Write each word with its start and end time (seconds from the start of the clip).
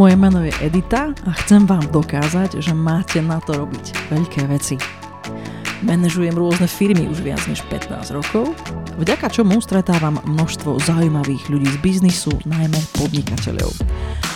Moje 0.00 0.16
meno 0.16 0.40
je 0.40 0.48
Edita 0.64 1.12
a 1.12 1.30
chcem 1.44 1.68
vám 1.68 1.84
dokázať, 1.92 2.64
že 2.64 2.72
máte 2.72 3.20
na 3.20 3.36
to 3.36 3.52
robiť 3.52 4.08
veľké 4.08 4.48
veci. 4.48 4.80
Manažujem 5.84 6.32
rôzne 6.32 6.64
firmy 6.64 7.04
už 7.04 7.20
viac 7.20 7.44
než 7.44 7.60
15 7.68 8.16
rokov, 8.16 8.56
vďaka 8.96 9.28
čomu 9.28 9.60
stretávam 9.60 10.16
množstvo 10.24 10.80
zaujímavých 10.88 11.52
ľudí 11.52 11.68
z 11.68 11.78
biznisu, 11.84 12.32
najmä 12.48 12.80
podnikateľov. 12.96 13.76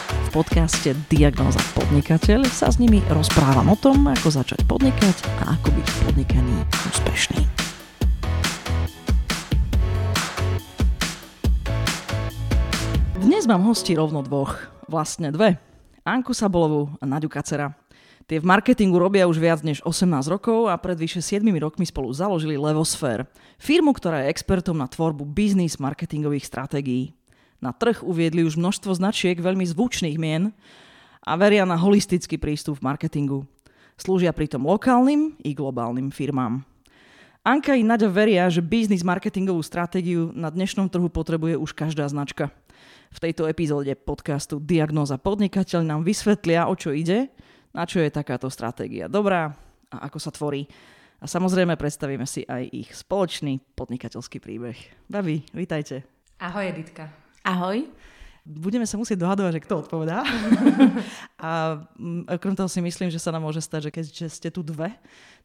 V 0.05 0.29
podcaste 0.37 0.93
Diagnoza 1.09 1.65
podnikateľ 1.73 2.45
sa 2.45 2.69
s 2.69 2.77
nimi 2.77 3.01
rozprávam 3.09 3.73
o 3.73 3.77
tom, 3.81 4.05
ako 4.05 4.45
začať 4.45 4.69
podnikať 4.69 5.17
a 5.49 5.57
ako 5.57 5.73
byť 5.73 5.87
v 5.89 5.97
podnikaní 6.05 6.57
úspešný. 6.93 7.54
Dnes 13.45 13.61
mám 13.61 13.69
hosti 13.69 13.93
rovno 13.93 14.25
dvoch 14.25 14.57
vlastne 14.89 15.29
dve. 15.29 15.61
Anku 16.01 16.33
Sabolovú 16.33 16.97
a 16.97 17.05
Naďu 17.05 17.29
Kacera. 17.29 17.77
Tie 18.25 18.41
v 18.41 18.49
marketingu 18.49 18.97
robia 18.97 19.29
už 19.29 19.37
viac 19.37 19.61
než 19.61 19.85
18 19.85 20.33
rokov 20.33 20.73
a 20.73 20.81
pred 20.81 20.97
vyše 20.97 21.21
7 21.21 21.45
rokmi 21.61 21.85
spolu 21.85 22.09
založili 22.09 22.57
Levosphere, 22.57 23.29
firmu, 23.61 23.93
ktorá 23.93 24.25
je 24.25 24.33
expertom 24.33 24.81
na 24.81 24.89
tvorbu 24.89 25.29
biznis 25.29 25.77
marketingových 25.77 26.49
stratégií. 26.49 27.13
Na 27.61 27.77
trh 27.77 28.01
uviedli 28.01 28.49
už 28.49 28.57
množstvo 28.57 28.97
značiek 28.97 29.37
veľmi 29.37 29.69
zvučných 29.77 30.17
mien 30.17 30.49
a 31.21 31.37
veria 31.37 31.69
na 31.69 31.77
holistický 31.77 32.41
prístup 32.41 32.81
v 32.81 32.97
marketingu. 32.97 33.45
Slúžia 34.01 34.33
pritom 34.33 34.65
lokálnym 34.65 35.37
i 35.45 35.53
globálnym 35.53 36.09
firmám. 36.09 36.65
Anka 37.45 37.77
i 37.77 37.85
Naďa 37.85 38.09
veria, 38.09 38.49
že 38.49 38.65
biznis 38.65 39.05
marketingovú 39.05 39.61
stratégiu 39.61 40.33
na 40.33 40.49
dnešnom 40.49 40.89
trhu 40.89 41.13
potrebuje 41.13 41.61
už 41.61 41.77
každá 41.77 42.09
značka– 42.09 42.49
v 43.15 43.23
tejto 43.23 43.47
epizóde 43.47 43.95
podcastu 43.95 44.59
Diagnóza 44.59 45.23
podnikateľ 45.23 45.87
nám 45.87 46.01
vysvetlia, 46.03 46.67
o 46.67 46.75
čo 46.75 46.91
ide, 46.91 47.31
na 47.71 47.87
čo 47.87 48.03
je 48.03 48.11
takáto 48.11 48.51
stratégia 48.51 49.07
dobrá 49.07 49.55
a 49.95 50.11
ako 50.11 50.19
sa 50.19 50.35
tvorí. 50.35 50.67
A 51.23 51.31
samozrejme 51.31 51.79
predstavíme 51.79 52.27
si 52.27 52.43
aj 52.43 52.69
ich 52.75 52.91
spoločný 52.91 53.63
podnikateľský 53.79 54.43
príbeh. 54.43 54.77
Babi, 55.07 55.47
vítajte. 55.55 56.03
Ahoj 56.43 56.75
Editka. 56.75 57.07
Ahoj. 57.47 57.87
Budeme 58.45 58.85
sa 58.85 59.01
musieť 59.01 59.25
dohadovať, 59.25 59.57
že 59.57 59.65
kto 59.65 59.75
odpovedá. 59.89 60.21
a 61.41 61.81
mm, 61.97 62.29
okrem 62.29 62.53
toho 62.53 62.69
si 62.69 62.85
myslím, 62.85 63.09
že 63.09 63.17
sa 63.17 63.33
nám 63.33 63.49
môže 63.49 63.65
stať, 63.65 63.89
že 63.89 63.91
keďže 63.91 64.27
ste 64.29 64.49
tu 64.53 64.61
dve, 64.61 64.93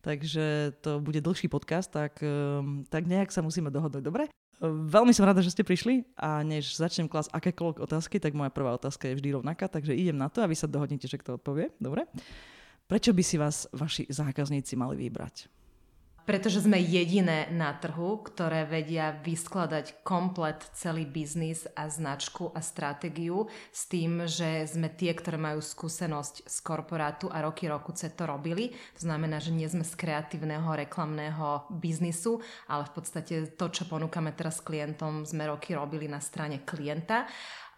takže 0.04 0.76
to 0.84 1.00
bude 1.00 1.24
dlhší 1.24 1.48
podcast, 1.48 1.88
tak, 1.88 2.20
ehm, 2.20 2.84
tak 2.92 3.08
nejak 3.08 3.32
sa 3.32 3.40
musíme 3.40 3.72
dohodnúť, 3.72 4.04
dobre? 4.04 4.28
Veľmi 4.60 5.16
som 5.16 5.24
rada, 5.24 5.40
že 5.40 5.56
ste 5.56 5.64
prišli 5.64 6.04
a 6.20 6.44
než 6.44 6.76
začnem 6.76 7.08
klas 7.08 7.32
akékoľvek 7.32 7.80
otázky, 7.80 8.20
tak 8.20 8.36
moja 8.36 8.52
prvá 8.52 8.76
otázka 8.76 9.08
je 9.08 9.16
vždy 9.16 9.40
rovnaká, 9.40 9.72
takže 9.72 9.96
idem 9.96 10.20
na 10.20 10.28
to 10.28 10.44
a 10.44 10.52
vy 10.52 10.60
sa 10.60 10.68
dohodnete, 10.68 11.08
že 11.08 11.16
kto 11.16 11.40
odpovie. 11.40 11.72
Dobre? 11.80 12.04
Prečo 12.84 13.16
by 13.16 13.24
si 13.24 13.40
vás 13.40 13.72
vaši 13.72 14.12
zákazníci 14.12 14.76
mali 14.76 15.00
vybrať? 15.00 15.48
Pretože 16.28 16.64
sme 16.64 16.80
jediné 16.82 17.50
na 17.52 17.76
trhu, 17.76 18.22
ktoré 18.22 18.66
vedia 18.66 19.16
vyskladať 19.22 20.02
komplet 20.06 20.62
celý 20.74 21.06
biznis 21.06 21.66
a 21.74 21.90
značku 21.90 22.54
a 22.54 22.62
stratégiu 22.64 23.50
s 23.74 23.90
tým, 23.90 24.26
že 24.26 24.66
sme 24.70 24.90
tie, 24.94 25.14
ktoré 25.14 25.38
majú 25.40 25.62
skúsenosť 25.62 26.46
z 26.46 26.58
korporátu 26.62 27.28
a 27.30 27.42
roky 27.44 27.66
roku 27.66 27.92
to 27.94 28.24
robili. 28.26 28.72
To 28.98 29.02
znamená, 29.06 29.42
že 29.42 29.56
nie 29.56 29.66
sme 29.66 29.84
z 29.84 29.94
kreatívneho 29.96 30.70
reklamného 30.74 31.70
biznisu, 31.70 32.40
ale 32.70 32.86
v 32.88 32.92
podstate 32.94 33.36
to, 33.58 33.66
čo 33.70 33.90
ponúkame 33.90 34.32
teraz 34.34 34.62
klientom, 34.62 35.26
sme 35.26 35.50
roky 35.50 35.74
robili 35.74 36.06
na 36.06 36.22
strane 36.22 36.62
klienta 36.64 37.26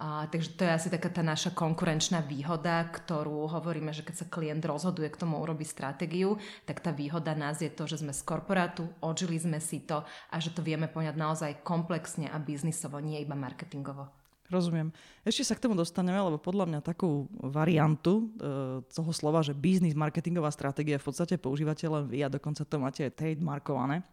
a, 0.02 0.26
takže 0.26 0.58
to 0.58 0.66
je 0.66 0.74
asi 0.74 0.90
taká 0.90 1.14
tá 1.14 1.22
naša 1.22 1.54
konkurenčná 1.54 2.26
výhoda, 2.26 2.90
ktorú 2.90 3.46
hovoríme, 3.46 3.94
že 3.94 4.02
keď 4.02 4.16
sa 4.17 4.32
klient 4.34 4.66
rozhoduje 4.66 5.14
k 5.14 5.22
tomu 5.22 5.38
urobiť 5.38 5.67
stratégiu, 5.70 6.42
tak 6.66 6.82
tá 6.82 6.89
výhoda 6.89 7.38
nás 7.38 7.62
je 7.62 7.70
to, 7.70 7.86
že 7.86 8.02
sme 8.02 8.10
z 8.10 8.26
korporátu, 8.26 8.90
odžili 9.06 9.38
sme 9.38 9.61
si 9.61 9.86
to 9.86 10.02
a 10.02 10.36
že 10.42 10.58
to 10.58 10.66
vieme 10.66 10.90
poňať 10.90 11.14
naozaj 11.14 11.52
komplexne 11.61 12.26
a 12.34 12.42
biznisovo, 12.42 12.98
nie 12.98 13.22
iba 13.22 13.38
marketingovo. 13.38 14.20
Rozumiem. 14.52 14.92
Ešte 15.23 15.48
sa 15.48 15.56
k 15.56 15.64
tomu 15.64 15.80
dostaneme, 15.80 16.20
lebo 16.20 16.36
podľa 16.36 16.67
mňa 16.67 16.80
takú 16.84 17.32
variantu 17.39 18.28
e, 18.36 18.84
toho 18.84 19.12
slova, 19.16 19.39
že 19.39 19.56
biznis 19.56 19.95
marketingová 19.95 20.52
stratégia 20.52 21.00
v 21.00 21.08
podstate 21.08 21.39
používate 21.39 21.88
len 21.88 22.04
vy 22.04 22.20
a 22.20 22.28
dokonca 22.28 22.67
to 22.67 22.76
máte 22.76 23.08
aj 23.08 23.16
trademarkované. 23.16 24.04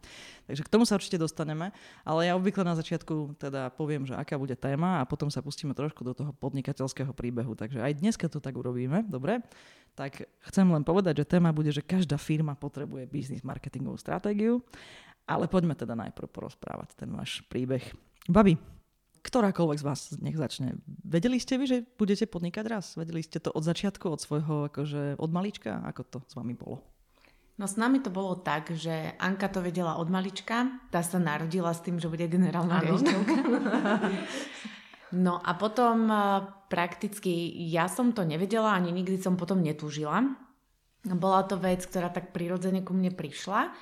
Takže 0.47 0.63
k 0.63 0.71
tomu 0.71 0.87
sa 0.87 0.95
určite 0.95 1.19
dostaneme, 1.19 1.75
ale 2.07 2.31
ja 2.31 2.39
obvykle 2.39 2.63
na 2.63 2.79
začiatku 2.79 3.35
teda 3.35 3.75
poviem, 3.75 4.07
že 4.07 4.15
aká 4.15 4.39
bude 4.39 4.55
téma 4.55 5.03
a 5.03 5.09
potom 5.11 5.27
sa 5.27 5.43
pustíme 5.43 5.75
trošku 5.75 6.07
do 6.07 6.15
toho 6.15 6.31
podnikateľského 6.39 7.11
príbehu. 7.11 7.59
Takže 7.59 7.83
aj 7.83 7.99
dneska 7.99 8.31
to 8.31 8.39
tak 8.39 8.55
urobíme, 8.55 9.11
dobre? 9.11 9.43
Tak 9.99 10.23
chcem 10.55 10.71
len 10.71 10.87
povedať, 10.87 11.27
že 11.27 11.35
téma 11.35 11.51
bude, 11.51 11.75
že 11.75 11.83
každá 11.83 12.15
firma 12.15 12.55
potrebuje 12.55 13.11
biznis 13.11 13.43
marketingovú 13.43 13.99
stratégiu, 13.99 14.63
ale 15.27 15.51
poďme 15.51 15.75
teda 15.75 15.99
najprv 15.99 16.31
porozprávať 16.31 16.95
ten 16.95 17.11
váš 17.11 17.43
príbeh. 17.51 17.83
Babi, 18.31 18.78
ktorákoľvek 19.23 19.79
z 19.79 19.87
vás 19.87 20.01
nech 20.19 20.39
začne. 20.39 20.79
Vedeli 20.87 21.39
ste 21.43 21.59
vy, 21.59 21.65
že 21.67 21.79
budete 21.99 22.27
podnikať 22.31 22.65
raz? 22.67 22.95
Vedeli 22.95 23.23
ste 23.23 23.43
to 23.43 23.51
od 23.51 23.63
začiatku, 23.67 24.07
od 24.09 24.21
svojho, 24.23 24.55
akože 24.71 25.19
od 25.19 25.31
malička? 25.31 25.83
Ako 25.85 26.03
to 26.07 26.19
s 26.25 26.35
vami 26.39 26.55
bolo? 26.55 26.83
No 27.59 27.67
s 27.67 27.75
nami 27.75 27.99
to 27.99 28.15
bolo 28.15 28.39
tak, 28.39 28.71
že 28.71 29.19
Anka 29.19 29.51
to 29.51 29.59
vedela 29.59 29.99
od 29.99 30.07
malička. 30.07 30.79
Tá 30.95 31.03
sa 31.03 31.19
narodila 31.19 31.75
s 31.75 31.83
tým, 31.83 31.99
že 31.99 32.07
bude 32.07 32.31
generálna 32.31 32.79
riaditeľka. 32.79 33.35
no 35.27 35.43
a 35.43 35.51
potom 35.59 36.07
eh, 36.07 36.23
prakticky 36.71 37.51
ja 37.67 37.91
som 37.91 38.15
to 38.15 38.23
nevedela, 38.23 38.79
ani 38.79 38.95
nikdy 38.95 39.19
som 39.19 39.35
potom 39.35 39.59
netúžila. 39.59 40.23
Bola 41.03 41.43
to 41.51 41.59
vec, 41.59 41.83
ktorá 41.83 42.15
tak 42.15 42.31
prirodzene 42.31 42.87
ku 42.87 42.95
mne 42.95 43.11
prišla. 43.11 43.75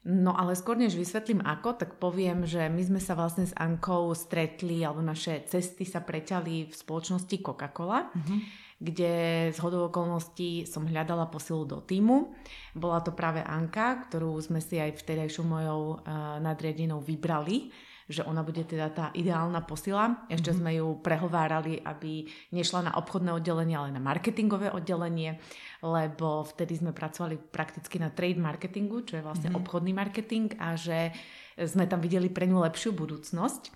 No 0.00 0.32
ale 0.32 0.56
skôr 0.56 0.80
než 0.80 0.96
vysvetlím 0.96 1.44
ako, 1.44 1.76
tak 1.76 2.00
poviem, 2.00 2.48
že 2.48 2.72
my 2.72 2.80
sme 2.80 3.00
sa 3.04 3.12
vlastne 3.12 3.44
s 3.44 3.52
Ankou 3.52 4.16
stretli, 4.16 4.80
alebo 4.80 5.04
naše 5.04 5.44
cesty 5.44 5.84
sa 5.84 6.00
preťali 6.00 6.72
v 6.72 6.72
spoločnosti 6.72 7.36
Coca-Cola, 7.44 8.08
mm-hmm. 8.08 8.38
kde 8.80 9.12
z 9.52 9.58
hodou 9.60 9.92
okolností 9.92 10.64
som 10.64 10.88
hľadala 10.88 11.28
posilu 11.28 11.68
do 11.68 11.84
týmu. 11.84 12.32
Bola 12.72 13.04
to 13.04 13.12
práve 13.12 13.44
Anka, 13.44 14.08
ktorú 14.08 14.40
sme 14.40 14.64
si 14.64 14.80
aj 14.80 15.04
vtedajšou 15.04 15.44
mojou 15.44 16.00
uh, 16.00 16.40
nadriadenou 16.40 17.04
vybrali 17.04 17.68
že 18.10 18.26
ona 18.26 18.42
bude 18.42 18.66
teda 18.66 18.90
tá 18.90 19.06
ideálna 19.14 19.62
posila. 19.62 20.26
Ešte 20.26 20.50
mm-hmm. 20.50 20.66
sme 20.66 20.70
ju 20.82 20.86
prehovárali, 20.98 21.78
aby 21.78 22.26
nešla 22.50 22.90
na 22.90 22.92
obchodné 22.98 23.30
oddelenie, 23.30 23.78
ale 23.78 23.94
na 23.94 24.02
marketingové 24.02 24.74
oddelenie, 24.74 25.38
lebo 25.78 26.42
vtedy 26.42 26.82
sme 26.82 26.90
pracovali 26.90 27.38
prakticky 27.38 28.02
na 28.02 28.10
trade 28.10 28.42
marketingu, 28.42 29.06
čo 29.06 29.22
je 29.22 29.24
vlastne 29.24 29.54
mm-hmm. 29.54 29.62
obchodný 29.62 29.92
marketing 29.94 30.58
a 30.58 30.74
že 30.74 31.14
sme 31.54 31.86
tam 31.86 32.02
videli 32.02 32.26
pre 32.26 32.50
ňu 32.50 32.58
lepšiu 32.66 32.90
budúcnosť. 32.98 33.70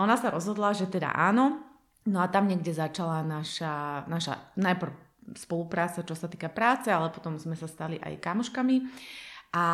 Ona 0.00 0.16
sa 0.16 0.32
rozhodla, 0.32 0.72
že 0.72 0.88
teda 0.88 1.12
áno, 1.12 1.60
no 2.08 2.18
a 2.24 2.32
tam 2.32 2.48
niekde 2.48 2.72
začala 2.72 3.20
naša, 3.20 4.08
naša 4.08 4.56
najprv 4.56 5.04
spolupráca, 5.36 6.06
čo 6.06 6.14
sa 6.14 6.30
týka 6.30 6.48
práce, 6.48 6.88
ale 6.88 7.10
potom 7.10 7.34
sme 7.36 7.58
sa 7.58 7.68
stali 7.68 7.98
aj 7.98 8.22
kamoškami. 8.22 8.76
A 9.54 9.66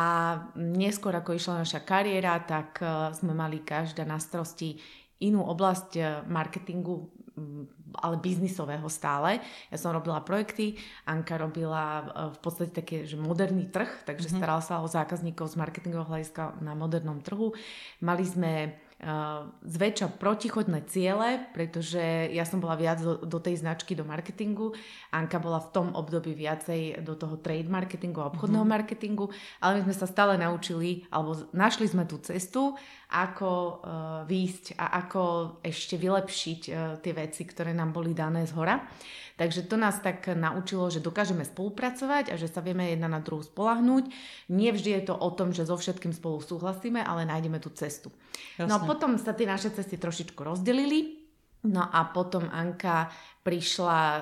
neskôr, 0.59 1.15
ako 1.17 1.35
išla 1.35 1.65
naša 1.65 1.81
kariéra, 1.81 2.39
tak 2.45 2.79
e, 2.79 3.11
sme 3.17 3.33
mali 3.33 3.65
každá 3.65 4.05
na 4.05 4.21
starosti 4.21 4.77
inú 5.23 5.43
oblasť 5.43 5.89
e, 5.97 6.01
marketingu, 6.27 7.09
ale 7.97 8.15
biznisového 8.21 8.85
stále. 8.89 9.41
Ja 9.73 9.77
som 9.77 9.93
robila 9.93 10.21
projekty, 10.21 10.77
Anka 11.09 11.35
robila 11.35 11.83
e, 11.99 12.03
v 12.31 12.39
podstate 12.39 12.71
také, 12.71 13.03
že 13.03 13.19
moderný 13.19 13.67
trh, 13.71 14.05
takže 14.05 14.29
mm-hmm. 14.29 14.39
starala 14.39 14.63
sa 14.63 14.79
o 14.83 14.87
zákazníkov 14.87 15.51
z 15.51 15.59
marketingového 15.59 16.09
hľadiska 16.09 16.61
na 16.61 16.77
modernom 16.77 17.19
trhu. 17.19 17.51
Mali 17.99 18.23
sme 18.23 18.77
zväčša 19.63 20.15
protichodné 20.15 20.87
ciele, 20.87 21.43
pretože 21.51 22.31
ja 22.31 22.47
som 22.47 22.63
bola 22.63 22.79
viac 22.79 23.03
do, 23.03 23.19
do 23.19 23.39
tej 23.39 23.59
značky, 23.59 23.93
do 23.93 24.07
marketingu. 24.07 24.71
Anka 25.11 25.43
bola 25.43 25.59
v 25.59 25.69
tom 25.75 25.87
období 25.91 26.31
viacej 26.31 27.03
do 27.03 27.19
toho 27.19 27.35
trade 27.37 27.67
marketingu 27.67 28.23
a 28.23 28.31
obchodného 28.31 28.63
mm-hmm. 28.63 28.75
marketingu, 28.79 29.25
ale 29.59 29.83
my 29.83 29.91
sme 29.91 29.95
sa 29.95 30.07
stále 30.07 30.39
naučili, 30.39 31.03
alebo 31.11 31.35
našli 31.51 31.91
sme 31.91 32.07
tú 32.07 32.17
cestu, 32.23 32.79
ako 33.13 33.49
uh, 33.49 33.75
výjsť 34.25 34.73
a 34.81 35.05
ako 35.05 35.21
ešte 35.61 36.01
vylepšiť 36.01 36.61
uh, 36.67 36.75
tie 36.97 37.13
veci, 37.13 37.45
ktoré 37.45 37.71
nám 37.77 37.93
boli 37.93 38.17
dané 38.17 38.49
z 38.49 38.57
hora. 38.57 38.81
Takže 39.33 39.65
to 39.65 39.81
nás 39.81 39.97
tak 39.97 40.29
naučilo, 40.29 40.93
že 40.93 41.01
dokážeme 41.01 41.41
spolupracovať 41.41 42.33
a 42.33 42.35
že 42.37 42.45
sa 42.45 42.61
vieme 42.61 42.93
jedna 42.93 43.09
na 43.09 43.17
druhú 43.17 43.41
spolahnúť. 43.41 44.13
Nie 44.53 44.69
vždy 44.69 45.01
je 45.01 45.03
to 45.09 45.15
o 45.17 45.29
tom, 45.33 45.49
že 45.49 45.65
so 45.65 45.73
všetkým 45.73 46.13
spolu 46.13 46.37
súhlasíme, 46.37 47.01
ale 47.01 47.25
nájdeme 47.25 47.57
tú 47.57 47.73
cestu. 47.73 48.13
Jasne. 48.61 48.69
No 48.69 48.77
a 48.77 48.85
potom 48.85 49.17
sa 49.17 49.33
tie 49.33 49.49
naše 49.49 49.73
cesty 49.73 49.97
trošičku 49.97 50.37
rozdelili. 50.37 51.25
No 51.63 51.81
a 51.81 52.13
potom 52.13 52.45
Anka 52.51 53.09
prišla 53.41 53.99
e, 54.03 54.21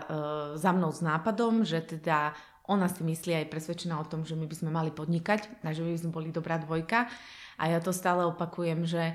za 0.62 0.72
mnou 0.72 0.94
s 0.94 1.02
nápadom, 1.02 1.66
že 1.66 1.82
teda 1.82 2.38
ona 2.70 2.86
si 2.88 3.02
myslí 3.02 3.36
aj 3.36 3.52
presvedčená 3.52 3.98
o 3.98 4.06
tom, 4.06 4.24
že 4.24 4.38
my 4.38 4.46
by 4.46 4.56
sme 4.56 4.72
mali 4.72 4.94
podnikať 4.94 5.60
že 5.74 5.82
by 5.82 5.98
sme 5.98 6.12
boli 6.14 6.30
dobrá 6.30 6.62
dvojka. 6.62 7.10
A 7.62 7.70
ja 7.70 7.78
to 7.78 7.94
stále 7.94 8.26
opakujem, 8.26 8.90
že 8.90 9.14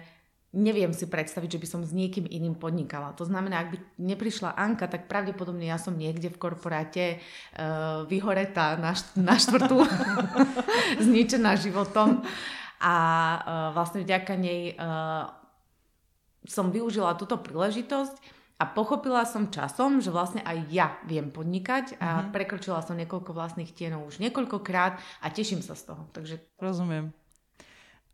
neviem 0.57 0.95
si 0.95 1.05
predstaviť, 1.05 1.59
že 1.59 1.63
by 1.63 1.67
som 1.69 1.81
s 1.83 1.93
niekým 1.93 2.25
iným 2.25 2.57
podnikala. 2.57 3.13
To 3.19 3.27
znamená, 3.27 3.67
ak 3.67 3.71
by 3.75 3.79
neprišla 4.01 4.57
Anka, 4.57 4.87
tak 4.87 5.11
pravdepodobne 5.11 5.69
ja 5.69 5.77
som 5.77 5.99
niekde 5.99 6.33
v 6.33 6.41
korporáte 6.41 7.19
uh, 7.19 8.09
vyhoretá 8.09 8.81
na, 8.81 8.97
na 9.19 9.35
štvrtú, 9.37 9.85
zničená 11.07 11.61
životom. 11.61 12.25
A 12.81 12.95
uh, 12.97 13.41
vlastne 13.77 14.07
vďaka 14.07 14.33
nej 14.39 14.73
uh, 14.79 15.29
som 16.49 16.73
využila 16.73 17.19
túto 17.21 17.37
príležitosť 17.37 18.17
a 18.57 18.65
pochopila 18.65 19.29
som 19.29 19.53
časom, 19.53 20.01
že 20.01 20.09
vlastne 20.09 20.41
aj 20.41 20.59
ja 20.73 20.97
viem 21.05 21.29
podnikať 21.29 22.01
a 22.01 22.25
mm-hmm. 22.25 22.33
prekročila 22.33 22.81
som 22.81 22.97
niekoľko 22.97 23.37
vlastných 23.37 23.77
tienov 23.77 24.09
už 24.09 24.25
niekoľkokrát 24.25 24.97
a 25.21 25.27
teším 25.29 25.61
sa 25.61 25.77
z 25.77 25.93
toho. 25.93 26.09
Takže... 26.17 26.41
Rozumiem. 26.57 27.13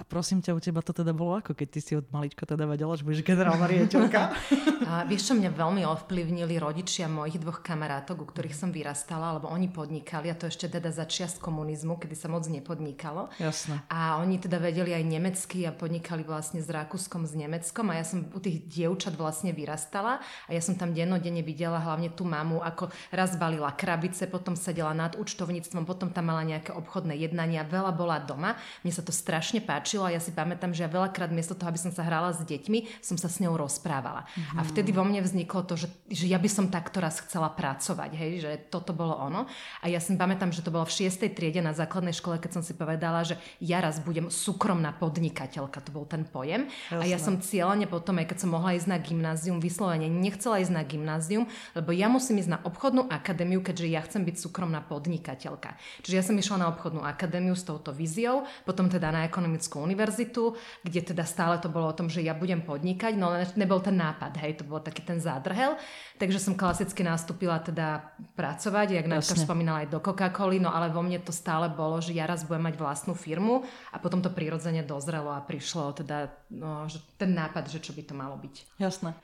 A 0.01 0.03
prosím 0.03 0.43
ťa, 0.43 0.57
u 0.57 0.61
teba 0.61 0.83
to 0.83 0.91
teda 0.91 1.15
bolo 1.15 1.39
ako, 1.39 1.55
keď 1.55 1.69
ty 1.71 1.81
si 1.81 1.93
od 1.95 2.09
malička 2.11 2.43
teda 2.43 2.67
vedela, 2.67 2.99
že 2.99 3.07
budeš 3.07 3.23
generálna 3.23 3.71
riaditeľka? 3.71 4.21
A 4.91 5.07
vieš, 5.07 5.31
čo 5.31 5.39
mňa 5.39 5.55
veľmi 5.55 5.87
ovplyvnili 5.87 6.59
rodičia 6.59 7.07
mojich 7.07 7.39
dvoch 7.39 7.63
kamarátok, 7.63 8.19
u 8.19 8.27
ktorých 8.27 8.53
som 8.53 8.75
vyrastala, 8.75 9.39
lebo 9.39 9.47
oni 9.47 9.71
podnikali 9.71 10.27
a 10.27 10.35
to 10.35 10.51
ešte 10.51 10.67
teda 10.67 10.91
za 10.91 11.07
čiast 11.07 11.39
komunizmu, 11.39 12.03
kedy 12.03 12.19
sa 12.19 12.27
moc 12.27 12.45
nepodnikalo. 12.51 13.31
Jasné. 13.39 13.79
A 13.89 14.19
oni 14.19 14.43
teda 14.43 14.59
vedeli 14.59 14.91
aj 14.91 15.07
nemecky 15.07 15.65
a 15.65 15.73
podnikali 15.73 16.27
vlastne 16.27 16.59
s 16.59 16.67
Rakúskom, 16.67 17.23
s 17.23 17.39
Nemeckom 17.39 17.95
a 17.95 18.03
ja 18.03 18.05
som 18.05 18.27
u 18.27 18.41
tých 18.43 18.67
dievčat 18.67 19.15
vlastne 19.15 19.55
vyrastala 19.55 20.19
a 20.21 20.51
ja 20.51 20.59
som 20.59 20.75
tam 20.75 20.91
dennodenne 20.91 21.47
videla 21.47 21.79
hlavne 21.79 22.11
tú 22.11 22.27
mamu, 22.27 22.59
ako 22.59 22.91
raz 23.15 23.39
balila 23.39 23.71
krabice, 23.71 24.27
potom 24.27 24.59
sedela 24.59 24.93
nad 24.93 25.15
účtovníctvom, 25.15 25.87
potom 25.87 26.11
tam 26.11 26.35
mala 26.35 26.43
nejaké 26.43 26.75
obchodné 26.75 27.17
jednania, 27.23 27.63
veľa 27.63 27.93
bola 27.95 28.19
doma. 28.19 28.59
Mne 28.83 28.93
sa 28.93 29.07
to 29.07 29.15
strašne 29.15 29.63
páči 29.63 29.92
páčilo 29.93 30.09
a 30.09 30.15
ja 30.17 30.25
si 30.25 30.33
pamätám, 30.33 30.73
že 30.73 30.89
ja 30.89 30.89
veľakrát 30.89 31.29
miesto 31.29 31.53
toho, 31.53 31.69
aby 31.69 31.77
som 31.77 31.93
sa 31.93 32.01
hrala 32.01 32.33
s 32.33 32.41
deťmi, 32.49 33.05
som 33.05 33.21
sa 33.21 33.29
s 33.29 33.45
ňou 33.45 33.61
rozprávala. 33.61 34.25
Mm-hmm. 34.25 34.57
A 34.57 34.63
mhm. 34.65 34.69
vtedy 34.73 34.91
vo 34.97 35.05
mne 35.05 35.21
vzniklo 35.21 35.69
to, 35.69 35.77
že, 35.77 35.93
že 36.09 36.25
ja 36.33 36.41
by 36.41 36.49
som 36.49 36.73
takto 36.73 37.05
raz 37.05 37.21
chcela 37.21 37.53
pracovať, 37.53 38.11
hej, 38.17 38.33
že 38.41 38.51
toto 38.73 38.97
bolo 38.97 39.13
ono. 39.21 39.45
A 39.85 39.93
ja 39.93 40.01
si 40.01 40.17
pamätám, 40.17 40.49
že 40.49 40.65
to 40.65 40.73
bolo 40.73 40.89
v 40.89 41.13
6. 41.13 41.29
triede 41.37 41.61
na 41.61 41.77
základnej 41.77 42.17
škole, 42.17 42.41
keď 42.41 42.57
som 42.57 42.63
si 42.65 42.73
povedala, 42.73 43.21
že 43.21 43.37
ja 43.61 43.85
raz 43.85 44.01
budem 44.01 44.33
súkromná 44.33 44.97
podnikateľka, 44.97 45.85
to 45.85 45.93
bol 45.93 46.09
ten 46.09 46.25
pojem. 46.25 46.73
Jasne. 46.89 46.97
A 46.97 47.05
ja 47.05 47.21
som 47.21 47.37
cieľane 47.37 47.85
potom, 47.85 48.17
aj 48.17 48.33
keď 48.33 48.49
som 48.49 48.57
mohla 48.57 48.73
ísť 48.73 48.89
na 48.89 48.97
gymnázium, 48.97 49.61
vyslovene 49.61 50.09
nechcela 50.09 50.57
ísť 50.65 50.73
na 50.73 50.83
gymnázium, 50.89 51.45
lebo 51.77 51.93
ja 51.93 52.09
musím 52.09 52.41
ísť 52.41 52.51
na 52.57 52.61
obchodnú 52.65 53.13
akadémiu, 53.13 53.61
keďže 53.61 53.93
ja 53.93 54.01
chcem 54.01 54.25
byť 54.25 54.37
súkromná 54.41 54.81
podnikateľka. 54.89 55.77
Čiže 56.01 56.17
ja 56.17 56.25
som 56.25 56.39
išla 56.39 56.65
na 56.65 56.71
obchodnú 56.73 57.05
akadémiu 57.05 57.53
s 57.53 57.67
touto 57.67 57.93
víziou, 57.93 58.49
potom 58.63 58.87
teda 58.87 59.11
na 59.11 59.27
ekonomickú 59.27 59.72
univerzitu, 59.81 60.53
kde 60.85 61.01
teda 61.01 61.25
stále 61.25 61.57
to 61.57 61.73
bolo 61.73 61.89
o 61.89 61.97
tom, 61.97 62.13
že 62.13 62.21
ja 62.21 62.37
budem 62.37 62.61
podnikať, 62.61 63.17
no 63.17 63.33
nebol 63.57 63.81
ten 63.81 63.97
nápad, 63.97 64.37
hej, 64.45 64.61
to 64.61 64.69
bol 64.69 64.83
taký 64.85 65.01
ten 65.01 65.17
zádrhel, 65.17 65.81
takže 66.21 66.37
som 66.37 66.53
klasicky 66.53 67.01
nastúpila 67.01 67.63
teda 67.65 68.13
pracovať, 68.37 69.01
jak 69.01 69.07
Nátka 69.09 69.39
spomínala 69.39 69.87
aj 69.87 69.95
do 69.95 70.03
Coca-Coly, 70.03 70.61
no 70.61 70.69
ale 70.75 70.93
vo 70.93 71.01
mne 71.01 71.23
to 71.23 71.33
stále 71.33 71.71
bolo, 71.73 72.03
že 72.03 72.13
ja 72.13 72.29
raz 72.29 72.45
budem 72.45 72.69
mať 72.69 72.77
vlastnú 72.77 73.17
firmu 73.17 73.65
a 73.95 73.97
potom 73.97 74.21
to 74.21 74.29
prirodzene 74.29 74.85
dozrelo 74.85 75.33
a 75.33 75.41
prišlo 75.41 75.97
teda 75.97 76.29
no, 76.53 76.91
že 76.91 77.01
ten 77.17 77.33
nápad, 77.33 77.71
že 77.71 77.79
čo 77.79 77.95
by 77.97 78.03
to 78.03 78.15
malo 78.19 78.37
byť. 78.37 78.83
Jasné. 78.83 79.15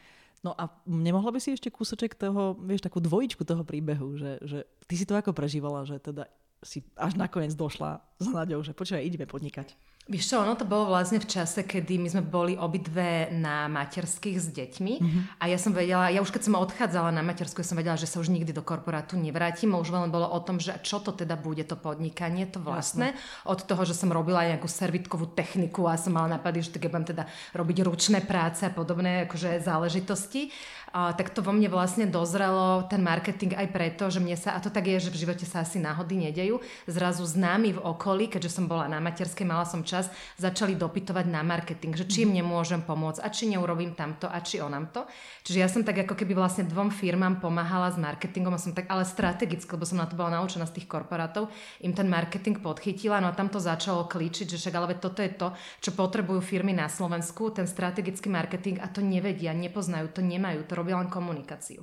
No 0.46 0.54
a 0.54 0.70
nemohla 0.86 1.34
by 1.34 1.42
si 1.42 1.58
ešte 1.58 1.66
kúsoček 1.66 2.14
toho, 2.14 2.54
vieš, 2.62 2.86
takú 2.86 3.02
dvojičku 3.02 3.42
toho 3.42 3.66
príbehu, 3.66 4.14
že, 4.14 4.38
že 4.46 4.58
ty 4.86 4.94
si 4.94 5.02
to 5.02 5.18
ako 5.18 5.34
prežívala, 5.34 5.82
že 5.82 5.98
teda 5.98 6.30
si 6.62 6.82
až 6.94 7.14
nakoniec 7.18 7.54
došla 7.54 8.02
za 8.18 8.30
Naďou, 8.30 8.62
že 8.62 8.74
počúvaj, 8.74 9.06
ideme 9.06 9.26
podnikať. 9.26 9.74
Vieš 10.08 10.24
čo, 10.32 10.36
ono 10.40 10.56
to 10.56 10.64
bolo 10.64 10.88
vlastne 10.88 11.20
v 11.20 11.28
čase, 11.28 11.68
kedy 11.68 12.00
my 12.00 12.08
sme 12.08 12.24
boli 12.24 12.56
obidve 12.56 13.28
na 13.28 13.68
materských 13.68 14.40
s 14.40 14.48
deťmi 14.48 14.94
mm-hmm. 14.96 15.22
a 15.36 15.44
ja 15.52 15.60
som 15.60 15.76
vedela, 15.76 16.08
ja 16.08 16.24
už 16.24 16.32
keď 16.32 16.48
som 16.48 16.56
odchádzala 16.56 17.12
na 17.12 17.20
matersku, 17.20 17.60
ja 17.60 17.68
som 17.68 17.76
vedela, 17.76 18.00
že 18.00 18.08
sa 18.08 18.16
už 18.16 18.32
nikdy 18.32 18.56
do 18.56 18.64
korporátu 18.64 19.20
nevrátim, 19.20 19.76
už 19.76 19.92
len 19.92 20.08
bolo 20.08 20.24
o 20.24 20.40
tom, 20.40 20.56
že 20.56 20.72
čo 20.80 21.04
to 21.04 21.12
teda 21.12 21.36
bude 21.36 21.60
to 21.68 21.76
podnikanie, 21.76 22.48
to 22.48 22.56
vlastné. 22.56 23.12
Jasne. 23.12 23.52
Od 23.52 23.60
toho, 23.60 23.82
že 23.84 23.92
som 23.92 24.08
robila 24.08 24.48
nejakú 24.48 24.64
servitkovú 24.64 25.28
techniku 25.36 25.84
a 25.84 26.00
som 26.00 26.16
mala 26.16 26.40
napady, 26.40 26.64
že 26.64 26.72
ja 26.72 26.88
budem 26.88 27.12
teda 27.12 27.28
robiť 27.52 27.76
ručné 27.84 28.24
práce 28.24 28.64
a 28.64 28.72
podobné 28.72 29.28
akože 29.28 29.60
záležitosti 29.60 30.48
a, 30.92 31.12
tak 31.12 31.36
to 31.36 31.44
vo 31.44 31.52
mne 31.52 31.68
vlastne 31.68 32.08
dozrelo 32.08 32.86
ten 32.88 33.02
marketing 33.04 33.52
aj 33.52 33.68
preto, 33.68 34.08
že 34.08 34.22
mne 34.22 34.36
sa, 34.40 34.56
a 34.56 34.62
to 34.62 34.72
tak 34.72 34.88
je, 34.88 35.08
že 35.08 35.12
v 35.12 35.20
živote 35.26 35.44
sa 35.44 35.60
asi 35.60 35.76
náhody 35.76 36.28
nedejú, 36.28 36.64
zrazu 36.88 37.28
známi 37.28 37.76
v 37.76 37.82
okolí, 37.82 38.30
keďže 38.30 38.60
som 38.60 38.64
bola 38.70 38.88
na 38.88 39.02
materskej, 39.02 39.44
mala 39.44 39.68
som 39.68 39.84
čas, 39.84 39.97
začali 40.38 40.78
dopytovať 40.78 41.26
na 41.26 41.42
marketing, 41.42 41.98
že 41.98 42.06
či 42.06 42.22
im 42.22 42.30
nemôžem 42.30 42.78
pomôcť 42.86 43.18
a 43.18 43.28
či 43.34 43.50
neurobím 43.50 43.98
tamto 43.98 44.30
a 44.30 44.38
či 44.38 44.62
onam 44.62 44.86
to. 44.94 45.02
Čiže 45.42 45.58
ja 45.58 45.66
som 45.66 45.82
tak 45.82 46.06
ako 46.06 46.14
keby 46.14 46.38
vlastne 46.38 46.62
dvom 46.70 46.94
firmám 46.94 47.42
pomáhala 47.42 47.90
s 47.90 47.98
marketingom 47.98 48.54
a 48.54 48.62
som 48.62 48.70
tak 48.70 48.86
ale 48.86 49.02
strategicky, 49.02 49.66
lebo 49.74 49.82
som 49.82 49.98
na 49.98 50.06
to 50.06 50.14
bola 50.14 50.38
naučená 50.38 50.70
z 50.70 50.78
tých 50.78 50.86
korporátov, 50.86 51.50
im 51.82 51.90
ten 51.90 52.06
marketing 52.06 52.62
podchytila, 52.62 53.18
no 53.18 53.32
a 53.32 53.34
tam 53.34 53.50
to 53.50 53.58
začalo 53.58 54.06
klíčiť, 54.06 54.46
že 54.54 54.60
však 54.62 54.74
ale 54.78 54.94
toto 54.94 55.18
je 55.18 55.34
to, 55.34 55.50
čo 55.82 55.90
potrebujú 55.96 56.38
firmy 56.38 56.70
na 56.70 56.86
Slovensku, 56.86 57.50
ten 57.50 57.66
strategický 57.66 58.30
marketing 58.30 58.78
a 58.78 58.86
to 58.86 59.02
nevedia, 59.02 59.50
nepoznajú, 59.50 60.14
to 60.14 60.22
nemajú, 60.22 60.62
to 60.62 60.78
robia 60.78 61.00
len 61.00 61.10
komunikáciu. 61.10 61.82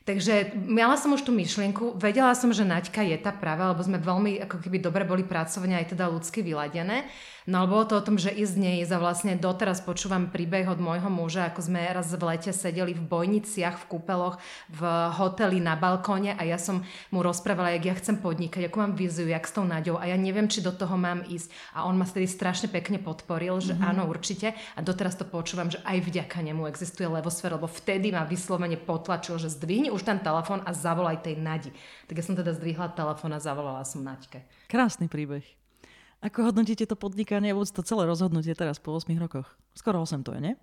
Takže 0.00 0.56
mala 0.56 0.96
som 0.96 1.12
už 1.12 1.28
tú 1.28 1.30
myšlienku, 1.30 1.94
vedela 2.00 2.32
som, 2.32 2.48
že 2.50 2.64
Naďka 2.64 3.04
je 3.04 3.20
tá 3.20 3.36
práva, 3.36 3.70
lebo 3.70 3.84
sme 3.84 4.00
veľmi 4.00 4.42
ako 4.48 4.58
keby 4.64 4.80
dobre 4.80 5.04
boli 5.04 5.22
pracovne 5.28 5.76
aj 5.76 5.92
teda 5.92 6.08
ľudsky 6.08 6.40
vyladené. 6.40 7.04
No 7.48 7.64
ale 7.64 7.72
bolo 7.72 7.84
to 7.88 7.94
o 7.96 8.04
tom, 8.04 8.20
že 8.20 8.28
ísť 8.28 8.56
neísť 8.60 8.92
a 8.92 8.98
vlastne 9.00 9.32
doteraz 9.38 9.80
počúvam 9.80 10.28
príbeh 10.28 10.68
od 10.68 10.76
môjho 10.76 11.08
muža, 11.08 11.48
ako 11.48 11.64
sme 11.64 11.80
raz 11.88 12.12
v 12.12 12.20
lete 12.20 12.52
sedeli 12.52 12.92
v 12.92 13.00
bojniciach, 13.00 13.80
v 13.80 13.88
kúpeloch, 13.88 14.36
v 14.68 14.80
hoteli 15.16 15.56
na 15.62 15.78
balkóne 15.78 16.36
a 16.36 16.42
ja 16.44 16.60
som 16.60 16.84
mu 17.08 17.24
rozprávala, 17.24 17.72
jak 17.76 17.84
ja 17.88 17.94
chcem 17.96 18.20
podnikať, 18.20 18.68
ako 18.68 18.76
mám 18.84 18.92
víziu, 18.92 19.24
jak 19.24 19.48
s 19.48 19.56
tou 19.56 19.64
Naďou 19.64 19.96
a 19.96 20.04
ja 20.08 20.16
neviem, 20.20 20.50
či 20.52 20.60
do 20.60 20.74
toho 20.74 21.00
mám 21.00 21.24
ísť. 21.24 21.48
A 21.72 21.88
on 21.88 21.96
ma 21.96 22.04
vtedy 22.04 22.28
strašne 22.28 22.68
pekne 22.68 23.00
podporil, 23.00 23.60
že 23.62 23.72
mm-hmm. 23.72 23.88
áno, 23.88 24.08
určite. 24.08 24.52
A 24.76 24.80
doteraz 24.84 25.16
to 25.16 25.24
počúvam, 25.28 25.70
že 25.72 25.80
aj 25.84 26.00
vďaka 26.00 26.40
nemu 26.44 26.68
existuje 26.68 27.08
levosfér, 27.08 27.56
lebo 27.56 27.70
vtedy 27.70 28.12
ma 28.12 28.26
vyslovene 28.26 28.76
potlačil, 28.80 29.38
že 29.38 29.52
zdvihni 29.52 29.88
už 29.92 30.04
ten 30.04 30.18
telefón 30.20 30.60
a 30.64 30.72
zavolaj 30.72 31.24
tej 31.24 31.38
Nadi. 31.38 31.70
Tak 32.08 32.16
ja 32.16 32.24
som 32.24 32.34
teda 32.34 32.56
zdvihla 32.56 32.92
telefón 32.92 33.36
a 33.36 33.40
zavolala 33.40 33.84
som 33.86 34.02
Naďke. 34.02 34.42
Krásny 34.66 35.06
príbeh. 35.06 35.59
Ako 36.20 36.52
hodnotíte 36.52 36.84
to 36.84 37.00
podnikanie, 37.00 37.56
vôbec 37.56 37.72
to 37.72 37.80
celé 37.80 38.04
rozhodnutie 38.04 38.52
teraz 38.52 38.76
po 38.76 38.92
8 38.92 39.08
rokoch? 39.16 39.48
Skoro 39.72 40.04
8 40.04 40.20
to 40.20 40.36
je, 40.36 40.52
nie? 40.52 40.54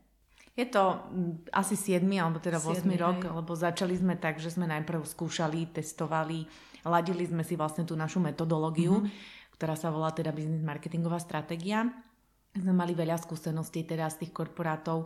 Je 0.54 0.65
to 0.69 1.01
mm, 1.09 1.49
asi 1.54 1.73
7 1.73 2.06
alebo 2.18 2.37
teda 2.37 2.61
8 2.61 2.85
rok, 2.97 3.26
hej. 3.26 3.33
lebo 3.33 3.52
začali 3.57 3.97
sme 3.97 4.18
tak, 4.18 4.37
že 4.37 4.54
sme 4.54 4.69
najprv 4.69 5.02
skúšali, 5.02 5.69
testovali, 5.73 6.45
ladili 6.85 7.26
sme 7.26 7.42
si 7.42 7.57
vlastne 7.57 7.85
tú 7.85 7.97
našu 7.97 8.21
metodológiu, 8.21 9.02
mm-hmm. 9.02 9.54
ktorá 9.57 9.73
sa 9.73 9.90
volá 9.90 10.14
teda 10.14 10.30
business 10.30 10.61
marketingová 10.61 11.18
stratégia. 11.18 11.90
Sme 12.54 12.73
mali 12.73 12.97
veľa 12.97 13.18
skúseností 13.21 13.85
teda 13.85 14.09
z 14.14 14.26
tých 14.26 14.33
korporátov, 14.33 15.06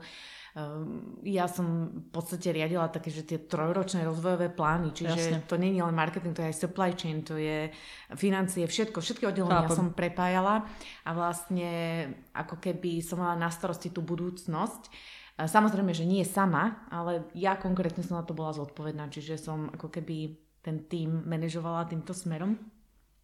ja 1.24 1.48
som 1.48 1.96
v 1.96 2.08
podstate 2.12 2.52
riadila 2.52 2.92
také, 2.92 3.08
že 3.08 3.24
tie 3.24 3.40
trojročné 3.40 4.04
rozvojové 4.04 4.52
plány, 4.52 4.92
čiže 4.92 5.40
Jasne. 5.40 5.48
to 5.48 5.56
nie 5.56 5.72
je 5.72 5.80
len 5.80 5.96
marketing, 5.96 6.36
to 6.36 6.44
je 6.44 6.52
aj 6.52 6.60
supply 6.60 6.92
chain, 6.92 7.24
to 7.24 7.40
je 7.40 7.72
financie, 8.20 8.68
všetko, 8.68 9.00
všetky 9.00 9.32
oddelenia 9.32 9.72
som 9.72 9.96
prepájala 9.96 10.68
a 11.08 11.10
vlastne 11.16 11.72
ako 12.36 12.60
keby 12.60 13.00
som 13.00 13.24
mala 13.24 13.40
na 13.40 13.48
starosti 13.48 13.96
tú 13.96 14.04
budúcnosť. 14.04 14.92
Samozrejme, 15.40 15.96
že 15.96 16.04
nie 16.04 16.28
sama, 16.28 16.84
ale 16.92 17.32
ja 17.32 17.56
konkrétne 17.56 18.04
som 18.04 18.20
na 18.20 18.28
to 18.28 18.36
bola 18.36 18.52
zodpovedná, 18.52 19.08
čiže 19.08 19.40
som 19.40 19.72
ako 19.72 19.88
keby 19.88 20.36
ten 20.60 20.84
tým 20.86 21.32
manažovala 21.32 21.88
týmto 21.88 22.12
smerom. 22.12 22.60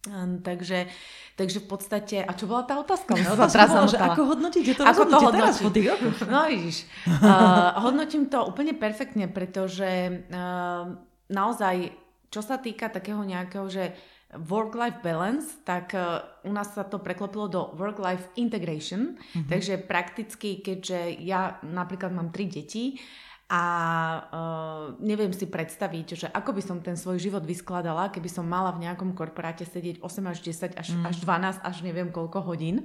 Um, 0.08 0.40
takže, 0.40 0.88
takže 1.36 1.60
v 1.60 1.66
podstate, 1.68 2.16
a 2.24 2.32
čo 2.32 2.48
bola 2.48 2.64
tá 2.64 2.80
otázka? 2.80 3.14
No, 3.14 3.36
to 3.36 3.36
bola, 3.36 3.86
že 3.86 4.00
ako 4.00 4.20
hodnotíte 4.34 4.72
to 4.74 4.82
ako 4.82 5.02
to 5.06 5.18
teraz 5.30 5.56
po 5.60 5.70
tých 5.70 5.86
rokoch? 5.92 6.16
No 6.24 6.48
vidíš, 6.48 6.88
uh, 7.06 7.76
hodnotím 7.84 8.32
to 8.32 8.42
úplne 8.48 8.72
perfektne, 8.72 9.28
pretože 9.28 10.24
uh, 10.32 10.96
naozaj, 11.28 11.92
čo 12.32 12.40
sa 12.40 12.56
týka 12.56 12.88
takého 12.88 13.20
nejakého, 13.20 13.68
že 13.68 13.84
work-life 14.36 15.00
balance, 15.00 15.60
tak 15.64 15.92
uh, 15.92 16.24
u 16.44 16.52
nás 16.52 16.72
sa 16.72 16.84
to 16.84 17.00
preklopilo 17.00 17.48
do 17.48 17.62
work-life 17.76 18.28
integration, 18.36 19.16
mm-hmm. 19.16 19.48
takže 19.48 19.80
prakticky, 19.84 20.60
keďže 20.60 21.20
ja 21.20 21.60
napríklad 21.64 22.12
mám 22.12 22.28
tri 22.28 22.44
deti, 22.44 22.96
uh, 22.96 23.27
a 23.48 23.64
uh, 24.28 24.84
neviem 25.00 25.32
si 25.32 25.48
predstaviť, 25.48 26.06
že 26.12 26.26
ako 26.28 26.52
by 26.52 26.62
som 26.62 26.84
ten 26.84 27.00
svoj 27.00 27.16
život 27.16 27.40
vyskladala, 27.48 28.12
keby 28.12 28.28
som 28.28 28.44
mala 28.44 28.76
v 28.76 28.84
nejakom 28.84 29.16
korporáte 29.16 29.64
sedieť 29.64 30.04
8 30.04 30.28
až 30.28 30.38
10 30.44 30.76
až, 30.76 30.88
mm. 30.92 31.04
až 31.08 31.16
12 31.24 31.64
až 31.64 31.76
neviem 31.80 32.12
koľko 32.12 32.44
hodín. 32.44 32.84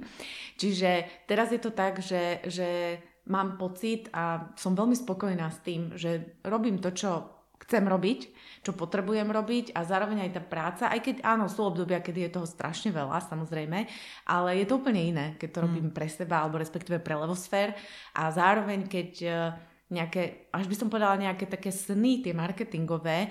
Čiže 0.56 1.04
teraz 1.28 1.52
je 1.52 1.60
to 1.60 1.68
tak, 1.68 2.00
že, 2.00 2.40
že 2.48 2.96
mám 3.28 3.60
pocit 3.60 4.08
a 4.16 4.56
som 4.56 4.72
veľmi 4.72 4.96
spokojná 4.96 5.52
s 5.52 5.60
tým, 5.60 5.92
že 6.00 6.40
robím 6.48 6.80
to, 6.80 6.96
čo 6.96 7.34
chcem 7.64 7.84
robiť, 7.84 8.20
čo 8.64 8.72
potrebujem 8.76 9.28
robiť 9.28 9.72
a 9.72 9.84
zároveň 9.84 10.28
aj 10.28 10.32
tá 10.36 10.42
práca, 10.44 10.84
aj 10.88 11.00
keď 11.00 11.16
áno, 11.24 11.48
sú 11.48 11.64
obdobia, 11.64 12.04
kedy 12.04 12.28
je 12.28 12.34
toho 12.40 12.48
strašne 12.48 12.92
veľa, 12.92 13.24
samozrejme, 13.24 13.88
ale 14.28 14.50
je 14.60 14.66
to 14.68 14.80
úplne 14.80 15.00
iné, 15.00 15.26
keď 15.36 15.48
to 15.48 15.58
mm. 15.60 15.64
robím 15.64 15.88
pre 15.92 16.08
seba 16.08 16.44
alebo 16.44 16.60
respektíve 16.60 17.00
pre 17.00 17.16
levosfér 17.16 17.72
a 18.16 18.28
zároveň 18.28 18.84
keď 18.84 19.10
e, 19.24 19.32
nejaké, 19.94 20.50
až 20.50 20.66
by 20.66 20.74
som 20.74 20.90
povedala 20.90 21.14
nejaké 21.14 21.46
také 21.46 21.70
sny, 21.70 22.26
tie 22.26 22.34
marketingové, 22.34 23.18
e, 23.26 23.28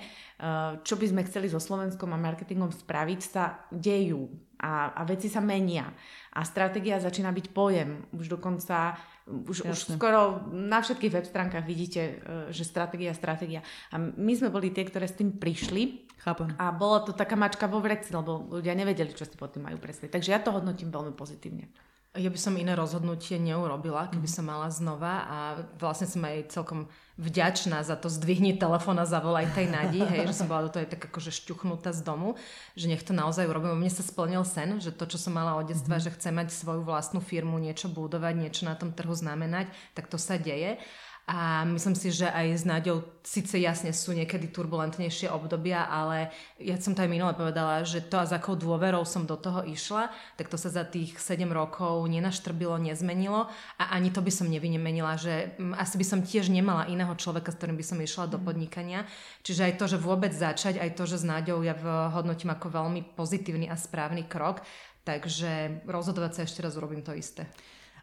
čo 0.80 0.96
by 0.96 1.06
sme 1.12 1.26
chceli 1.28 1.52
so 1.52 1.60
Slovenskom 1.60 2.08
a 2.10 2.18
marketingom 2.18 2.72
spraviť, 2.72 3.20
sa 3.20 3.68
dejú 3.68 4.32
a, 4.56 4.96
a 4.96 5.04
veci 5.04 5.28
sa 5.28 5.44
menia 5.44 5.92
a 6.32 6.40
stratégia 6.48 6.96
začína 6.96 7.28
byť 7.28 7.46
pojem. 7.52 8.08
Už 8.16 8.32
dokonca 8.32 8.96
už, 9.24 9.64
už 9.64 9.96
skoro 9.96 10.44
na 10.52 10.84
všetkých 10.84 11.14
web 11.16 11.24
stránkach 11.24 11.64
vidíte, 11.64 12.00
e, 12.00 12.12
že 12.52 12.64
stratégia, 12.64 13.16
stratégia. 13.16 13.64
A 13.88 13.96
my 14.00 14.32
sme 14.36 14.52
boli 14.52 14.68
tie, 14.68 14.84
ktoré 14.84 15.08
s 15.08 15.16
tým 15.16 15.40
prišli. 15.40 16.04
Chápem. 16.20 16.52
A 16.56 16.72
bola 16.72 17.04
to 17.04 17.12
taká 17.12 17.36
mačka 17.36 17.68
vo 17.68 17.80
vreci, 17.80 18.12
lebo 18.12 18.48
ľudia 18.48 18.72
nevedeli, 18.72 19.12
čo 19.12 19.28
si 19.28 19.36
pod 19.36 19.56
tým 19.56 19.68
majú 19.68 19.76
predstaviť. 19.80 20.12
Takže 20.12 20.32
ja 20.32 20.40
to 20.40 20.52
hodnotím 20.52 20.88
veľmi 20.88 21.12
pozitívne. 21.12 21.68
Ja 22.14 22.30
by 22.30 22.38
som 22.38 22.54
iné 22.54 22.78
rozhodnutie 22.78 23.42
neurobila, 23.42 24.06
keby 24.06 24.30
som 24.30 24.46
mala 24.46 24.70
znova 24.70 25.26
a 25.26 25.38
vlastne 25.82 26.06
som 26.06 26.22
aj 26.22 26.54
celkom 26.54 26.86
vďačná 27.18 27.82
za 27.82 27.94
to 27.94 28.10
zdvihni 28.10 28.54
telefón 28.54 28.98
a 28.98 29.06
zavolaj 29.06 29.50
tej 29.50 29.70
Nadi, 29.70 30.02
hej, 30.02 30.26
že 30.30 30.42
som 30.42 30.50
bola 30.50 30.66
do 30.66 30.70
toho 30.74 30.86
aj 30.86 30.94
tak 30.94 31.10
akože 31.10 31.30
šťuchnutá 31.30 31.94
z 31.94 32.06
domu, 32.06 32.34
že 32.74 32.90
nech 32.90 33.02
to 33.06 33.14
naozaj 33.14 33.46
urobím. 33.46 33.78
Mne 33.78 33.90
sa 33.90 34.02
splnil 34.02 34.42
sen, 34.42 34.78
že 34.82 34.90
to, 34.94 35.06
čo 35.10 35.18
som 35.18 35.34
mala 35.34 35.54
od 35.58 35.70
detstva, 35.70 35.98
mm. 35.98 36.04
že 36.06 36.14
chcem 36.14 36.34
mať 36.34 36.54
svoju 36.54 36.82
vlastnú 36.82 37.22
firmu, 37.22 37.58
niečo 37.62 37.86
budovať, 37.86 38.34
niečo 38.34 38.62
na 38.66 38.74
tom 38.74 38.90
trhu 38.90 39.14
znamenať, 39.14 39.70
tak 39.94 40.10
to 40.10 40.18
sa 40.18 40.38
deje. 40.38 40.78
A 41.24 41.64
myslím 41.64 41.96
si, 41.96 42.12
že 42.12 42.28
aj 42.28 42.46
s 42.52 42.64
Náďou 42.68 43.00
síce 43.24 43.56
jasne 43.56 43.96
sú 43.96 44.12
niekedy 44.12 44.52
turbulentnejšie 44.52 45.32
obdobia, 45.32 45.88
ale 45.88 46.28
ja 46.60 46.76
som 46.76 46.92
to 46.92 47.00
aj 47.00 47.08
minule 47.08 47.32
povedala, 47.32 47.80
že 47.80 48.04
to 48.04 48.20
a 48.20 48.28
s 48.28 48.36
akou 48.36 48.52
dôverou 48.60 49.08
som 49.08 49.24
do 49.24 49.32
toho 49.40 49.64
išla, 49.64 50.12
tak 50.36 50.52
to 50.52 50.60
sa 50.60 50.68
za 50.68 50.84
tých 50.84 51.16
7 51.16 51.48
rokov 51.48 52.04
nenaštrbilo, 52.12 52.76
nezmenilo 52.76 53.48
a 53.80 53.84
ani 53.96 54.12
to 54.12 54.20
by 54.20 54.28
som 54.28 54.52
nevynemenila, 54.52 55.16
že 55.16 55.56
mm, 55.56 55.72
asi 55.80 55.96
by 55.96 56.04
som 56.04 56.20
tiež 56.20 56.52
nemala 56.52 56.84
iného 56.92 57.16
človeka, 57.16 57.56
s 57.56 57.56
ktorým 57.56 57.80
by 57.80 57.84
som 57.88 57.98
išla 58.04 58.28
do 58.28 58.36
mhm. 58.36 58.44
podnikania. 58.44 59.00
Čiže 59.48 59.72
aj 59.72 59.74
to, 59.80 59.84
že 59.96 60.04
vôbec 60.04 60.36
začať, 60.36 60.76
aj 60.76 60.92
to, 60.92 61.08
že 61.08 61.24
s 61.24 61.24
Náďou 61.24 61.64
ja 61.64 61.72
hodnotím 62.12 62.52
ako 62.52 62.68
veľmi 62.68 63.16
pozitívny 63.16 63.72
a 63.72 63.80
správny 63.80 64.28
krok, 64.28 64.60
takže 65.08 65.80
rozhodovať 65.88 66.32
sa 66.36 66.40
ešte 66.44 66.60
raz 66.60 66.76
urobím 66.76 67.00
to 67.00 67.16
isté. 67.16 67.48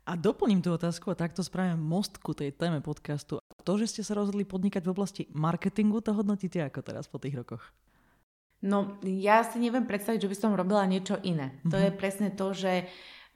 A 0.01 0.17
doplním 0.17 0.65
tú 0.65 0.73
otázku 0.73 1.13
a 1.13 1.19
takto 1.19 1.45
spravím 1.45 1.77
most 1.77 2.17
ku 2.17 2.33
tej 2.33 2.57
téme 2.57 2.81
podcastu. 2.81 3.37
To, 3.61 3.77
že 3.77 3.85
ste 3.85 4.01
sa 4.01 4.17
rozhodli 4.17 4.49
podnikať 4.49 4.81
v 4.81 4.93
oblasti 4.97 5.23
marketingu, 5.29 6.01
to 6.01 6.17
hodnotíte 6.17 6.57
ako 6.57 6.81
teraz 6.81 7.05
po 7.05 7.21
tých 7.21 7.37
rokoch? 7.37 7.61
No, 8.65 8.97
ja 9.05 9.45
si 9.45 9.61
neviem 9.61 9.85
predstaviť, 9.85 10.25
že 10.25 10.31
by 10.33 10.37
som 10.37 10.57
robila 10.57 10.89
niečo 10.89 11.21
iné. 11.21 11.53
Mm-hmm. 11.53 11.69
To 11.69 11.77
mhm. 11.77 11.83
je 11.85 11.91
presne 11.93 12.29
to, 12.33 12.47
že 12.53 12.73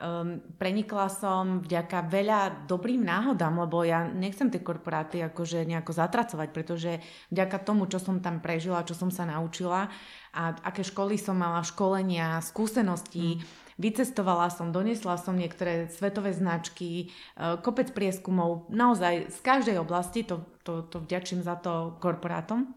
um, 0.02 0.42
prenikla 0.58 1.06
som 1.14 1.62
vďaka 1.62 2.10
veľa 2.10 2.66
dobrým 2.66 3.06
náhodám, 3.06 3.62
lebo 3.62 3.86
ja 3.86 4.10
nechcem 4.10 4.50
tie 4.50 4.66
korporáty 4.66 5.22
akože 5.22 5.70
nejako 5.70 5.94
zatracovať, 5.94 6.50
pretože 6.50 6.92
vďaka 7.30 7.58
tomu, 7.62 7.86
čo 7.86 8.02
som 8.02 8.22
tam 8.26 8.42
prežila, 8.42 8.86
čo 8.86 8.98
som 8.98 9.14
sa 9.14 9.30
naučila 9.30 9.90
a 10.34 10.42
aké 10.66 10.82
školy 10.82 11.18
som 11.22 11.38
mala, 11.38 11.62
školenia, 11.62 12.42
skúsenosti, 12.42 13.38
mm 13.38 13.65
Vycestovala 13.76 14.48
som, 14.48 14.72
donesla 14.72 15.20
som 15.20 15.36
niektoré 15.36 15.92
svetové 15.92 16.32
značky, 16.32 17.12
e, 17.36 17.60
kopec 17.60 17.92
prieskumov, 17.92 18.72
naozaj 18.72 19.28
z 19.28 19.40
každej 19.44 19.84
oblasti, 19.84 20.24
to, 20.24 20.48
to, 20.64 20.88
to 20.88 21.04
vďačím 21.04 21.44
za 21.44 21.60
to 21.60 22.00
korporátom. 22.00 22.72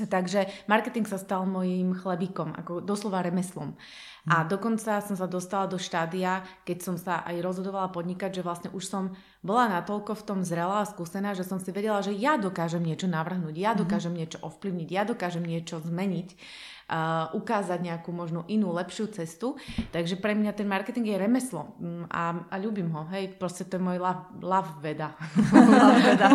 Takže 0.00 0.48
marketing 0.64 1.04
sa 1.04 1.20
stal 1.20 1.44
mojím 1.44 1.92
chlebíkom, 1.92 2.56
ako 2.56 2.80
doslova 2.80 3.20
remeslom. 3.20 3.76
A 4.28 4.44
hm. 4.44 4.46
dokonca 4.48 5.00
som 5.04 5.16
sa 5.16 5.30
dostala 5.30 5.68
do 5.68 5.76
štádia, 5.76 6.44
keď 6.64 6.78
som 6.80 6.96
sa 6.96 7.20
aj 7.24 7.40
rozhodovala 7.40 7.92
podnikať, 7.92 8.40
že 8.40 8.44
vlastne 8.44 8.68
už 8.72 8.84
som 8.84 9.04
bola 9.44 9.68
natoľko 9.68 10.18
v 10.18 10.26
tom 10.26 10.38
zrelá 10.42 10.82
a 10.82 10.88
skúsená, 10.88 11.32
že 11.32 11.44
som 11.44 11.62
si 11.62 11.72
vedela, 11.72 12.00
že 12.04 12.16
ja 12.16 12.36
dokážem 12.36 12.82
niečo 12.82 13.06
navrhnúť, 13.06 13.54
ja 13.54 13.72
mhm. 13.72 13.78
dokážem 13.86 14.14
niečo 14.16 14.38
ovplyvniť, 14.42 14.88
ja 14.88 15.02
dokážem 15.06 15.44
niečo 15.44 15.78
zmeniť 15.78 16.28
uh, 16.90 17.30
ukázať 17.38 17.78
nejakú 17.78 18.10
možno 18.10 18.42
inú, 18.50 18.74
lepšiu 18.74 19.06
cestu. 19.14 19.54
Takže 19.94 20.18
pre 20.18 20.34
mňa 20.34 20.50
ten 20.52 20.66
marketing 20.66 21.14
je 21.14 21.16
remeslo 21.16 21.70
mm, 21.78 22.10
a, 22.10 22.22
a 22.50 22.54
ľúbim 22.58 22.90
ho. 22.90 23.06
Hej, 23.14 23.38
proste 23.38 23.64
to 23.70 23.78
je 23.78 23.82
môj 23.82 24.02
love, 24.02 24.26
love 24.42 24.82
veda. 24.82 25.14
love 25.54 26.02
veda. 26.02 26.28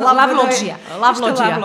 love 0.00 0.34
logia. 0.34 0.76
Love 0.96 1.18
logia. 1.20 1.56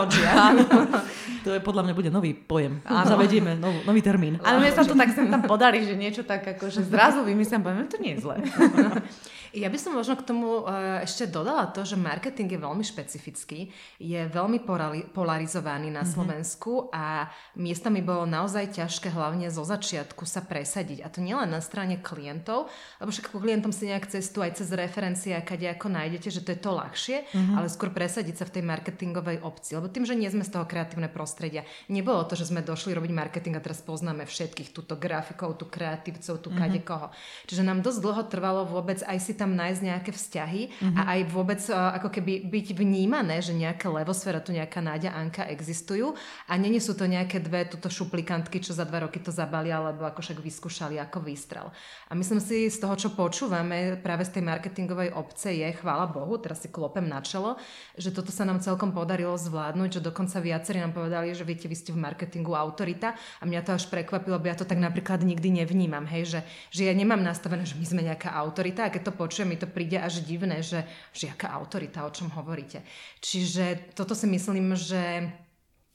to 1.47 1.55
je 1.55 1.59
podľa 1.63 1.83
mňa 1.87 1.93
bude 1.93 2.09
nový 2.11 2.35
pojem. 2.35 2.83
Áno. 2.87 3.07
Zavedieme 3.07 3.55
nový, 3.55 3.79
nový 3.87 4.01
termín. 4.03 4.39
Ale 4.43 4.59
mne 4.59 4.71
sa 4.75 4.83
to 4.83 4.95
tak 4.95 5.11
sem 5.15 5.27
tam 5.31 5.43
podarí, 5.43 5.83
že 5.83 5.95
niečo 5.95 6.23
tak 6.27 6.43
akože 6.43 6.83
zrazu 6.87 7.23
vymyslím, 7.23 7.63
poviem, 7.63 7.87
to 7.87 7.99
nie 7.99 8.15
je 8.15 8.23
zle. 8.23 8.35
Ja 9.53 9.69
by 9.69 9.77
som 9.77 9.93
možno 9.93 10.17
k 10.17 10.25
tomu 10.25 10.65
uh, 10.65 11.05
ešte 11.05 11.29
dodala 11.29 11.69
to, 11.69 11.85
že 11.85 11.93
marketing 11.93 12.49
je 12.49 12.57
veľmi 12.57 12.81
špecifický, 12.81 13.69
je 14.01 14.21
veľmi 14.25 14.65
polarizovaný 15.13 15.93
na 15.93 16.01
mm-hmm. 16.01 16.09
Slovensku 16.09 16.89
a 16.89 17.29
miestami 17.53 18.01
bolo 18.01 18.25
naozaj 18.25 18.81
ťažké 18.81 19.13
hlavne 19.13 19.53
zo 19.53 19.61
začiatku 19.61 20.25
sa 20.25 20.41
presadiť. 20.41 21.05
A 21.05 21.07
to 21.13 21.21
nielen 21.21 21.53
na 21.53 21.61
strane 21.61 22.01
klientov, 22.01 22.65
lebo 22.97 23.13
však 23.13 23.29
klientom 23.29 23.69
si 23.69 23.93
nejak 23.93 24.09
cestu 24.09 24.41
aj 24.41 24.57
cez 24.57 24.73
referencie, 24.73 25.37
kade 25.45 25.69
ako 25.69 25.85
nájdete, 25.85 26.33
že 26.33 26.41
to 26.41 26.57
je 26.57 26.59
to 26.59 26.71
ľahšie, 26.73 27.17
mm-hmm. 27.21 27.53
ale 27.53 27.69
skôr 27.69 27.93
presadiť 27.93 28.41
sa 28.41 28.49
v 28.49 28.57
tej 28.57 28.63
marketingovej 28.65 29.37
obci. 29.45 29.77
Lebo 29.77 29.85
tým, 29.85 30.09
že 30.09 30.17
nie 30.17 30.33
sme 30.33 30.41
z 30.41 30.49
toho 30.49 30.65
kreatívne 30.65 31.13
prostredia, 31.13 31.61
nebolo 31.93 32.25
to, 32.25 32.33
že 32.33 32.49
sme 32.49 32.65
došli 32.65 32.97
robiť 32.97 33.11
marketing 33.13 33.53
a 33.53 33.61
teraz 33.61 33.85
poznáme 33.85 34.25
všetkých, 34.25 34.73
túto 34.73 34.97
grafikov, 34.97 35.61
tu 35.61 35.69
kreatívcov, 35.69 36.41
tu 36.41 36.49
mm-hmm. 36.49 36.57
kade 36.57 36.81
koho. 36.81 37.07
Čiže 37.45 37.61
nám 37.61 37.85
dosť 37.85 37.99
dlho 38.01 38.23
trvalo 38.33 38.65
vôbec 38.65 38.97
aj 39.05 39.21
si 39.21 39.37
tam 39.37 39.42
nájsť 39.51 39.81
nejaké 39.83 40.11
vzťahy 40.15 40.61
mm-hmm. 40.71 40.95
a 40.95 41.01
aj 41.11 41.19
vôbec 41.27 41.59
uh, 41.67 41.99
ako 41.99 42.07
keby 42.07 42.47
byť 42.47 42.67
vnímané, 42.79 43.43
že 43.43 43.51
nejaká 43.51 43.91
levosféra, 43.91 44.39
tu 44.39 44.55
nejaká 44.55 44.79
Náďa, 44.79 45.11
Anka 45.11 45.43
existujú 45.51 46.15
a 46.47 46.53
není 46.55 46.79
sú 46.79 46.95
to 46.95 47.03
nejaké 47.03 47.43
dve 47.43 47.67
tuto 47.67 47.91
šuplikantky, 47.91 48.63
čo 48.63 48.71
za 48.71 48.87
dva 48.87 49.03
roky 49.03 49.19
to 49.19 49.35
zabalia, 49.35 49.83
alebo 49.83 50.07
ako 50.07 50.23
však 50.23 50.39
vyskúšali 50.39 50.95
ako 51.03 51.19
výstrel. 51.19 51.67
A 52.07 52.15
myslím 52.15 52.39
si 52.39 52.71
z 52.71 52.77
toho, 52.79 52.95
čo 52.95 53.11
počúvame 53.11 53.99
práve 53.99 54.23
z 54.23 54.39
tej 54.39 54.43
marketingovej 54.47 55.11
obce 55.17 55.51
je, 55.51 55.67
chvála 55.73 56.07
Bohu, 56.07 56.37
teraz 56.37 56.63
si 56.63 56.69
klopem 56.69 57.09
na 57.09 57.19
čelo, 57.19 57.57
že 57.97 58.13
toto 58.13 58.29
sa 58.29 58.45
nám 58.45 58.61
celkom 58.61 58.93
podarilo 58.93 59.33
zvládnuť, 59.33 59.99
že 59.99 60.05
dokonca 60.05 60.37
viacerí 60.37 60.77
nám 60.79 60.93
povedali, 60.93 61.33
že 61.33 61.43
viete, 61.43 61.65
vy 61.65 61.75
ste 61.75 61.91
v 61.91 61.99
marketingu 61.99 62.53
autorita 62.53 63.17
a 63.41 63.43
mňa 63.43 63.61
to 63.65 63.71
až 63.73 63.89
prekvapilo, 63.89 64.37
lebo 64.37 64.47
ja 64.47 64.55
to 64.55 64.69
tak 64.69 64.77
napríklad 64.77 65.25
nikdy 65.25 65.63
nevnímam, 65.63 66.05
hej, 66.05 66.37
že, 66.37 66.39
že 66.69 66.81
ja 66.85 66.93
nemám 66.93 67.19
nastavené, 67.25 67.65
že 67.65 67.73
my 67.79 67.85
sme 67.85 68.01
nejaká 68.05 68.29
autorita 68.37 68.85
a 68.85 68.93
keď 68.93 69.09
to 69.09 69.13
počujem, 69.17 69.32
počujem, 69.33 69.49
mi 69.49 69.57
to 69.57 69.65
príde 69.65 69.97
až 69.97 70.21
divné, 70.21 70.61
že, 70.61 70.85
že 71.09 71.33
aká 71.33 71.57
autorita, 71.57 72.05
o 72.05 72.13
čom 72.13 72.29
hovoríte. 72.37 72.85
Čiže 73.17 73.97
toto 73.97 74.13
si 74.13 74.29
myslím, 74.29 74.77
že 74.77 75.25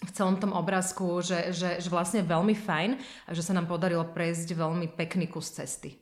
v 0.02 0.10
celom 0.10 0.42
tom 0.42 0.50
obrázku, 0.50 1.22
že, 1.22 1.54
že, 1.54 1.78
že 1.78 1.86
vlastne 1.86 2.26
veľmi 2.26 2.58
fajn 2.58 2.90
a 2.98 3.30
že 3.30 3.46
sa 3.46 3.54
nám 3.54 3.70
podarilo 3.70 4.02
prejsť 4.10 4.58
veľmi 4.58 4.90
pekný 4.98 5.30
kus 5.30 5.54
cesty. 5.54 5.94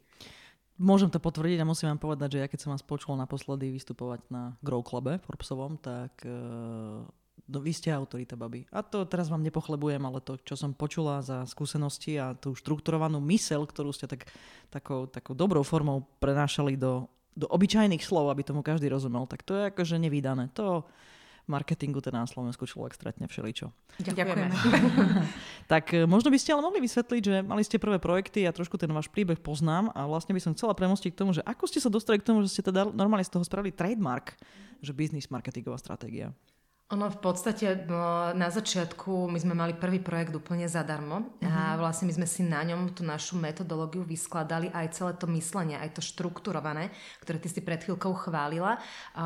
Môžem 0.81 1.13
to 1.13 1.21
potvrdiť 1.21 1.61
a 1.61 1.69
musím 1.69 1.93
vám 1.93 2.01
povedať, 2.01 2.37
že 2.37 2.41
ja 2.41 2.49
keď 2.49 2.61
som 2.65 2.73
vás 2.73 2.81
počul 2.81 3.21
naposledy 3.21 3.69
vystupovať 3.69 4.33
na 4.33 4.57
Grow 4.65 4.81
Clube 4.81 5.21
Forbesovom, 5.25 5.77
tak 5.77 6.25
uh, 6.25 7.05
no, 7.49 7.59
vy 7.65 7.73
ste 7.73 7.89
autorita, 7.89 8.37
babi. 8.37 8.69
A 8.69 8.85
to 8.85 9.09
teraz 9.09 9.33
vám 9.33 9.41
nepochlebujem, 9.41 10.05
ale 10.05 10.21
to, 10.21 10.37
čo 10.45 10.53
som 10.53 10.77
počula 10.77 11.25
za 11.25 11.49
skúsenosti 11.49 12.21
a 12.21 12.37
tú 12.37 12.53
štrukturovanú 12.53 13.17
mysel, 13.33 13.65
ktorú 13.65 13.97
ste 13.97 14.05
tak, 14.05 14.29
takou, 14.69 15.09
takou 15.09 15.33
dobrou 15.33 15.65
formou 15.65 16.05
prenášali 16.21 16.77
do 16.77 17.09
do 17.37 17.47
obyčajných 17.47 18.01
slov, 18.01 18.33
aby 18.33 18.43
tomu 18.43 18.65
každý 18.65 18.89
rozumel, 18.89 19.29
tak 19.29 19.45
to 19.45 19.53
je 19.53 19.63
akože 19.69 20.01
nevydané. 20.01 20.49
To 20.57 20.89
marketingu 21.47 22.03
teda 22.03 22.27
na 22.27 22.29
Slovensku 22.29 22.67
človek 22.67 22.99
stretne 22.99 23.31
všeličo. 23.31 23.71
Ďakujeme. 24.03 24.51
tak 25.73 25.95
e, 25.95 26.03
možno 26.05 26.35
by 26.35 26.39
ste 26.43 26.53
ale 26.53 26.63
mohli 26.67 26.83
vysvetliť, 26.83 27.23
že 27.23 27.37
mali 27.47 27.63
ste 27.63 27.79
prvé 27.79 28.03
projekty, 28.03 28.43
ja 28.43 28.51
trošku 28.51 28.75
ten 28.77 28.91
váš 28.91 29.07
príbeh 29.07 29.39
poznám 29.39 29.95
a 29.95 30.11
vlastne 30.11 30.35
by 30.35 30.43
som 30.43 30.53
chcela 30.59 30.75
premostiť 30.75 31.15
k 31.15 31.21
tomu, 31.23 31.31
že 31.33 31.47
ako 31.47 31.65
ste 31.71 31.79
sa 31.79 31.91
dostali 31.91 32.19
k 32.19 32.27
tomu, 32.27 32.43
že 32.43 32.51
ste 32.51 32.67
teda 32.67 32.91
normálne 32.91 33.23
z 33.23 33.31
toho 33.31 33.47
spravili 33.47 33.71
trademark, 33.71 34.35
že 34.83 34.91
business 34.91 35.31
marketingová 35.31 35.79
stratégia. 35.79 36.35
Ono 36.95 37.11
v 37.11 37.19
podstate 37.19 37.83
no, 37.91 38.31
na 38.31 38.47
začiatku 38.47 39.27
my 39.27 39.43
sme 39.43 39.59
mali 39.59 39.75
prvý 39.75 39.99
projekt 39.99 40.31
úplne 40.39 40.71
zadarmo 40.71 41.19
mm-hmm. 41.19 41.51
a 41.51 41.75
mhm. 41.75 41.79
vlastne 41.83 42.07
my 42.07 42.15
sme 42.15 42.29
si 42.31 42.47
na 42.47 42.63
ňom 42.63 42.95
tú 42.95 43.03
našu 43.03 43.35
metodológiu 43.35 44.07
vyskladali 44.07 44.71
aj 44.71 44.95
celé 44.95 45.19
to 45.19 45.27
myslenie, 45.35 45.75
aj 45.75 45.99
to 45.99 46.03
štrukturované, 46.07 46.95
ktoré 47.27 47.43
ty 47.43 47.51
si 47.51 47.59
pred 47.59 47.83
chvíľkou 47.83 48.15
chválila, 48.15 48.79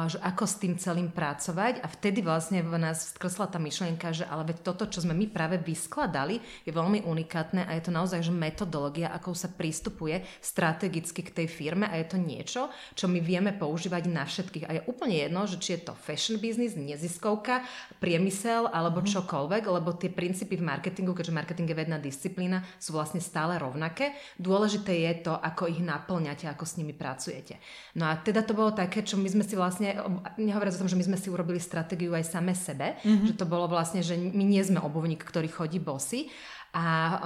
že 0.09 0.17
ako 0.25 0.45
s 0.49 0.57
tým 0.57 0.81
celým 0.81 1.13
pracovať 1.13 1.85
a 1.85 1.87
vtedy 1.93 2.25
vlastne 2.25 2.65
v 2.65 2.81
nás 2.81 3.13
skresla 3.13 3.45
tá 3.45 3.61
myšlienka, 3.61 4.09
že 4.17 4.25
ale 4.25 4.49
veď 4.49 4.65
toto, 4.65 4.89
čo 4.89 5.05
sme 5.05 5.13
my 5.13 5.29
práve 5.29 5.61
vyskladali, 5.61 6.41
je 6.65 6.73
veľmi 6.73 7.05
unikátne 7.05 7.69
a 7.69 7.77
je 7.77 7.85
to 7.85 7.93
naozaj 7.93 8.25
že 8.25 8.33
metodológia, 8.33 9.13
ako 9.13 9.37
sa 9.37 9.53
pristupuje 9.53 10.25
strategicky 10.41 11.21
k 11.29 11.45
tej 11.45 11.47
firme 11.53 11.85
a 11.93 12.01
je 12.01 12.09
to 12.09 12.17
niečo, 12.17 12.73
čo 12.97 13.05
my 13.05 13.21
vieme 13.21 13.53
používať 13.53 14.09
na 14.09 14.25
všetkých 14.25 14.65
a 14.65 14.71
je 14.81 14.87
úplne 14.89 15.21
jedno, 15.29 15.45
že 15.45 15.61
či 15.61 15.77
je 15.77 15.93
to 15.93 15.93
fashion 15.93 16.41
business, 16.41 16.73
neziskovka, 16.73 17.50
prevádzka, 17.51 17.99
priemysel 18.01 18.73
alebo 18.73 19.05
mm-hmm. 19.05 19.13
čokoľvek, 19.13 19.63
lebo 19.69 19.93
tie 19.93 20.09
princípy 20.09 20.57
v 20.57 20.65
marketingu, 20.65 21.13
keďže 21.13 21.37
marketing 21.37 21.69
je 21.69 21.77
vedná 21.77 21.99
disciplína, 22.01 22.65
sú 22.81 22.97
vlastne 22.97 23.21
stále 23.21 23.61
rovnaké. 23.61 24.17
Dôležité 24.41 25.05
je 25.05 25.29
to, 25.29 25.37
ako 25.37 25.69
ich 25.69 25.85
naplňate, 25.85 26.49
ako 26.49 26.65
s 26.65 26.81
nimi 26.81 26.97
pracujete. 26.97 27.61
No 27.99 28.09
a 28.09 28.17
teda 28.17 28.41
to 28.41 28.57
bolo 28.57 28.73
také, 28.73 29.05
čo 29.05 29.21
my 29.21 29.29
sme 29.29 29.45
si 29.45 29.53
vlastne, 29.53 30.01
nehovoriac 30.41 30.81
o 30.81 30.83
tom, 30.87 30.89
že 30.89 30.97
my 30.97 31.13
sme 31.13 31.19
si 31.21 31.29
urobili 31.29 31.61
stratégiu 31.61 32.17
aj 32.17 32.25
same 32.25 32.57
sebe, 32.57 32.97
mm-hmm. 33.05 33.27
že 33.29 33.35
to 33.37 33.45
bolo 33.45 33.69
vlastne, 33.69 34.01
že 34.01 34.17
my 34.17 34.45
nie 34.49 34.63
sme 34.65 34.81
obuvník, 34.81 35.21
ktorý 35.21 35.53
chodí 35.53 35.77
bosy, 35.77 36.33
a 36.71 36.87
uh, 36.87 37.19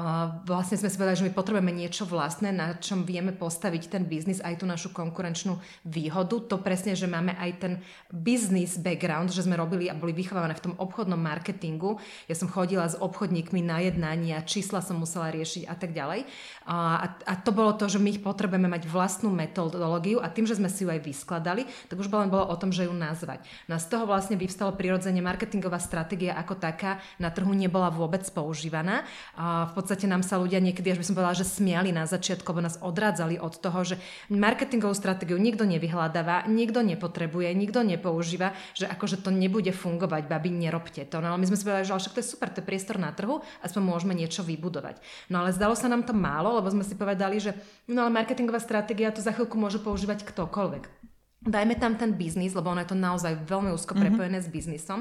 vlastne 0.48 0.80
sme 0.80 0.88
si 0.88 0.96
povedali, 0.96 1.20
že 1.20 1.26
my 1.28 1.36
potrebujeme 1.36 1.68
niečo 1.68 2.08
vlastné, 2.08 2.48
na 2.48 2.80
čom 2.80 3.04
vieme 3.04 3.28
postaviť 3.28 3.92
ten 3.92 4.08
biznis, 4.08 4.40
aj 4.40 4.60
tú 4.60 4.64
našu 4.64 4.88
konkurenčnú 4.96 5.60
výhodu. 5.84 6.40
To 6.48 6.56
presne, 6.56 6.96
že 6.96 7.04
máme 7.04 7.36
aj 7.36 7.50
ten 7.60 7.72
biznis 8.08 8.80
background, 8.80 9.36
že 9.36 9.44
sme 9.44 9.60
robili 9.60 9.92
a 9.92 9.98
boli 9.98 10.16
vychovávané 10.16 10.56
v 10.56 10.64
tom 10.64 10.74
obchodnom 10.80 11.20
marketingu. 11.20 12.00
Ja 12.24 12.32
som 12.32 12.48
chodila 12.48 12.88
s 12.88 12.96
obchodníkmi 12.96 13.60
na 13.60 13.84
jednania, 13.84 14.40
čísla 14.48 14.80
som 14.80 14.96
musela 14.96 15.28
riešiť 15.28 15.68
a 15.68 15.74
tak 15.76 15.92
ďalej. 15.92 16.24
A, 16.64 17.04
a 17.28 17.32
to 17.36 17.52
bolo 17.52 17.76
to, 17.76 17.84
že 17.84 18.00
my 18.00 18.16
potrebujeme 18.24 18.72
mať 18.72 18.88
vlastnú 18.88 19.28
metodológiu 19.28 20.24
a 20.24 20.32
tým, 20.32 20.48
že 20.48 20.56
sme 20.56 20.72
si 20.72 20.88
ju 20.88 20.88
aj 20.88 21.04
vyskladali, 21.04 21.68
tak 21.92 22.00
už 22.00 22.08
len 22.08 22.32
bolo 22.32 22.48
o 22.48 22.56
tom, 22.56 22.72
že 22.72 22.88
ju 22.88 22.96
nazvať. 22.96 23.44
No 23.68 23.76
a 23.76 23.82
z 23.82 23.92
toho 23.92 24.08
vlastne 24.08 24.40
vyvstalo 24.40 24.72
prirodzene 24.72 25.20
marketingová 25.20 25.76
stratégia 25.84 26.32
ako 26.40 26.56
taká 26.56 27.04
na 27.20 27.28
trhu 27.28 27.52
nebola 27.52 27.92
vôbec 27.92 28.24
používaná 28.32 29.04
a 29.34 29.66
v 29.66 29.72
podstate 29.74 30.06
nám 30.06 30.22
sa 30.22 30.38
ľudia 30.38 30.62
niekedy, 30.62 30.94
až 30.94 31.02
by 31.02 31.06
som 31.06 31.14
povedala, 31.18 31.34
že 31.34 31.46
smiali 31.46 31.90
na 31.90 32.06
začiatku, 32.06 32.46
alebo 32.46 32.66
nás 32.66 32.78
odrádzali 32.78 33.42
od 33.42 33.58
toho, 33.58 33.82
že 33.82 33.96
marketingovú 34.30 34.94
stratégiu 34.94 35.34
nikto 35.36 35.66
nevyhľadáva, 35.66 36.46
nikto 36.46 36.86
nepotrebuje, 36.86 37.50
nikto 37.52 37.82
nepoužíva, 37.82 38.54
že 38.78 38.86
akože 38.86 39.26
to 39.26 39.34
nebude 39.34 39.74
fungovať, 39.74 40.30
babi, 40.30 40.54
nerobte 40.54 41.02
to. 41.02 41.18
No 41.18 41.34
ale 41.34 41.42
my 41.42 41.46
sme 41.50 41.58
si 41.58 41.66
povedali, 41.66 41.86
že 41.86 41.98
však 41.98 42.14
to 42.14 42.22
je 42.22 42.30
super, 42.30 42.48
to 42.54 42.60
je 42.62 42.68
priestor 42.70 42.96
na 43.02 43.10
trhu, 43.10 43.42
aspoň 43.66 43.82
môžeme 43.82 44.14
niečo 44.14 44.46
vybudovať. 44.46 45.02
No 45.26 45.42
ale 45.42 45.50
zdalo 45.50 45.74
sa 45.74 45.90
nám 45.90 46.06
to 46.06 46.14
málo, 46.14 46.54
lebo 46.54 46.70
sme 46.70 46.86
si 46.86 46.94
povedali, 46.94 47.42
že 47.42 47.58
no 47.90 48.06
ale 48.06 48.14
marketingová 48.14 48.62
stratégia 48.62 49.10
to 49.10 49.18
za 49.18 49.34
chvíľku 49.34 49.58
môže 49.58 49.82
používať 49.82 50.22
ktokoľvek. 50.22 51.04
Dajme 51.44 51.76
tam 51.76 51.92
ten 52.00 52.16
biznis, 52.16 52.56
lebo 52.56 52.72
ono 52.72 52.80
je 52.80 52.88
to 52.88 52.96
naozaj 52.96 53.36
veľmi 53.44 53.68
úzko 53.76 53.92
mhm. 53.92 54.00
prepojené 54.00 54.40
mm-hmm. 54.40 54.48
s 54.48 54.54
biznisom. 54.56 55.00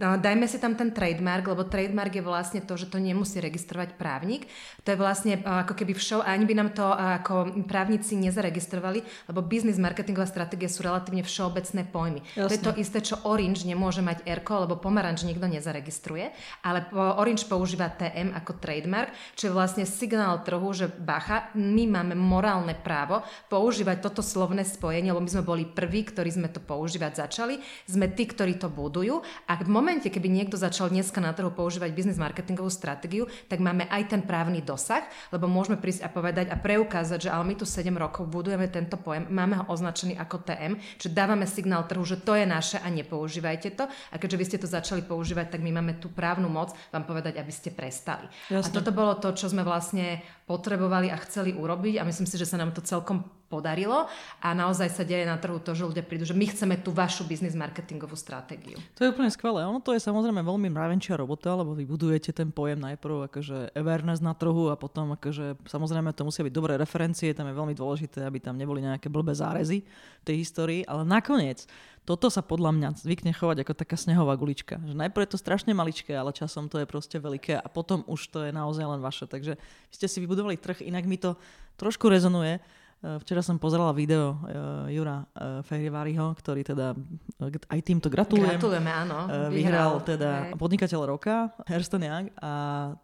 Dajme 0.00 0.48
si 0.48 0.56
tam 0.56 0.72
ten 0.80 0.96
trademark, 0.96 1.44
lebo 1.44 1.68
trademark 1.68 2.08
je 2.08 2.24
vlastne 2.24 2.64
to, 2.64 2.72
že 2.80 2.88
to 2.88 2.96
nemusí 2.96 3.36
registrovať 3.36 4.00
právnik. 4.00 4.48
To 4.88 4.96
je 4.96 4.96
vlastne 4.96 5.44
ako 5.44 5.76
keby 5.76 5.92
všo, 5.92 6.24
ani 6.24 6.48
by 6.48 6.54
nám 6.56 6.70
to 6.72 6.88
ako 6.88 7.60
právnici 7.68 8.16
nezaregistrovali, 8.16 9.04
lebo 9.28 9.44
biznis 9.44 9.76
marketingová 9.76 10.24
stratégia 10.24 10.72
sú 10.72 10.88
relatívne 10.88 11.20
všeobecné 11.20 11.84
pojmy. 11.92 12.24
Jasne. 12.32 12.48
To 12.48 12.54
je 12.56 12.64
to 12.64 12.72
isté, 12.80 12.98
čo 13.04 13.20
Orange 13.28 13.68
nemôže 13.68 14.00
mať 14.00 14.24
Erko, 14.24 14.64
lebo 14.64 14.80
pomaranč 14.80 15.28
nikto 15.28 15.44
nezaregistruje, 15.44 16.32
ale 16.64 16.88
Orange 16.96 17.44
používa 17.44 17.92
TM 17.92 18.32
ako 18.32 18.56
trademark, 18.56 19.12
čo 19.36 19.52
je 19.52 19.56
vlastne 19.56 19.84
signál 19.84 20.40
trhu, 20.40 20.72
že 20.72 20.88
bacha, 20.88 21.52
my 21.52 21.84
máme 21.84 22.16
morálne 22.16 22.72
právo 22.72 23.20
používať 23.52 24.00
toto 24.00 24.24
slovné 24.24 24.64
spojenie, 24.64 25.12
lebo 25.12 25.20
my 25.20 25.28
sme 25.28 25.44
boli 25.44 25.68
prví, 25.68 26.08
ktorí 26.08 26.32
sme 26.32 26.48
to 26.48 26.64
používať 26.64 27.28
začali, 27.28 27.60
sme 27.84 28.08
tí, 28.16 28.24
ktorí 28.24 28.56
to 28.56 28.72
budujú 28.72 29.20
a 29.44 29.60
v 29.60 29.68
moment 29.68 29.89
momente, 29.90 30.06
keby 30.06 30.30
niekto 30.30 30.54
začal 30.54 30.86
dneska 30.86 31.18
na 31.18 31.34
trhu 31.34 31.50
používať 31.50 31.90
biznis 31.90 32.14
marketingovú 32.14 32.70
stratégiu, 32.70 33.26
tak 33.50 33.58
máme 33.58 33.90
aj 33.90 34.14
ten 34.14 34.22
právny 34.22 34.62
dosah, 34.62 35.02
lebo 35.34 35.50
môžeme 35.50 35.82
prísť 35.82 36.06
a 36.06 36.08
povedať 36.14 36.46
a 36.46 36.54
preukázať, 36.54 37.26
že 37.26 37.30
ale 37.34 37.42
my 37.42 37.58
tu 37.58 37.66
7 37.66 37.90
rokov 37.98 38.30
budujeme 38.30 38.70
tento 38.70 38.94
pojem, 38.94 39.26
máme 39.26 39.58
ho 39.58 39.64
označený 39.66 40.14
ako 40.14 40.46
TM, 40.46 40.78
že 40.94 41.10
dávame 41.10 41.42
signál 41.42 41.90
trhu, 41.90 42.06
že 42.06 42.22
to 42.22 42.38
je 42.38 42.46
naše 42.46 42.78
a 42.78 42.86
nepoužívajte 42.86 43.74
to. 43.74 43.90
A 43.90 44.14
keďže 44.14 44.38
vy 44.38 44.44
ste 44.46 44.62
to 44.62 44.70
začali 44.70 45.02
používať, 45.02 45.58
tak 45.58 45.60
my 45.66 45.74
máme 45.74 45.98
tú 45.98 46.06
právnu 46.06 46.46
moc 46.46 46.70
vám 46.94 47.02
povedať, 47.02 47.42
aby 47.42 47.50
ste 47.50 47.74
prestali. 47.74 48.30
Jasne. 48.46 48.70
A 48.70 48.70
toto 48.70 48.94
bolo 48.94 49.18
to, 49.18 49.34
čo 49.34 49.50
sme 49.50 49.66
vlastne 49.66 50.22
potrebovali 50.46 51.10
a 51.10 51.18
chceli 51.18 51.50
urobiť 51.50 51.98
a 51.98 52.06
myslím 52.06 52.30
si, 52.30 52.38
že 52.38 52.46
sa 52.46 52.62
nám 52.62 52.70
to 52.70 52.86
celkom 52.86 53.26
podarilo 53.50 54.06
a 54.38 54.48
naozaj 54.54 54.94
sa 54.94 55.02
deje 55.02 55.26
na 55.26 55.34
trhu 55.34 55.58
to, 55.58 55.74
že 55.74 55.82
ľudia 55.82 56.06
prídu, 56.06 56.22
že 56.22 56.38
my 56.38 56.46
chceme 56.46 56.78
tú 56.78 56.94
vašu 56.94 57.26
biznis 57.26 57.58
marketingovú 57.58 58.14
stratégiu. 58.14 58.78
To 58.94 59.02
je 59.02 59.10
úplne 59.10 59.26
skvelé. 59.26 59.66
Ono 59.66 59.82
to 59.82 59.90
je 59.90 59.98
samozrejme 59.98 60.38
veľmi 60.38 60.70
mravenčia 60.70 61.18
robota, 61.18 61.58
lebo 61.58 61.74
vy 61.74 61.82
budujete 61.82 62.30
ten 62.30 62.54
pojem 62.54 62.78
najprv 62.78 63.26
akože 63.26 63.74
awareness 63.74 64.22
na 64.22 64.38
trhu 64.38 64.70
a 64.70 64.78
potom 64.78 65.18
akože 65.18 65.66
samozrejme 65.66 66.14
to 66.14 66.22
musia 66.22 66.46
byť 66.46 66.54
dobré 66.54 66.78
referencie, 66.78 67.34
tam 67.34 67.50
je 67.50 67.58
veľmi 67.58 67.74
dôležité, 67.74 68.22
aby 68.22 68.38
tam 68.38 68.54
neboli 68.54 68.86
nejaké 68.86 69.10
blbé 69.10 69.34
zárezy 69.34 69.82
tej 70.22 70.46
histórii, 70.46 70.86
ale 70.86 71.02
nakoniec 71.02 71.66
toto 72.08 72.32
sa 72.32 72.40
podľa 72.40 72.74
mňa 72.74 72.88
zvykne 73.06 73.30
chovať 73.36 73.62
ako 73.62 73.72
taká 73.76 73.94
snehová 73.94 74.34
gulička. 74.34 74.80
Že 74.82 74.98
najprv 74.98 75.22
je 75.26 75.32
to 75.36 75.38
strašne 75.38 75.72
maličké, 75.76 76.16
ale 76.16 76.34
časom 76.34 76.66
to 76.66 76.80
je 76.80 76.88
proste 76.88 77.14
veľké 77.20 77.60
a 77.60 77.66
potom 77.68 78.02
už 78.08 78.32
to 78.32 78.38
je 78.48 78.50
naozaj 78.50 78.82
len 78.82 79.04
vaše. 79.04 79.28
Takže 79.28 79.60
ste 79.92 80.06
si 80.08 80.18
vybudovali 80.18 80.56
trh, 80.56 80.80
inak 80.80 81.04
mi 81.04 81.20
to 81.20 81.36
trošku 81.76 82.08
rezonuje 82.08 82.58
včera 83.00 83.40
som 83.40 83.56
pozerala 83.56 83.96
video 83.96 84.36
uh, 84.36 84.84
Jura 84.92 85.24
uh, 85.24 85.64
Fejriváriho, 85.64 86.36
ktorý 86.36 86.60
teda 86.60 86.92
aj 87.72 87.80
týmto 87.80 88.12
gratulujem. 88.12 88.60
Gratulujeme, 88.60 88.92
áno. 88.92 89.24
Uh, 89.24 89.48
vyhral, 89.48 89.50
vyhral 89.56 89.92
teda 90.04 90.30
hej. 90.52 90.60
podnikateľ 90.60 91.00
roka, 91.08 91.48
Herston 91.64 92.04
Young 92.04 92.28
a 92.44 92.52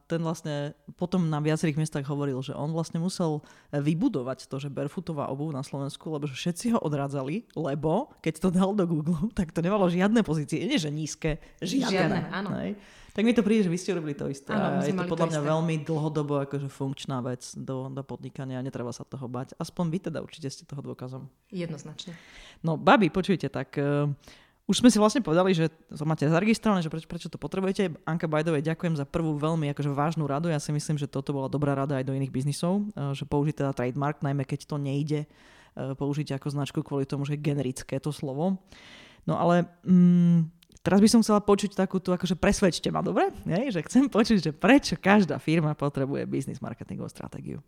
ten 0.04 0.20
vlastne 0.20 0.76
potom 1.00 1.24
na 1.32 1.40
viacerých 1.40 1.80
miestach 1.80 2.04
hovoril, 2.04 2.44
že 2.44 2.52
on 2.52 2.76
vlastne 2.76 3.00
musel 3.00 3.40
vybudovať 3.72 4.52
to, 4.52 4.60
že 4.60 4.68
barefootová 4.68 5.32
obuv 5.32 5.56
na 5.56 5.64
Slovensku, 5.64 6.12
lebo 6.12 6.28
že 6.28 6.36
všetci 6.36 6.76
ho 6.76 6.78
odrádzali, 6.84 7.56
lebo 7.56 8.12
keď 8.20 8.34
to 8.36 8.48
dal 8.52 8.76
do 8.76 8.84
Google, 8.84 9.32
tak 9.38 9.56
to 9.56 9.64
nemalo 9.64 9.88
žiadne 9.88 10.20
pozície. 10.20 10.60
Nie, 10.68 10.76
že 10.76 10.92
nízke, 10.92 11.40
žiadne. 11.64 11.88
žiadne 11.88 12.20
áno. 12.36 12.50
Hej 12.60 12.76
tak 13.16 13.24
mi 13.24 13.32
to 13.32 13.40
príde, 13.40 13.64
že 13.64 13.72
vy 13.72 13.80
ste 13.80 13.96
robili 13.96 14.12
to 14.12 14.28
isté. 14.28 14.52
Áno, 14.52 14.84
je 14.84 14.92
to 14.92 15.08
podľa 15.08 15.24
to 15.24 15.32
mňa 15.32 15.40
isté. 15.40 15.48
veľmi 15.48 15.74
dlhodobo 15.88 16.44
akože 16.44 16.68
funkčná 16.68 17.24
vec 17.24 17.48
do, 17.56 17.88
do 17.88 18.04
podnikania 18.04 18.60
a 18.60 18.66
netreba 18.66 18.92
sa 18.92 19.08
toho 19.08 19.24
bať. 19.24 19.56
Aspoň 19.56 19.84
vy 19.88 19.98
teda 20.12 20.20
určite 20.20 20.52
ste 20.52 20.68
toho 20.68 20.84
dôkazom. 20.84 21.24
Jednoznačne. 21.48 22.12
No, 22.60 22.76
babi, 22.76 23.08
počujte, 23.08 23.48
tak 23.48 23.80
uh, 23.80 24.12
už 24.68 24.84
sme 24.84 24.92
si 24.92 25.00
vlastne 25.00 25.24
povedali, 25.24 25.56
že 25.56 25.72
to 25.88 26.04
máte 26.04 26.28
zaregistrované, 26.28 26.84
že 26.84 26.92
prečo, 26.92 27.08
prečo 27.08 27.32
to 27.32 27.40
potrebujete. 27.40 27.96
Anka 28.04 28.28
Bajdovej, 28.28 28.60
ďakujem 28.60 29.00
za 29.00 29.08
prvú 29.08 29.40
veľmi 29.40 29.72
akože 29.72 29.96
vážnu 29.96 30.28
radu. 30.28 30.52
Ja 30.52 30.60
si 30.60 30.76
myslím, 30.76 31.00
že 31.00 31.08
toto 31.08 31.32
bola 31.32 31.48
dobrá 31.48 31.72
rada 31.72 31.96
aj 31.96 32.04
do 32.04 32.12
iných 32.12 32.36
biznisov, 32.36 32.84
uh, 32.92 33.16
že 33.16 33.24
použiť 33.24 33.64
teda 33.64 33.72
trademark, 33.72 34.20
najmä 34.20 34.44
keď 34.44 34.68
to 34.68 34.76
nejde 34.76 35.24
uh, 35.24 35.96
použiť 35.96 36.36
ako 36.36 36.52
značku 36.52 36.84
kvôli 36.84 37.08
tomu, 37.08 37.24
že 37.24 37.40
je 37.40 37.48
generické 37.48 37.96
to 37.96 38.12
slovo. 38.12 38.60
No 39.24 39.40
ale 39.40 39.66
mm, 39.88 40.55
Teraz 40.86 41.02
by 41.02 41.08
som 41.10 41.18
chcela 41.18 41.42
počuť 41.42 41.74
takú 41.74 41.98
tú, 41.98 42.14
akože 42.14 42.38
presvedčte 42.38 42.94
ma, 42.94 43.02
dobre? 43.02 43.34
Nie? 43.42 43.74
Že 43.74 43.82
chcem 43.90 44.04
počuť, 44.06 44.38
že 44.38 44.52
prečo 44.54 44.94
každá 44.94 45.42
firma 45.42 45.74
potrebuje 45.74 46.22
biznis 46.30 46.62
marketingovú 46.62 47.10
stratégiu. 47.10 47.58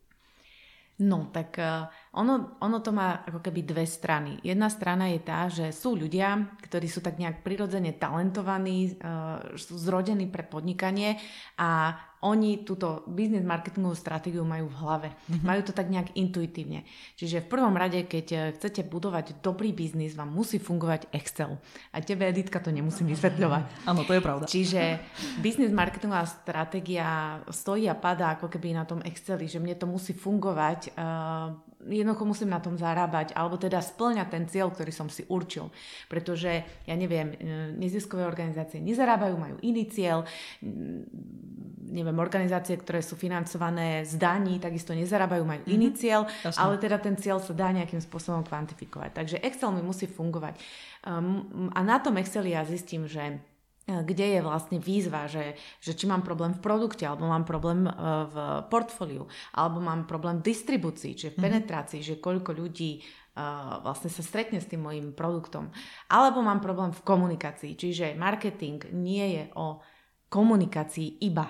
No, 1.02 1.26
tak 1.34 1.58
uh, 1.58 1.90
ono, 2.16 2.56
ono 2.64 2.78
to 2.80 2.88
má 2.88 3.20
ako 3.28 3.44
keby 3.44 3.60
dve 3.68 3.84
strany. 3.84 4.40
Jedna 4.40 4.72
strana 4.72 5.12
je 5.12 5.20
tá, 5.20 5.52
že 5.52 5.68
sú 5.76 5.92
ľudia, 5.92 6.56
ktorí 6.64 6.88
sú 6.88 7.04
tak 7.04 7.20
nejak 7.20 7.44
prirodzene 7.44 7.92
talentovaní, 8.00 8.96
uh, 8.96 9.56
sú 9.60 9.76
zrodení 9.76 10.24
pre 10.24 10.40
podnikanie 10.46 11.20
a 11.60 12.00
oni 12.18 12.66
túto 12.66 13.06
business 13.06 13.46
marketingovú 13.46 13.94
stratégiu 13.94 14.42
majú 14.42 14.66
v 14.66 14.78
hlave. 14.82 15.08
Mm-hmm. 15.14 15.46
Majú 15.46 15.60
to 15.70 15.72
tak 15.74 15.86
nejak 15.86 16.18
intuitívne. 16.18 16.82
Čiže 17.14 17.46
v 17.46 17.50
prvom 17.50 17.74
rade, 17.78 18.02
keď 18.10 18.26
eh, 18.34 18.40
chcete 18.58 18.82
budovať 18.90 19.38
dobrý 19.38 19.70
biznis, 19.70 20.18
vám 20.18 20.34
musí 20.34 20.58
fungovať 20.58 21.14
Excel. 21.14 21.62
A 21.94 22.02
tebe, 22.02 22.26
Editka, 22.26 22.58
to 22.58 22.74
nemusím 22.74 23.14
vysvetľovať. 23.14 23.86
Áno, 23.86 24.02
to 24.02 24.18
je 24.18 24.22
pravda. 24.22 24.50
Čiže 24.50 24.98
business 25.38 25.70
marketingová 25.70 26.26
stratégia 26.26 27.38
stojí 27.54 27.86
a 27.86 27.94
padá 27.94 28.34
ako 28.34 28.50
keby 28.50 28.74
na 28.74 28.82
tom 28.82 28.98
Exceli, 29.06 29.46
že 29.46 29.62
mne 29.62 29.78
to 29.78 29.86
musí 29.86 30.10
fungovať 30.10 30.98
uh, 30.98 31.67
jednoducho 31.86 32.24
musím 32.26 32.50
na 32.50 32.58
tom 32.58 32.74
zarábať, 32.74 33.32
alebo 33.38 33.54
teda 33.54 33.78
splňať 33.78 34.28
ten 34.28 34.44
cieľ, 34.50 34.74
ktorý 34.74 34.90
som 34.90 35.06
si 35.06 35.22
určil. 35.30 35.70
Pretože, 36.10 36.66
ja 36.84 36.94
neviem, 36.98 37.34
e, 37.34 37.36
neziskové 37.78 38.26
organizácie 38.26 38.82
nezarábajú, 38.82 39.34
majú 39.38 39.56
iný 39.62 39.86
cieľ, 39.86 40.26
neviem, 41.88 42.18
organizácie, 42.18 42.76
ktoré 42.76 43.00
sú 43.00 43.14
financované 43.14 44.02
z 44.04 44.18
daní, 44.18 44.58
takisto 44.58 44.92
nezarábajú, 44.92 45.42
majú 45.46 45.62
mm-hmm. 45.64 45.76
iný 45.78 45.88
cieľ, 45.94 46.26
Jasne. 46.44 46.58
ale 46.58 46.74
teda 46.82 46.98
ten 46.98 47.14
cieľ 47.14 47.38
sa 47.38 47.54
dá 47.54 47.70
nejakým 47.70 48.02
spôsobom 48.02 48.42
kvantifikovať. 48.42 49.10
Takže 49.14 49.36
Excel 49.40 49.70
mi 49.72 49.82
musí 49.82 50.10
fungovať. 50.10 50.58
Um, 51.06 51.70
a 51.72 51.80
na 51.86 52.02
tom 52.02 52.18
Exceli 52.18 52.52
ja 52.52 52.66
zistím, 52.66 53.06
že 53.06 53.38
kde 53.88 54.36
je 54.36 54.40
vlastne 54.44 54.76
výzva, 54.76 55.24
že, 55.24 55.56
že 55.80 55.96
či 55.96 56.04
mám 56.04 56.20
problém 56.20 56.52
v 56.52 56.60
produkte, 56.60 57.08
alebo 57.08 57.24
mám 57.24 57.48
problém 57.48 57.88
e, 57.88 57.92
v 58.28 58.36
portfóliu, 58.68 59.24
alebo 59.56 59.80
mám 59.80 60.04
problém 60.04 60.44
v 60.44 60.52
distribúcii, 60.52 61.16
čiže 61.16 61.32
v 61.32 61.40
mhm. 61.40 61.44
penetrácii, 61.48 62.00
že 62.04 62.20
koľko 62.20 62.52
ľudí 62.52 63.00
uh, 63.00 63.80
vlastne 63.80 64.10
sa 64.12 64.20
stretne 64.20 64.60
s 64.60 64.68
tým 64.68 64.84
mojim 64.84 65.16
produktom. 65.16 65.70
Alebo 66.10 66.44
mám 66.44 66.60
problém 66.60 66.92
v 66.92 67.04
komunikácii, 67.06 67.78
čiže 67.78 68.18
marketing 68.18 68.92
nie 68.92 69.40
je 69.40 69.44
o 69.56 69.80
komunikácii 70.28 71.24
iba. 71.24 71.48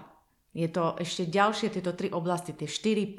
Je 0.55 0.67
to 0.71 0.97
ešte 0.99 1.29
ďalšie 1.29 1.69
tieto 1.71 1.93
tri 1.95 2.09
oblasti, 2.11 2.57
tie 2.57 2.67
4P. 2.67 3.19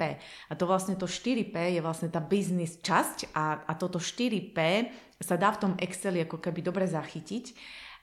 A 0.50 0.52
to 0.58 0.64
vlastne 0.68 0.98
to 0.98 1.08
4P 1.08 1.78
je 1.78 1.80
vlastne 1.80 2.10
tá 2.12 2.20
business 2.20 2.80
časť 2.82 3.32
a, 3.32 3.64
a 3.64 3.72
toto 3.78 3.96
4P 3.96 4.58
sa 5.20 5.36
dá 5.36 5.52
v 5.52 5.60
tom 5.60 5.72
Exceli 5.76 6.24
ako 6.24 6.40
keby 6.40 6.60
dobre 6.64 6.84
zachytiť 6.88 7.44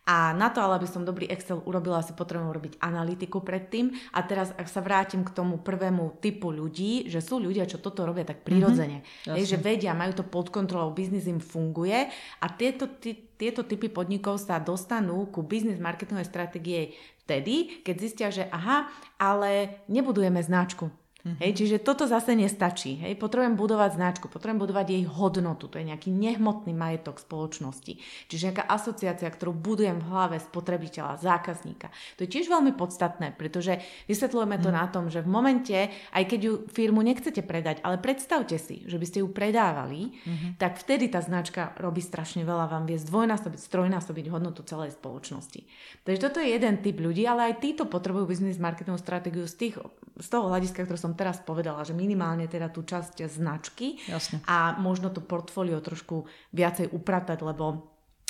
A 0.08 0.32
na 0.32 0.48
to, 0.48 0.64
ale 0.64 0.80
aby 0.80 0.88
som 0.88 1.04
dobrý 1.04 1.28
Excel 1.28 1.60
urobila, 1.68 2.00
si 2.00 2.16
potrebujem 2.16 2.48
urobiť 2.48 2.74
analytiku 2.80 3.44
predtým. 3.44 3.92
A 4.16 4.24
teraz, 4.24 4.56
ak 4.56 4.72
sa 4.72 4.80
vrátim 4.80 5.28
k 5.28 5.36
tomu 5.36 5.60
prvému 5.60 6.24
typu 6.24 6.56
ľudí, 6.56 7.12
že 7.12 7.20
sú 7.20 7.44
ľudia, 7.44 7.68
čo 7.68 7.84
toto 7.84 8.08
robia 8.08 8.24
tak 8.24 8.48
prirodzene. 8.48 9.04
Mm-hmm, 9.04 9.36
je, 9.36 9.44
že 9.44 9.60
vedia, 9.60 9.92
majú 9.92 10.16
to 10.16 10.24
pod 10.24 10.48
kontrolou, 10.48 10.96
biznis 10.96 11.28
im 11.28 11.44
funguje 11.44 12.08
a 12.40 12.46
tieto, 12.56 12.88
tí, 12.88 13.36
tieto 13.36 13.68
typy 13.68 13.92
podnikov 13.92 14.40
sa 14.40 14.64
dostanú 14.64 15.28
ku 15.28 15.44
biznis 15.44 15.78
marketingovej 15.84 16.32
stratégie 16.32 16.82
vtedy, 17.28 17.84
keď 17.84 17.96
zistia, 18.00 18.28
že 18.32 18.48
aha, 18.48 18.88
ale 19.20 19.84
nebudujeme 19.92 20.40
značku 20.40 20.88
Mm-hmm. 21.26 21.44
Hej, 21.44 21.52
čiže 21.60 21.78
toto 21.84 22.08
zase 22.08 22.38
nestačí. 22.38 23.04
Hej. 23.04 23.20
Potrebujem 23.20 23.60
budovať 23.60 24.00
značku, 24.00 24.32
potrebujem 24.32 24.64
budovať 24.64 24.86
jej 24.96 25.04
hodnotu. 25.06 25.68
To 25.68 25.76
je 25.76 25.90
nejaký 25.90 26.08
nehmotný 26.14 26.72
majetok 26.72 27.20
spoločnosti. 27.20 28.00
Čiže 28.32 28.54
nejaká 28.54 28.64
asociácia, 28.70 29.28
ktorú 29.28 29.52
budujem 29.52 30.00
v 30.00 30.08
hlave 30.08 30.38
spotrebiteľa, 30.40 31.20
zákazníka. 31.20 31.92
To 32.16 32.24
je 32.24 32.32
tiež 32.32 32.48
veľmi 32.48 32.78
podstatné, 32.80 33.36
pretože 33.36 33.84
vysvetľujeme 34.08 34.58
to 34.64 34.72
mm-hmm. 34.72 34.80
na 34.80 34.86
tom, 34.88 35.12
že 35.12 35.20
v 35.20 35.30
momente, 35.30 35.78
aj 36.16 36.24
keď 36.24 36.40
ju 36.40 36.54
firmu 36.72 37.04
nechcete 37.04 37.44
predať, 37.44 37.84
ale 37.84 38.00
predstavte 38.00 38.56
si, 38.56 38.88
že 38.88 38.96
by 38.96 39.06
ste 39.06 39.20
ju 39.26 39.28
predávali, 39.28 40.16
mm-hmm. 40.16 40.52
tak 40.62 40.80
vtedy 40.80 41.12
tá 41.12 41.20
značka 41.20 41.76
robí 41.76 42.00
strašne 42.00 42.48
veľa, 42.48 42.72
vám 42.72 42.88
vie 42.88 42.96
zdvojnásobiť, 42.96 43.60
strojnásobiť 43.60 44.26
hodnotu 44.32 44.64
celej 44.64 44.96
spoločnosti. 44.96 45.68
Takže 46.08 46.24
toto 46.24 46.40
je 46.40 46.56
jeden 46.56 46.80
typ 46.80 46.96
ľudí, 47.04 47.28
ale 47.28 47.52
aj 47.52 47.60
títo 47.60 47.84
potrebujú 47.84 48.32
biznis 48.32 48.62
marketingovú 48.62 49.02
stratégiu 49.02 49.44
z, 49.44 49.56
tých, 49.60 49.76
z 50.18 50.28
toho 50.32 50.48
hľadiska, 50.48 50.88
ktoré 50.88 51.00
som 51.00 51.07
teraz 51.14 51.40
povedala, 51.46 51.86
že 51.86 51.96
minimálne 51.96 52.50
teda 52.50 52.74
tú 52.74 52.84
časť 52.84 53.24
značky 53.30 54.02
Jasne. 54.10 54.44
a 54.50 54.76
možno 54.82 55.14
to 55.14 55.24
portfólio 55.24 55.80
trošku 55.80 56.28
viacej 56.52 56.92
upratať, 56.92 57.40
lebo 57.46 57.66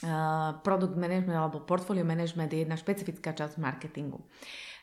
uh, 0.03 0.59
product 0.61 0.99
management 0.99 1.37
alebo 1.37 1.63
portfolio 1.63 2.05
management 2.05 2.53
je 2.53 2.61
jedna 2.67 2.77
špecifická 2.77 3.33
časť 3.33 3.57
marketingu. 3.57 4.21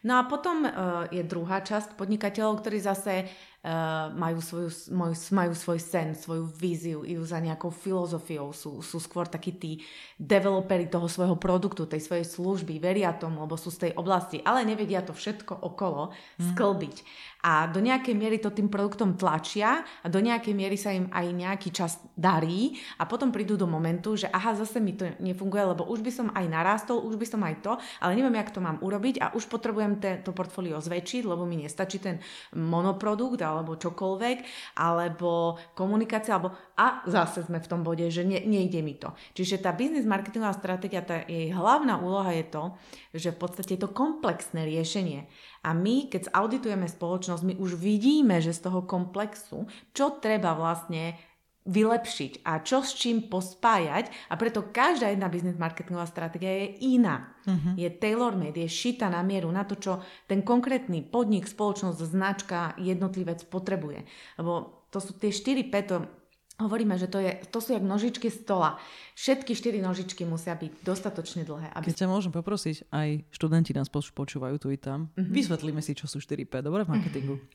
No 0.04 0.20
a 0.20 0.28
potom 0.28 0.68
uh, 0.68 1.08
je 1.08 1.24
druhá 1.24 1.64
časť 1.64 1.96
podnikateľov, 1.96 2.60
ktorí 2.60 2.76
zase 2.76 3.24
uh, 3.24 4.12
majú, 4.12 4.36
svoju, 4.36 4.92
majú, 4.92 5.16
majú 5.32 5.52
svoj 5.56 5.80
sen, 5.80 6.12
svoju 6.12 6.44
víziu, 6.44 7.00
idú 7.08 7.24
za 7.24 7.40
nejakou 7.40 7.72
filozofiou, 7.72 8.52
sú, 8.52 8.84
sú 8.84 9.00
skôr 9.00 9.24
takí 9.24 9.56
tí 9.56 9.80
developeri 10.20 10.92
toho 10.92 11.08
svojho 11.08 11.40
produktu, 11.40 11.88
tej 11.88 12.04
svojej 12.04 12.28
služby, 12.28 12.84
veria 12.84 13.16
tomu, 13.16 13.48
lebo 13.48 13.56
sú 13.56 13.72
z 13.72 13.88
tej 13.88 13.92
oblasti, 13.96 14.44
ale 14.44 14.68
nevedia 14.68 15.00
to 15.00 15.16
všetko 15.16 15.56
okolo 15.56 16.12
mm. 16.12 16.52
sklbiť 16.52 16.96
a 17.44 17.68
do 17.68 17.84
nejakej 17.84 18.16
miery 18.16 18.40
to 18.40 18.48
tým 18.48 18.72
produktom 18.72 19.20
tlačia 19.20 19.84
a 20.00 20.06
do 20.08 20.16
nejakej 20.16 20.56
miery 20.56 20.80
sa 20.80 20.96
im 20.96 21.12
aj 21.12 21.26
nejaký 21.28 21.68
čas 21.76 22.00
darí 22.16 22.80
a 22.96 23.04
potom 23.04 23.28
prídu 23.28 23.60
do 23.60 23.68
momentu, 23.68 24.16
že 24.16 24.32
aha, 24.32 24.56
zase 24.56 24.80
mi 24.80 24.96
to 24.96 25.12
nefunguje, 25.20 25.76
lebo 25.76 25.84
už 25.84 26.00
by 26.00 26.08
som 26.08 26.26
aj 26.32 26.44
narástol, 26.48 27.04
už 27.04 27.20
by 27.20 27.26
som 27.28 27.44
aj 27.44 27.54
to, 27.60 27.72
ale 28.00 28.16
neviem, 28.16 28.40
jak 28.40 28.48
to 28.48 28.64
mám 28.64 28.80
urobiť 28.80 29.20
a 29.20 29.26
už 29.36 29.52
potrebujem 29.52 30.00
te, 30.00 30.24
to 30.24 30.32
portfólio 30.32 30.80
zväčšiť, 30.80 31.22
lebo 31.28 31.44
mi 31.44 31.60
nestačí 31.60 32.00
ten 32.00 32.16
monoprodukt 32.56 33.44
alebo 33.44 33.76
čokoľvek, 33.76 34.38
alebo 34.80 35.60
komunikácia, 35.76 36.40
alebo 36.40 36.56
a 36.80 37.04
zase 37.04 37.44
sme 37.44 37.60
v 37.60 37.70
tom 37.70 37.84
bode, 37.84 38.08
že 38.08 38.24
ne, 38.24 38.40
nejde 38.40 38.80
mi 38.80 38.96
to. 38.96 39.12
Čiže 39.36 39.60
tá 39.60 39.76
biznis 39.76 40.08
marketingová 40.08 40.56
stratégia, 40.56 41.04
tá 41.04 41.22
jej 41.28 41.52
hlavná 41.52 42.00
úloha 42.00 42.32
je 42.32 42.44
to, 42.48 42.64
že 43.12 43.30
v 43.30 43.38
podstate 43.38 43.76
je 43.76 43.84
to 43.84 43.92
komplexné 43.92 44.64
riešenie. 44.64 45.28
A 45.64 45.72
my, 45.72 46.12
keď 46.12 46.30
auditujeme 46.30 46.84
spoločnosť, 46.84 47.42
my 47.42 47.54
už 47.56 47.80
vidíme, 47.80 48.38
že 48.44 48.52
z 48.52 48.68
toho 48.68 48.84
komplexu, 48.84 49.64
čo 49.96 50.20
treba 50.20 50.52
vlastne 50.52 51.16
vylepšiť 51.64 52.44
a 52.44 52.60
čo 52.60 52.84
s 52.84 52.92
čím 52.92 53.24
pospájať 53.32 54.12
a 54.28 54.36
preto 54.36 54.68
každá 54.68 55.08
jedna 55.08 55.32
business 55.32 55.56
marketingová 55.56 56.04
stratégia 56.04 56.52
je 56.60 56.68
iná. 56.92 57.32
Uh-huh. 57.48 57.72
Je 57.80 57.88
tailor-made, 57.88 58.60
je 58.60 58.68
šita 58.68 59.08
na 59.08 59.24
mieru 59.24 59.48
na 59.48 59.64
to, 59.64 59.80
čo 59.80 60.04
ten 60.28 60.44
konkrétny 60.44 61.00
podnik, 61.00 61.48
spoločnosť, 61.48 62.04
značka, 62.04 62.76
jednotlivec 62.76 63.48
potrebuje. 63.48 64.04
Lebo 64.36 64.84
to 64.92 65.00
sú 65.00 65.16
tie 65.16 65.32
4 65.32 65.72
P, 65.72 65.74
to 65.88 66.04
hovoríme, 66.54 66.94
že 66.94 67.10
to, 67.10 67.18
je, 67.18 67.34
to 67.50 67.58
sú 67.58 67.74
jak 67.74 67.82
nožičky 67.82 68.30
stola. 68.30 68.78
Všetky 69.14 69.54
štyri 69.54 69.78
nožičky 69.78 70.26
musia 70.26 70.58
byť 70.58 70.82
dostatočne 70.82 71.46
dlhé. 71.46 71.70
Aby... 71.70 71.90
Keď 71.90 72.02
ťa 72.02 72.10
môžem 72.10 72.34
poprosiť, 72.34 72.90
aj 72.90 73.22
študenti 73.30 73.70
nás 73.70 73.86
počúvajú 73.90 74.58
tu 74.58 74.74
i 74.74 74.78
tam. 74.78 75.06
Mm-hmm. 75.14 75.34
Vysvetlíme 75.34 75.82
si, 75.82 75.94
čo 75.94 76.10
sú 76.10 76.18
4P, 76.18 76.50
dobre, 76.62 76.82
v 76.82 76.98
marketingu. 76.98 77.38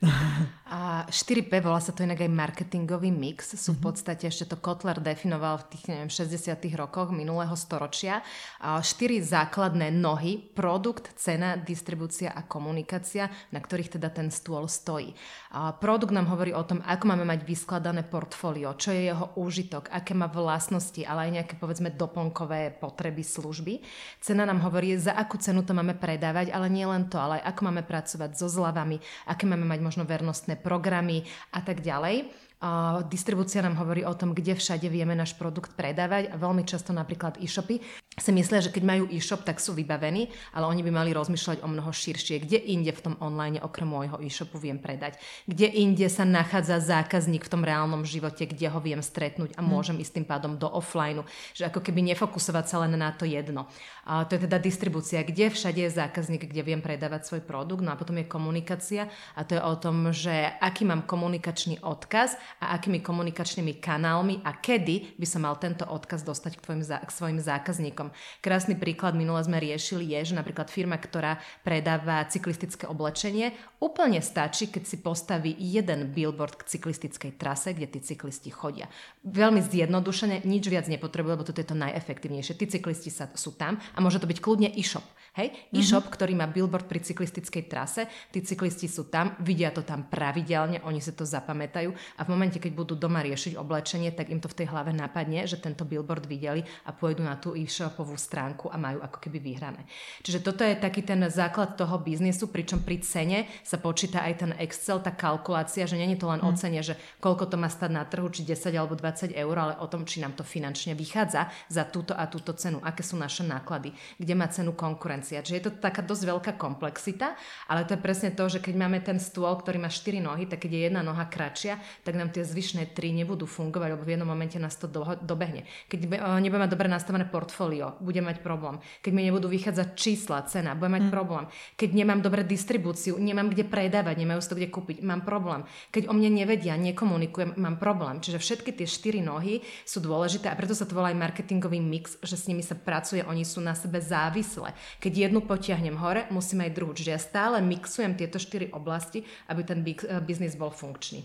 A 0.70 1.04
4P, 1.08 1.52
volá 1.60 1.80
sa 1.82 1.92
to 1.92 2.06
inak 2.06 2.24
aj 2.24 2.32
marketingový 2.32 3.12
mix. 3.12 3.52
Sú 3.58 3.76
v 3.76 3.82
mhm. 3.82 3.86
podstate, 3.90 4.24
ešte 4.30 4.48
to 4.48 4.56
Kotler 4.56 5.02
definoval 5.02 5.66
v 5.66 5.76
tých, 5.76 5.84
neviem, 5.92 6.08
60 6.08 6.56
rokoch 6.78 7.12
minulého 7.12 7.52
storočia. 7.58 8.24
A 8.62 8.80
štyri 8.80 9.20
základné 9.20 9.92
nohy, 9.92 10.40
produkt, 10.40 11.12
cena, 11.20 11.58
distribúcia 11.58 12.32
a 12.32 12.46
komunikácia, 12.46 13.28
na 13.52 13.60
ktorých 13.60 14.00
teda 14.00 14.08
ten 14.08 14.32
stôl 14.32 14.70
stojí. 14.70 15.12
A 15.52 15.74
produkt 15.74 16.14
nám 16.14 16.30
hovorí 16.30 16.54
o 16.54 16.62
tom, 16.62 16.80
ako 16.86 17.04
máme 17.10 17.26
mať 17.26 17.42
vyskladané 17.42 18.06
portfólio, 18.06 18.78
čo 18.78 18.89
je 18.90 19.10
jeho 19.10 19.30
úžitok, 19.38 19.88
aké 19.88 20.12
má 20.12 20.26
vlastnosti, 20.26 21.00
ale 21.06 21.30
aj 21.30 21.34
nejaké 21.40 21.54
povedzme 21.56 21.94
doplnkové 21.94 22.76
potreby 22.76 23.22
služby. 23.22 23.80
Cena 24.18 24.44
nám 24.44 24.60
hovorí, 24.66 24.98
za 24.98 25.14
akú 25.14 25.38
cenu 25.38 25.62
to 25.62 25.72
máme 25.72 25.96
predávať, 25.96 26.50
ale 26.50 26.66
nie 26.68 26.84
len 26.84 27.06
to, 27.06 27.16
ale 27.16 27.40
aj 27.40 27.54
ako 27.54 27.60
máme 27.70 27.82
pracovať 27.86 28.30
so 28.34 28.50
zľavami, 28.50 28.98
aké 29.30 29.46
máme 29.46 29.64
mať 29.64 29.80
možno 29.80 30.02
vernostné 30.04 30.58
programy 30.58 31.24
a 31.54 31.62
tak 31.62 31.80
ďalej. 31.80 32.49
Uh, 32.60 33.00
distribúcia 33.08 33.64
nám 33.64 33.80
hovorí 33.80 34.04
o 34.04 34.12
tom, 34.12 34.36
kde 34.36 34.52
všade 34.52 34.84
vieme 34.92 35.16
náš 35.16 35.32
produkt 35.32 35.72
predávať 35.72 36.28
a 36.28 36.36
veľmi 36.36 36.60
často 36.68 36.92
napríklad 36.92 37.40
e-shopy 37.40 37.80
si 38.20 38.36
myslia, 38.36 38.60
že 38.60 38.68
keď 38.68 38.84
majú 38.84 39.04
e-shop, 39.08 39.48
tak 39.48 39.62
sú 39.62 39.72
vybavení, 39.72 40.28
ale 40.52 40.68
oni 40.68 40.84
by 40.84 40.92
mali 40.92 41.10
rozmýšľať 41.16 41.64
o 41.64 41.68
mnoho 41.72 41.88
širšie. 41.88 42.44
Kde 42.44 42.60
inde 42.68 42.92
v 42.92 43.00
tom 43.00 43.14
online 43.22 43.62
okrem 43.64 43.88
môjho 43.88 44.20
e-shopu 44.20 44.60
viem 44.60 44.76
predať? 44.76 45.16
Kde 45.48 45.72
inde 45.72 46.04
sa 46.12 46.28
nachádza 46.28 46.84
zákazník 46.84 47.48
v 47.48 47.52
tom 47.52 47.64
reálnom 47.64 48.04
živote, 48.04 48.44
kde 48.44 48.68
ho 48.68 48.76
viem 48.82 49.00
stretnúť 49.00 49.56
a 49.56 49.64
hm. 49.64 49.66
môžem 49.66 49.96
hmm. 49.96 50.04
ísť 50.04 50.12
tým 50.20 50.26
pádom 50.28 50.52
do 50.60 50.68
offline, 50.68 51.24
že 51.56 51.64
ako 51.64 51.80
keby 51.80 52.04
nefokusovať 52.12 52.64
sa 52.68 52.76
len 52.84 52.92
na 52.92 53.08
to 53.16 53.24
jedno. 53.24 53.70
A 54.04 54.28
to 54.28 54.36
je 54.36 54.44
teda 54.44 54.60
distribúcia, 54.60 55.24
kde 55.24 55.48
všade 55.48 55.80
je 55.80 55.96
zákazník, 55.96 56.44
kde 56.44 56.60
viem 56.60 56.82
predávať 56.84 57.24
svoj 57.24 57.42
produkt, 57.46 57.80
no 57.80 57.94
a 57.94 57.96
potom 57.96 58.20
je 58.20 58.28
komunikácia 58.28 59.08
a 59.32 59.46
to 59.48 59.56
je 59.56 59.62
o 59.62 59.74
tom, 59.80 60.12
že 60.12 60.50
aký 60.60 60.84
mám 60.84 61.08
komunikačný 61.08 61.80
odkaz 61.80 62.36
a 62.58 62.74
akými 62.74 62.98
komunikačnými 62.98 63.78
kanálmi 63.78 64.42
a 64.42 64.58
kedy 64.58 65.14
by 65.14 65.26
som 65.28 65.46
mal 65.46 65.54
tento 65.60 65.86
odkaz 65.86 66.26
dostať 66.26 66.58
k, 66.58 66.62
tvojim, 66.66 66.82
k 66.82 67.10
svojim 67.10 67.38
zákazníkom. 67.38 68.10
Krásny 68.42 68.74
príklad 68.74 69.14
minule 69.14 69.38
sme 69.46 69.62
riešili 69.62 70.10
je, 70.18 70.32
že 70.32 70.38
napríklad 70.38 70.72
firma, 70.72 70.98
ktorá 70.98 71.38
predáva 71.62 72.26
cyklistické 72.26 72.88
oblečenie, 72.88 73.52
úplne 73.78 74.18
stačí, 74.24 74.72
keď 74.72 74.82
si 74.88 74.96
postaví 74.98 75.52
jeden 75.60 76.10
billboard 76.10 76.56
k 76.56 76.66
cyklistickej 76.66 77.36
trase, 77.36 77.76
kde 77.76 77.86
tí 77.86 78.00
cyklisti 78.00 78.48
chodia. 78.48 78.88
Veľmi 79.22 79.60
zjednodušene, 79.60 80.48
nič 80.48 80.64
viac 80.72 80.88
nepotrebuje, 80.88 81.32
lebo 81.36 81.44
toto 81.44 81.60
je 81.60 81.68
to 81.68 81.76
najefektívnejšie. 81.76 82.56
Tí 82.56 82.66
cyklisti 82.66 83.12
sa, 83.12 83.28
sú 83.36 83.52
tam 83.52 83.76
a 83.76 83.98
môže 84.00 84.16
to 84.16 84.30
byť 84.30 84.38
kľudne 84.40 84.72
e-shop. 84.72 85.04
Hej? 85.36 85.52
Mm-hmm. 85.52 85.78
E-shop, 85.78 86.10
ktorý 86.10 86.34
má 86.34 86.50
billboard 86.50 86.90
pri 86.90 87.04
cyklistickej 87.04 87.70
trase, 87.70 88.08
tí 88.34 88.42
cyklisti 88.42 88.90
sú 88.90 89.06
tam, 89.06 89.38
vidia 89.44 89.70
to 89.70 89.86
tam 89.86 90.10
pravidelne, 90.10 90.82
oni 90.82 90.98
si 90.98 91.14
to 91.14 91.22
zapamätajú 91.22 91.90
a 92.18 92.20
v 92.26 92.28
momente, 92.28 92.39
keď 92.48 92.72
budú 92.72 92.96
doma 92.96 93.20
riešiť 93.20 93.60
oblečenie, 93.60 94.08
tak 94.16 94.32
im 94.32 94.40
to 94.40 94.48
v 94.48 94.64
tej 94.64 94.72
hlave 94.72 94.96
napadne, 94.96 95.44
že 95.44 95.60
tento 95.60 95.84
billboard 95.84 96.24
videli 96.24 96.64
a 96.88 96.96
pôjdu 96.96 97.20
na 97.20 97.36
tú 97.36 97.52
e-shopovú 97.52 98.16
stránku 98.16 98.72
a 98.72 98.80
majú 98.80 99.04
ako 99.04 99.20
keby 99.20 99.36
vyhrané. 99.36 99.84
Čiže 100.24 100.40
toto 100.40 100.64
je 100.64 100.80
taký 100.80 101.04
ten 101.04 101.20
základ 101.28 101.76
toho 101.76 102.00
biznisu, 102.00 102.48
pričom 102.48 102.80
pri 102.80 103.04
cene 103.04 103.44
sa 103.60 103.76
počíta 103.76 104.24
aj 104.24 104.34
ten 104.40 104.52
Excel, 104.56 105.04
tá 105.04 105.12
kalkulácia, 105.12 105.84
že 105.84 106.00
nie 106.00 106.16
je 106.16 106.24
to 106.24 106.32
len 106.32 106.40
mm. 106.40 106.48
o 106.48 106.50
cene, 106.56 106.80
že 106.80 106.96
koľko 107.20 107.50
to 107.50 107.60
má 107.60 107.68
stať 107.68 107.90
na 107.92 108.06
trhu, 108.06 108.30
či 108.30 108.46
10 108.46 108.70
alebo 108.72 108.94
20 108.94 109.36
eur, 109.36 109.56
ale 109.58 109.74
o 109.82 109.86
tom, 109.90 110.06
či 110.06 110.22
nám 110.22 110.38
to 110.38 110.46
finančne 110.46 110.94
vychádza 110.94 111.50
za 111.66 111.82
túto 111.90 112.14
a 112.14 112.30
túto 112.30 112.54
cenu, 112.54 112.78
aké 112.80 113.02
sú 113.02 113.18
naše 113.18 113.42
náklady, 113.42 113.90
kde 114.16 114.34
má 114.38 114.46
cenu 114.46 114.72
konkurencia. 114.72 115.42
Čiže 115.42 115.56
je 115.58 115.64
to 115.66 115.72
taká 115.82 116.06
dosť 116.06 116.22
veľká 116.30 116.52
komplexita, 116.54 117.34
ale 117.66 117.82
to 117.82 117.98
je 117.98 118.00
presne 118.00 118.30
to, 118.30 118.46
že 118.46 118.62
keď 118.62 118.74
máme 118.78 119.02
ten 119.02 119.18
stôl, 119.18 119.50
ktorý 119.58 119.82
má 119.82 119.90
4 119.90 120.22
nohy, 120.22 120.46
tak 120.46 120.62
keď 120.62 120.70
je 120.70 120.82
jedna 120.86 121.02
noha 121.02 121.26
kratšia, 121.26 121.80
tak 122.06 122.14
nám 122.14 122.29
tie 122.30 122.46
zvyšné 122.46 122.94
3 122.94 123.20
nebudú 123.22 123.44
fungovať, 123.44 123.98
lebo 123.98 124.02
v 124.06 124.14
jednom 124.14 124.28
momente 124.28 124.56
nás 124.56 124.78
to 124.78 124.86
dobehne. 125.20 125.66
Keď 125.90 125.98
nebudeme 126.38 126.64
mať 126.66 126.72
dobre 126.72 126.86
nastavené 126.86 127.26
portfólio, 127.26 127.98
budem 127.98 128.26
mať 128.26 128.40
problém. 128.40 128.78
Keď 129.02 129.12
mi 129.12 129.26
nebudú 129.26 129.50
vychádzať 129.50 129.88
čísla, 129.98 130.46
cena, 130.46 130.78
budem 130.78 131.02
mať 131.02 131.04
mm. 131.08 131.12
problém. 131.12 131.44
Keď 131.74 131.90
nemám 131.92 132.20
dobré 132.22 132.46
distribúciu, 132.46 133.18
nemám 133.18 133.50
kde 133.50 133.66
predávať, 133.66 134.14
nemajú 134.18 134.40
to 134.46 134.58
kde 134.58 134.70
kúpiť, 134.70 135.02
mám 135.02 135.22
problém. 135.22 135.66
Keď 135.90 136.06
o 136.08 136.14
mne 136.14 136.30
nevedia, 136.32 136.74
nekomunikujem, 136.78 137.58
mám 137.58 137.76
problém. 137.76 138.22
Čiže 138.22 138.38
všetky 138.38 138.70
tie 138.74 138.86
štyri 138.86 139.20
nohy 139.20 139.62
sú 139.84 139.98
dôležité 140.02 140.50
a 140.50 140.58
preto 140.58 140.74
sa 140.74 140.86
to 140.86 140.94
volá 140.94 141.10
aj 141.10 141.18
marketingový 141.18 141.78
mix, 141.78 142.18
že 142.22 142.38
s 142.38 142.46
nimi 142.46 142.62
sa 142.62 142.78
pracuje, 142.78 143.26
oni 143.26 143.42
sú 143.42 143.58
na 143.62 143.74
sebe 143.74 143.98
závislé. 143.98 144.74
Keď 145.02 145.30
jednu 145.30 145.42
potiahnem 145.44 145.98
hore, 145.98 146.26
musím 146.34 146.66
aj 146.66 146.74
druhú. 146.74 146.92
Čiže 146.94 147.10
ja 147.14 147.20
stále 147.20 147.58
mixujem 147.64 148.14
tieto 148.14 148.38
štyri 148.38 148.70
oblasti, 148.70 149.22
aby 149.48 149.62
ten 149.62 149.80
eh, 149.82 150.20
biznis 150.22 150.54
bol 150.54 150.70
funkčný. 150.70 151.24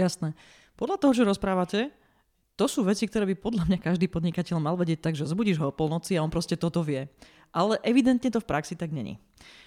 Jasné. 0.00 0.32
Podľa 0.76 0.96
toho, 0.98 1.12
že 1.12 1.28
rozprávate, 1.28 1.92
to 2.56 2.68
sú 2.68 2.84
veci, 2.84 3.08
ktoré 3.08 3.24
by 3.32 3.36
podľa 3.36 3.64
mňa 3.68 3.78
každý 3.80 4.06
podnikateľ 4.12 4.60
mal 4.60 4.76
vedieť 4.76 5.00
tak, 5.00 5.14
že 5.16 5.28
zbudíš 5.28 5.60
ho 5.60 5.72
o 5.72 5.76
polnoci 5.76 6.16
a 6.16 6.24
on 6.24 6.32
proste 6.32 6.56
toto 6.56 6.84
vie. 6.84 7.08
ale 7.52 7.76
evidentne 7.84 8.32
to 8.32 8.40
v 8.40 8.48
praxi 8.48 8.74
tak 8.74 8.90
není. 8.90 9.20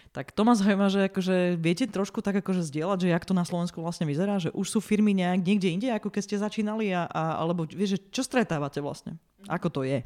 Tak 0.09 0.31
to 0.33 0.41
ma 0.47 0.55
zaujíma, 0.57 0.87
že 0.89 1.11
akože 1.11 1.59
viete 1.59 1.85
trošku 1.85 2.23
tak 2.23 2.39
akože 2.41 2.65
zdieľať, 2.65 2.97
že 3.05 3.11
jak 3.11 3.27
to 3.27 3.35
na 3.35 3.45
Slovensku 3.45 3.83
vlastne 3.83 4.07
vyzerá, 4.09 4.41
že 4.41 4.49
už 4.55 4.65
sú 4.65 4.79
firmy 4.81 5.13
nejak 5.13 5.43
niekde 5.43 5.69
inde, 5.69 5.89
ako 5.91 6.09
keď 6.09 6.21
ste 6.23 6.41
začínali, 6.41 6.89
a, 6.95 7.05
a, 7.05 7.37
alebo 7.43 7.67
vieš, 7.67 8.01
čo 8.09 8.23
stretávate 8.23 8.79
vlastne? 8.79 9.19
Ako 9.45 9.67
to 9.69 9.81
je? 9.83 10.01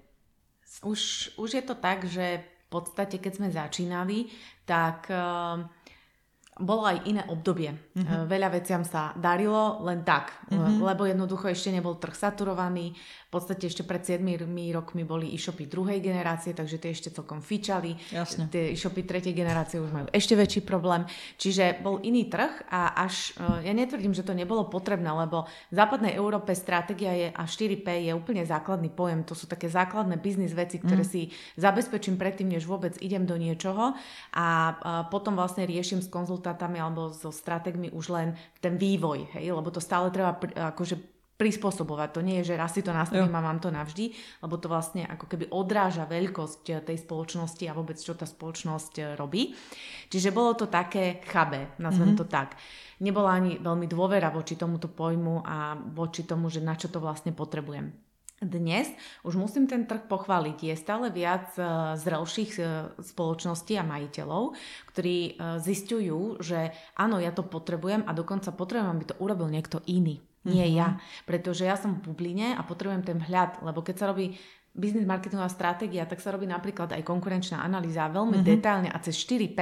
Už, 0.82 1.32
už 1.38 1.49
je 1.62 1.63
to 1.63 1.77
tak, 1.77 2.10
že 2.10 2.41
v 2.41 2.67
podstate, 2.67 3.21
keď 3.21 3.34
sme 3.38 3.49
začínali, 3.53 4.34
tak 4.65 5.08
uh, 5.13 5.65
bolo 6.59 6.83
aj 6.83 7.07
iné 7.07 7.23
obdobie. 7.31 7.71
Mm-hmm. 7.71 8.27
Veľa 8.27 8.49
veciam 8.51 8.83
sa 8.83 9.15
darilo 9.15 9.79
len 9.87 10.03
tak, 10.03 10.35
mm-hmm. 10.51 10.83
lebo 10.83 11.07
jednoducho 11.07 11.47
ešte 11.47 11.71
nebol 11.71 11.95
trh 11.95 12.13
saturovaný. 12.13 12.93
V 13.29 13.37
podstate 13.37 13.69
ešte 13.69 13.85
pred 13.85 14.01
7 14.01 14.25
rokmi 14.73 15.05
boli 15.05 15.29
e-shopy 15.37 15.69
druhej 15.69 16.01
generácie, 16.01 16.57
takže 16.57 16.81
tie 16.81 16.89
ešte 16.97 17.13
celkom 17.13 17.45
fičali. 17.45 17.93
Jasne. 18.09 18.49
Tie 18.49 18.73
e-shopy 18.73 19.05
tretej 19.05 19.37
generácie 19.37 19.77
už 19.77 19.93
majú 19.93 20.09
ešte 20.09 20.33
väčší 20.33 20.65
problém. 20.65 21.05
Čiže 21.37 21.77
bol 21.85 22.01
iný 22.01 22.25
trh 22.25 22.65
a 22.73 23.05
až, 23.05 23.37
e, 23.37 23.69
ja 23.69 23.73
netvrdím, 23.77 24.17
že 24.17 24.25
to 24.25 24.33
nebolo 24.33 24.65
potrebné, 24.65 25.13
lebo 25.13 25.45
v 25.69 25.75
západnej 25.77 26.17
Európe 26.17 26.57
stratégia 26.57 27.13
je 27.13 27.27
a 27.29 27.45
4P 27.45 28.09
je 28.09 28.17
úplne 28.17 28.41
základný 28.41 28.89
pojem. 28.89 29.21
To 29.29 29.37
sú 29.37 29.45
také 29.45 29.69
základné 29.69 30.17
biznis 30.17 30.57
veci, 30.57 30.81
ktoré 30.81 31.05
mm. 31.05 31.11
si 31.13 31.29
zabezpečím 31.53 32.17
predtým, 32.17 32.49
než 32.49 32.65
vôbec 32.65 32.97
idem 32.97 33.29
do 33.29 33.37
niečoho 33.37 33.93
a 34.33 34.73
potom 35.13 35.37
vlastne 35.37 35.69
riešim 35.69 36.01
s 36.01 36.09
konzultátami 36.09 36.81
alebo 36.81 37.13
so 37.13 37.29
strategmi 37.29 37.93
už 37.93 38.09
len 38.09 38.33
ten 38.57 38.73
vývoj, 38.73 39.37
hej, 39.37 39.53
lebo 39.53 39.69
to 39.69 39.77
stále 39.77 40.09
treba 40.09 40.33
akože 40.73 41.18
prispôsobovať. 41.39 42.19
To 42.19 42.21
nie 42.21 42.43
je, 42.43 42.52
že 42.52 42.60
raz 42.60 42.75
si 42.75 42.84
to 42.84 42.91
nastavím 42.91 43.32
a 43.32 43.39
mám 43.39 43.63
to 43.63 43.71
navždy, 43.71 44.12
lebo 44.43 44.60
to 44.60 44.67
vlastne 44.67 45.08
ako 45.08 45.23
keby 45.32 45.47
odráža 45.56 46.04
veľkosť 46.04 46.63
eh, 46.67 46.84
tej 46.84 46.99
spoločnosti 46.99 47.63
a 47.63 47.78
vôbec 47.80 47.95
čo 47.95 48.12
tá 48.19 48.28
spoločnosť 48.28 48.93
eh, 48.99 49.04
robí. 49.15 49.56
Čiže 50.12 50.36
bolo 50.36 50.60
to 50.60 50.67
také 50.67 51.23
chabé, 51.23 51.80
nazvem 51.80 52.13
mm-hmm. 52.13 52.19
to 52.19 52.25
tak. 52.28 52.60
Nebola 52.99 53.39
ani 53.39 53.56
veľmi 53.56 53.88
dôvera 53.88 54.28
voči 54.28 54.60
tomuto 54.60 54.91
pojmu 54.91 55.47
a 55.47 55.80
voči 55.80 56.28
tomu, 56.28 56.52
že 56.52 56.60
na 56.60 56.75
čo 56.75 56.91
to 56.91 56.99
vlastne 56.99 57.32
potrebujem. 57.32 57.95
Dnes 58.39 58.88
už 59.28 59.36
musím 59.36 59.67
ten 59.67 59.84
trh 59.84 60.08
pochváliť. 60.08 60.71
Je 60.71 60.75
stále 60.75 61.08
viac 61.08 61.56
eh, 61.56 61.95
zrelších 61.95 62.60
spoločností 62.99 63.80
a 63.80 63.88
majiteľov, 63.88 64.60
ktorí 64.91 65.39
zistujú, 65.63 66.43
že 66.43 66.75
áno, 66.99 67.23
ja 67.23 67.32
to 67.32 67.47
potrebujem 67.47 68.04
a 68.04 68.12
dokonca 68.12 68.52
potrebujem, 68.52 68.91
aby 68.91 69.06
to 69.08 69.15
urobil 69.23 69.47
niekto 69.47 69.80
iný. 69.88 70.19
Nie 70.49 70.65
mm-hmm. 70.65 70.79
ja. 70.81 70.88
Pretože 71.29 71.63
ja 71.69 71.77
som 71.77 72.01
v 72.01 72.09
bubline 72.09 72.57
a 72.57 72.62
potrebujem 72.65 73.05
ten 73.05 73.17
vhľad, 73.21 73.62
lebo 73.62 73.85
keď 73.85 73.95
sa 74.01 74.09
robí 74.09 74.33
biznis 74.79 75.03
marketingová 75.03 75.49
stratégia, 75.49 76.05
tak 76.05 76.21
sa 76.21 76.31
robí 76.31 76.45
napríklad 76.45 76.93
aj 76.93 77.01
konkurenčná 77.01 77.59
analýza 77.59 78.07
veľmi 78.07 78.39
mm-hmm. 78.39 78.47
detailne 78.47 78.89
a 78.93 78.97
cez 79.01 79.17
4P. 79.25 79.59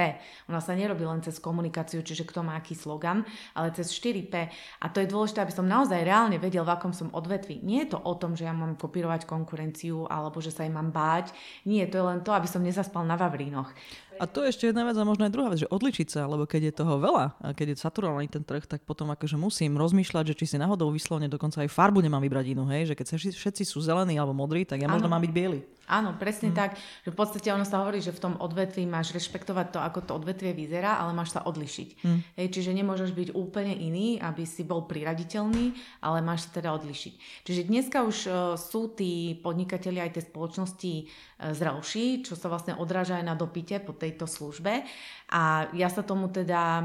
Ona 0.52 0.60
sa 0.60 0.76
nerobí 0.76 1.02
len 1.02 1.24
cez 1.24 1.40
komunikáciu, 1.40 2.04
čiže 2.04 2.28
kto 2.28 2.44
má 2.44 2.54
aký 2.54 2.76
slogan, 2.76 3.24
ale 3.56 3.74
cez 3.74 3.88
4P. 3.88 4.34
A 4.78 4.86
to 4.92 5.00
je 5.00 5.10
dôležité, 5.10 5.42
aby 5.42 5.54
som 5.54 5.66
naozaj 5.66 6.04
reálne 6.04 6.36
vedel, 6.36 6.62
v 6.62 6.70
akom 6.70 6.94
som 6.94 7.08
odvetvi. 7.10 7.64
Nie 7.64 7.88
je 7.88 7.96
to 7.96 7.98
o 7.98 8.14
tom, 8.14 8.36
že 8.36 8.46
ja 8.46 8.54
mám 8.54 8.76
kopírovať 8.78 9.24
konkurenciu 9.24 10.06
alebo 10.06 10.38
že 10.38 10.52
sa 10.52 10.62
jej 10.62 10.72
mám 10.72 10.94
báť. 10.94 11.34
Nie, 11.66 11.90
to 11.90 11.98
je 11.98 12.04
len 12.04 12.20
to, 12.22 12.30
aby 12.30 12.46
som 12.46 12.62
nezaspal 12.62 13.02
na 13.02 13.16
Vavrínoch. 13.16 13.72
A 14.18 14.26
to 14.26 14.42
je 14.42 14.50
ešte 14.50 14.64
jedna 14.68 14.82
vec 14.82 14.98
a 14.98 15.06
možno 15.06 15.24
aj 15.24 15.32
druhá 15.32 15.48
vec, 15.48 15.62
že 15.62 15.70
odličiť 15.70 16.08
sa, 16.10 16.26
lebo 16.26 16.44
keď 16.44 16.70
je 16.70 16.72
toho 16.82 16.98
veľa 16.98 17.24
a 17.38 17.46
keď 17.54 17.72
je 17.72 17.76
saturovaný 17.78 18.26
ten 18.26 18.42
trh, 18.42 18.66
tak 18.66 18.82
potom 18.82 19.14
akože 19.14 19.38
musím 19.38 19.78
rozmýšľať, 19.78 20.34
že 20.34 20.38
či 20.42 20.44
si 20.50 20.56
náhodou 20.58 20.90
vyslovne 20.90 21.30
dokonca 21.30 21.62
aj 21.62 21.70
farbu 21.70 22.02
nemám 22.02 22.20
vybrať 22.26 22.58
inú, 22.58 22.66
hej, 22.66 22.90
že 22.90 22.94
keď 22.98 23.14
všetci 23.32 23.62
sú 23.62 23.78
zelení 23.78 24.18
alebo 24.18 24.34
modrí, 24.34 24.66
tak 24.66 24.82
ja 24.82 24.90
možno 24.90 25.06
mám 25.06 25.22
byť 25.22 25.32
biely. 25.32 25.77
Áno, 25.88 26.12
presne 26.20 26.52
mm. 26.52 26.56
tak, 26.56 26.76
že 26.76 27.08
v 27.08 27.16
podstate 27.16 27.48
ono 27.48 27.64
sa 27.64 27.80
hovorí, 27.80 28.04
že 28.04 28.12
v 28.12 28.20
tom 28.20 28.34
odvetví 28.36 28.84
máš 28.84 29.16
rešpektovať 29.16 29.66
to, 29.72 29.80
ako 29.80 29.98
to 30.04 30.12
odvetvie 30.12 30.52
vyzerá, 30.52 31.00
ale 31.00 31.16
máš 31.16 31.32
sa 31.32 31.40
odlišiť. 31.48 31.88
Mm. 32.04 32.20
Hej, 32.36 32.48
čiže 32.52 32.76
nemôžeš 32.76 33.10
byť 33.16 33.28
úplne 33.32 33.72
iný, 33.72 34.20
aby 34.20 34.44
si 34.44 34.68
bol 34.68 34.84
priraditeľný, 34.84 35.72
ale 36.04 36.20
máš 36.20 36.48
sa 36.48 36.60
teda 36.60 36.76
odlišiť. 36.76 37.14
Čiže 37.48 37.62
dneska 37.72 38.04
už 38.04 38.16
uh, 38.28 38.34
sú 38.60 38.92
tí 38.92 39.40
podnikatelia 39.40 40.04
aj 40.04 40.20
tie 40.20 40.24
spoločnosti 40.28 40.92
uh, 41.04 41.56
zrelší, 41.56 42.20
čo 42.20 42.36
sa 42.36 42.52
vlastne 42.52 42.76
odráža 42.76 43.16
aj 43.16 43.24
na 43.24 43.34
dopite 43.34 43.80
po 43.80 43.96
tejto 43.96 44.28
službe. 44.28 44.84
A 45.32 45.72
ja 45.72 45.88
sa 45.88 46.04
tomu 46.04 46.28
teda 46.28 46.60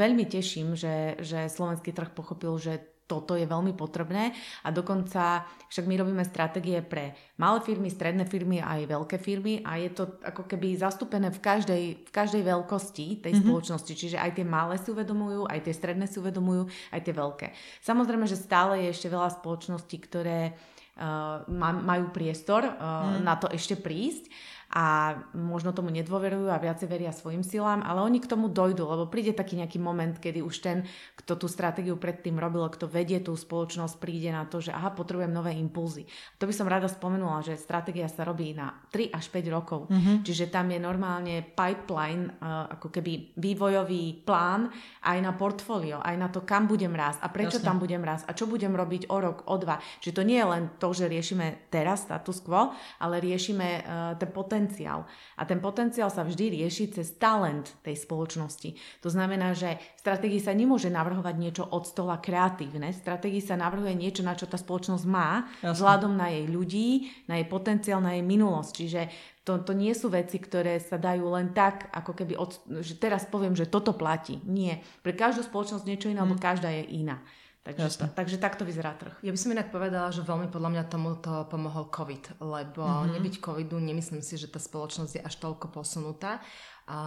veľmi 0.00 0.24
teším, 0.24 0.72
že, 0.72 1.20
že 1.20 1.52
slovenský 1.52 1.92
trh 1.92 2.16
pochopil, 2.16 2.56
že 2.56 2.91
toto 3.12 3.36
je 3.36 3.44
veľmi 3.44 3.76
potrebné 3.76 4.32
a 4.64 4.72
dokonca 4.72 5.44
však 5.68 5.84
my 5.84 6.00
robíme 6.00 6.24
stratégie 6.24 6.80
pre 6.80 7.12
malé 7.36 7.60
firmy, 7.60 7.92
stredné 7.92 8.24
firmy 8.24 8.64
a 8.64 8.80
aj 8.80 8.88
veľké 8.88 9.16
firmy 9.20 9.60
a 9.60 9.76
je 9.76 9.92
to 9.92 10.16
ako 10.24 10.48
keby 10.48 10.72
zastúpené 10.80 11.28
v 11.28 11.40
každej, 11.44 11.82
v 12.08 12.10
každej 12.10 12.40
veľkosti 12.40 13.20
tej 13.20 13.36
mm-hmm. 13.36 13.44
spoločnosti, 13.44 13.92
čiže 13.92 14.16
aj 14.16 14.40
tie 14.40 14.46
malé 14.48 14.80
si 14.80 14.88
uvedomujú, 14.88 15.44
aj 15.44 15.60
tie 15.68 15.74
stredné 15.76 16.08
si 16.08 16.16
uvedomujú, 16.16 16.72
aj 16.96 17.00
tie 17.04 17.12
veľké. 17.12 17.46
Samozrejme, 17.84 18.24
že 18.24 18.40
stále 18.40 18.88
je 18.88 18.96
ešte 18.96 19.12
veľa 19.12 19.28
spoločností, 19.36 20.00
ktoré 20.08 20.56
uh, 20.96 21.44
majú 21.84 22.08
priestor 22.16 22.64
uh, 22.64 23.20
mm. 23.20 23.20
na 23.20 23.36
to 23.36 23.52
ešte 23.52 23.76
prísť 23.76 24.32
a 24.72 25.20
možno 25.36 25.76
tomu 25.76 25.92
nedôverujú 25.92 26.48
a 26.48 26.56
viacej 26.56 26.88
veria 26.88 27.12
svojim 27.12 27.44
silám, 27.44 27.84
ale 27.84 28.00
oni 28.00 28.24
k 28.24 28.30
tomu 28.32 28.48
dojdú, 28.48 28.88
lebo 28.88 29.04
príde 29.04 29.36
taký 29.36 29.60
nejaký 29.60 29.76
moment, 29.76 30.16
kedy 30.16 30.40
už 30.40 30.64
ten, 30.64 30.88
kto 31.12 31.36
tú 31.36 31.44
stratégiu 31.44 32.00
predtým 32.00 32.40
robil, 32.40 32.64
kto 32.72 32.88
vedie 32.88 33.20
tú 33.20 33.36
spoločnosť, 33.36 34.00
príde 34.00 34.32
na 34.32 34.48
to, 34.48 34.64
že 34.64 34.72
aha, 34.72 34.96
potrebujem 34.96 35.28
nové 35.28 35.52
impulzy. 35.60 36.08
To 36.40 36.48
by 36.48 36.56
som 36.56 36.72
rada 36.72 36.88
spomenula, 36.88 37.44
že 37.44 37.60
stratégia 37.60 38.08
sa 38.08 38.24
robí 38.24 38.56
na 38.56 38.72
3 38.88 39.12
až 39.12 39.28
5 39.28 39.44
rokov, 39.52 39.92
mm-hmm. 39.92 40.24
čiže 40.24 40.48
tam 40.48 40.72
je 40.72 40.80
normálne 40.80 41.44
pipeline, 41.52 42.32
uh, 42.40 42.72
ako 42.72 42.88
keby 42.88 43.36
vývojový 43.36 44.24
plán 44.24 44.72
aj 45.04 45.18
na 45.20 45.36
portfólio, 45.36 46.00
aj 46.00 46.16
na 46.16 46.32
to, 46.32 46.48
kam 46.48 46.64
budem 46.64 46.96
rásť 46.96 47.20
a 47.20 47.28
prečo 47.28 47.60
Jasne. 47.60 47.68
tam 47.68 47.76
budem 47.76 48.00
rásť 48.00 48.24
a 48.24 48.32
čo 48.32 48.48
budem 48.48 48.72
robiť 48.72 49.12
o 49.12 49.20
rok, 49.20 49.44
o 49.52 49.56
dva. 49.60 49.76
Čiže 50.00 50.16
to 50.16 50.22
nie 50.24 50.40
je 50.40 50.48
len 50.48 50.64
to, 50.80 50.96
že 50.96 51.12
riešime 51.12 51.68
teraz 51.68 52.08
status 52.08 52.40
quo, 52.40 52.72
ale 53.04 53.20
riešime 53.20 53.68
uh, 53.68 53.84
ten 54.16 54.32
potenciál 54.32 54.61
potenciál. 54.62 55.10
A 55.34 55.42
ten 55.42 55.58
potenciál 55.58 56.06
sa 56.06 56.22
vždy 56.22 56.62
rieši 56.62 56.94
cez 56.94 57.18
talent 57.18 57.66
tej 57.82 57.98
spoločnosti. 57.98 58.78
To 59.02 59.10
znamená, 59.10 59.58
že 59.58 59.74
v 59.74 60.00
stratégii 60.06 60.38
sa 60.38 60.54
nemôže 60.54 60.86
navrhovať 60.86 61.34
niečo 61.34 61.64
od 61.66 61.82
stola 61.82 62.22
kreatívne. 62.22 62.94
V 62.94 63.02
stratégii 63.02 63.42
sa 63.42 63.58
navrhuje 63.58 63.98
niečo, 63.98 64.22
na 64.22 64.38
čo 64.38 64.46
tá 64.46 64.54
spoločnosť 64.54 65.04
má, 65.10 65.50
Jasne. 65.58 65.74
vzhľadom 65.74 66.14
na 66.14 66.30
jej 66.30 66.46
ľudí, 66.46 67.10
na 67.26 67.42
jej 67.42 67.46
potenciál, 67.50 67.98
na 67.98 68.14
jej 68.14 68.22
minulosť. 68.22 68.70
Čiže 68.70 69.00
to, 69.42 69.58
to 69.66 69.74
nie 69.74 69.90
sú 69.90 70.06
veci, 70.06 70.38
ktoré 70.38 70.78
sa 70.78 70.94
dajú 71.02 71.26
len 71.34 71.50
tak, 71.50 71.90
ako 71.90 72.14
keby, 72.14 72.38
od, 72.38 72.62
že 72.78 72.94
teraz 72.94 73.26
poviem, 73.26 73.58
že 73.58 73.66
toto 73.66 73.90
platí. 73.90 74.38
Nie. 74.46 74.78
Pre 75.02 75.10
každú 75.10 75.42
spoločnosť 75.42 75.82
niečo 75.82 76.06
iné, 76.06 76.22
mm. 76.22 76.26
lebo 76.30 76.38
každá 76.38 76.70
je 76.70 76.86
iná. 77.02 77.18
Takže, 77.62 78.10
takže 78.18 78.42
takto 78.42 78.66
vyzerá 78.66 78.90
trh. 78.98 79.14
Ja 79.22 79.30
by 79.30 79.38
som 79.38 79.54
inak 79.54 79.70
povedala, 79.70 80.10
že 80.10 80.26
veľmi 80.26 80.50
podľa 80.50 80.70
mňa 80.74 80.84
tomuto 80.90 81.46
pomohol 81.46 81.94
COVID, 81.94 82.42
lebo 82.42 82.82
mm-hmm. 82.82 83.12
nebyť 83.14 83.34
COVIDu, 83.38 83.78
nemyslím 83.78 84.18
si, 84.18 84.34
že 84.34 84.50
tá 84.50 84.58
spoločnosť 84.58 85.12
je 85.14 85.22
až 85.22 85.34
toľko 85.38 85.70
posunutá. 85.70 86.42
A 86.90 86.98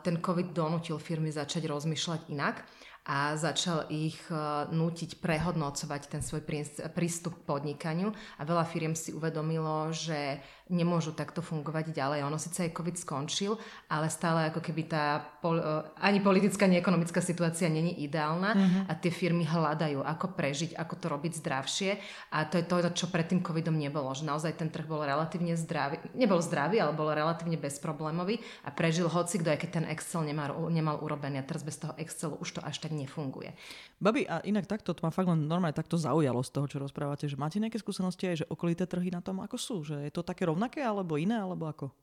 ten 0.00 0.16
COVID 0.16 0.56
donútil 0.56 0.96
firmy 0.96 1.28
začať 1.28 1.68
rozmýšľať 1.68 2.32
inak 2.32 2.64
a 3.08 3.36
začal 3.36 3.88
ich 3.88 4.20
e, 4.28 4.36
nútiť 4.68 5.20
prehodnocovať 5.24 6.12
ten 6.12 6.20
svoj 6.20 6.44
prístup 6.92 7.40
k 7.40 7.46
podnikaniu 7.48 8.12
a 8.12 8.42
veľa 8.44 8.68
firiem 8.68 8.92
si 8.92 9.16
uvedomilo, 9.16 9.88
že 9.92 10.44
nemôžu 10.68 11.16
takto 11.16 11.40
fungovať 11.40 11.92
ďalej. 11.92 12.24
Ono 12.28 12.36
síce 12.36 12.68
aj 12.68 12.76
COVID 12.76 12.96
skončil, 13.00 13.56
ale 13.88 14.12
stále 14.12 14.52
ako 14.52 14.60
keby 14.60 14.82
tá 14.88 15.20
pol, 15.40 15.56
e, 15.58 15.64
ani 16.00 16.20
politická, 16.20 16.68
ani 16.68 16.76
ekonomická 16.78 17.24
situácia 17.24 17.66
není 17.72 18.04
ideálna 18.04 18.52
mm-hmm. 18.54 18.82
a 18.88 18.92
tie 18.96 19.12
firmy 19.12 19.48
hľadajú, 19.48 20.04
ako 20.04 20.36
prežiť, 20.36 20.76
ako 20.76 20.94
to 21.00 21.06
robiť 21.08 21.32
zdravšie 21.40 21.90
a 22.32 22.44
to 22.44 22.60
je 22.60 22.64
to, 22.68 22.76
čo 22.92 23.06
pred 23.08 23.26
tým 23.28 23.40
COVIDom 23.40 23.76
nebolo, 23.76 24.12
že 24.12 24.28
naozaj 24.28 24.60
ten 24.60 24.68
trh 24.68 24.84
bol 24.84 25.00
relatívne 25.00 25.56
zdravý, 25.56 25.98
nebol 26.12 26.38
zdravý, 26.44 26.84
ale 26.84 26.92
bol 26.92 27.08
relatívne 27.08 27.56
bezproblémový 27.56 28.40
a 28.64 28.70
prežil 28.70 29.08
hoci 29.08 29.40
kto, 29.40 29.56
aj 29.56 29.58
keď 29.64 29.70
ten 29.82 29.84
Excel 29.88 30.22
nemal, 30.28 30.68
nemal 30.68 31.00
urobený 31.00 31.40
a 31.40 31.46
teraz 31.48 31.64
bez 31.64 31.80
toho 31.80 31.96
Excelu 31.96 32.36
už 32.38 32.58
to 32.58 32.60
až 32.60 32.78
tak 32.84 32.92
nefunguje. 32.92 33.56
Babi, 33.98 34.28
a 34.28 34.38
inak 34.46 34.70
takto, 34.70 34.94
to 34.94 35.02
ma 35.02 35.10
fakt 35.10 35.26
len 35.26 35.50
normálne 35.50 35.74
takto 35.74 35.98
zaujalo 35.98 36.44
z 36.44 36.50
toho, 36.54 36.66
čo 36.70 36.78
rozprávate, 36.78 37.26
že 37.26 37.34
máte 37.34 37.58
nejaké 37.58 37.82
skúsenosti 37.82 38.30
aj, 38.30 38.36
že 38.44 38.46
okolité 38.46 38.86
trhy 38.86 39.10
na 39.10 39.18
tom, 39.18 39.42
ako 39.42 39.56
sú, 39.58 39.76
že 39.82 39.96
je 40.06 40.12
to 40.14 40.22
také 40.22 40.46
rovnaké 40.58 40.82
alebo 40.82 41.14
iné, 41.14 41.38
alebo 41.38 41.70
ako? 41.70 41.94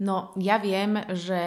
No, 0.00 0.32
ja 0.40 0.56
viem, 0.56 0.96
že 1.12 1.42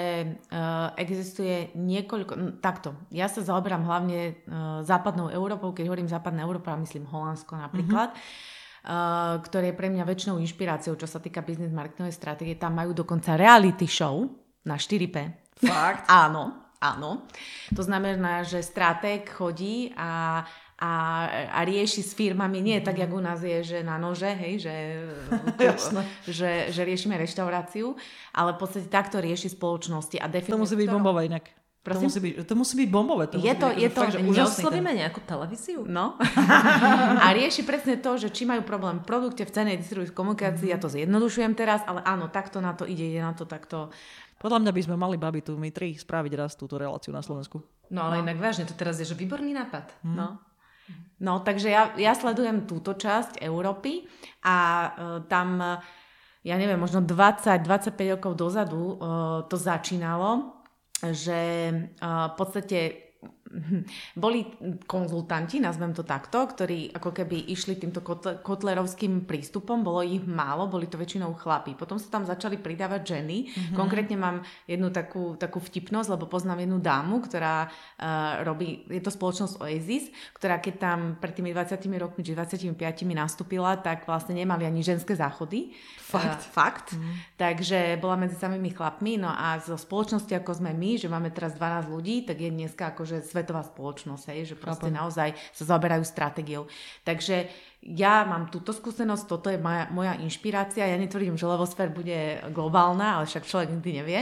uh, 0.53 0.93
existuje 0.93 1.73
niekoľko... 1.73 2.61
Takto, 2.61 2.93
ja 3.09 3.25
sa 3.25 3.41
zaoberám 3.41 3.81
hlavne 3.81 4.19
uh, 4.45 4.85
západnou 4.85 5.31
Európou, 5.33 5.73
keď 5.73 5.89
hovorím 5.89 6.11
západná 6.11 6.45
Európa, 6.45 6.77
myslím 6.77 7.09
Holandsko 7.09 7.57
napríklad, 7.57 8.13
mm-hmm. 8.13 8.85
uh, 8.85 9.41
ktoré 9.41 9.73
je 9.73 9.79
pre 9.79 9.89
mňa 9.89 10.05
väčšinou 10.05 10.37
inšpiráciou, 10.37 10.93
čo 10.93 11.09
sa 11.09 11.17
týka 11.17 11.41
business 11.41 11.73
marketingovej 11.73 12.13
stratégie. 12.13 12.59
Tam 12.59 12.77
majú 12.77 12.93
dokonca 12.93 13.33
reality 13.33 13.89
show 13.89 14.21
na 14.69 14.77
4P. 14.77 15.17
Fakt? 15.65 16.05
Áno, 16.27 16.63
áno. 16.83 17.25
To 17.71 17.79
znamená, 17.79 18.43
že 18.43 18.59
stratég 18.59 19.31
chodí 19.31 19.95
a 19.95 20.43
a 20.83 20.93
a, 21.47 21.59
rieši 21.63 22.03
s 22.03 22.11
firmami, 22.11 22.59
nie 22.59 22.83
tak, 22.83 22.99
jak 22.99 23.11
u 23.13 23.23
nás 23.23 23.39
je, 23.39 23.63
že 23.63 23.77
na 23.87 23.95
nože, 23.95 24.27
hej, 24.35 24.67
že, 24.67 24.75
že, 26.27 26.51
že 26.75 26.81
riešime 26.83 27.15
reštauráciu, 27.15 27.95
ale 28.35 28.51
v 28.51 28.59
podstate 28.59 28.91
takto 28.91 29.23
rieši 29.23 29.55
spoločnosti. 29.55 30.19
A 30.19 30.27
to 30.27 30.59
musí 30.59 30.75
byť 30.75 30.89
bombové 30.91 31.31
inak. 31.31 31.47
To 31.83 31.99
musí, 31.99 32.19
byť, 32.23 32.47
to 32.47 32.55
musí 32.55 32.73
byť 32.79 32.89
bombové. 32.95 33.27
To 33.27 33.43
je 33.43 33.55
to, 33.59 33.67
byť, 33.67 33.75
je 33.75 33.89
to, 33.91 34.01
fakt, 34.07 34.15
že 34.15 34.23
neoslovíme 34.23 34.91
ten... 34.95 34.99
nejakú 35.03 35.19
televíziu? 35.27 35.83
No. 35.83 36.15
a 37.23 37.27
rieši 37.35 37.67
presne 37.67 37.99
to, 37.99 38.15
že 38.15 38.31
či 38.31 38.47
majú 38.47 38.63
problém 38.63 39.03
v 39.03 39.05
produkte, 39.07 39.43
v 39.43 39.51
cene, 39.51 39.75
distribucii, 39.75 40.15
komunikácii, 40.15 40.71
mm-hmm. 40.71 40.79
ja 40.79 40.83
to 40.83 40.87
zjednodušujem 40.87 41.51
teraz, 41.59 41.83
ale 41.83 41.99
áno, 42.07 42.31
takto 42.31 42.63
na 42.63 42.71
to 42.71 42.87
ide, 42.87 43.03
ide 43.03 43.19
na 43.19 43.35
to 43.35 43.43
takto. 43.43 43.91
Podľa 44.39 44.63
mňa 44.63 44.71
by 44.71 44.81
sme 44.87 44.95
mali, 44.95 45.19
babi, 45.19 45.43
tu 45.43 45.59
my 45.59 45.75
tri 45.75 45.91
spraviť 45.99 46.31
raz 46.39 46.55
túto 46.55 46.79
reláciu 46.79 47.11
na 47.11 47.19
Slovensku. 47.19 47.59
No 47.91 48.07
ale 48.07 48.23
no. 48.23 48.31
inak 48.31 48.39
vážne, 48.39 48.63
to 48.63 48.79
teraz 48.79 49.03
je, 49.03 49.11
že 49.11 49.19
výborný 49.19 49.51
nápad. 49.51 50.07
Mm. 50.07 50.15
No. 50.15 50.39
No, 51.23 51.39
takže 51.39 51.71
ja, 51.71 51.95
ja 51.95 52.11
sledujem 52.17 52.67
túto 52.67 52.99
časť 52.99 53.39
Európy 53.39 54.03
a 54.43 54.57
uh, 54.57 54.91
tam, 55.31 55.79
ja 56.43 56.55
neviem, 56.59 56.75
možno 56.75 56.99
20-25 56.99 58.19
rokov 58.19 58.33
dozadu 58.35 58.81
uh, 58.83 58.95
to 59.47 59.55
začínalo, 59.55 60.59
že 60.99 61.71
uh, 62.03 62.27
v 62.31 62.35
podstate 62.35 62.79
boli 64.17 64.49
konzultanti, 64.89 65.61
nazvem 65.61 65.93
to 65.93 66.01
takto, 66.01 66.41
ktorí 66.49 66.89
ako 66.97 67.13
keby 67.13 67.53
išli 67.53 67.77
týmto 67.77 68.01
kotlerovským 68.41 69.29
prístupom, 69.29 69.85
bolo 69.85 70.01
ich 70.01 70.25
málo, 70.25 70.65
boli 70.65 70.89
to 70.89 70.97
väčšinou 70.97 71.37
chlapí. 71.37 71.77
Potom 71.77 72.01
sa 72.01 72.09
tam 72.09 72.25
začali 72.25 72.57
pridávať 72.57 73.17
ženy. 73.17 73.37
Mm-hmm. 73.45 73.77
Konkrétne 73.77 74.17
mám 74.17 74.41
jednu 74.65 74.89
takú, 74.89 75.37
takú 75.37 75.61
vtipnosť, 75.61 76.17
lebo 76.17 76.25
poznám 76.25 76.65
jednu 76.65 76.81
dámu, 76.81 77.21
ktorá 77.21 77.69
uh, 77.69 78.41
robí, 78.41 78.89
je 78.89 79.01
to 79.01 79.13
spoločnosť 79.13 79.61
Oasis, 79.61 80.09
ktorá 80.33 80.57
keď 80.57 80.75
tam 80.81 80.99
pred 81.21 81.37
tými 81.37 81.53
20 81.53 81.77
rokmi, 82.01 82.25
či 82.25 82.33
25 82.33 82.73
nastúpila, 83.13 83.77
tak 83.77 84.09
vlastne 84.09 84.33
nemali 84.33 84.65
ani 84.65 84.81
ženské 84.81 85.13
záchody. 85.13 85.77
Fakt. 86.01 86.41
Uh, 86.41 86.49
fakt. 86.49 86.87
Mm. 86.97 87.13
Takže 87.37 87.79
bola 88.01 88.17
medzi 88.17 88.33
samými 88.37 88.73
chlapmi. 88.73 89.21
No 89.21 89.29
a 89.29 89.61
zo 89.61 89.77
spoločnosti, 89.77 90.33
ako 90.33 90.57
sme 90.57 90.73
my, 90.73 90.97
že 90.97 91.11
máme 91.11 91.29
teraz 91.29 91.53
12 91.57 91.93
ľudí, 91.93 92.25
tak 92.25 92.41
je 92.41 92.49
dneska 92.49 92.93
akože 92.93 93.21
svet 93.21 93.42
svetová 93.43 93.67
spoločnosť, 93.67 94.23
hej, 94.31 94.39
že 94.47 94.55
proste 94.55 94.87
Chápem. 94.87 94.95
naozaj 94.95 95.29
sa 95.51 95.63
zaoberajú 95.67 96.07
stratégiou. 96.07 96.63
Takže 97.03 97.51
ja 97.83 98.23
mám 98.23 98.47
túto 98.47 98.71
skúsenosť, 98.71 99.23
toto 99.27 99.51
je 99.51 99.59
moja, 99.59 99.91
moja 99.91 100.15
inšpirácia. 100.23 100.87
Ja 100.87 100.95
netvrdím, 100.95 101.35
že 101.35 101.43
Levosfér 101.43 101.91
bude 101.91 102.39
globálna, 102.55 103.19
ale 103.19 103.27
však 103.27 103.43
človek 103.43 103.75
nikdy 103.75 103.91
nevie. 103.99 104.19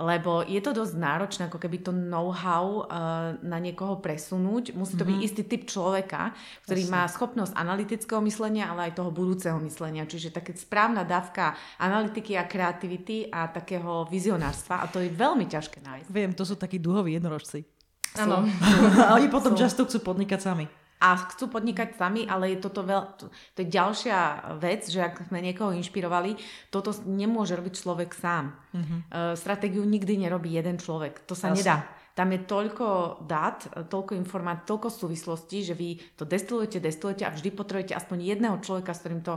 Lebo 0.00 0.44
je 0.44 0.60
to 0.60 0.76
dosť 0.76 0.96
náročné, 0.96 1.42
ako 1.48 1.60
keby 1.60 1.80
to 1.80 1.92
know-how 1.92 2.84
uh, 2.84 3.36
na 3.40 3.56
niekoho 3.60 4.00
presunúť. 4.00 4.72
Musí 4.76 4.96
to 4.96 5.04
mm-hmm. 5.04 5.12
byť 5.12 5.18
mhm. 5.20 5.26
istý 5.28 5.42
typ 5.44 5.62
človeka, 5.68 6.32
ktorý 6.68 6.82
Jasne. 6.84 6.92
má 6.92 7.02
schopnosť 7.08 7.52
analytického 7.52 8.20
myslenia, 8.24 8.72
ale 8.72 8.92
aj 8.92 8.96
toho 8.96 9.12
budúceho 9.12 9.56
myslenia. 9.60 10.08
Čiže 10.08 10.32
také 10.32 10.56
správna 10.56 11.04
dávka 11.04 11.56
analytiky 11.80 12.36
a 12.36 12.48
kreativity 12.48 13.28
a 13.28 13.48
takého 13.48 14.08
vizionárstva. 14.08 14.84
A 14.84 14.88
to 14.88 15.04
je 15.04 15.12
veľmi 15.12 15.44
ťažké 15.48 15.84
nájsť. 15.84 16.08
Viem, 16.08 16.32
to 16.32 16.44
sú 16.48 16.56
takí 16.56 16.80
duhoví 16.80 17.16
jednorožci. 17.16 17.75
Áno. 18.22 18.46
A 19.02 19.10
oni 19.18 19.28
potom 19.28 19.52
často 19.52 19.84
chcú 19.84 20.14
podnikať 20.14 20.40
sami. 20.40 20.64
A 20.96 21.12
chcú 21.28 21.52
podnikať 21.52 21.92
sami, 22.00 22.24
ale 22.24 22.56
je 22.56 22.64
toto 22.64 22.80
veľ, 22.80 23.02
to, 23.20 23.28
je 23.52 23.68
ďalšia 23.68 24.48
vec, 24.56 24.88
že 24.88 25.04
ak 25.04 25.28
sme 25.28 25.44
niekoho 25.44 25.76
inšpirovali, 25.76 26.40
toto 26.72 26.96
nemôže 27.04 27.52
robiť 27.52 27.74
človek 27.76 28.16
sám. 28.16 28.56
Uh, 28.72 29.36
stratégiu 29.36 29.84
nikdy 29.84 30.24
nerobí 30.24 30.56
jeden 30.56 30.80
človek. 30.80 31.28
To 31.28 31.36
sa 31.36 31.52
Jasne. 31.52 31.60
nedá. 31.60 31.76
Tam 32.16 32.32
je 32.32 32.40
toľko 32.48 33.20
dát, 33.28 33.60
toľko 33.92 34.16
informácií, 34.16 34.64
toľko 34.64 34.88
súvislostí, 34.88 35.68
že 35.68 35.76
vy 35.76 36.00
to 36.16 36.24
destilujete, 36.24 36.80
destilujete 36.80 37.28
a 37.28 37.34
vždy 37.36 37.52
potrebujete 37.52 37.92
aspoň 37.92 38.32
jedného 38.32 38.56
človeka, 38.64 38.96
s 38.96 39.04
ktorým 39.04 39.20
to 39.20 39.36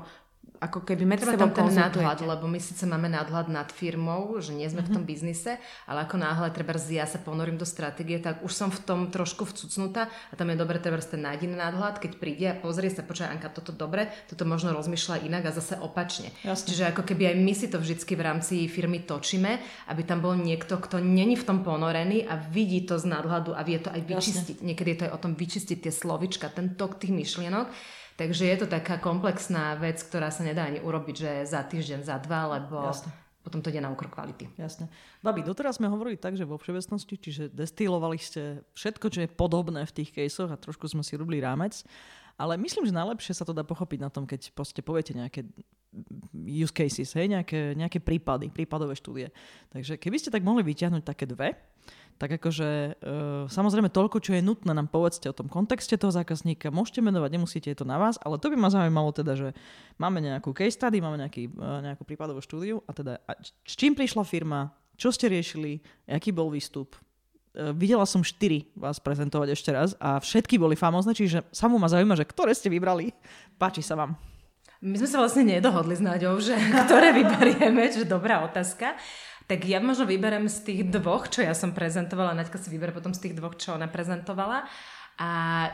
ako 0.60 0.84
keby 0.84 1.08
medzi 1.08 1.24
sebou 1.24 1.50
tam 1.50 1.56
ten 1.56 1.72
nadhľad, 1.72 2.20
lebo 2.20 2.46
my 2.46 2.60
síce 2.60 2.84
máme 2.84 3.08
nadhľad 3.08 3.48
nad 3.48 3.72
firmou, 3.72 4.36
že 4.44 4.52
nie 4.52 4.68
sme 4.68 4.84
mm-hmm. 4.84 4.92
v 4.92 4.96
tom 4.96 5.04
mhm. 5.08 5.10
biznise, 5.10 5.52
ale 5.88 6.04
ako 6.04 6.16
náhle 6.20 6.52
treba 6.52 6.76
ja 6.90 7.08
sa 7.08 7.20
ponorím 7.20 7.56
do 7.56 7.68
stratégie, 7.68 8.20
tak 8.20 8.44
už 8.44 8.52
som 8.52 8.70
v 8.72 8.80
tom 8.84 9.00
trošku 9.08 9.48
vcucnutá 9.48 10.12
a 10.32 10.34
tam 10.36 10.52
je 10.52 10.58
dobre 10.60 10.82
treba 10.84 11.00
ten 11.00 11.24
nájdený 11.24 11.56
nadhľad, 11.56 12.04
keď 12.04 12.12
príde 12.20 12.46
a 12.52 12.56
pozrie 12.60 12.92
sa, 12.92 13.06
počkaj 13.06 13.40
Anka, 13.40 13.48
toto 13.52 13.72
dobre, 13.72 14.12
toto 14.28 14.44
možno 14.44 14.76
rozmýšľa 14.76 15.24
inak 15.24 15.48
a 15.48 15.52
zase 15.56 15.80
opačne. 15.80 16.36
Jasne. 16.44 16.68
Čiže 16.76 16.84
ako 16.92 17.08
keby 17.08 17.32
aj 17.32 17.36
my 17.40 17.54
si 17.56 17.68
to 17.72 17.80
vždycky 17.80 18.20
v 18.20 18.26
rámci 18.26 18.68
firmy 18.68 19.06
točíme, 19.08 19.62
aby 19.88 20.02
tam 20.04 20.20
bol 20.20 20.36
niekto, 20.36 20.76
kto 20.76 21.00
není 21.00 21.40
v 21.40 21.48
tom 21.48 21.64
ponorený 21.64 22.28
a 22.28 22.36
vidí 22.36 22.84
to 22.84 23.00
z 23.00 23.08
nadhľadu 23.08 23.56
a 23.56 23.62
vie 23.64 23.80
to 23.80 23.94
aj 23.94 24.02
vyčistiť. 24.04 24.58
Jasne. 24.60 24.68
Niekedy 24.68 24.90
je 24.92 24.98
to 25.00 25.06
aj 25.08 25.14
o 25.16 25.22
tom 25.24 25.34
vyčistiť 25.40 25.78
tie 25.88 25.94
slovička, 25.94 26.52
ten 26.52 26.76
tok 26.76 27.00
tých 27.00 27.16
myšlienok 27.16 27.68
Takže 28.20 28.44
je 28.52 28.58
to 28.60 28.68
taká 28.68 29.00
komplexná 29.00 29.80
vec, 29.80 30.04
ktorá 30.04 30.28
sa 30.28 30.44
nedá 30.44 30.68
ani 30.68 30.84
urobiť, 30.84 31.16
že 31.16 31.32
za 31.48 31.64
týždeň, 31.64 32.04
za 32.04 32.20
dva, 32.20 32.60
lebo 32.60 32.84
Jasne. 32.84 33.16
potom 33.40 33.64
to 33.64 33.72
ide 33.72 33.80
na 33.80 33.88
úkor 33.88 34.12
kvality. 34.12 34.52
Jasne. 34.60 34.92
Babi, 35.24 35.40
doteraz 35.40 35.80
sme 35.80 35.88
hovorili 35.88 36.20
tak, 36.20 36.36
že 36.36 36.44
vo 36.44 36.60
všeobecnosti, 36.60 37.16
čiže 37.16 37.48
destilovali 37.48 38.20
ste 38.20 38.60
všetko, 38.76 39.08
čo 39.08 39.20
je 39.24 39.32
podobné 39.32 39.88
v 39.88 39.96
tých 39.96 40.12
caseoch 40.12 40.52
a 40.52 40.60
trošku 40.60 40.92
sme 40.92 41.00
si 41.00 41.16
robili 41.16 41.40
rámec. 41.40 41.80
Ale 42.36 42.60
myslím, 42.60 42.88
že 42.88 42.96
najlepšie 42.96 43.40
sa 43.40 43.48
to 43.48 43.56
dá 43.56 43.64
pochopiť 43.64 44.00
na 44.04 44.12
tom, 44.12 44.28
keď 44.28 44.52
poste 44.52 44.84
poviete 44.84 45.16
nejaké 45.16 45.48
use 46.36 46.76
cases, 46.76 47.12
hej, 47.18 47.28
nejaké, 47.32 47.74
nejaké 47.74 48.00
prípady, 48.04 48.52
prípadové 48.52 48.94
štúdie. 49.00 49.32
Takže 49.72 49.96
keby 49.96 50.18
ste 50.20 50.30
tak 50.32 50.46
mohli 50.46 50.62
vyťahnuť 50.62 51.04
také 51.04 51.26
dve, 51.26 51.56
tak 52.20 52.36
akože 52.36 52.70
e, 52.70 52.92
samozrejme 53.48 53.88
toľko, 53.88 54.20
čo 54.20 54.36
je 54.36 54.44
nutné, 54.44 54.76
nám 54.76 54.92
povedzte 54.92 55.32
o 55.32 55.38
tom 55.38 55.48
kontexte 55.48 55.96
toho 55.96 56.12
zákazníka. 56.12 56.68
Môžete 56.68 57.00
menovať, 57.00 57.32
nemusíte, 57.32 57.72
je 57.72 57.80
to 57.80 57.88
na 57.88 57.96
vás, 57.96 58.20
ale 58.20 58.36
to 58.36 58.52
by 58.52 58.60
ma 58.60 58.68
zaujímalo 58.68 59.16
teda, 59.16 59.40
že 59.40 59.56
máme 59.96 60.20
nejakú 60.20 60.52
case 60.52 60.76
study, 60.76 61.00
máme 61.00 61.16
nejaký, 61.16 61.48
e, 61.48 61.64
nejakú 61.88 62.04
prípadovú 62.04 62.44
štúdiu 62.44 62.84
a 62.84 62.92
teda 62.92 63.24
a 63.24 63.40
s 63.40 63.74
čím 63.80 63.96
prišla 63.96 64.28
firma, 64.28 64.76
čo 65.00 65.16
ste 65.16 65.32
riešili, 65.32 65.80
aký 66.12 66.36
bol 66.36 66.52
výstup. 66.52 67.00
E, 67.56 67.72
videla 67.72 68.04
som 68.04 68.20
štyri 68.20 68.68
vás 68.76 69.00
prezentovať 69.00 69.56
ešte 69.56 69.72
raz 69.72 69.96
a 69.96 70.20
všetky 70.20 70.60
boli 70.60 70.76
famózne, 70.76 71.16
čiže 71.16 71.48
samú 71.56 71.80
ma 71.80 71.88
zaujíma, 71.88 72.20
že 72.20 72.28
ktoré 72.28 72.52
ste 72.52 72.68
vybrali. 72.68 73.16
Páči 73.56 73.80
sa 73.80 73.96
vám. 73.96 74.20
My 74.80 74.96
sme 74.96 75.08
sa 75.12 75.20
vlastne 75.20 75.44
nedohodli 75.44 75.96
s 75.96 76.04
Náďou, 76.04 76.40
že 76.44 76.56
ktoré 76.84 77.16
vyberieme, 77.16 77.88
že 77.96 78.04
dobrá 78.04 78.44
otázka. 78.44 79.00
Tak 79.50 79.66
ja 79.66 79.82
možno 79.82 80.06
vyberem 80.06 80.46
z 80.46 80.62
tých 80.62 80.82
dvoch, 80.94 81.26
čo 81.26 81.42
ja 81.42 81.58
som 81.58 81.74
prezentovala, 81.74 82.38
Naďka 82.38 82.62
si 82.62 82.70
vyberie 82.70 82.94
potom 82.94 83.18
z 83.18 83.26
tých 83.26 83.34
dvoch, 83.34 83.58
čo 83.58 83.74
ona 83.74 83.90
prezentovala. 83.90 84.70
A 85.20 85.30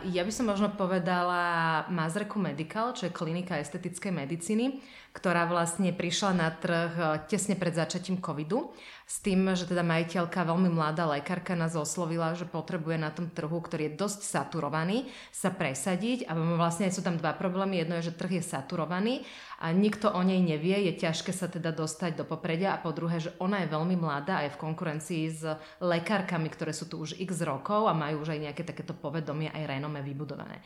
ja 0.09 0.23
by 0.23 0.31
som 0.31 0.47
možno 0.47 0.71
povedala 0.73 1.83
Mazreku 1.91 2.39
Medical, 2.39 2.95
čo 2.95 3.05
je 3.05 3.13
klinika 3.13 3.59
estetickej 3.59 4.09
medicíny, 4.09 4.79
ktorá 5.13 5.45
vlastne 5.45 5.93
prišla 5.93 6.31
na 6.33 6.49
trh 6.55 6.91
eh, 6.97 7.05
tesne 7.27 7.59
pred 7.59 7.75
začatím 7.75 8.23
covidu 8.23 8.71
s 9.06 9.22
tým, 9.22 9.54
že 9.54 9.70
teda 9.70 9.86
majiteľka, 9.86 10.50
veľmi 10.50 10.74
mladá 10.74 11.06
lekárka 11.06 11.54
nás 11.54 11.78
oslovila, 11.78 12.34
že 12.34 12.50
potrebuje 12.50 12.98
na 12.98 13.13
tom 13.13 13.30
trhu, 13.30 13.62
ktorý 13.62 13.94
je 13.94 13.98
dosť 14.02 14.20
saturovaný, 14.26 15.06
sa 15.30 15.54
presadiť 15.54 16.26
a 16.26 16.34
vlastne 16.34 16.89
sú 16.89 17.06
tam 17.06 17.22
dva 17.22 17.38
problémy. 17.38 17.86
Jedno 17.86 18.02
je, 18.02 18.10
že 18.10 18.18
trh 18.18 18.41
je 18.41 18.44
saturovaný 18.44 19.22
a 19.62 19.70
nikto 19.70 20.10
o 20.10 20.22
nej 20.26 20.41
nevie, 20.41 20.89
je 20.89 20.98
ťažké 20.98 21.30
sa 21.30 21.46
teda 21.46 21.70
dostať 21.70 22.18
do 22.18 22.26
popredia 22.26 22.74
a 22.74 22.82
po 22.82 22.89
druhé, 22.89 23.22
že 23.22 23.30
ona 23.38 23.62
je 23.62 23.72
veľmi 23.72 23.94
mladá 23.94 24.41
a 24.41 24.50
je 24.50 24.56
v 24.58 24.62
konkurencii 24.65 25.24
s 25.30 25.41
lekárkami, 25.86 26.50
ktoré 26.50 26.74
sú 26.74 26.89
tu 26.89 26.98
už 26.98 27.22
x 27.22 27.46
rokov 27.46 27.86
a 27.86 27.94
majú 27.94 28.26
už 28.26 28.34
aj 28.34 28.52
nejaké 28.52 28.65
takéto 28.65 28.98
povedomie 28.98 29.54
aj 29.54 29.70
renome 29.70 30.02
vybudované. 30.02 30.65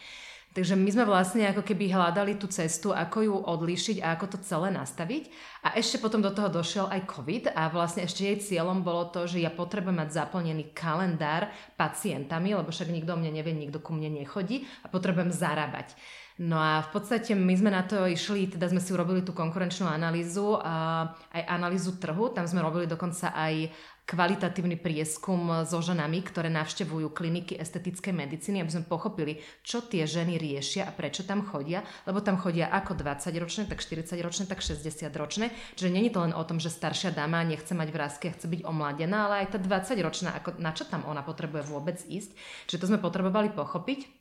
Takže 0.50 0.74
my 0.74 0.90
sme 0.90 1.06
vlastne 1.06 1.46
ako 1.46 1.62
keby 1.62 1.94
hľadali 1.94 2.34
tú 2.42 2.50
cestu, 2.50 2.90
ako 2.90 3.18
ju 3.22 3.36
odlíšiť 3.38 4.02
a 4.02 4.18
ako 4.18 4.26
to 4.34 4.38
celé 4.42 4.74
nastaviť. 4.74 5.30
A 5.62 5.78
ešte 5.78 6.02
potom 6.02 6.26
do 6.26 6.34
toho 6.34 6.50
došiel 6.50 6.90
aj 6.90 7.06
COVID 7.06 7.54
a 7.54 7.70
vlastne 7.70 8.10
ešte 8.10 8.26
jej 8.26 8.38
cieľom 8.42 8.82
bolo 8.82 9.14
to, 9.14 9.30
že 9.30 9.46
ja 9.46 9.54
potrebujem 9.54 10.02
mať 10.02 10.10
zaplnený 10.10 10.74
kalendár 10.74 11.54
pacientami, 11.78 12.58
lebo 12.58 12.74
však 12.74 12.90
nikto 12.90 13.14
o 13.14 13.20
mne 13.22 13.30
nevie, 13.30 13.54
nikto 13.54 13.78
ku 13.78 13.94
mne 13.94 14.10
nechodí 14.26 14.66
a 14.82 14.90
potrebujem 14.90 15.30
zarábať. 15.30 15.94
No 16.40 16.56
a 16.56 16.80
v 16.88 16.90
podstate 16.96 17.36
my 17.36 17.52
sme 17.52 17.68
na 17.68 17.84
to 17.84 18.08
išli, 18.08 18.48
teda 18.48 18.72
sme 18.72 18.80
si 18.80 18.96
urobili 18.96 19.22
tú 19.28 19.36
konkurenčnú 19.36 19.92
analýzu, 19.92 20.56
aj 21.36 21.44
analýzu 21.52 22.00
trhu, 22.00 22.32
tam 22.32 22.48
sme 22.48 22.64
robili 22.64 22.88
dokonca 22.88 23.36
aj 23.36 23.68
kvalitatívny 24.10 24.82
prieskum 24.82 25.62
so 25.70 25.78
ženami, 25.86 26.26
ktoré 26.26 26.50
navštevujú 26.50 27.14
kliniky 27.14 27.54
estetickej 27.62 28.10
medicíny, 28.10 28.66
aby 28.66 28.74
sme 28.74 28.90
pochopili, 28.90 29.38
čo 29.62 29.86
tie 29.86 30.10
ženy 30.10 30.42
riešia 30.42 30.90
a 30.90 30.92
prečo 30.92 31.22
tam 31.22 31.46
chodia, 31.46 31.86
lebo 32.10 32.18
tam 32.18 32.42
chodia 32.42 32.74
ako 32.74 32.98
20-ročné, 32.98 33.70
tak 33.70 33.86
40-ročné, 33.86 34.50
tak 34.50 34.66
60-ročné. 34.66 35.54
Čiže 35.78 35.94
není 35.94 36.10
to 36.10 36.26
len 36.26 36.34
o 36.34 36.42
tom, 36.42 36.58
že 36.58 36.74
staršia 36.74 37.14
dáma 37.14 37.46
nechce 37.46 37.78
mať 37.78 37.90
vrázky 37.94 38.26
a 38.28 38.34
chce 38.34 38.50
byť 38.50 38.62
omladená, 38.66 39.30
ale 39.30 39.46
aj 39.46 39.54
tá 39.54 39.60
20-ročná, 39.62 40.34
ako, 40.42 40.58
na 40.58 40.74
čo 40.74 40.90
tam 40.90 41.06
ona 41.06 41.22
potrebuje 41.22 41.70
vôbec 41.70 42.02
ísť. 42.10 42.34
Čiže 42.66 42.82
to 42.82 42.90
sme 42.90 42.98
potrebovali 42.98 43.54
pochopiť. 43.54 44.19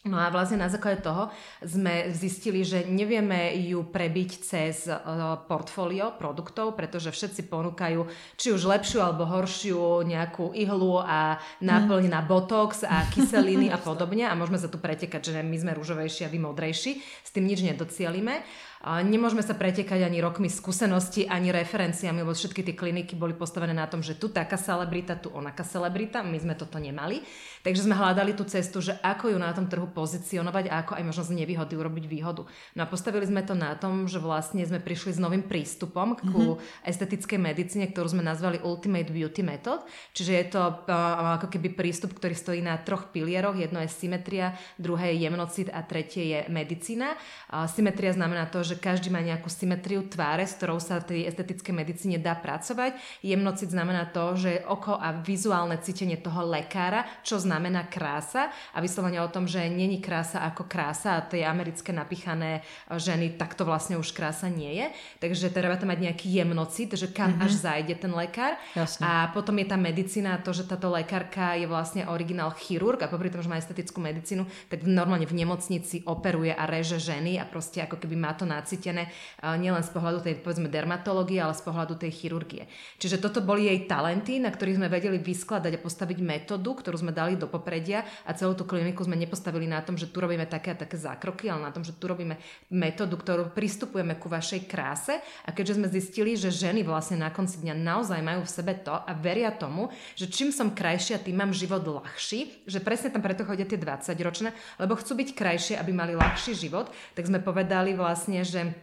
No 0.00 0.16
a 0.16 0.32
vlastne 0.32 0.56
na 0.56 0.72
základe 0.72 1.04
toho 1.04 1.28
sme 1.60 2.08
zistili, 2.16 2.64
že 2.64 2.88
nevieme 2.88 3.52
ju 3.60 3.84
prebiť 3.84 4.30
cez 4.40 4.88
uh, 4.88 4.96
portfólio 5.44 6.16
produktov, 6.16 6.72
pretože 6.72 7.12
všetci 7.12 7.44
ponúkajú 7.52 8.08
či 8.40 8.48
už 8.48 8.64
lepšiu 8.64 9.04
alebo 9.04 9.28
horšiu 9.28 10.00
nejakú 10.08 10.56
ihlu 10.56 11.04
a 11.04 11.36
náplň 11.60 12.08
na 12.08 12.24
botox 12.24 12.80
a 12.88 13.04
kyseliny 13.12 13.68
a 13.68 13.76
podobne 13.92 14.24
a 14.24 14.32
môžeme 14.32 14.56
sa 14.56 14.72
tu 14.72 14.80
pretekať, 14.80 15.36
že 15.36 15.44
my 15.44 15.56
sme 15.60 15.76
rúžovejší 15.76 16.24
a 16.24 16.32
vy 16.32 16.40
modrejší. 16.48 17.04
S 17.20 17.30
tým 17.36 17.44
nič 17.44 17.60
nedocielime. 17.60 18.40
Nemôžeme 18.80 19.44
sa 19.44 19.52
pretekať 19.52 20.08
ani 20.08 20.24
rokmi 20.24 20.48
skúsenosti, 20.48 21.28
ani 21.28 21.52
referenciami, 21.52 22.24
lebo 22.24 22.32
všetky 22.32 22.64
tie 22.64 22.72
kliniky 22.72 23.12
boli 23.12 23.36
postavené 23.36 23.76
na 23.76 23.84
tom, 23.84 24.00
že 24.00 24.16
tu 24.16 24.32
taká 24.32 24.56
celebrita, 24.56 25.20
tu 25.20 25.28
onaká 25.28 25.68
celebrita, 25.68 26.24
my 26.24 26.40
sme 26.40 26.56
toto 26.56 26.80
nemali. 26.80 27.20
Takže 27.60 27.84
sme 27.84 27.92
hľadali 27.92 28.32
tú 28.32 28.48
cestu, 28.48 28.80
že 28.80 28.96
ako 29.04 29.36
ju 29.36 29.38
na 29.38 29.52
tom 29.52 29.68
trhu 29.68 29.84
pozicionovať 29.84 30.72
a 30.72 30.80
ako 30.80 30.96
aj 30.96 31.04
možno 31.04 31.22
z 31.28 31.36
nevýhody 31.36 31.76
urobiť 31.76 32.04
výhodu. 32.08 32.48
No 32.72 32.80
a 32.80 32.88
postavili 32.88 33.28
sme 33.28 33.44
to 33.44 33.52
na 33.52 33.76
tom, 33.76 34.08
že 34.08 34.16
vlastne 34.16 34.64
sme 34.64 34.80
prišli 34.80 35.12
s 35.12 35.20
novým 35.20 35.44
prístupom 35.44 36.16
ku 36.16 36.56
mm-hmm. 36.56 36.88
estetickej 36.88 37.36
medicíne, 37.36 37.84
ktorú 37.92 38.16
sme 38.16 38.24
nazvali 38.24 38.64
Ultimate 38.64 39.12
Beauty 39.12 39.44
Method. 39.44 39.84
Čiže 40.16 40.32
je 40.32 40.46
to 40.56 40.62
uh, 40.88 41.36
ako 41.36 41.52
keby 41.52 41.76
prístup, 41.76 42.16
ktorý 42.16 42.32
stojí 42.32 42.64
na 42.64 42.80
troch 42.80 43.12
pilieroch. 43.12 43.60
Jedno 43.60 43.84
je 43.84 43.92
symetria, 43.92 44.56
druhé 44.80 45.12
je 45.12 45.28
jemnocit 45.28 45.68
a 45.68 45.84
tretie 45.84 46.32
je 46.32 46.38
medicína. 46.48 47.12
Uh, 47.52 47.68
symetria 47.68 48.16
znamená 48.16 48.48
to, 48.48 48.64
že 48.64 48.69
každý 48.78 49.08
má 49.10 49.24
nejakú 49.24 49.48
symetriu 49.48 50.06
tváre, 50.06 50.46
s 50.46 50.54
ktorou 50.54 50.78
sa 50.78 51.00
tej 51.00 51.26
estetickej 51.26 51.74
medicíne 51.74 52.18
dá 52.20 52.36
pracovať. 52.36 52.94
Jemnocit 53.24 53.72
znamená 53.72 54.06
to, 54.12 54.36
že 54.36 54.62
oko 54.68 54.94
a 54.94 55.16
vizuálne 55.18 55.80
cítenie 55.80 56.20
toho 56.20 56.46
lekára, 56.46 57.08
čo 57.24 57.40
znamená 57.40 57.88
krása 57.88 58.52
a 58.76 58.78
vyslovene 58.78 59.18
o 59.24 59.32
tom, 59.32 59.48
že 59.48 59.66
není 59.66 59.98
krása 59.98 60.44
ako 60.46 60.68
krása 60.68 61.16
a 61.16 61.24
tie 61.24 61.42
americké 61.42 61.90
napichané 61.90 62.60
ženy, 62.92 63.34
tak 63.40 63.56
to 63.56 63.64
vlastne 63.64 63.96
už 63.96 64.12
krása 64.12 64.52
nie 64.52 64.76
je. 64.78 64.86
Takže 65.24 65.48
treba 65.50 65.80
tam 65.80 65.90
mať 65.90 66.12
nejaký 66.12 66.26
jemnocit, 66.28 66.94
že 66.94 67.08
kam 67.08 67.34
mm-hmm. 67.34 67.44
až 67.48 67.52
zajde 67.56 67.94
ten 67.96 68.12
lekár. 68.12 68.60
Jasne. 68.76 69.00
A 69.00 69.32
potom 69.32 69.56
je 69.58 69.66
tá 69.66 69.80
medicína, 69.80 70.38
to, 70.38 70.52
že 70.52 70.68
táto 70.68 70.92
lekárka 70.92 71.56
je 71.56 71.64
vlastne 71.64 72.04
originál 72.04 72.52
chirurg 72.52 73.00
a 73.00 73.08
popri 73.08 73.32
tom, 73.32 73.40
že 73.40 73.48
má 73.48 73.56
estetickú 73.56 74.04
medicínu, 74.04 74.44
tak 74.68 74.84
normálne 74.84 75.24
v 75.24 75.38
nemocnici 75.40 76.04
operuje 76.04 76.52
a 76.52 76.68
reže 76.68 77.00
ženy 77.00 77.40
a 77.40 77.48
proste 77.48 77.80
ako 77.80 77.96
keby 77.96 78.16
má 78.18 78.36
to 78.36 78.44
na 78.44 78.59
nacítené 78.60 79.08
nielen 79.40 79.80
z 79.80 79.90
pohľadu 79.90 80.20
tej 80.20 80.44
povedzme 80.44 80.68
dermatológie, 80.68 81.40
ale 81.40 81.56
z 81.56 81.64
pohľadu 81.64 81.96
tej 81.96 82.12
chirurgie. 82.12 82.68
Čiže 83.00 83.16
toto 83.16 83.40
boli 83.40 83.72
jej 83.72 83.88
talenty, 83.88 84.36
na 84.36 84.52
ktorých 84.52 84.76
sme 84.76 84.92
vedeli 84.92 85.16
vyskladať 85.16 85.80
a 85.80 85.82
postaviť 85.82 86.18
metódu, 86.20 86.76
ktorú 86.76 87.00
sme 87.00 87.16
dali 87.16 87.40
do 87.40 87.48
popredia 87.48 88.04
a 88.28 88.36
celú 88.36 88.52
tú 88.52 88.68
kliniku 88.68 89.00
sme 89.00 89.16
nepostavili 89.16 89.64
na 89.64 89.80
tom, 89.80 89.96
že 89.96 90.12
tu 90.12 90.20
robíme 90.20 90.44
také 90.44 90.76
a 90.76 90.76
také 90.76 91.00
zákroky, 91.00 91.48
ale 91.48 91.64
na 91.64 91.72
tom, 91.72 91.80
že 91.80 91.96
tu 91.96 92.04
robíme 92.04 92.36
metódu, 92.68 93.16
ktorú 93.16 93.56
pristupujeme 93.56 94.20
ku 94.20 94.28
vašej 94.28 94.68
kráse 94.68 95.16
a 95.46 95.50
keďže 95.50 95.80
sme 95.80 95.88
zistili, 95.88 96.36
že 96.36 96.52
ženy 96.52 96.84
vlastne 96.84 97.16
na 97.16 97.32
konci 97.32 97.64
dňa 97.64 97.74
naozaj 97.78 98.20
majú 98.20 98.44
v 98.44 98.52
sebe 98.52 98.76
to 98.76 98.92
a 98.92 99.12
veria 99.16 99.48
tomu, 99.54 99.88
že 100.18 100.28
čím 100.28 100.52
som 100.52 100.76
krajšia, 100.76 101.22
tým 101.22 101.40
mám 101.40 101.56
život 101.56 101.80
ľahší, 101.80 102.66
že 102.68 102.84
presne 102.84 103.08
tam 103.08 103.24
preto 103.24 103.46
chodia 103.48 103.64
tie 103.64 103.80
20 103.80 104.12
ročné, 104.20 104.52
lebo 104.76 104.98
chcú 104.98 105.16
byť 105.16 105.28
krajšie, 105.32 105.74
aby 105.80 105.90
mali 105.94 106.12
ľahší 106.12 106.52
život, 106.52 106.90
tak 107.16 107.24
sme 107.24 107.40
povedali 107.40 107.96
vlastne, 107.96 108.42
že 108.50 108.74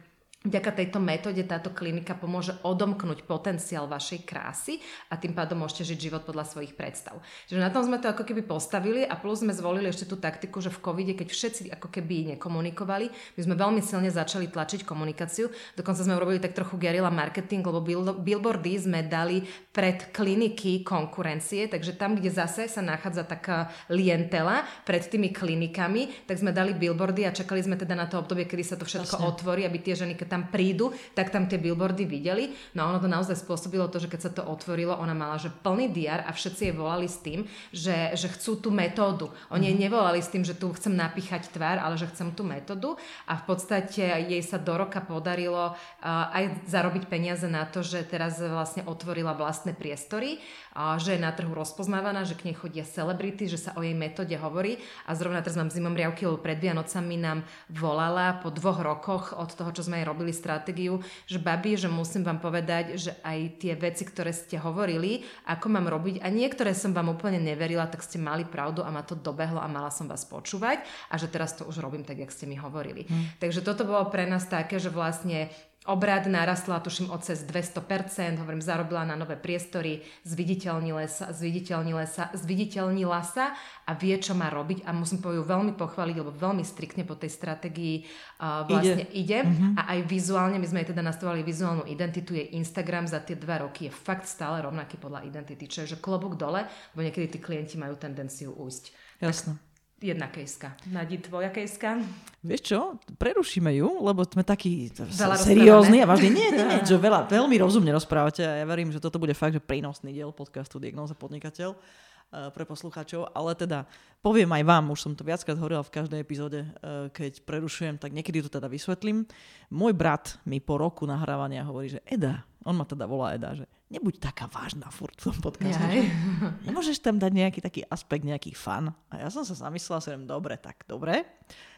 Vďaka 0.48 0.80
tejto 0.80 1.04
metóde 1.04 1.44
táto 1.44 1.76
klinika 1.76 2.16
pomôže 2.16 2.56
odomknúť 2.64 3.28
potenciál 3.28 3.84
vašej 3.92 4.24
krásy 4.24 4.80
a 5.12 5.20
tým 5.20 5.36
pádom 5.36 5.60
môžete 5.60 5.92
žiť 5.92 6.08
život 6.08 6.24
podľa 6.24 6.48
svojich 6.48 6.72
predstav. 6.72 7.20
Čiže 7.52 7.60
na 7.60 7.68
tom 7.68 7.84
sme 7.84 8.00
to 8.00 8.08
ako 8.08 8.24
keby 8.24 8.48
postavili 8.48 9.04
a 9.04 9.20
plus 9.20 9.44
sme 9.44 9.52
zvolili 9.52 9.92
ešte 9.92 10.08
tú 10.08 10.16
taktiku, 10.16 10.64
že 10.64 10.72
v 10.72 10.80
covide, 10.80 11.14
keď 11.20 11.28
všetci 11.28 11.62
ako 11.76 11.92
keby 11.92 12.40
nekomunikovali, 12.40 13.12
my 13.12 13.42
sme 13.44 13.60
veľmi 13.60 13.84
silne 13.84 14.08
začali 14.08 14.48
tlačiť 14.48 14.88
komunikáciu. 14.88 15.52
Dokonca 15.76 16.08
sme 16.08 16.16
urobili 16.16 16.40
tak 16.40 16.56
trochu 16.56 16.80
guerilla 16.80 17.12
marketing, 17.12 17.68
lebo 17.68 17.84
billboardy 18.16 18.74
sme 18.80 19.04
dali 19.04 19.44
pred 19.76 20.16
kliniky 20.16 20.88
konkurencie, 20.88 21.68
takže 21.68 22.00
tam, 22.00 22.16
kde 22.16 22.32
zase 22.32 22.72
sa 22.72 22.80
nachádza 22.80 23.28
taká 23.28 23.68
lientela 23.92 24.64
pred 24.88 25.04
tými 25.04 25.36
klinikami, 25.36 26.24
tak 26.24 26.40
sme 26.40 26.56
dali 26.56 26.72
billboardy 26.72 27.28
a 27.28 27.36
čakali 27.36 27.60
sme 27.60 27.76
teda 27.76 28.00
na 28.00 28.08
to 28.08 28.16
obdobie, 28.24 28.48
kedy 28.48 28.64
sa 28.64 28.80
to 28.80 28.88
všetko 28.88 29.20
Vlastne. 29.20 29.28
otvorí, 29.28 29.62
aby 29.68 29.84
tie 29.84 29.98
ženy, 29.98 30.16
keď 30.16 30.28
tam 30.37 30.37
prídu, 30.46 30.94
tak 31.18 31.34
tam 31.34 31.50
tie 31.50 31.58
billboardy 31.58 32.06
videli. 32.06 32.54
No 32.78 32.86
a 32.86 32.94
ono 32.94 33.02
to 33.02 33.10
naozaj 33.10 33.34
spôsobilo 33.34 33.90
to, 33.90 33.98
že 33.98 34.12
keď 34.14 34.20
sa 34.22 34.32
to 34.32 34.46
otvorilo, 34.46 34.94
ona 34.94 35.18
mala 35.18 35.42
že 35.42 35.50
plný 35.50 35.90
diar 35.90 36.22
a 36.30 36.32
všetci 36.36 36.70
jej 36.70 36.76
volali 36.78 37.10
s 37.10 37.18
tým, 37.26 37.50
že, 37.74 38.14
že 38.14 38.30
chcú 38.30 38.62
tú 38.62 38.70
metódu. 38.70 39.34
Oni 39.50 39.72
mm-hmm. 39.72 39.82
nevolali 39.88 40.20
s 40.20 40.30
tým, 40.30 40.44
že 40.44 40.58
tu 40.58 40.70
chcem 40.74 40.94
napíchať 40.94 41.48
tvár, 41.50 41.80
ale 41.80 41.96
že 41.96 42.10
chcem 42.12 42.34
tú 42.34 42.44
metódu 42.44 43.00
a 43.30 43.38
v 43.38 43.44
podstate 43.48 44.04
jej 44.28 44.42
sa 44.44 44.60
do 44.60 44.74
roka 44.76 45.00
podarilo 45.00 45.72
uh, 45.72 46.36
aj 46.36 46.68
zarobiť 46.68 47.08
peniaze 47.08 47.48
na 47.48 47.64
to, 47.64 47.86
že 47.86 48.04
teraz 48.04 48.42
vlastne 48.42 48.84
otvorila 48.84 49.38
vlastné 49.38 49.78
priestory, 49.78 50.42
uh, 50.74 50.98
že 51.00 51.16
je 51.16 51.24
na 51.24 51.32
trhu 51.32 51.54
rozpoznávaná, 51.54 52.28
že 52.28 52.34
k 52.34 52.50
nej 52.50 52.58
chodia 52.58 52.84
celebrity, 52.84 53.46
že 53.46 53.62
sa 53.62 53.72
o 53.78 53.86
jej 53.86 53.94
metóde 53.94 54.34
hovorí 54.36 54.82
a 55.06 55.14
zrovna 55.14 55.46
teraz 55.46 55.56
mám 55.56 55.70
zimom 55.70 55.94
riavky, 55.94 56.26
lebo 56.26 56.42
pred 56.42 56.58
Vianocami 56.58 57.16
nám 57.22 57.46
volala 57.70 58.42
po 58.42 58.50
dvoch 58.50 58.82
rokoch 58.82 59.38
od 59.38 59.54
toho, 59.54 59.70
čo 59.70 59.86
sme 59.86 60.02
jej 60.02 60.10
robili 60.10 60.17
robili 60.18 60.34
stratégiu, 60.34 60.98
že 61.30 61.38
babi, 61.38 61.78
že 61.78 61.86
musím 61.86 62.26
vám 62.26 62.42
povedať, 62.42 62.98
že 62.98 63.14
aj 63.22 63.62
tie 63.62 63.78
veci, 63.78 64.02
ktoré 64.02 64.34
ste 64.34 64.58
hovorili, 64.58 65.22
ako 65.46 65.70
mám 65.70 65.86
robiť 65.86 66.26
a 66.26 66.34
niektoré 66.34 66.74
som 66.74 66.90
vám 66.90 67.14
úplne 67.14 67.38
neverila, 67.38 67.86
tak 67.86 68.02
ste 68.02 68.18
mali 68.18 68.42
pravdu 68.50 68.82
a 68.82 68.90
ma 68.90 69.06
to 69.06 69.14
dobehlo 69.14 69.62
a 69.62 69.70
mala 69.70 69.94
som 69.94 70.10
vás 70.10 70.26
počúvať 70.26 70.82
a 71.14 71.22
že 71.22 71.30
teraz 71.30 71.54
to 71.54 71.70
už 71.70 71.86
robím 71.86 72.02
tak, 72.02 72.18
jak 72.18 72.34
ste 72.34 72.50
mi 72.50 72.58
hovorili. 72.58 73.06
Hmm. 73.06 73.30
Takže 73.38 73.62
toto 73.62 73.86
bolo 73.86 74.10
pre 74.10 74.26
nás 74.26 74.50
také, 74.50 74.82
že 74.82 74.90
vlastne 74.90 75.54
Obrad 75.88 76.28
narastla, 76.28 76.84
tuším, 76.84 77.16
o 77.16 77.18
cez 77.24 77.48
200%, 77.48 78.44
hovorím, 78.44 78.60
zarobila 78.60 79.08
na 79.08 79.16
nové 79.16 79.40
priestory, 79.40 80.04
zviditeľnila 80.28 81.08
sa, 81.08 81.32
zviditeľnila 81.32 82.04
sa, 82.04 82.28
zviditeľnila 82.36 83.24
sa 83.24 83.56
a 83.88 83.96
vie, 83.96 84.20
čo 84.20 84.36
má 84.36 84.52
robiť 84.52 84.84
a 84.84 84.92
musím 84.92 85.24
povedať 85.24 85.48
veľmi 85.48 85.74
pochváliť, 85.80 86.16
lebo 86.20 86.36
veľmi 86.36 86.68
striktne 86.68 87.08
po 87.08 87.16
tej 87.16 87.32
stratégii 87.32 88.04
uh, 88.04 88.68
vlastne 88.68 89.08
ide, 89.16 89.16
ide. 89.16 89.40
Mm-hmm. 89.48 89.72
a 89.80 89.82
aj 89.96 90.00
vizuálne, 90.12 90.60
my 90.60 90.68
sme 90.68 90.84
jej 90.84 90.92
teda 90.92 91.00
nastavovali 91.08 91.40
vizuálnu 91.48 91.88
identitu, 91.88 92.36
jej 92.36 92.52
Instagram 92.60 93.08
za 93.08 93.24
tie 93.24 93.40
dva 93.40 93.64
roky 93.64 93.88
je 93.88 93.92
fakt 93.96 94.28
stále 94.28 94.60
rovnaký 94.60 95.00
podľa 95.00 95.24
identity, 95.24 95.72
čo 95.72 95.88
je, 95.88 95.96
že 95.96 96.04
klobúk 96.04 96.36
dole, 96.36 96.68
lebo 96.68 97.00
niekedy 97.00 97.32
tí 97.32 97.40
klienti 97.40 97.80
majú 97.80 97.96
tendenciu 97.96 98.52
újsť. 98.52 98.92
Jasné. 99.24 99.56
Tak, 99.56 99.77
Jedna 99.98 100.30
kejska. 100.30 100.78
Nadi, 100.94 101.18
tvoja 101.18 101.50
kejska? 101.50 101.98
Vieš 102.46 102.62
čo, 102.62 102.80
prerušíme 103.18 103.74
ju, 103.82 103.98
lebo 104.06 104.22
sme 104.30 104.46
takí 104.46 104.94
seriózni 104.94 106.06
a 106.06 106.08
vážne. 106.08 106.38
Nie, 106.38 106.54
nie, 106.54 106.66
nie, 106.70 106.86
že 106.86 107.02
veľa, 107.02 107.26
veľmi 107.26 107.58
rozumne 107.58 107.90
rozprávate 107.90 108.46
a 108.46 108.62
ja 108.62 108.66
verím, 108.70 108.94
že 108.94 109.02
toto 109.02 109.18
bude 109.18 109.34
fakt, 109.34 109.58
že 109.58 109.62
prínosný 109.64 110.14
diel 110.14 110.30
podcastu 110.30 110.78
Diagnoza 110.78 111.18
podnikateľ 111.18 111.74
eh, 111.74 112.54
pre 112.54 112.62
poslucháčov, 112.70 113.34
ale 113.34 113.58
teda 113.58 113.90
poviem 114.22 114.54
aj 114.54 114.64
vám, 114.70 114.94
už 114.94 115.02
som 115.02 115.14
to 115.18 115.26
viackrát 115.26 115.58
hovorila 115.58 115.82
v 115.82 115.90
každej 115.90 116.22
epizóde, 116.22 116.62
eh, 116.62 117.10
keď 117.10 117.42
prerušujem, 117.42 117.98
tak 117.98 118.14
niekedy 118.14 118.46
to 118.46 118.54
teda 118.54 118.70
vysvetlím. 118.70 119.26
Môj 119.74 119.98
brat 119.98 120.38
mi 120.46 120.62
po 120.62 120.78
roku 120.78 121.10
nahrávania 121.10 121.66
hovorí, 121.66 121.98
že 121.98 122.06
Eda, 122.06 122.46
on 122.62 122.78
ma 122.78 122.86
teda 122.86 123.10
volá 123.10 123.34
Eda, 123.34 123.58
že 123.58 123.66
nebuď 123.88 124.20
taká 124.20 124.52
vážna 124.52 124.92
furt 124.92 125.16
v 125.16 125.32
tom 125.32 125.38
podcaste. 125.40 125.80
Nemôžeš 126.68 127.00
tam 127.00 127.16
dať 127.16 127.32
nejaký 127.32 127.60
taký 127.64 127.82
aspekt, 127.88 128.28
nejaký 128.28 128.52
fan. 128.52 128.92
A 129.08 129.24
ja 129.24 129.28
som 129.32 129.48
sa 129.48 129.56
zamyslela, 129.56 130.04
som 130.04 130.28
dobre, 130.28 130.60
tak 130.60 130.84
dobre. 130.88 131.24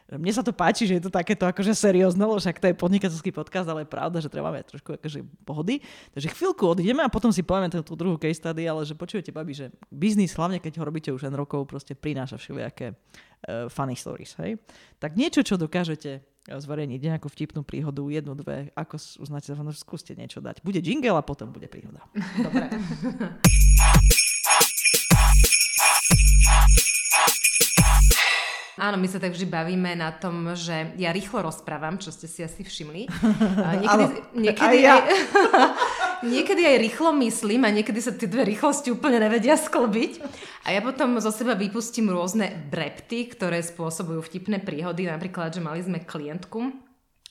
Mne 0.10 0.34
sa 0.34 0.42
to 0.42 0.50
páči, 0.50 0.90
že 0.90 0.98
je 0.98 1.06
to 1.06 1.14
takéto 1.14 1.46
akože 1.46 1.70
seriózne, 1.78 2.26
lebo 2.26 2.42
však 2.42 2.58
to 2.58 2.66
je 2.74 2.82
podnikateľský 2.82 3.30
podcast, 3.30 3.70
ale 3.70 3.86
je 3.86 3.94
pravda, 3.94 4.18
že 4.18 4.26
treba 4.26 4.50
mať 4.50 4.74
trošku 4.74 4.98
akože 4.98 5.22
pohody. 5.46 5.86
Takže 6.18 6.34
chvíľku 6.34 6.66
odídeme 6.66 7.06
a 7.06 7.14
potom 7.14 7.30
si 7.30 7.46
povieme 7.46 7.70
tú 7.70 7.94
druhú 7.94 8.18
case 8.18 8.42
study, 8.42 8.66
ale 8.66 8.90
že 8.90 8.98
počujete, 8.98 9.30
babi, 9.30 9.54
že 9.54 9.70
biznis, 9.94 10.34
hlavne 10.34 10.58
keď 10.58 10.82
ho 10.82 10.84
robíte 10.90 11.14
už 11.14 11.30
len 11.30 11.38
rokov, 11.38 11.70
proste 11.70 11.94
prináša 11.94 12.42
všelijaké 12.42 12.90
uh, 12.90 13.70
funny 13.70 13.94
stories. 13.94 14.34
Hej? 14.42 14.58
Tak 14.98 15.14
niečo, 15.14 15.46
čo 15.46 15.62
dokážete 15.62 16.26
zverejniť 16.58 17.00
nejakú 17.14 17.30
vtipnú 17.30 17.62
príhodu, 17.62 18.02
jednu, 18.10 18.34
dve, 18.34 18.74
ako 18.74 18.98
uznáte, 19.22 19.54
skúste 19.78 20.18
niečo 20.18 20.42
dať. 20.42 20.66
Bude 20.66 20.82
jingle 20.82 21.20
a 21.20 21.24
potom 21.24 21.54
bude 21.54 21.70
príhoda. 21.70 22.02
Dobre. 22.46 22.74
Áno, 28.80 28.96
my 28.96 29.08
sa 29.12 29.20
tak 29.20 29.36
vždy 29.36 29.44
bavíme 29.52 29.92
na 30.00 30.16
tom, 30.16 30.56
že 30.56 30.96
ja 30.96 31.12
rýchlo 31.12 31.44
rozprávam, 31.44 32.00
čo 32.00 32.16
ste 32.16 32.32
si 32.32 32.40
asi 32.40 32.64
všimli. 32.64 33.12
niekedy, 33.84 34.06
niekedy, 34.40 34.78
aj, 34.80 34.88
ja. 34.88 34.96
aj, 35.04 35.08
niekedy 36.34 36.62
aj 36.64 36.78
rýchlo 36.80 37.12
myslím 37.20 37.68
a 37.68 37.76
niekedy 37.76 38.00
sa 38.00 38.16
tie 38.16 38.32
dve 38.32 38.48
rýchlosti 38.48 38.96
úplne 38.96 39.20
nevedia 39.20 39.60
sklbiť. 39.60 40.24
A 40.64 40.72
ja 40.72 40.80
potom 40.80 41.20
zo 41.20 41.36
seba 41.36 41.60
vypustím 41.60 42.08
rôzne 42.08 42.56
brepty, 42.72 43.28
ktoré 43.28 43.60
spôsobujú 43.60 44.24
vtipné 44.24 44.64
príhody. 44.64 45.12
Napríklad, 45.12 45.52
že 45.52 45.60
mali 45.60 45.84
sme 45.84 46.00
klientku, 46.00 46.72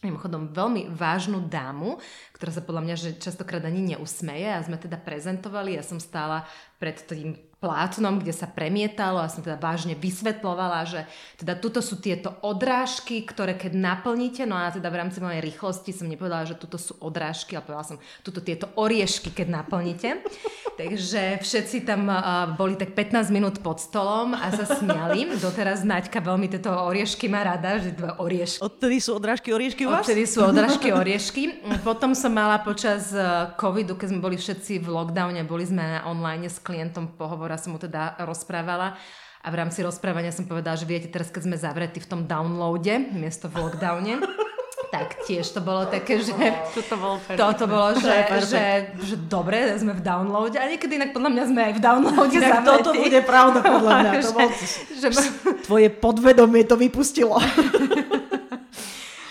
mimochodom 0.04 0.54
veľmi 0.54 0.94
vážnu 0.94 1.50
dámu, 1.50 1.98
ktorá 2.36 2.50
sa 2.54 2.62
podľa 2.62 2.82
mňa 2.86 2.94
že 2.94 3.10
častokrát 3.18 3.64
ani 3.66 3.96
neusmeje 3.96 4.46
a 4.46 4.62
sme 4.62 4.78
teda 4.78 4.94
prezentovali, 5.00 5.74
ja 5.74 5.82
som 5.82 5.98
stála 5.98 6.46
pred 6.78 7.02
tým 7.02 7.34
plátnom, 7.58 8.22
kde 8.22 8.30
sa 8.30 8.46
premietalo 8.46 9.18
a 9.18 9.26
som 9.26 9.42
teda 9.42 9.58
vážne 9.58 9.98
vysvetlovala, 9.98 10.86
že 10.86 11.00
teda 11.42 11.58
tuto 11.58 11.82
sú 11.82 11.98
tieto 11.98 12.30
odrážky, 12.46 13.26
ktoré 13.26 13.58
keď 13.58 13.74
naplníte, 13.74 14.46
no 14.46 14.54
a 14.54 14.70
teda 14.70 14.86
v 14.86 14.98
rámci 15.02 15.18
mojej 15.18 15.42
rýchlosti 15.42 15.90
som 15.90 16.06
nepovedala, 16.06 16.46
že 16.46 16.54
tuto 16.54 16.78
sú 16.78 16.94
odrážky, 17.02 17.58
ale 17.58 17.66
povedala 17.66 17.90
som 17.90 17.98
tuto 18.22 18.38
tieto 18.38 18.70
oriešky, 18.78 19.34
keď 19.34 19.46
naplníte. 19.50 20.22
Takže 20.80 21.42
všetci 21.42 21.82
tam 21.82 22.06
uh, 22.06 22.54
boli 22.54 22.78
tak 22.78 22.94
15 22.94 23.34
minút 23.34 23.58
pod 23.58 23.82
stolom 23.82 24.38
a 24.38 24.54
sa 24.54 24.62
smiali. 24.62 25.26
Doteraz 25.34 25.82
Naďka 25.82 26.22
veľmi 26.22 26.46
tieto 26.46 26.70
oriešky 26.70 27.26
má 27.26 27.42
rada, 27.42 27.82
že 27.82 27.90
dva 27.90 28.22
oriešky. 28.22 28.62
Odtedy 28.62 29.02
sú 29.02 29.18
odrážky 29.18 29.50
oriešky 29.50 29.82
u 29.82 29.90
vás? 29.90 30.06
Odtedy 30.06 30.30
sú 30.30 30.46
odrážky 30.54 30.94
oriešky. 30.94 31.66
Potom 31.82 32.14
som 32.14 32.30
mala 32.30 32.62
počas 32.62 33.10
covidu, 33.58 33.98
keď 33.98 34.14
sme 34.14 34.20
boli 34.22 34.38
všetci 34.38 34.78
v 34.78 34.86
lockdowne, 34.86 35.42
boli 35.42 35.66
sme 35.66 35.82
na 35.82 36.06
online 36.06 36.46
s 36.46 36.62
klientom 36.62 37.10
pohovor 37.18 37.47
a 37.52 37.60
som 37.60 37.74
mu 37.74 37.78
teda 37.80 38.20
rozprávala. 38.24 38.98
A 39.38 39.48
v 39.54 39.58
rámci 39.64 39.86
rozprávania 39.86 40.34
som 40.34 40.50
povedala, 40.50 40.74
že 40.74 40.84
viete, 40.84 41.06
teraz 41.06 41.30
keď 41.30 41.42
sme 41.46 41.56
zavretí 41.56 42.02
v 42.02 42.10
tom 42.10 42.20
downloade, 42.26 42.90
miesto 43.14 43.46
v 43.46 43.62
lockdowne, 43.62 44.18
tak 44.94 45.22
tiež 45.28 45.46
to 45.54 45.60
bolo 45.62 45.86
také, 45.86 46.18
že... 46.18 46.34
Toto 46.74 46.94
bolo, 46.98 47.16
toto 47.38 47.64
bolo 47.70 47.88
že, 47.94 48.16
že, 48.50 48.64
že, 48.98 49.14
dobre, 49.30 49.78
sme 49.78 49.94
v 49.94 50.02
downloade. 50.02 50.58
A 50.58 50.66
niekedy 50.66 50.98
inak 50.98 51.14
podľa 51.14 51.30
mňa 51.32 51.44
sme 51.46 51.60
aj 51.70 51.72
v 51.76 51.80
downloade 51.80 52.38
zavretí. 52.40 52.66
toto 52.66 52.90
bude 52.96 53.20
pravda 53.22 53.58
podľa 53.62 53.92
mňa. 53.94 54.10
To 54.26 54.30
bol, 54.34 54.48
že, 55.00 55.08
že, 55.12 55.28
tvoje 55.70 55.88
podvedomie 55.92 56.66
to 56.66 56.74
vypustilo. 56.74 57.38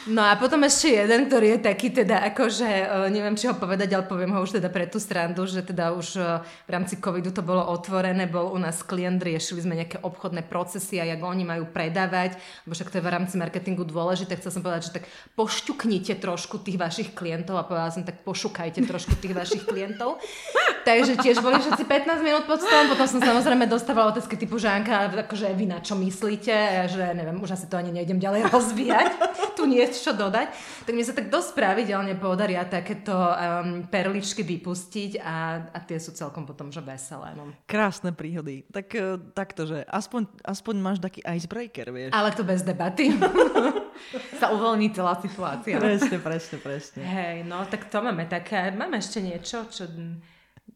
No 0.07 0.23
a 0.23 0.39
potom 0.39 0.63
ešte 0.63 1.03
jeden, 1.03 1.27
ktorý 1.27 1.59
je 1.59 1.67
taký 1.67 1.91
teda 1.91 2.23
akože, 2.31 2.67
neviem 3.11 3.35
či 3.35 3.51
ho 3.51 3.55
povedať, 3.59 3.91
ale 3.91 4.07
poviem 4.07 4.31
ho 4.31 4.39
už 4.39 4.55
teda 4.55 4.71
pre 4.71 4.87
tú 4.87 5.03
strandu, 5.03 5.43
že 5.43 5.59
teda 5.59 5.91
už 5.91 6.07
uh, 6.15 6.39
v 6.63 6.69
rámci 6.71 6.95
covidu 6.95 7.35
to 7.35 7.43
bolo 7.43 7.59
otvorené, 7.67 8.23
bol 8.23 8.55
u 8.55 8.59
nás 8.61 8.79
klient, 8.87 9.19
riešili 9.19 9.67
sme 9.67 9.75
nejaké 9.75 9.99
obchodné 9.99 10.47
procesy 10.47 11.03
a 11.03 11.03
jak 11.03 11.19
oni 11.19 11.43
majú 11.43 11.67
predávať, 11.67 12.39
lebo 12.63 12.71
však 12.71 12.87
to 12.87 12.97
je 12.99 13.03
v 13.03 13.11
rámci 13.11 13.35
marketingu 13.35 13.83
dôležité, 13.83 14.39
chcel 14.39 14.55
som 14.55 14.63
povedať, 14.63 14.87
že 14.87 14.95
tak 14.95 15.11
pošťuknite 15.35 16.23
trošku 16.23 16.63
tých 16.63 16.79
vašich 16.79 17.11
klientov 17.11 17.59
a 17.59 17.67
povedala 17.67 17.91
som 17.91 18.07
tak 18.07 18.23
pošukajte 18.23 18.87
trošku 18.87 19.19
tých 19.19 19.35
vašich 19.35 19.67
klientov. 19.67 20.23
Takže 20.87 21.19
tiež 21.19 21.43
boli 21.43 21.59
všetci 21.59 21.83
15 21.83 22.23
minút 22.23 22.47
pod 22.47 22.63
stolom, 22.63 22.95
potom 22.95 23.07
som 23.11 23.19
samozrejme 23.19 23.67
dostávala 23.67 24.15
otázky 24.15 24.39
typu 24.39 24.55
Žánka, 24.55 25.11
akože 25.27 25.51
vy 25.51 25.67
na 25.67 25.83
čo 25.83 25.99
myslíte, 25.99 26.87
že 26.87 27.11
neviem, 27.11 27.35
už 27.43 27.59
asi 27.59 27.67
to 27.67 27.75
ani 27.75 27.91
nejdem 27.91 28.23
ďalej 28.23 28.47
rozvíjať, 28.55 29.11
tu 29.59 29.67
nie 29.67 29.83
čo 30.01 30.13
dodať, 30.13 30.47
tak 30.85 30.93
mi 30.93 31.03
sa 31.05 31.13
tak 31.13 31.29
dosť 31.31 31.57
pravidelne 31.57 32.13
podaria 32.17 32.63
takéto 32.65 33.13
um, 33.13 33.85
perličky 33.87 34.45
vypustiť 34.45 35.21
a, 35.21 35.67
a 35.73 35.77
tie 35.83 35.97
sú 35.97 36.13
celkom 36.13 36.45
potom 36.45 36.69
že 36.69 36.81
veselé. 36.83 37.33
No. 37.37 37.53
Krásne 37.69 38.13
príhody. 38.13 38.65
Tak 38.69 38.87
uh, 38.97 39.17
takto, 39.33 39.65
že 39.69 39.83
aspoň, 39.87 40.27
aspoň 40.43 40.75
máš 40.79 40.97
taký 41.01 41.21
icebreaker, 41.25 41.89
vieš. 41.93 42.11
Ale 42.13 42.29
to 42.33 42.43
bez 42.45 42.61
debaty. 42.63 43.13
sa 44.39 44.53
uvoľní 44.53 44.93
celá 44.93 45.17
situácia. 45.17 45.77
Presne, 45.77 46.17
presne, 46.21 46.57
presne. 46.61 47.01
Hej, 47.01 47.35
no 47.45 47.65
tak 47.65 47.89
to 47.89 47.97
máme 47.99 48.29
také. 48.29 48.69
Máme 48.71 49.01
ešte 49.01 49.19
niečo, 49.21 49.65
čo... 49.69 49.89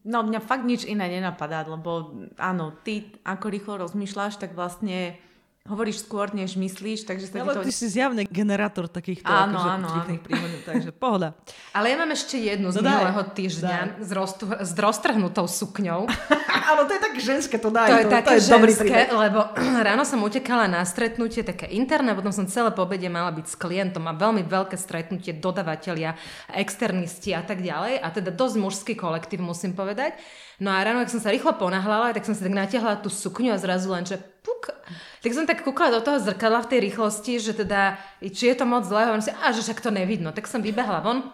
No 0.02 0.26
mňa 0.26 0.42
fakt 0.42 0.66
nič 0.66 0.82
iné 0.82 1.06
nenapadá, 1.06 1.62
lebo 1.62 2.10
áno, 2.34 2.74
ty 2.82 3.14
ako 3.22 3.46
rýchlo 3.46 3.74
rozmýšľaš, 3.86 4.42
tak 4.42 4.58
vlastne 4.58 5.14
hovoríš 5.62 6.02
skôr, 6.02 6.34
než 6.34 6.58
myslíš, 6.58 7.06
takže 7.06 7.30
sa 7.30 7.46
Ale 7.46 7.54
to... 7.54 7.62
ty 7.62 7.70
si 7.70 7.86
zjavne 7.86 8.26
generátor 8.26 8.90
takýchto 8.90 9.30
áno, 9.30 9.54
akože 9.54 9.70
áno, 9.70 9.88
áno. 9.94 10.14
príhodov, 10.18 10.60
takže 10.66 10.90
pohoda. 10.90 11.38
Ale 11.70 11.94
ja 11.94 11.96
mám 12.02 12.10
ešte 12.10 12.34
jednu 12.34 12.74
z 12.74 12.82
no 12.82 12.90
minulého 12.90 13.22
týždňa 13.30 14.02
s, 14.02 14.10
roztu, 14.10 14.44
s 14.58 14.74
roztrhnutou 14.74 15.46
sukňou. 15.46 16.10
áno, 16.74 16.80
to 16.90 16.98
je 16.98 17.00
tak 17.06 17.14
ženské, 17.14 17.62
to 17.62 17.70
daj. 17.70 17.94
To, 17.94 17.94
to 17.94 18.02
je 18.02 18.10
také 18.10 18.26
to 18.26 18.34
je 18.34 18.42
ženské, 18.42 19.00
lebo 19.14 19.40
ráno 19.86 20.02
som 20.02 20.18
utekala 20.26 20.66
na 20.66 20.82
stretnutie, 20.82 21.46
také 21.46 21.70
interné, 21.70 22.10
potom 22.18 22.34
som 22.34 22.50
celé 22.50 22.74
pobede 22.74 23.06
mala 23.06 23.30
byť 23.30 23.46
s 23.46 23.54
klientom 23.54 24.02
a 24.10 24.18
veľmi 24.18 24.42
veľké 24.42 24.74
stretnutie 24.74 25.30
dodavatelia, 25.38 26.18
externisti 26.50 27.38
a 27.38 27.46
tak 27.46 27.62
ďalej. 27.62 28.02
A 28.02 28.10
teda 28.10 28.34
dosť 28.34 28.58
mužský 28.58 28.94
kolektív, 28.98 29.46
musím 29.46 29.78
povedať. 29.78 30.18
No 30.58 30.74
a 30.74 30.82
ráno, 30.82 31.06
ak 31.06 31.10
som 31.10 31.22
sa 31.22 31.30
rýchlo 31.30 31.54
ponahlala, 31.54 32.10
tak 32.10 32.26
som 32.26 32.34
si 32.34 32.42
tak 32.42 32.50
natiahla 32.50 32.98
tú 32.98 33.10
sukňu 33.10 33.54
a 33.54 33.62
zrazu 33.62 33.86
len, 33.94 34.02
že 34.02 34.18
puk. 34.42 34.74
Tak 35.22 35.30
som 35.32 35.46
tak 35.46 35.62
kúkala 35.62 35.98
do 35.98 36.04
toho 36.04 36.18
zrkadla 36.18 36.66
v 36.66 36.70
tej 36.70 36.80
rýchlosti, 36.90 37.38
že 37.38 37.54
teda, 37.54 37.96
či 38.20 38.50
je 38.50 38.56
to 38.58 38.66
moc 38.66 38.82
zlé, 38.82 39.06
hovorím 39.06 39.24
si, 39.24 39.32
a 39.32 39.54
že 39.54 39.62
však 39.62 39.80
to 39.80 39.94
nevidno. 39.94 40.34
Tak 40.34 40.50
som 40.50 40.60
vybehla 40.60 41.00
von, 41.00 41.30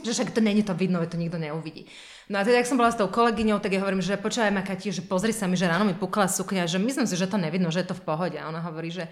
že 0.00 0.16
však 0.16 0.32
to 0.32 0.40
není 0.40 0.64
to 0.64 0.72
vidno, 0.72 1.04
to 1.04 1.20
nikto 1.20 1.36
neuvidí. 1.36 1.86
No 2.26 2.40
a 2.40 2.44
teda, 2.48 2.58
ak 2.58 2.66
som 2.66 2.80
bola 2.80 2.90
s 2.90 2.98
tou 2.98 3.06
kolegyňou, 3.06 3.62
tak 3.62 3.76
ja 3.76 3.80
hovorím, 3.84 4.02
že 4.02 4.18
počúvaj 4.18 4.50
ma 4.50 4.64
Kati, 4.64 4.90
že 4.90 5.04
pozri 5.06 5.30
sa 5.30 5.46
mi, 5.46 5.54
že 5.54 5.70
ráno 5.70 5.86
mi 5.86 5.94
pukla 5.94 6.26
sukňa, 6.26 6.66
že 6.66 6.82
myslím 6.82 7.06
si, 7.06 7.14
že 7.14 7.30
to 7.30 7.38
nevidno, 7.38 7.70
že 7.70 7.86
je 7.86 7.94
to 7.94 7.96
v 7.96 8.02
pohode. 8.02 8.34
A 8.40 8.48
ona 8.50 8.64
hovorí, 8.64 8.90
že 8.90 9.06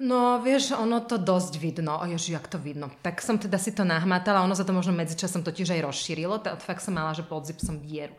No, 0.00 0.40
vieš, 0.40 0.72
ono 0.72 1.04
to 1.04 1.20
dosť 1.20 1.60
vidno. 1.60 2.00
A 2.00 2.08
ježi, 2.08 2.32
jak 2.32 2.48
to 2.48 2.56
vidno. 2.56 2.88
Tak 3.04 3.20
som 3.20 3.36
teda 3.36 3.60
si 3.60 3.76
to 3.76 3.84
nahmatala, 3.84 4.40
ono 4.40 4.56
sa 4.56 4.64
to 4.64 4.72
možno 4.72 4.96
medzičasom 4.96 5.44
totiž 5.44 5.76
aj 5.76 5.84
rozšírilo. 5.84 6.40
Fakt 6.64 6.80
som 6.80 6.96
mala, 6.96 7.12
že 7.12 7.20
pod 7.20 7.44
zipsom 7.44 7.84
dieru. 7.84 8.16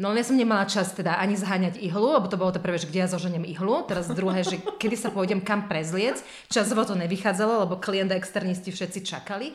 No 0.00 0.16
ja 0.16 0.24
som 0.24 0.40
nemala 0.40 0.64
čas 0.64 0.96
teda 0.96 1.20
ani 1.20 1.36
zháňať 1.36 1.76
ihlu, 1.76 2.16
lebo 2.16 2.24
to 2.24 2.40
bolo 2.40 2.48
to 2.48 2.64
prvé, 2.64 2.80
že 2.80 2.88
kde 2.88 3.04
ja 3.04 3.08
zoženiem 3.12 3.44
ihlu. 3.44 3.84
Teraz 3.84 4.08
druhé, 4.08 4.40
že 4.40 4.56
kedy 4.80 4.96
sa 4.96 5.12
pôjdem 5.12 5.44
kam 5.44 5.68
prezliec. 5.68 6.16
Časovo 6.48 6.88
to 6.88 6.96
nevychádzalo, 6.96 7.68
lebo 7.68 7.76
klient 7.76 8.08
a 8.08 8.16
externisti 8.16 8.72
všetci 8.72 9.04
čakali. 9.04 9.52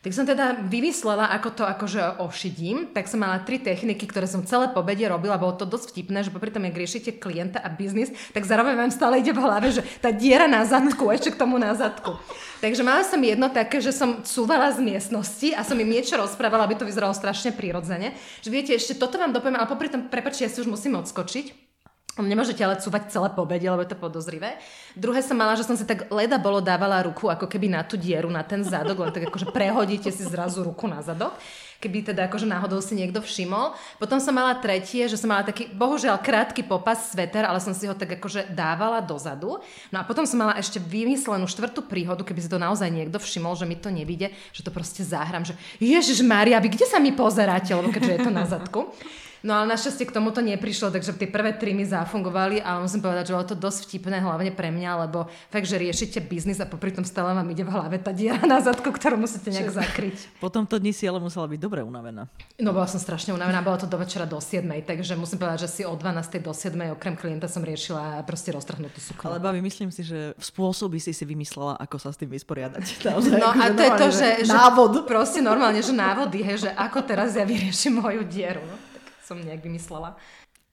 Tak 0.00 0.16
som 0.16 0.24
teda 0.24 0.64
vymyslela, 0.64 1.28
ako 1.28 1.60
to 1.60 1.64
akože 1.68 2.24
ošidím. 2.24 2.88
Tak 2.96 3.04
som 3.04 3.20
mala 3.20 3.36
tri 3.44 3.60
techniky, 3.60 4.08
ktoré 4.08 4.24
som 4.24 4.40
celé 4.48 4.72
po 4.72 4.80
bede 4.80 5.04
robila. 5.04 5.36
Bolo 5.36 5.60
to 5.60 5.68
dosť 5.68 5.92
vtipné, 5.92 6.24
že 6.24 6.32
popri 6.32 6.48
tom, 6.48 6.64
jak 6.64 6.72
riešite 6.72 7.20
klienta 7.20 7.60
a 7.60 7.68
biznis, 7.68 8.08
tak 8.32 8.48
zároveň 8.48 8.80
vám 8.80 8.96
stále 8.96 9.20
ide 9.20 9.36
v 9.36 9.44
hlave, 9.44 9.68
že 9.76 9.84
tá 10.00 10.08
diera 10.08 10.48
na 10.48 10.64
zadku, 10.64 11.04
ešte 11.12 11.36
k 11.36 11.40
tomu 11.44 11.60
na 11.60 11.76
zadku. 11.76 12.16
Takže 12.64 12.80
mala 12.80 13.04
som 13.04 13.20
jedno 13.20 13.52
také, 13.52 13.84
že 13.84 13.92
som 13.92 14.24
cúvala 14.24 14.72
z 14.72 14.80
miestnosti 14.80 15.52
a 15.52 15.60
som 15.68 15.76
im 15.76 15.92
niečo 15.92 16.16
rozprávala, 16.16 16.64
aby 16.64 16.80
to 16.80 16.88
vyzeralo 16.88 17.12
strašne 17.12 17.52
prirodzene. 17.52 18.16
Že 18.40 18.48
viete, 18.48 18.72
ešte 18.72 18.96
toto 18.96 19.20
vám 19.20 19.36
dopoviem, 19.36 19.60
ale 19.60 19.68
popri 19.68 19.92
tom, 19.92 20.08
prepačte, 20.08 20.48
ja 20.48 20.52
si 20.52 20.64
už 20.64 20.72
musím 20.72 20.96
odskočiť. 20.96 21.69
Nemôžete 22.18 22.60
ale 22.66 22.82
cúvať 22.82 23.14
celé 23.14 23.30
pobede, 23.30 23.70
lebo 23.70 23.86
je 23.86 23.94
to 23.94 23.98
podozrivé. 23.98 24.58
Druhé 24.98 25.22
som 25.22 25.38
mala, 25.38 25.54
že 25.54 25.62
som 25.62 25.78
si 25.78 25.86
tak 25.86 26.10
leda 26.10 26.42
bolo 26.42 26.58
dávala 26.58 27.06
ruku 27.06 27.30
ako 27.30 27.46
keby 27.46 27.70
na 27.70 27.86
tú 27.86 27.94
dieru, 27.94 28.26
na 28.26 28.42
ten 28.42 28.66
zadok, 28.66 28.98
len 28.98 29.14
tak 29.14 29.30
akože 29.30 29.54
prehodíte 29.54 30.10
si 30.10 30.26
zrazu 30.26 30.66
ruku 30.66 30.90
na 30.90 31.00
zadok 31.00 31.38
keby 31.80 32.12
teda 32.12 32.28
akože 32.28 32.44
náhodou 32.44 32.78
si 32.84 32.92
niekto 32.92 33.24
všimol. 33.24 33.72
Potom 33.96 34.20
som 34.20 34.36
mala 34.36 34.52
tretie, 34.60 35.08
že 35.08 35.16
som 35.16 35.32
mala 35.32 35.48
taký, 35.48 35.72
bohužiaľ, 35.72 36.20
krátky 36.20 36.68
popas 36.68 37.16
sveter, 37.16 37.48
ale 37.48 37.56
som 37.58 37.72
si 37.72 37.88
ho 37.88 37.96
tak 37.96 38.20
akože 38.20 38.52
dávala 38.52 39.00
dozadu. 39.00 39.64
No 39.88 39.96
a 39.96 40.04
potom 40.04 40.28
som 40.28 40.44
mala 40.44 40.60
ešte 40.60 40.76
vymyslenú 40.76 41.48
štvrtú 41.48 41.88
príhodu, 41.88 42.20
keby 42.20 42.40
si 42.44 42.52
to 42.52 42.60
naozaj 42.60 42.92
niekto 42.92 43.16
všimol, 43.16 43.56
že 43.56 43.64
mi 43.64 43.80
to 43.80 43.88
nevíde, 43.88 44.28
že 44.52 44.60
to 44.60 44.68
proste 44.68 45.00
záhram, 45.00 45.42
že 45.42 45.56
Ježiš 45.80 46.20
Maria, 46.20 46.60
vy 46.60 46.68
kde 46.68 46.84
sa 46.84 47.00
mi 47.00 47.16
pozeráte, 47.16 47.72
lebo 47.72 47.88
keďže 47.88 48.12
je 48.12 48.20
to 48.28 48.30
na 48.30 48.44
zadku. 48.44 48.92
No 49.40 49.56
ale 49.56 49.72
našťastie 49.72 50.04
k 50.04 50.12
tomuto 50.12 50.44
neprišlo, 50.44 50.92
takže 50.92 51.16
tie 51.16 51.24
prvé 51.24 51.56
tri 51.56 51.72
mi 51.72 51.88
zafungovali, 51.88 52.60
ale 52.60 52.84
musím 52.84 53.00
povedať, 53.00 53.32
že 53.32 53.34
bolo 53.36 53.46
to 53.48 53.56
dosť 53.56 53.88
vtipné, 53.88 54.20
hlavne 54.20 54.52
pre 54.52 54.68
mňa, 54.68 55.08
lebo 55.08 55.32
fakt, 55.48 55.64
že 55.64 55.80
riešite 55.80 56.20
biznis 56.20 56.60
a 56.60 56.68
popri 56.68 56.92
tom 56.92 57.08
stále 57.08 57.32
vám 57.32 57.48
ide 57.48 57.64
v 57.64 57.72
hlave 57.72 57.96
tá 57.96 58.12
diera 58.12 58.44
na 58.44 58.60
zadku, 58.60 58.92
ktorú 58.92 59.16
musíte 59.16 59.48
nejak 59.48 59.72
zakryť. 59.72 60.40
Potom 60.44 60.68
to 60.68 60.76
dni 60.76 60.92
si 60.92 61.08
ale 61.08 61.16
musela 61.24 61.48
byť 61.48 61.56
dobre 61.56 61.80
unavená. 61.80 62.28
No 62.60 62.76
bola 62.76 62.84
som 62.84 63.00
strašne 63.00 63.32
unavená, 63.32 63.64
bolo 63.64 63.80
to 63.80 63.88
do 63.88 63.96
večera 63.96 64.28
do 64.28 64.36
7, 64.36 64.68
takže 64.84 65.16
musím 65.16 65.40
povedať, 65.40 65.64
že 65.64 65.80
si 65.80 65.82
od 65.88 65.96
12. 65.96 66.44
do 66.44 66.52
7. 66.52 66.76
okrem 66.92 67.16
klienta 67.16 67.48
som 67.48 67.64
riešila 67.64 68.20
proste 68.28 68.52
roztrhnutú 68.52 69.00
sukňu. 69.00 69.24
Ale 69.24 69.40
babi, 69.40 69.64
myslím 69.64 69.88
si, 69.88 70.04
že 70.04 70.36
spôsoby 70.36 71.00
si 71.00 71.16
si 71.16 71.24
vymyslela, 71.24 71.80
ako 71.80 71.96
sa 71.96 72.12
s 72.12 72.20
tým 72.20 72.28
vysporiadať. 72.28 72.84
Naozaj, 73.08 73.36
no 73.40 73.48
a 73.48 73.64
to 73.72 73.80
je 73.80 73.92
to, 73.96 74.06
že, 74.12 74.28
že 74.44 74.52
návod. 74.52 75.08
proste 75.08 75.40
normálne, 75.40 75.80
že 75.80 75.96
návody, 75.96 76.44
he, 76.44 76.54
že 76.60 76.70
ako 76.76 77.00
teraz 77.08 77.32
ja 77.32 77.48
vyrieším 77.48 78.04
moju 78.04 78.20
dieru. 78.28 78.89
Som 79.30 79.46
nejak 79.46 79.62
vymyslela. 79.62 80.18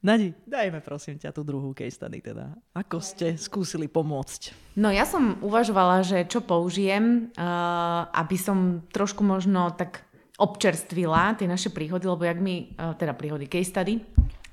Nadi, 0.02 0.34
dajme 0.50 0.82
prosím 0.82 1.22
ťa 1.22 1.30
tú 1.30 1.46
druhú 1.46 1.78
case 1.78 1.94
study 1.94 2.26
teda. 2.26 2.58
Ako 2.74 2.98
ste 2.98 3.38
skúsili 3.38 3.86
pomôcť? 3.86 4.74
No 4.82 4.90
ja 4.90 5.06
som 5.06 5.38
uvažovala, 5.46 6.02
že 6.02 6.26
čo 6.26 6.42
použijem, 6.42 7.30
uh, 7.38 8.10
aby 8.18 8.34
som 8.34 8.82
trošku 8.90 9.22
možno 9.22 9.78
tak 9.78 10.06
občerstvila 10.42 11.38
tie 11.38 11.46
naše 11.46 11.70
príhody, 11.70 12.10
lebo 12.10 12.26
jak 12.26 12.42
my, 12.42 12.56
uh, 12.82 12.94
teda 12.98 13.14
príhody 13.14 13.46
case 13.46 13.70
study, 13.70 14.02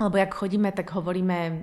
lebo 0.01 0.17
jak 0.21 0.37
chodíme, 0.37 0.69
tak 0.75 0.91
hovoríme 0.91 1.39
um, 1.41 1.55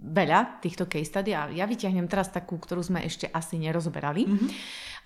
veľa 0.00 0.62
týchto 0.64 0.88
case 0.88 1.10
study 1.10 1.36
a 1.36 1.52
ja 1.52 1.68
vyťahnem 1.68 2.08
teraz 2.08 2.32
takú, 2.32 2.56
ktorú 2.56 2.80
sme 2.80 3.04
ešte 3.04 3.28
asi 3.28 3.60
nerozoberali. 3.60 4.24
Mm-hmm. 4.24 4.50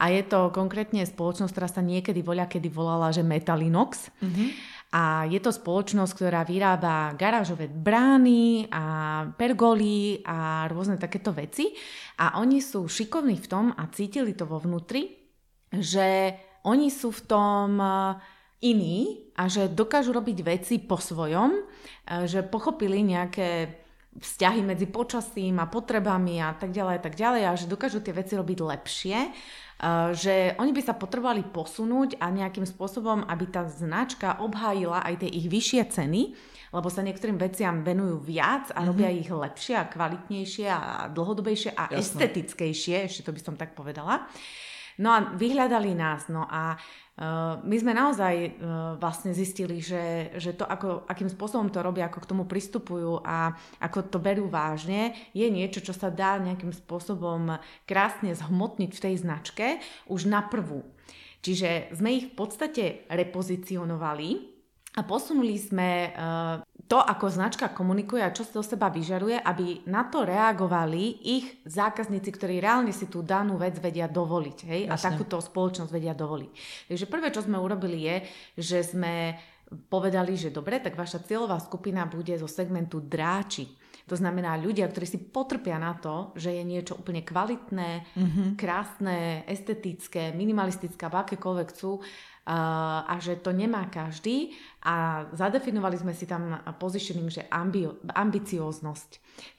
A 0.01 0.14
je 0.14 0.22
to 0.24 0.55
konkrétne 0.55 1.03
spoločnosť, 1.05 1.53
ktorá 1.53 1.68
sa 1.68 1.82
niekedy 1.82 2.22
voľa, 2.22 2.47
kedy 2.47 2.70
volala, 2.70 3.11
že 3.11 3.26
Metalinox. 3.26 4.14
Mm-hmm. 4.22 4.49
A 4.91 5.22
je 5.30 5.38
to 5.38 5.55
spoločnosť, 5.55 6.12
ktorá 6.18 6.43
vyrába 6.43 7.14
garážové 7.14 7.70
brány 7.70 8.66
a 8.74 8.84
pergoly 9.38 10.18
a 10.26 10.66
rôzne 10.66 10.99
takéto 10.99 11.30
veci. 11.30 11.70
A 12.18 12.43
oni 12.43 12.59
sú 12.59 12.91
šikovní 12.91 13.38
v 13.38 13.47
tom 13.47 13.66
a 13.70 13.86
cítili 13.95 14.34
to 14.34 14.51
vo 14.51 14.59
vnútri, 14.59 15.14
že 15.70 16.34
oni 16.66 16.91
sú 16.91 17.14
v 17.14 17.22
tom 17.22 17.78
e, 17.78 17.88
iní 18.66 19.30
a 19.38 19.47
že 19.47 19.70
dokážu 19.70 20.11
robiť 20.11 20.38
veci 20.43 20.82
po 20.82 20.99
svojom, 20.99 21.55
e, 21.55 21.62
že 22.26 22.43
pochopili 22.43 23.07
nejaké 23.07 23.80
vzťahy 24.11 24.66
medzi 24.66 24.91
počasím 24.91 25.62
a 25.62 25.70
potrebami 25.70 26.43
a 26.43 26.59
tak 26.59 26.74
ďalej 26.74 26.95
a 26.99 27.03
tak 27.03 27.14
ďalej 27.14 27.43
a 27.47 27.53
že 27.55 27.70
dokážu 27.70 28.03
tie 28.03 28.11
veci 28.11 28.34
robiť 28.34 28.59
lepšie 28.59 29.18
že 30.12 30.53
oni 30.61 30.76
by 30.76 30.83
sa 30.85 30.93
potrebovali 30.93 31.41
posunúť 31.49 32.20
a 32.20 32.28
nejakým 32.28 32.68
spôsobom, 32.68 33.24
aby 33.24 33.49
tá 33.49 33.64
značka 33.64 34.37
obhájila 34.45 35.01
aj 35.01 35.24
tie 35.24 35.31
ich 35.33 35.49
vyššie 35.49 35.83
ceny, 35.89 36.22
lebo 36.70 36.87
sa 36.93 37.01
niektorým 37.01 37.41
veciam 37.41 37.81
venujú 37.81 38.20
viac 38.20 38.68
a 38.70 38.85
mm-hmm. 38.85 38.89
robia 38.93 39.11
ich 39.11 39.31
lepšie 39.33 39.74
a 39.81 39.89
kvalitnejšie 39.89 40.66
a 40.68 41.09
dlhodobejšie 41.11 41.72
a 41.74 41.91
Jasne. 41.91 41.97
estetickejšie, 41.97 43.09
ešte 43.09 43.24
to 43.24 43.33
by 43.33 43.41
som 43.41 43.55
tak 43.57 43.72
povedala. 43.72 44.28
No 45.01 45.16
a 45.16 45.33
vyhľadali 45.33 45.97
nás, 45.97 46.28
no 46.28 46.45
a 46.45 46.76
my 47.60 47.76
sme 47.76 47.92
naozaj 47.92 48.34
uh, 48.34 48.50
vlastne 48.96 49.36
zistili, 49.36 49.84
že, 49.84 50.32
že 50.40 50.56
to, 50.56 50.64
ako, 50.64 51.04
akým 51.04 51.28
spôsobom 51.28 51.68
to 51.68 51.84
robia, 51.84 52.08
ako 52.08 52.24
k 52.24 52.30
tomu 52.32 52.44
pristupujú 52.48 53.20
a 53.20 53.52
ako 53.76 54.08
to 54.08 54.16
berú 54.16 54.48
vážne, 54.48 55.12
je 55.36 55.44
niečo, 55.52 55.84
čo 55.84 55.92
sa 55.92 56.08
dá 56.08 56.40
nejakým 56.40 56.72
spôsobom 56.72 57.60
krásne 57.84 58.32
zhmotniť 58.32 58.90
v 58.96 59.02
tej 59.04 59.14
značke 59.20 59.66
už 60.08 60.32
na 60.32 60.40
prvú. 60.48 60.80
Čiže 61.44 61.92
sme 61.92 62.16
ich 62.16 62.32
v 62.32 62.36
podstate 62.40 62.84
repozicionovali 63.12 64.28
a 64.96 65.04
posunuli 65.04 65.60
sme 65.60 66.16
uh, 66.16 66.64
to, 66.91 66.99
ako 66.99 67.30
značka 67.30 67.70
komunikuje 67.70 68.18
a 68.18 68.34
čo 68.34 68.43
sa 68.43 68.59
do 68.59 68.66
seba 68.66 68.91
vyžaruje, 68.91 69.38
aby 69.38 69.86
na 69.86 70.11
to 70.11 70.26
reagovali 70.26 71.22
ich 71.22 71.62
zákazníci, 71.62 72.34
ktorí 72.34 72.59
reálne 72.59 72.91
si 72.91 73.07
tú 73.07 73.22
danú 73.22 73.55
vec 73.62 73.78
vedia 73.78 74.11
dovoliť. 74.11 74.59
Hej? 74.66 74.80
A 74.91 74.99
takúto 74.99 75.38
spoločnosť 75.38 75.95
vedia 75.95 76.18
dovoliť. 76.18 76.51
Takže 76.91 77.07
prvé, 77.07 77.30
čo 77.30 77.47
sme 77.47 77.62
urobili 77.62 78.11
je, 78.11 78.16
že 78.59 78.82
sme 78.82 79.38
povedali, 79.70 80.34
že 80.34 80.51
dobre, 80.51 80.82
tak 80.82 80.99
vaša 80.99 81.22
cieľová 81.22 81.62
skupina 81.62 82.11
bude 82.11 82.34
zo 82.34 82.51
segmentu 82.51 82.99
dráči. 82.99 83.70
To 84.11 84.18
znamená 84.18 84.59
ľudia, 84.59 84.91
ktorí 84.91 85.07
si 85.07 85.22
potrpia 85.22 85.78
na 85.78 85.95
to, 85.95 86.34
že 86.34 86.51
je 86.51 86.66
niečo 86.66 86.99
úplne 86.99 87.22
kvalitné, 87.22 88.03
mm-hmm. 88.03 88.49
krásne, 88.59 89.47
estetické, 89.47 90.34
minimalistické, 90.34 91.07
akékoľvek 91.07 91.68
chcú, 91.70 92.03
a 92.51 93.14
že 93.22 93.38
to 93.38 93.55
nemá 93.55 93.86
každý 93.86 94.59
a 94.80 95.28
zadefinovali 95.36 95.94
sme 96.01 96.16
si 96.16 96.24
tam 96.24 96.57
positioning, 96.80 97.28
že 97.28 97.44
ambi- 97.53 97.92
ambicióznosť. 98.11 99.11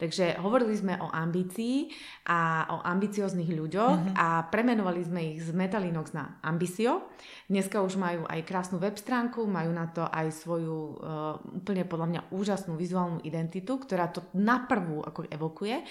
Takže 0.02 0.42
hovorili 0.42 0.74
sme 0.74 0.98
o 0.98 1.14
ambícii 1.14 1.94
a 2.26 2.66
o 2.74 2.78
ambicióznych 2.82 3.54
ľuďoch 3.54 3.98
mm-hmm. 3.98 4.18
a 4.18 4.50
premenovali 4.50 5.02
sme 5.06 5.22
ich 5.34 5.46
z 5.46 5.54
Metalinox 5.54 6.18
na 6.18 6.42
Ambicio. 6.42 7.14
Dneska 7.46 7.86
už 7.86 8.02
majú 8.02 8.26
aj 8.26 8.46
krásnu 8.46 8.82
web 8.82 8.98
stránku, 8.98 9.46
majú 9.46 9.72
na 9.72 9.89
to 9.94 10.06
aj 10.06 10.28
svoju 10.34 10.78
uh, 10.78 11.38
úplne 11.54 11.86
podľa 11.86 12.08
mňa 12.10 12.22
úžasnú 12.34 12.74
vizuálnu 12.74 13.22
identitu, 13.22 13.78
ktorá 13.78 14.10
to 14.10 14.26
naprvú 14.38 15.06
ako 15.06 15.30
evokuje 15.30 15.86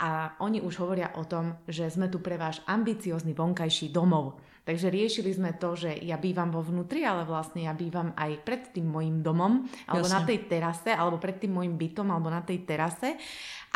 a 0.00 0.36
oni 0.44 0.60
už 0.60 0.76
hovoria 0.84 1.16
o 1.16 1.24
tom, 1.24 1.56
že 1.64 1.88
sme 1.88 2.12
tu 2.12 2.20
pre 2.20 2.36
váš 2.36 2.60
ambiciózny 2.68 3.32
vonkajší 3.32 3.88
domov. 3.92 4.53
Takže 4.64 4.88
riešili 4.88 5.28
sme 5.28 5.52
to, 5.60 5.76
že 5.76 5.92
ja 6.00 6.16
bývam 6.16 6.48
vo 6.48 6.64
vnútri, 6.64 7.04
ale 7.04 7.28
vlastne 7.28 7.68
ja 7.68 7.76
bývam 7.76 8.16
aj 8.16 8.40
pred 8.48 8.72
tým 8.72 8.88
môjim 8.88 9.20
domom, 9.20 9.68
alebo 9.84 10.08
Jasne. 10.08 10.16
na 10.16 10.20
tej 10.24 10.38
terase, 10.48 10.90
alebo 10.96 11.20
pred 11.20 11.36
tým 11.36 11.52
môjim 11.52 11.76
bytom, 11.76 12.08
alebo 12.08 12.32
na 12.32 12.40
tej 12.40 12.64
terase. 12.64 13.20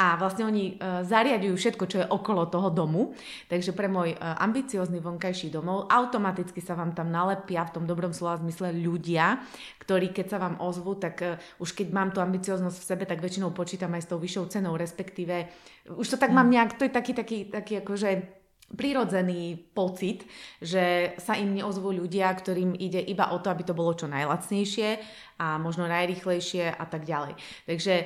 A 0.01 0.17
vlastne 0.17 0.49
oni 0.49 0.81
uh, 0.81 1.05
zariadujú 1.05 1.55
všetko, 1.61 1.85
čo 1.85 1.97
je 2.01 2.07
okolo 2.09 2.49
toho 2.49 2.73
domu. 2.73 3.13
Takže 3.53 3.77
pre 3.77 3.91
môj 3.91 4.17
uh, 4.17 4.41
ambiciózny 4.41 4.97
vonkajší 5.03 5.53
domov 5.53 5.93
automaticky 5.93 6.65
sa 6.65 6.73
vám 6.73 6.97
tam 6.97 7.13
nalepia 7.13 7.69
v 7.69 7.75
tom 7.77 7.85
dobrom 7.85 8.17
slova 8.17 8.41
zmysle 8.41 8.73
ľudia, 8.73 9.45
ktorí 9.85 10.15
keď 10.17 10.27
sa 10.33 10.39
vám 10.41 10.57
ozvú, 10.63 10.97
tak 10.97 11.21
uh, 11.21 11.37
už 11.61 11.77
keď 11.77 11.93
mám 11.93 12.17
tú 12.17 12.25
ambicioznosť 12.25 12.79
v 12.81 12.89
sebe, 12.89 13.05
tak 13.05 13.21
väčšinou 13.21 13.53
počítam 13.53 13.93
aj 13.93 14.09
s 14.09 14.11
tou 14.15 14.17
vyššou 14.17 14.49
cenou, 14.49 14.73
respektíve 14.79 15.53
už 15.93 16.07
to 16.07 16.17
tak 16.17 16.31
mm. 16.31 16.37
mám 16.37 16.49
nejak, 16.49 16.77
to 16.81 16.85
je 16.87 16.93
taký, 16.93 17.13
taký, 17.13 17.39
taký 17.49 17.81
akože 17.81 18.38
prirodzený 18.69 19.57
pocit, 19.73 20.29
že 20.61 21.17
sa 21.17 21.41
im 21.41 21.57
neozvú 21.57 21.89
ľudia, 21.89 22.29
ktorým 22.29 22.77
ide 22.77 23.01
iba 23.01 23.33
o 23.33 23.41
to, 23.41 23.49
aby 23.49 23.65
to 23.65 23.73
bolo 23.73 23.97
čo 23.97 24.05
najlacnejšie 24.05 25.01
a 25.39 25.57
možno 25.57 25.87
najrychlejšie 25.87 26.69
a 26.75 26.85
tak 26.85 27.07
ďalej. 27.07 27.39
Takže 27.65 27.95
e, 27.95 28.05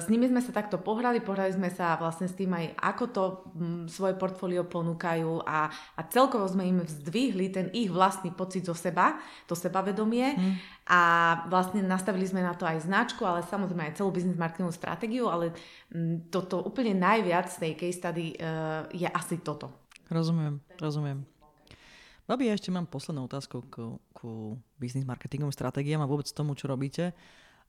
s 0.00 0.06
nimi 0.08 0.26
sme 0.26 0.40
sa 0.40 0.50
takto 0.50 0.80
pohrali, 0.80 1.20
pohrali 1.20 1.52
sme 1.52 1.68
sa 1.68 1.94
vlastne 2.00 2.26
s 2.26 2.34
tým 2.34 2.50
aj, 2.56 2.72
ako 2.80 3.04
to 3.12 3.24
m, 3.54 3.84
svoje 3.86 4.16
portfólio 4.16 4.64
ponúkajú 4.64 5.44
a, 5.44 5.68
a 5.70 6.00
celkovo 6.08 6.48
sme 6.48 6.66
im 6.66 6.80
vzdvihli 6.80 7.52
ten 7.52 7.68
ich 7.76 7.92
vlastný 7.92 8.32
pocit 8.32 8.64
zo 8.64 8.72
seba, 8.72 9.20
to 9.44 9.52
sebavedomie 9.52 10.34
hmm. 10.34 10.54
a 10.88 11.00
vlastne 11.52 11.84
nastavili 11.84 12.24
sme 12.24 12.40
na 12.40 12.56
to 12.56 12.64
aj 12.64 12.88
značku, 12.88 13.28
ale 13.28 13.44
samozrejme 13.44 13.92
aj 13.92 14.00
celú 14.00 14.10
business 14.10 14.40
marketingovú 14.40 14.72
stratégiu, 14.72 15.28
ale 15.28 15.52
m, 15.92 16.32
toto 16.32 16.64
úplne 16.64 16.96
najviac 16.96 17.46
z 17.46 17.60
tej 17.60 17.72
case 17.76 18.00
study 18.00 18.26
e, 18.32 18.36
je 18.96 19.06
asi 19.06 19.38
toto. 19.44 19.79
Rozumiem, 20.10 20.58
rozumiem. 20.82 21.22
Babi, 22.26 22.50
ja 22.50 22.58
ešte 22.58 22.74
mám 22.74 22.90
poslednú 22.90 23.30
otázku 23.30 23.62
ku, 23.70 24.02
ku 24.10 24.58
business 24.74 25.06
marketingovým 25.06 25.54
stratégiám 25.54 26.02
a 26.02 26.10
vôbec 26.10 26.26
tomu, 26.30 26.58
čo 26.58 26.66
robíte. 26.66 27.14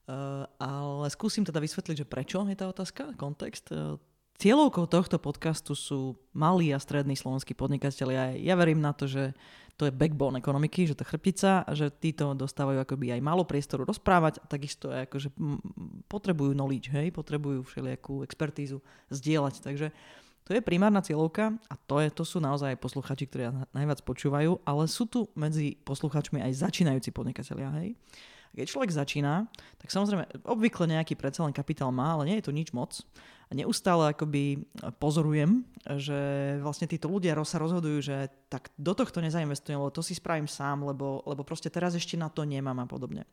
Uh, 0.10 0.50
ale 0.58 1.06
skúsim 1.14 1.46
teda 1.46 1.62
vysvetliť, 1.62 2.02
že 2.02 2.10
prečo 2.10 2.42
je 2.50 2.58
tá 2.58 2.66
otázka, 2.66 3.14
kontext. 3.14 3.70
Uh, 3.70 4.02
cieľovkou 4.42 4.90
tohto 4.90 5.22
podcastu 5.22 5.78
sú 5.78 6.18
malí 6.34 6.74
a 6.74 6.82
strední 6.82 7.14
slovenskí 7.14 7.54
podnikatelia. 7.54 8.34
Ja 8.42 8.58
verím 8.58 8.82
na 8.82 8.98
to, 8.98 9.06
že 9.06 9.38
to 9.78 9.86
je 9.86 9.94
backbone 9.94 10.42
ekonomiky, 10.42 10.90
že 10.90 10.98
to 10.98 11.06
chrbtica, 11.06 11.66
že 11.78 11.94
títo 11.94 12.34
dostávajú 12.34 12.82
akoby 12.82 13.18
aj 13.18 13.22
málo 13.22 13.46
priestoru 13.46 13.86
rozprávať 13.86 14.42
a 14.42 14.46
takisto 14.50 14.90
aj 14.90 15.10
akože 15.10 15.30
potrebujú 16.10 16.58
knowledge, 16.58 16.90
hej, 16.90 17.14
potrebujú 17.14 17.66
všelijakú 17.66 18.22
expertízu 18.26 18.82
zdieľať. 19.10 19.62
Takže 19.62 19.90
uh, 19.90 20.21
to 20.46 20.58
je 20.58 20.62
primárna 20.62 21.06
cieľovka 21.06 21.54
a 21.70 21.76
to, 21.86 22.02
je, 22.02 22.10
to 22.10 22.24
sú 22.26 22.42
naozaj 22.42 22.74
posluchači, 22.82 23.30
ktorí 23.30 23.54
najviac 23.72 24.02
počúvajú, 24.02 24.62
ale 24.66 24.84
sú 24.90 25.06
tu 25.06 25.30
medzi 25.38 25.78
posluchačmi 25.86 26.42
aj 26.42 26.66
začínajúci 26.66 27.14
podnikatelia. 27.14 27.70
Hej? 27.78 27.94
Keď 28.52 28.68
človek 28.68 28.92
začína, 28.92 29.48
tak 29.80 29.94
samozrejme 29.94 30.44
obvykle 30.44 30.90
nejaký 30.92 31.16
predsa 31.16 31.48
len 31.48 31.56
kapitál 31.56 31.94
má, 31.96 32.20
ale 32.20 32.28
nie 32.28 32.38
je 32.42 32.52
to 32.52 32.56
nič 32.56 32.76
moc. 32.76 33.00
A 33.48 33.56
neustále 33.56 34.16
akoby 34.16 34.64
pozorujem, 35.00 35.68
že 36.00 36.20
vlastne 36.64 36.88
títo 36.88 37.12
ľudia 37.12 37.36
sa 37.44 37.60
rozhodujú, 37.60 38.00
že 38.00 38.32
tak 38.48 38.72
do 38.80 38.96
tohto 38.96 39.20
nezainvestujem, 39.20 39.76
lebo 39.76 39.92
to 39.92 40.00
si 40.00 40.16
spravím 40.16 40.48
sám, 40.48 40.88
lebo, 40.88 41.20
lebo 41.28 41.44
proste 41.44 41.68
teraz 41.68 41.92
ešte 41.96 42.16
na 42.16 42.32
to 42.32 42.48
nemám 42.48 42.80
a 42.80 42.88
podobne. 42.88 43.28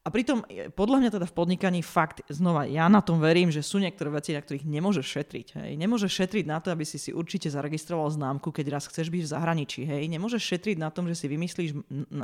A 0.00 0.08
pritom, 0.08 0.40
e, 0.48 0.72
podľa 0.72 0.96
mňa 1.04 1.10
teda 1.12 1.26
v 1.28 1.36
podnikaní 1.36 1.84
fakt, 1.84 2.24
znova, 2.32 2.64
ja 2.64 2.88
na 2.88 3.04
tom 3.04 3.20
verím, 3.20 3.52
že 3.52 3.60
sú 3.60 3.76
niektoré 3.76 4.08
veci, 4.08 4.32
na 4.32 4.40
ktorých 4.40 4.64
nemôžeš 4.64 5.04
šetriť. 5.04 5.46
Hej. 5.60 5.70
Nemôžeš 5.76 6.08
šetriť 6.08 6.48
na 6.48 6.56
to, 6.56 6.72
aby 6.72 6.88
si 6.88 6.96
si 6.96 7.12
určite 7.12 7.52
zaregistroval 7.52 8.08
známku, 8.08 8.48
keď 8.48 8.80
raz 8.80 8.88
chceš 8.88 9.12
byť 9.12 9.22
v 9.28 9.32
zahraničí. 9.36 9.84
Hej. 9.84 10.08
Nemôžeš 10.08 10.40
šetriť 10.40 10.80
na 10.80 10.88
tom, 10.88 11.04
že 11.04 11.20
si 11.20 11.28
vymyslíš 11.28 11.76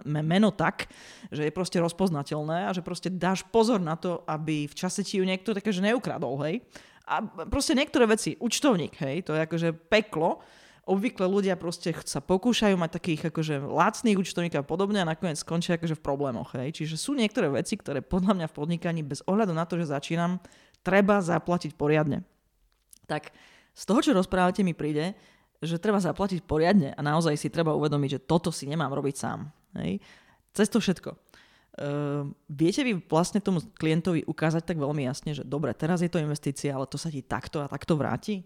meno 0.09 0.57
tak, 0.57 0.89
že 1.29 1.45
je 1.45 1.53
proste 1.53 1.77
rozpoznateľné 1.77 2.65
a 2.65 2.73
že 2.73 2.81
proste 2.81 3.13
dáš 3.13 3.45
pozor 3.45 3.77
na 3.77 4.01
to, 4.01 4.25
aby 4.25 4.65
v 4.65 4.75
čase 4.75 5.05
ti 5.05 5.21
ju 5.21 5.29
niekto 5.29 5.53
také, 5.53 5.69
neukradol. 5.77 6.41
Hej. 6.49 6.65
A 7.07 7.21
proste 7.45 7.77
niektoré 7.77 8.09
veci, 8.09 8.41
účtovník, 8.41 8.99
hej, 8.99 9.23
to 9.23 9.37
je 9.37 9.47
akože 9.47 9.69
peklo, 9.93 10.43
obvykle 10.87 11.27
ľudia 11.27 11.59
proste 11.59 11.91
sa 12.07 12.23
pokúšajú 12.23 12.79
mať 12.79 12.91
takých 13.03 13.35
akože 13.35 13.59
lacných 13.67 14.23
účtovníkov 14.23 14.63
a 14.63 14.67
podobne 14.67 15.03
a 15.03 15.11
nakoniec 15.11 15.43
skončia 15.43 15.75
akože 15.77 15.99
v 15.99 16.05
problémoch. 16.07 16.55
Hej. 16.55 16.79
Čiže 16.79 16.95
sú 16.95 17.19
niektoré 17.19 17.51
veci, 17.51 17.75
ktoré 17.75 18.01
podľa 18.07 18.39
mňa 18.39 18.47
v 18.47 18.57
podnikaní 18.57 19.03
bez 19.03 19.21
ohľadu 19.27 19.51
na 19.51 19.67
to, 19.67 19.75
že 19.77 19.91
začínam, 19.91 20.39
treba 20.87 21.19
zaplatiť 21.19 21.75
poriadne. 21.75 22.23
Tak 23.11 23.35
z 23.75 23.83
toho, 23.83 24.01
čo 24.01 24.15
rozprávate, 24.15 24.63
mi 24.63 24.79
príde, 24.79 25.19
že 25.59 25.83
treba 25.83 25.99
zaplatiť 25.99 26.47
poriadne 26.47 26.95
a 26.95 27.01
naozaj 27.03 27.35
si 27.35 27.51
treba 27.51 27.75
uvedomiť, 27.75 28.11
že 28.17 28.25
toto 28.25 28.55
si 28.55 28.71
nemám 28.71 28.95
robiť 28.95 29.15
sám. 29.19 29.51
Hej. 29.83 29.99
Cez 30.55 30.71
to 30.71 30.79
všetko. 30.79 31.19
Uh, 31.77 32.33
viete 32.49 32.81
vy 32.81 32.97
vlastne 33.05 33.37
tomu 33.37 33.61
klientovi 33.77 34.25
ukázať 34.25 34.65
tak 34.65 34.81
veľmi 34.81 35.05
jasne, 35.05 35.37
že 35.37 35.45
dobre, 35.45 35.77
teraz 35.77 36.01
je 36.01 36.09
to 36.09 36.17
investícia, 36.17 36.73
ale 36.73 36.89
to 36.89 36.97
sa 36.97 37.13
ti 37.13 37.21
takto 37.21 37.61
a 37.61 37.69
takto 37.69 38.01
vráti? 38.01 38.41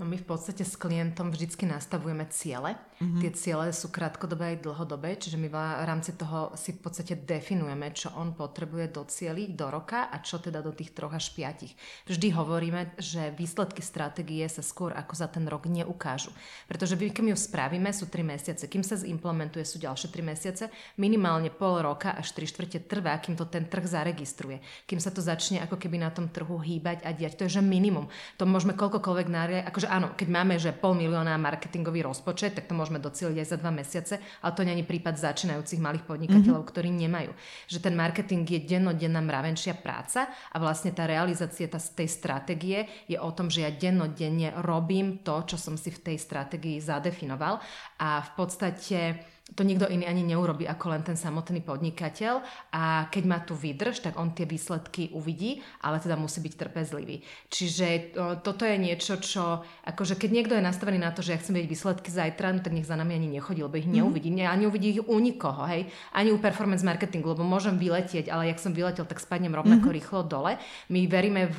No 0.00 0.08
my 0.08 0.16
v 0.16 0.24
podstate 0.24 0.64
s 0.64 0.80
klientom 0.80 1.28
vždycky 1.28 1.68
nastavujeme 1.68 2.24
ciele. 2.32 2.80
Mm-hmm. 2.96 3.20
Tie 3.20 3.30
ciele 3.36 3.76
sú 3.76 3.92
krátkodobé 3.92 4.56
aj 4.56 4.64
dlhodobé, 4.64 5.20
čiže 5.20 5.36
my 5.36 5.52
v 5.52 5.84
rámci 5.84 6.16
toho 6.16 6.48
si 6.56 6.72
v 6.72 6.80
podstate 6.80 7.12
definujeme, 7.12 7.92
čo 7.92 8.08
on 8.16 8.32
potrebuje 8.32 8.88
docieliť 8.88 9.52
do 9.52 9.68
roka 9.68 10.08
a 10.08 10.16
čo 10.24 10.40
teda 10.40 10.64
do 10.64 10.72
tých 10.72 10.96
troch 10.96 11.12
až 11.12 11.36
piatich. 11.36 11.76
Vždy 12.08 12.32
hovoríme, 12.32 12.96
že 12.96 13.36
výsledky 13.36 13.84
stratégie 13.84 14.48
sa 14.48 14.64
skôr 14.64 14.96
ako 14.96 15.12
za 15.12 15.28
ten 15.28 15.44
rok 15.44 15.68
neukážu. 15.68 16.32
Pretože 16.72 16.96
my, 16.96 17.12
keď 17.12 17.36
ju 17.36 17.36
spravíme, 17.36 17.92
sú 17.92 18.08
tri 18.08 18.24
mesiace. 18.24 18.72
Kým 18.72 18.80
sa 18.80 18.96
zimplementuje, 18.96 19.60
sú 19.60 19.76
ďalšie 19.76 20.08
tri 20.08 20.24
mesiace. 20.24 20.72
Minimálne 20.96 21.52
pol 21.52 21.84
roka 21.84 22.16
až 22.16 22.32
tri 22.32 22.48
štvrte 22.48 22.88
trvá, 22.88 23.20
kým 23.20 23.36
to 23.36 23.44
ten 23.44 23.68
trh 23.68 23.84
zaregistruje. 23.84 24.64
Kým 24.88 25.04
sa 25.04 25.12
to 25.12 25.20
začne 25.20 25.60
ako 25.60 25.76
keby 25.76 26.00
na 26.00 26.08
tom 26.08 26.32
trhu 26.32 26.56
hýbať 26.56 27.04
a 27.04 27.12
diať. 27.12 27.36
To 27.36 27.44
je 27.44 27.60
že 27.60 27.62
minimum. 27.62 28.08
To 28.40 28.48
môžeme 28.48 28.72
koľkokoľvek 28.72 29.28
nárie, 29.28 29.60
ako 29.60 29.81
akože 29.82 29.90
áno, 29.90 30.14
keď 30.14 30.28
máme, 30.30 30.54
že 30.62 30.70
pol 30.70 30.94
milióna 30.94 31.34
marketingový 31.42 32.06
rozpočet, 32.06 32.54
tak 32.54 32.70
to 32.70 32.74
môžeme 32.78 33.02
docieliť 33.02 33.36
aj 33.42 33.48
za 33.50 33.58
dva 33.58 33.74
mesiace, 33.74 34.14
ale 34.38 34.54
to 34.54 34.62
není 34.62 34.86
prípad 34.86 35.18
začínajúcich 35.18 35.82
malých 35.82 36.06
podnikateľov, 36.06 36.62
mm-hmm. 36.62 36.70
ktorí 36.70 36.90
nemajú. 36.94 37.34
Že 37.66 37.78
ten 37.82 37.94
marketing 37.98 38.46
je 38.46 38.60
dennodenná 38.62 39.18
mravenčia 39.18 39.74
práca 39.74 40.30
a 40.30 40.56
vlastne 40.62 40.94
tá 40.94 41.10
realizácia 41.10 41.66
tá, 41.66 41.82
tej 41.82 42.06
stratégie 42.06 42.86
je 43.10 43.18
o 43.18 43.30
tom, 43.34 43.50
že 43.50 43.66
ja 43.66 43.74
dennodenne 43.74 44.54
robím 44.62 45.26
to, 45.26 45.42
čo 45.50 45.58
som 45.58 45.74
si 45.74 45.90
v 45.90 45.98
tej 45.98 46.16
stratégii 46.22 46.78
zadefinoval 46.78 47.58
a 47.98 48.22
v 48.22 48.30
podstate 48.38 49.18
to 49.52 49.62
nikto 49.66 49.84
iný 49.84 50.08
ani 50.08 50.24
neurobi 50.24 50.64
ako 50.64 50.96
len 50.96 51.02
ten 51.04 51.18
samotný 51.18 51.60
podnikateľ 51.60 52.40
a 52.72 53.06
keď 53.12 53.24
má 53.28 53.38
tu 53.44 53.52
vydrž, 53.52 54.00
tak 54.00 54.16
on 54.16 54.32
tie 54.32 54.48
výsledky 54.48 55.12
uvidí, 55.12 55.60
ale 55.84 56.00
teda 56.00 56.16
musí 56.16 56.40
byť 56.40 56.54
trpezlivý. 56.56 57.20
Čiže 57.52 58.16
toto 58.40 58.64
je 58.64 58.76
niečo, 58.80 59.20
čo 59.20 59.60
akože 59.84 60.16
keď 60.16 60.30
niekto 60.32 60.54
je 60.56 60.64
nastavený 60.64 60.98
na 61.02 61.12
to, 61.12 61.20
že 61.20 61.36
ja 61.36 61.40
chcem 61.40 61.52
vidieť 61.58 61.68
výsledky 61.68 62.08
zajtra, 62.08 62.56
no 62.56 62.64
tak 62.64 62.72
nech 62.72 62.88
za 62.88 62.96
nami 62.96 63.12
ani 63.18 63.28
nechodí, 63.28 63.60
lebo 63.60 63.76
ich 63.76 63.88
mhm. 63.88 63.94
neuvidí. 64.00 64.30
Mm-hmm. 64.32 64.48
Ani 64.48 64.64
uvidí 64.64 64.88
ich 64.96 65.02
u 65.04 65.18
nikoho, 65.20 65.68
hej. 65.68 65.90
Ani 66.16 66.32
u 66.32 66.40
performance 66.40 66.86
marketingu, 66.86 67.36
lebo 67.36 67.44
môžem 67.44 67.76
vyletieť, 67.76 68.32
ale 68.32 68.48
jak 68.48 68.58
som 68.62 68.72
vyletel, 68.72 69.04
tak 69.04 69.20
spadnem 69.20 69.52
rovnako 69.52 69.92
mm-hmm. 69.92 69.98
rýchlo 70.00 70.20
dole. 70.24 70.56
My 70.88 71.04
veríme 71.04 71.50
v 71.52 71.58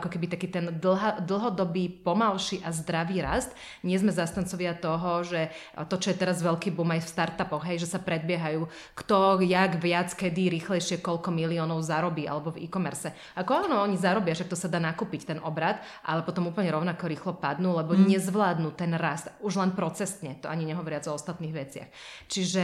ako 0.00 0.08
keby 0.08 0.26
taký 0.32 0.48
ten 0.48 0.72
dlha, 0.80 1.20
dlhodobý, 1.20 2.00
pomalší 2.00 2.64
a 2.64 2.72
zdravý 2.72 3.20
rast. 3.20 3.52
Nie 3.84 4.00
sme 4.00 4.14
zastancovia 4.14 4.72
toho, 4.72 5.26
že 5.26 5.52
to, 5.92 6.00
čo 6.00 6.14
je 6.14 6.16
teraz 6.16 6.40
veľký 6.40 6.72
boom 6.72 6.88
aj 6.94 7.04
v 7.04 7.07
startupoch, 7.08 7.64
hej, 7.64 7.80
že 7.80 7.96
sa 7.96 7.98
predbiehajú, 7.98 8.68
kto, 8.92 9.40
jak, 9.40 9.80
viac, 9.80 10.12
kedy, 10.12 10.52
rýchlejšie, 10.60 11.00
koľko 11.00 11.32
miliónov 11.32 11.80
zarobí, 11.80 12.28
alebo 12.28 12.52
v 12.52 12.68
e-commerce. 12.68 13.16
Ako 13.32 13.64
áno, 13.64 13.80
oni 13.80 13.96
zarobia, 13.96 14.36
že 14.36 14.44
to 14.44 14.54
sa 14.54 14.68
dá 14.68 14.76
nakúpiť 14.76 15.34
ten 15.34 15.38
obrad, 15.40 15.80
ale 16.04 16.20
potom 16.22 16.52
úplne 16.52 16.68
rovnako 16.68 17.08
rýchlo 17.08 17.32
padnú, 17.40 17.72
lebo 17.72 17.96
mm. 17.96 18.04
nezvládnu 18.04 18.76
ten 18.76 18.92
rast, 18.92 19.32
už 19.40 19.56
len 19.56 19.72
procesne, 19.72 20.36
to 20.36 20.52
ani 20.52 20.68
nehovoriac 20.68 21.08
o 21.08 21.16
ostatných 21.16 21.56
veciach. 21.56 21.88
Čiže 22.28 22.62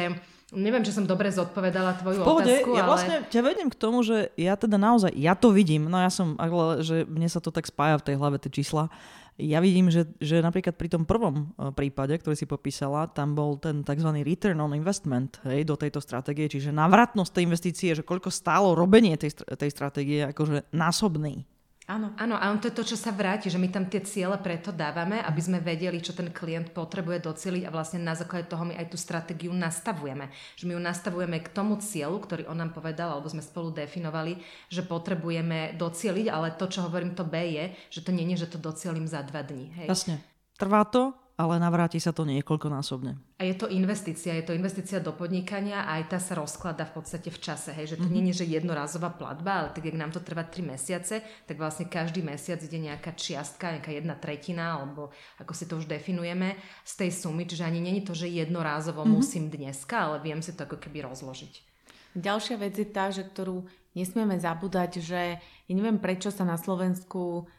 Neviem, 0.55 0.87
či 0.87 0.95
som 0.95 1.09
dobre 1.09 1.33
zodpovedala 1.35 1.99
tvoju 1.99 2.21
v 2.21 2.27
pohode, 2.29 2.53
otázku, 2.53 2.77
ja 2.79 2.85
ale... 2.85 2.91
vlastne 2.93 3.17
ťa 3.27 3.41
vedem 3.43 3.69
k 3.73 3.77
tomu, 3.81 4.05
že 4.07 4.31
ja 4.39 4.55
teda 4.55 4.79
naozaj, 4.79 5.11
ja 5.17 5.35
to 5.35 5.51
vidím, 5.51 5.91
no 5.91 5.99
ja 5.99 6.13
som, 6.13 6.39
že 6.85 7.09
mne 7.09 7.27
sa 7.27 7.43
to 7.43 7.51
tak 7.51 7.67
spája 7.67 7.99
v 7.99 8.07
tej 8.13 8.15
hlave, 8.21 8.37
tie 8.39 8.53
čísla, 8.53 8.87
ja 9.35 9.59
vidím, 9.59 9.91
že, 9.91 10.07
že 10.23 10.39
napríklad 10.39 10.79
pri 10.79 10.87
tom 10.87 11.03
prvom 11.03 11.51
e, 11.59 11.75
prípade, 11.75 12.15
ktorý 12.15 12.39
si 12.39 12.47
popísala, 12.47 13.11
tam 13.11 13.35
bol 13.35 13.59
ten 13.59 13.83
tzv. 13.83 14.23
return 14.23 14.63
on 14.63 14.79
investment 14.79 15.43
hej, 15.43 15.67
do 15.67 15.75
tejto 15.75 15.99
stratégie, 15.99 16.47
čiže 16.47 16.71
navratnosť 16.71 17.35
tej 17.35 17.45
investície, 17.51 17.91
že 17.99 18.07
koľko 18.07 18.31
stálo 18.31 18.79
robenie 18.79 19.19
tej, 19.19 19.35
tej 19.35 19.71
stratégie, 19.75 20.31
akože 20.31 20.71
násobný. 20.71 21.43
Áno. 21.85 22.17
Áno, 22.17 22.41
a 22.41 22.49
to 22.57 22.73
je 22.73 22.77
to, 22.81 22.85
čo 22.85 22.97
sa 22.97 23.13
vráti, 23.13 23.53
že 23.53 23.61
my 23.61 23.69
tam 23.69 23.85
tie 23.85 24.01
ciele 24.01 24.41
preto 24.41 24.73
dávame, 24.73 25.21
aby 25.21 25.41
sme 25.45 25.61
vedeli, 25.61 26.01
čo 26.01 26.17
ten 26.17 26.33
klient 26.33 26.73
potrebuje 26.73 27.21
doceliť 27.21 27.69
a 27.69 27.75
vlastne 27.75 28.01
na 28.01 28.17
základe 28.17 28.49
toho 28.49 28.65
my 28.65 28.73
aj 28.73 28.89
tú 28.89 28.97
stratégiu 28.97 29.53
nastavujeme. 29.53 30.33
Že 30.57 30.65
my 30.65 30.73
ju 30.77 30.81
nastavujeme 30.81 31.37
k 31.45 31.53
tomu 31.53 31.77
cieľu, 31.77 32.25
ktorý 32.25 32.49
on 32.49 32.57
nám 32.57 32.73
povedal, 32.73 33.13
alebo 33.13 33.29
sme 33.29 33.45
spolu 33.45 33.69
definovali, 33.69 34.41
že 34.73 34.81
potrebujeme 34.81 35.77
docieliť, 35.77 36.27
ale 36.33 36.57
to, 36.57 36.73
čo 36.73 36.89
hovorím, 36.89 37.13
to 37.13 37.29
B 37.29 37.37
je, 37.53 37.65
že 37.93 38.01
to 38.01 38.17
nie 38.17 38.25
je, 38.33 38.49
že 38.49 38.57
to 38.57 38.59
docielím 38.65 39.05
za 39.05 39.21
dva 39.21 39.45
dní. 39.45 39.85
Hej. 39.85 39.87
Jasne. 39.93 40.25
Trvá 40.57 40.89
to, 40.89 41.13
ale 41.35 41.59
navráti 41.59 41.99
sa 41.99 42.15
to 42.15 42.23
niekoľkonásobne. 42.23 43.19
A 43.39 43.43
je 43.43 43.59
to 43.59 43.67
investícia, 43.67 44.39
je 44.39 44.47
to 44.47 44.55
investícia 44.55 45.03
do 45.03 45.11
podnikania 45.11 45.83
a 45.83 45.99
aj 45.99 46.15
tá 46.15 46.19
sa 46.23 46.39
rozklada 46.39 46.87
v 46.87 47.03
podstate 47.03 47.35
v 47.35 47.43
čase, 47.43 47.75
hej, 47.75 47.95
že 47.95 47.99
to 47.99 48.07
mm-hmm. 48.07 48.23
nie 48.23 48.31
je, 48.31 48.47
že 48.47 48.55
jednorázová 48.55 49.11
platba, 49.19 49.67
ale 49.67 49.69
tak, 49.75 49.83
jak 49.83 49.99
nám 49.99 50.15
to 50.15 50.23
trvá 50.23 50.47
3 50.47 50.63
mesiace, 50.63 51.27
tak 51.51 51.59
vlastne 51.59 51.91
každý 51.91 52.23
mesiac 52.23 52.63
ide 52.63 52.79
nejaká 52.79 53.19
čiastka, 53.19 53.75
nejaká 53.75 53.91
jedna 53.91 54.15
tretina, 54.15 54.79
alebo 54.79 55.11
ako 55.43 55.53
si 55.59 55.67
to 55.67 55.75
už 55.83 55.91
definujeme, 55.91 56.55
z 56.87 56.93
tej 57.03 57.11
sumy, 57.11 57.51
čiže 57.51 57.67
ani 57.67 57.83
není 57.83 58.07
to, 58.07 58.15
že 58.15 58.31
jednorázovo 58.31 59.03
mm-hmm. 59.03 59.19
musím 59.19 59.51
dneska, 59.51 60.07
ale 60.07 60.23
viem 60.23 60.39
si 60.39 60.55
to 60.55 60.63
ako 60.63 60.79
keby 60.79 61.03
rozložiť. 61.03 61.75
Ďalšia 62.15 62.63
vec 62.63 62.79
je 62.79 62.87
tá, 62.87 63.11
že 63.11 63.27
ktorú 63.27 63.67
nesmieme 63.99 64.39
zabúdať, 64.39 65.03
že 65.03 65.43
ja 65.43 65.75
neviem 65.75 65.99
prečo 65.99 66.31
sa 66.31 66.47
na 66.47 66.55
Slovensku 66.55 67.51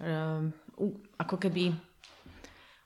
um, 0.00 0.48
ako 1.20 1.36
keby 1.36 1.91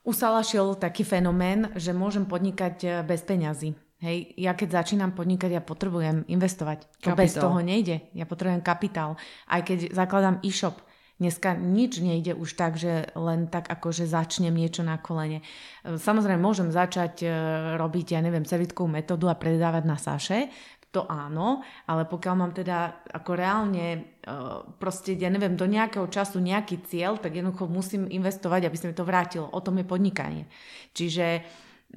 usalašil 0.07 0.79
taký 0.79 1.03
fenomén, 1.03 1.75
že 1.75 1.91
môžem 1.91 2.25
podnikať 2.25 2.77
eh, 2.87 2.91
bez 3.03 3.27
peňazí. 3.27 3.75
Hej, 3.97 4.37
ja 4.37 4.53
keď 4.53 4.85
začínam 4.85 5.17
podnikať, 5.17 5.57
ja 5.57 5.63
potrebujem 5.65 6.29
investovať. 6.29 6.85
To 7.01 7.17
kapitál. 7.17 7.21
bez 7.21 7.33
toho 7.33 7.59
nejde. 7.65 7.97
Ja 8.13 8.29
potrebujem 8.29 8.61
kapitál. 8.61 9.17
Aj 9.49 9.65
keď 9.65 9.91
zakladám 9.91 10.39
e-shop, 10.45 10.79
Dneska 11.17 11.57
nič 11.57 12.05
nejde 12.05 12.37
už 12.37 12.61
tak, 12.61 12.77
že 12.77 13.09
len 13.17 13.49
tak 13.49 13.73
ako, 13.73 13.89
že 13.89 14.05
začnem 14.05 14.53
niečo 14.53 14.85
na 14.85 15.01
kolene. 15.01 15.41
Eh, 15.41 15.97
samozrejme, 15.97 16.37
môžem 16.37 16.69
začať 16.69 17.25
eh, 17.25 17.33
robiť, 17.81 18.13
ja 18.13 18.21
neviem, 18.21 18.45
celitkovú 18.45 18.93
metódu 18.93 19.33
a 19.33 19.41
predávať 19.41 19.85
na 19.89 19.97
Saše, 19.97 20.53
to 20.97 21.05
áno, 21.05 21.61
ale 21.85 22.09
pokiaľ 22.09 22.35
mám 22.41 22.57
teda 22.57 23.05
ako 23.13 23.37
reálne 23.37 24.17
uh, 24.25 24.65
proste, 24.81 25.13
ja 25.13 25.29
neviem, 25.29 25.53
do 25.53 25.69
nejakého 25.69 26.09
času 26.09 26.41
nejaký 26.41 26.89
cieľ, 26.89 27.21
tak 27.21 27.37
jednoducho 27.37 27.69
musím 27.69 28.09
investovať, 28.09 28.65
aby 28.65 28.77
sa 28.81 28.89
mi 28.89 28.97
to 28.97 29.05
vrátilo. 29.05 29.53
O 29.53 29.61
tom 29.61 29.77
je 29.77 29.85
podnikanie. 29.85 30.49
Čiže 30.97 31.45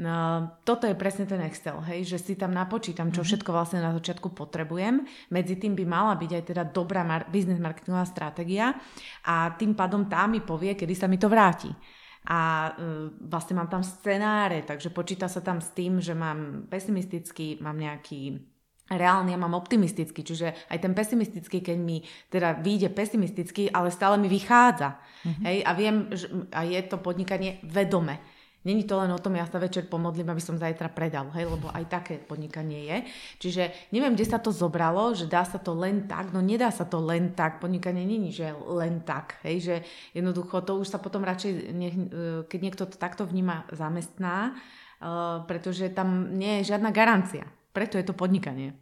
uh, 0.04 0.52
toto 0.68 0.84
je 0.84 1.00
presne 1.00 1.24
ten 1.24 1.40
Excel, 1.48 1.80
hej, 1.88 2.04
že 2.04 2.20
si 2.20 2.36
tam 2.36 2.52
napočítam, 2.52 3.16
čo 3.16 3.24
mhm. 3.24 3.28
všetko 3.32 3.50
vlastne 3.56 3.80
na 3.80 3.96
začiatku 3.96 4.36
potrebujem. 4.36 5.08
Medzi 5.32 5.56
tým 5.56 5.80
by 5.80 5.88
mala 5.88 6.20
byť 6.20 6.32
aj 6.36 6.44
teda 6.44 6.64
dobrá 6.68 7.08
mar- 7.08 7.32
business 7.32 7.64
marketingová 7.64 8.04
stratégia 8.04 8.76
a 9.24 9.56
tým 9.56 9.80
pádom 9.80 10.12
tá 10.12 10.28
mi 10.28 10.44
povie, 10.44 10.76
kedy 10.76 10.92
sa 10.92 11.08
mi 11.08 11.16
to 11.16 11.32
vráti 11.32 11.72
a 12.28 12.70
uh, 12.76 13.08
vlastne 13.32 13.56
mám 13.56 13.72
tam 13.72 13.80
scenáre, 13.80 14.68
takže 14.68 14.92
počíta 14.92 15.32
sa 15.32 15.40
tam 15.40 15.64
s 15.64 15.72
tým, 15.72 16.04
že 16.04 16.12
mám 16.12 16.68
pesimistický, 16.68 17.64
mám 17.64 17.80
nejaký 17.80 18.44
reálny, 18.90 19.34
ja 19.34 19.40
mám 19.40 19.54
optimistický, 19.54 20.26
čiže 20.26 20.54
aj 20.70 20.78
ten 20.82 20.94
pesimistický, 20.98 21.62
keď 21.62 21.78
mi 21.78 22.02
teda 22.34 22.58
vyjde 22.58 22.90
pesimisticky, 22.90 23.70
ale 23.70 23.94
stále 23.94 24.18
mi 24.18 24.26
vychádza. 24.26 24.98
Mm-hmm. 24.98 25.44
Hej, 25.46 25.58
a 25.62 25.72
viem, 25.78 25.96
že, 26.14 26.26
a 26.50 26.66
je 26.66 26.82
to 26.86 26.98
podnikanie 26.98 27.62
vedome. 27.66 28.18
Není 28.60 28.84
to 28.84 29.00
len 29.00 29.08
o 29.16 29.24
tom, 29.24 29.40
ja 29.40 29.48
sa 29.48 29.56
večer 29.56 29.88
pomodlím, 29.88 30.36
aby 30.36 30.44
som 30.44 30.60
zajtra 30.60 30.92
predal, 30.92 31.32
hej, 31.32 31.48
lebo 31.48 31.72
aj 31.72 31.88
také 31.88 32.20
podnikanie 32.20 32.92
je. 32.92 32.98
Čiže 33.40 33.64
neviem, 33.96 34.12
kde 34.20 34.28
sa 34.28 34.36
to 34.36 34.52
zobralo, 34.52 35.16
že 35.16 35.32
dá 35.32 35.48
sa 35.48 35.64
to 35.64 35.72
len 35.72 36.12
tak, 36.12 36.36
no 36.36 36.44
nedá 36.44 36.68
sa 36.68 36.84
to 36.84 37.00
len 37.00 37.32
tak, 37.32 37.64
podnikanie 37.64 38.04
není, 38.04 38.36
že 38.36 38.52
len 38.52 39.00
tak, 39.08 39.40
hej, 39.48 39.64
že 39.64 39.76
jednoducho 40.12 40.60
to 40.68 40.76
už 40.76 40.92
sa 40.92 41.00
potom 41.00 41.24
radšej, 41.24 41.52
nech, 41.72 41.96
e, 41.96 42.04
keď 42.52 42.60
niekto 42.60 42.84
to 42.84 43.00
takto 43.00 43.24
vníma, 43.24 43.64
zamestná, 43.72 44.60
uh, 45.00 45.48
pretože 45.48 45.88
tam 45.96 46.36
nie 46.36 46.60
je 46.60 46.76
žiadna 46.76 46.92
garancia. 46.92 47.48
Preto 47.70 47.98
je 47.98 48.06
to 48.06 48.18
podnikanie. 48.18 48.74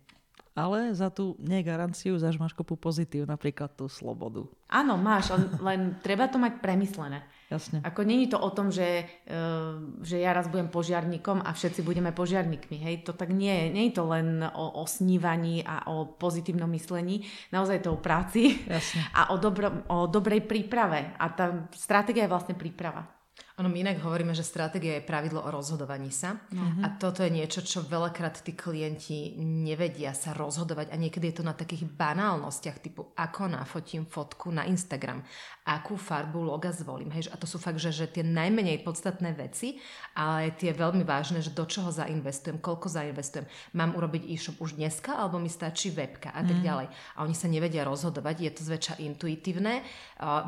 Ale 0.57 0.89
za 0.97 1.13
tú 1.13 1.37
negaranciu 1.37 2.17
zaž 2.17 2.41
máš 2.41 2.57
kopu 2.57 2.73
pozitív, 2.73 3.29
napríklad 3.29 3.77
tú 3.77 3.85
slobodu. 3.85 4.49
Áno, 4.65 4.97
máš, 4.97 5.29
len, 5.61 6.01
treba 6.01 6.25
to 6.25 6.41
mať 6.41 6.65
premyslené. 6.65 7.21
Jasne. 7.47 7.85
Ako 7.85 8.01
není 8.01 8.25
to 8.25 8.41
o 8.41 8.49
tom, 8.49 8.73
že, 8.73 9.05
uh, 9.29 10.01
že 10.01 10.17
ja 10.17 10.33
raz 10.33 10.49
budem 10.49 10.67
požiarníkom 10.67 11.45
a 11.45 11.53
všetci 11.53 11.85
budeme 11.85 12.09
požiarníkmi. 12.09 12.73
Hej, 12.73 12.95
to 13.05 13.13
tak 13.13 13.31
nie 13.31 13.53
je. 13.53 13.65
Nie 13.69 13.83
je 13.87 14.01
to 14.01 14.09
len 14.09 14.41
o, 14.43 14.81
o 14.81 14.83
snívaní 14.89 15.61
a 15.61 15.87
o 15.93 16.17
pozitívnom 16.17 16.67
myslení. 16.73 17.21
Naozaj 17.53 17.85
to 17.85 17.93
o 17.93 18.01
práci 18.01 18.57
Jasne. 18.65 19.13
a 19.13 19.31
o, 19.31 19.39
dobro, 19.39 19.85
o 19.93 20.09
dobrej 20.09 20.43
príprave. 20.43 21.15
A 21.21 21.31
tá 21.31 21.69
stratégia 21.71 22.25
je 22.25 22.33
vlastne 22.33 22.57
príprava. 22.57 23.16
Ono, 23.57 23.73
my 23.73 23.81
inak 23.81 24.05
hovoríme, 24.05 24.37
že 24.37 24.45
stratégia 24.45 25.01
je 25.01 25.09
pravidlo 25.09 25.41
o 25.41 25.49
rozhodovaní 25.49 26.13
sa. 26.13 26.37
Uh-huh. 26.37 26.85
A 26.85 26.93
toto 26.93 27.25
je 27.25 27.33
niečo, 27.33 27.65
čo 27.65 27.81
veľakrát 27.81 28.45
tí 28.45 28.53
klienti 28.53 29.33
nevedia 29.41 30.13
sa 30.13 30.37
rozhodovať. 30.37 30.93
A 30.93 30.95
niekedy 31.01 31.33
je 31.33 31.41
to 31.41 31.43
na 31.49 31.57
takých 31.57 31.89
banálnostiach, 31.89 32.77
typu 32.77 33.09
ako 33.17 33.49
nafotím 33.49 34.05
fotku 34.05 34.53
na 34.53 34.69
Instagram, 34.69 35.25
akú 35.65 35.97
farbu 35.97 36.37
loga 36.37 36.69
zvolím. 36.69 37.09
Hej, 37.09 37.33
a 37.33 37.35
to 37.41 37.49
sú 37.49 37.57
fakt, 37.57 37.81
že, 37.81 37.89
že 37.89 38.05
tie 38.05 38.21
najmenej 38.21 38.85
podstatné 38.85 39.33
veci, 39.33 39.81
ale 40.13 40.53
tie 40.53 40.69
veľmi 40.69 41.01
vážne, 41.01 41.41
že 41.41 41.49
do 41.49 41.65
čoho 41.65 41.89
zainvestujem, 41.89 42.61
koľko 42.61 42.93
zainvestujem. 42.93 43.49
Mám 43.73 43.97
urobiť 43.97 44.21
e-shop 44.37 44.61
už 44.61 44.77
dneska, 44.77 45.17
alebo 45.17 45.41
mi 45.41 45.49
stačí 45.49 45.89
webka 45.89 46.29
a 46.29 46.45
tak 46.45 46.61
uh-huh. 46.61 46.67
ďalej. 46.69 46.87
A 47.17 47.25
oni 47.25 47.33
sa 47.33 47.49
nevedia 47.49 47.81
rozhodovať, 47.89 48.35
je 48.37 48.51
to 48.53 48.61
zväčša 48.69 49.01
intuitívne. 49.01 49.81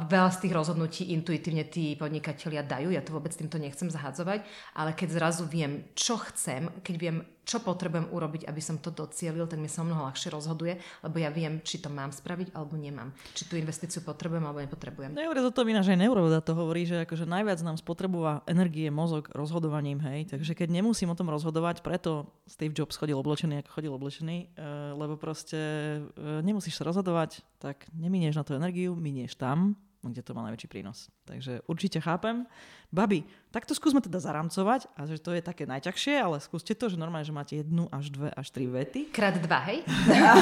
Veľa 0.06 0.30
z 0.30 0.38
tých 0.46 0.54
rozhodnutí 0.54 1.10
intuitívne 1.10 1.66
tí 1.66 1.98
podnikatelia 1.98 2.62
dajú 2.62 2.99
ja 3.00 3.04
to 3.08 3.16
vôbec 3.16 3.32
týmto 3.32 3.56
nechcem 3.56 3.88
zahadzovať, 3.88 4.44
ale 4.76 4.92
keď 4.92 5.16
zrazu 5.16 5.48
viem, 5.48 5.88
čo 5.96 6.20
chcem, 6.20 6.68
keď 6.84 6.96
viem, 7.00 7.18
čo 7.50 7.58
potrebujem 7.66 8.14
urobiť, 8.14 8.46
aby 8.46 8.62
som 8.62 8.78
to 8.78 8.94
docielil, 8.94 9.50
tak 9.50 9.58
mi 9.58 9.66
sa 9.66 9.82
mnoho 9.82 10.06
ľahšie 10.06 10.30
rozhoduje, 10.30 10.78
lebo 11.02 11.18
ja 11.18 11.34
viem, 11.34 11.66
či 11.66 11.82
to 11.82 11.90
mám 11.90 12.14
spraviť 12.14 12.54
alebo 12.54 12.78
nemám. 12.78 13.10
Či 13.34 13.50
tú 13.50 13.58
investíciu 13.58 14.06
potrebujem 14.06 14.46
alebo 14.46 14.62
nepotrebujem. 14.62 15.18
Neure 15.18 15.42
to 15.42 15.66
ináč 15.66 15.90
aj 15.90 15.98
neurovoda 15.98 16.46
to 16.46 16.54
hovorí, 16.54 16.86
že 16.86 17.10
akože 17.10 17.26
najviac 17.26 17.58
nám 17.66 17.82
spotrebuje 17.82 18.46
energie 18.46 18.94
mozog 18.94 19.34
rozhodovaním, 19.34 19.98
hej. 20.06 20.30
Takže 20.30 20.54
keď 20.54 20.70
nemusím 20.70 21.10
o 21.10 21.18
tom 21.18 21.34
rozhodovať, 21.34 21.82
preto 21.82 22.30
Steve 22.46 22.78
Jobs 22.78 23.02
chodil 23.02 23.18
oblečený, 23.18 23.66
ako 23.66 23.82
chodil 23.82 23.92
oblečený, 23.98 24.38
uh, 24.54 24.94
lebo 24.94 25.18
proste 25.18 25.58
uh, 26.06 26.46
nemusíš 26.46 26.78
sa 26.78 26.86
rozhodovať, 26.86 27.42
tak 27.58 27.90
neminieš 27.98 28.38
na 28.38 28.46
tú 28.46 28.54
energiu, 28.54 28.94
minieš 28.94 29.42
tam 29.42 29.74
kde 30.00 30.24
to 30.24 30.32
má 30.32 30.48
najväčší 30.48 30.72
prínos. 30.72 31.12
Takže 31.28 31.60
určite 31.68 32.00
chápem. 32.00 32.48
Babi, 32.90 33.28
tak 33.52 33.68
to 33.68 33.76
skúsme 33.76 34.00
teda 34.00 34.18
zaramcovať, 34.24 34.90
a 34.96 35.06
že 35.06 35.20
to 35.20 35.36
je 35.36 35.44
také 35.44 35.68
najťažšie, 35.68 36.16
ale 36.18 36.40
skúste 36.40 36.72
to, 36.74 36.88
že 36.88 36.96
normálne, 36.96 37.28
že 37.28 37.36
máte 37.36 37.60
jednu 37.60 37.92
až 37.92 38.10
dve 38.10 38.32
až 38.32 38.48
tri 38.50 38.66
vety. 38.66 39.12
Krát 39.12 39.36
dva, 39.38 39.60
hej? 39.68 39.84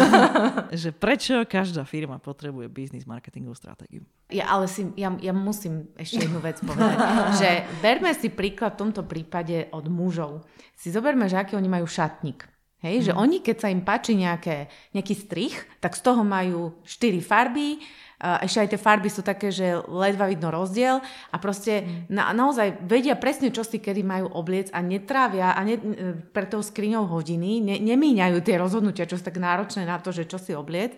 že 0.85 0.93
prečo 0.93 1.41
každá 1.49 1.83
firma 1.83 2.21
potrebuje 2.21 2.69
biznis 2.69 3.09
marketingovú 3.09 3.57
stratégiu. 3.57 4.05
Ja, 4.29 4.47
ale 4.53 4.69
si, 4.69 4.85
ja, 4.93 5.11
ja 5.17 5.33
musím 5.33 5.89
ešte 5.97 6.29
jednu 6.29 6.37
vec 6.39 6.61
povedať, 6.61 6.97
že 7.41 7.49
berme 7.81 8.13
si 8.13 8.29
príklad 8.29 8.77
v 8.77 8.81
tomto 8.87 9.01
prípade 9.03 9.73
od 9.73 9.89
mužov. 9.89 10.45
Si 10.77 10.93
zoberme, 10.93 11.25
že 11.25 11.41
aký 11.41 11.57
oni 11.57 11.67
majú 11.67 11.89
šatník. 11.89 12.45
Hej, 12.77 13.01
mm. 13.01 13.05
že 13.09 13.13
oni, 13.17 13.37
keď 13.41 13.57
sa 13.57 13.73
im 13.73 13.81
páči 13.81 14.13
nejaké, 14.13 14.69
nejaký 14.93 15.15
strich, 15.17 15.57
tak 15.81 15.97
z 15.97 16.01
toho 16.05 16.21
majú 16.21 16.77
štyri 16.85 17.25
farby, 17.25 17.81
a 18.17 18.41
ešte 18.41 18.65
aj 18.65 18.69
tie 18.73 18.81
farby 18.81 19.09
sú 19.13 19.21
také, 19.21 19.53
že 19.53 19.77
ledva 19.85 20.25
vidno 20.25 20.49
rozdiel 20.49 21.05
a 21.29 21.35
proste 21.37 21.85
mm. 21.85 22.09
na, 22.09 22.33
naozaj 22.33 22.81
vedia 22.81 23.13
presne, 23.13 23.53
čo 23.53 23.61
si 23.61 23.77
kedy 23.77 24.01
majú 24.01 24.33
obliec 24.33 24.73
a 24.73 24.81
netrávia 24.81 25.53
a 25.53 25.61
ne, 25.61 25.77
pre 26.33 26.49
tou 26.49 26.65
skriňou 26.65 27.05
hodiny, 27.05 27.61
ne, 27.61 27.77
nemíňajú 27.77 28.41
tie 28.41 28.57
rozhodnutia, 28.57 29.05
čo 29.05 29.21
sú 29.21 29.23
tak 29.25 29.37
náročné 29.37 29.85
na 29.85 30.01
to, 30.01 30.09
že 30.09 30.25
čo 30.25 30.41
si 30.41 30.57
obliec 30.57 30.97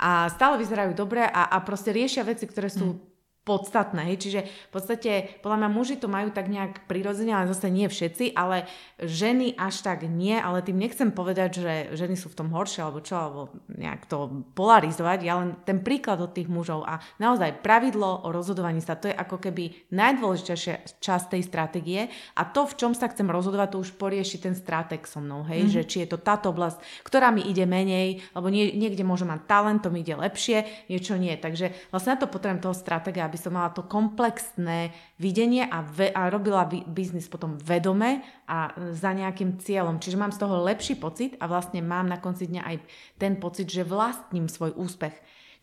a 0.00 0.32
stále 0.32 0.56
vyzerajú 0.56 0.96
dobre 0.96 1.28
a, 1.28 1.52
a 1.52 1.60
proste 1.60 1.92
riešia 1.92 2.24
veci, 2.24 2.48
ktoré 2.48 2.72
sú 2.72 2.96
mm 2.96 3.15
podstatné. 3.46 4.10
Hej. 4.10 4.16
Čiže 4.26 4.40
v 4.42 4.70
podstate, 4.74 5.12
podľa 5.38 5.62
mňa 5.62 5.68
muži 5.70 5.96
to 6.02 6.10
majú 6.10 6.34
tak 6.34 6.50
nejak 6.50 6.90
prirodzene, 6.90 7.30
ale 7.30 7.46
zase 7.54 7.70
nie 7.70 7.86
všetci, 7.86 8.34
ale 8.34 8.66
ženy 8.98 9.54
až 9.54 9.86
tak 9.86 10.02
nie, 10.02 10.34
ale 10.34 10.66
tým 10.66 10.82
nechcem 10.82 11.14
povedať, 11.14 11.62
že 11.62 11.72
ženy 11.94 12.18
sú 12.18 12.26
v 12.26 12.38
tom 12.42 12.50
horšie 12.50 12.82
alebo 12.82 12.98
čo, 12.98 13.14
alebo 13.14 13.42
nejak 13.70 14.10
to 14.10 14.42
polarizovať. 14.58 15.18
Ja 15.22 15.38
len 15.38 15.54
ten 15.62 15.78
príklad 15.78 16.18
od 16.18 16.34
tých 16.34 16.50
mužov 16.50 16.82
a 16.82 16.98
naozaj 17.22 17.62
pravidlo 17.62 18.26
o 18.26 18.34
rozhodovaní 18.34 18.82
sa, 18.82 18.98
to 18.98 19.06
je 19.06 19.14
ako 19.14 19.38
keby 19.38 19.86
najdôležitejšia 19.94 20.98
časť 20.98 21.38
tej 21.38 21.42
stratégie 21.46 22.00
a 22.34 22.42
to, 22.42 22.66
v 22.66 22.74
čom 22.74 22.92
sa 22.98 23.06
chcem 23.06 23.30
rozhodovať, 23.30 23.78
to 23.78 23.82
už 23.86 23.94
porieši 23.94 24.42
ten 24.42 24.58
stratég 24.58 25.06
so 25.06 25.22
mnou, 25.22 25.46
hej, 25.46 25.70
mm-hmm. 25.70 25.74
že 25.78 25.82
či 25.86 25.96
je 26.02 26.08
to 26.10 26.18
táto 26.18 26.50
oblasť, 26.50 26.82
ktorá 27.06 27.30
mi 27.30 27.46
ide 27.46 27.62
menej, 27.62 28.26
alebo 28.34 28.50
nie, 28.50 28.74
niekde 28.74 29.06
môžem 29.06 29.30
mať 29.30 29.46
talent, 29.46 29.86
to 29.86 29.94
mi 29.94 30.02
ide 30.02 30.18
lepšie, 30.18 30.90
niečo 30.90 31.14
nie. 31.14 31.38
Takže 31.38 31.70
vlastne 31.94 32.18
na 32.18 32.18
to 32.18 32.26
potrebujem 32.26 32.64
toho 32.64 32.74
stratéga, 32.74 33.28
aby 33.28 33.35
som 33.38 33.54
mala 33.54 33.72
to 33.72 33.86
komplexné 33.86 34.92
videnie 35.20 35.64
a, 35.64 35.80
ve, 35.84 36.12
a 36.12 36.28
robila 36.28 36.66
biznis 36.68 37.30
potom 37.30 37.56
vedome 37.60 38.24
a 38.48 38.72
za 38.92 39.12
nejakým 39.12 39.60
cieľom. 39.60 40.02
Čiže 40.02 40.20
mám 40.20 40.32
z 40.34 40.40
toho 40.42 40.60
lepší 40.64 40.96
pocit 40.98 41.36
a 41.40 41.48
vlastne 41.48 41.80
mám 41.80 42.10
na 42.10 42.18
konci 42.20 42.48
dňa 42.50 42.62
aj 42.64 42.76
ten 43.16 43.38
pocit, 43.38 43.68
že 43.68 43.86
vlastním 43.86 44.50
svoj 44.50 44.74
úspech. 44.74 45.14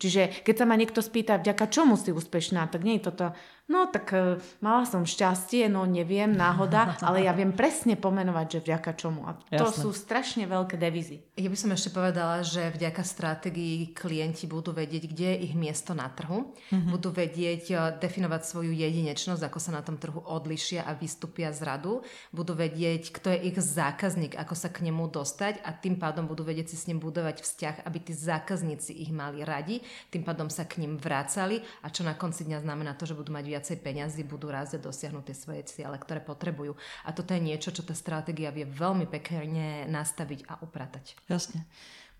Čiže 0.03 0.43
keď 0.43 0.55
sa 0.59 0.65
ma 0.65 0.75
niekto 0.75 0.99
spýta, 0.99 1.39
vďaka 1.39 1.69
čomu 1.71 1.95
si 1.95 2.11
úspešná, 2.11 2.67
tak 2.67 2.83
nie 2.83 2.99
je 2.99 3.07
toto, 3.07 3.31
No 3.71 3.87
tak 3.87 4.11
uh, 4.11 4.35
mala 4.59 4.83
som 4.83 5.07
šťastie, 5.07 5.71
no 5.71 5.87
neviem, 5.87 6.35
náhoda, 6.35 6.93
ale 7.07 7.23
ja 7.23 7.31
viem 7.31 7.55
presne 7.55 7.95
pomenovať, 7.95 8.59
že 8.59 8.59
vďaka 8.59 8.91
čomu. 8.99 9.23
A 9.23 9.39
to 9.39 9.71
Jasne. 9.71 9.79
sú 9.79 9.89
strašne 9.95 10.43
veľké 10.51 10.75
devizy. 10.75 11.23
Ja 11.39 11.47
by 11.47 11.55
som 11.55 11.71
ešte 11.71 11.95
povedala, 11.95 12.43
že 12.43 12.75
vďaka 12.75 12.99
stratégii 13.07 13.95
klienti 13.95 14.51
budú 14.51 14.75
vedieť, 14.75 15.07
kde 15.07 15.27
je 15.31 15.37
ich 15.47 15.55
miesto 15.55 15.95
na 15.95 16.11
trhu. 16.11 16.51
Mm-hmm. 16.51 16.91
Budú 16.91 17.15
vedieť 17.15 17.63
uh, 17.71 17.79
definovať 17.95 18.41
svoju 18.43 18.75
jedinečnosť, 18.75 19.47
ako 19.47 19.59
sa 19.63 19.71
na 19.71 19.79
tom 19.79 19.95
trhu 19.95 20.19
odlišia 20.19 20.83
a 20.83 20.91
vystúpia 20.91 21.55
z 21.55 21.63
radu. 21.63 22.03
Budú 22.35 22.59
vedieť, 22.59 23.15
kto 23.15 23.31
je 23.31 23.47
ich 23.47 23.55
zákazník, 23.55 24.35
ako 24.35 24.59
sa 24.59 24.75
k 24.75 24.91
nemu 24.91 25.07
dostať 25.07 25.63
a 25.63 25.71
tým 25.71 25.95
pádom 25.95 26.27
budú 26.27 26.43
vedieť 26.43 26.75
si 26.75 26.75
s 26.75 26.91
ním 26.91 26.99
budovať 26.99 27.39
vzťah, 27.39 27.75
aby 27.87 27.97
tí 28.03 28.11
zákazníci 28.11 28.91
ich 28.91 29.15
mali 29.15 29.39
radi, 29.47 29.79
tým 30.11 30.27
pádom 30.27 30.51
sa 30.51 30.67
k 30.67 30.83
ním 30.83 30.99
vrácali 30.99 31.63
a 31.79 31.87
čo 31.87 32.03
na 32.03 32.19
konci 32.19 32.43
dňa 32.43 32.59
znamená 32.59 32.99
to, 32.99 33.07
že 33.07 33.15
budú 33.15 33.31
mať 33.31 33.52
viacej 33.53 33.77
peňazí, 33.85 34.25
budú 34.25 34.49
rázať 34.49 34.81
dosiahnuť 34.81 35.23
tie 35.29 35.37
svoje 35.37 35.61
ciele, 35.69 35.93
ktoré 36.01 36.25
potrebujú. 36.25 36.73
A 37.05 37.13
toto 37.13 37.37
je 37.37 37.45
niečo, 37.45 37.69
čo 37.69 37.85
tá 37.85 37.93
stratégia 37.93 38.49
vie 38.49 38.65
veľmi 38.65 39.05
pekne 39.05 39.85
nastaviť 39.85 40.49
a 40.49 40.57
upratať. 40.65 41.13
Jasne. 41.29 41.69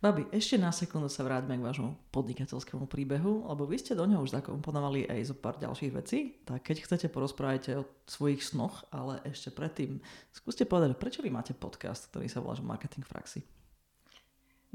Babi, 0.04 0.28
ešte 0.36 0.60
na 0.60 0.68
sekundu 0.76 1.08
sa 1.08 1.24
vráťme 1.24 1.56
k 1.56 1.64
vášmu 1.64 2.12
podnikateľskému 2.12 2.92
príbehu, 2.92 3.48
lebo 3.48 3.64
vy 3.64 3.80
ste 3.80 3.96
do 3.96 4.04
neho 4.04 4.20
už 4.20 4.36
zakomponovali 4.36 5.08
aj 5.08 5.32
zo 5.32 5.36
pár 5.40 5.56
ďalších 5.64 5.96
vecí, 5.96 6.44
tak 6.44 6.60
keď 6.60 6.84
chcete, 6.84 7.08
porozprávajte 7.08 7.80
o 7.80 7.88
svojich 8.04 8.44
snoch, 8.44 8.84
ale 8.92 9.24
ešte 9.24 9.56
predtým 9.56 10.04
skúste 10.36 10.68
povedať, 10.68 11.00
prečo 11.00 11.24
vy 11.24 11.32
máte 11.32 11.56
podcast, 11.56 12.12
ktorý 12.12 12.28
sa 12.28 12.44
volá 12.44 12.60
Marketing 12.60 13.08
v 13.08 13.14
praxi? 13.16 13.40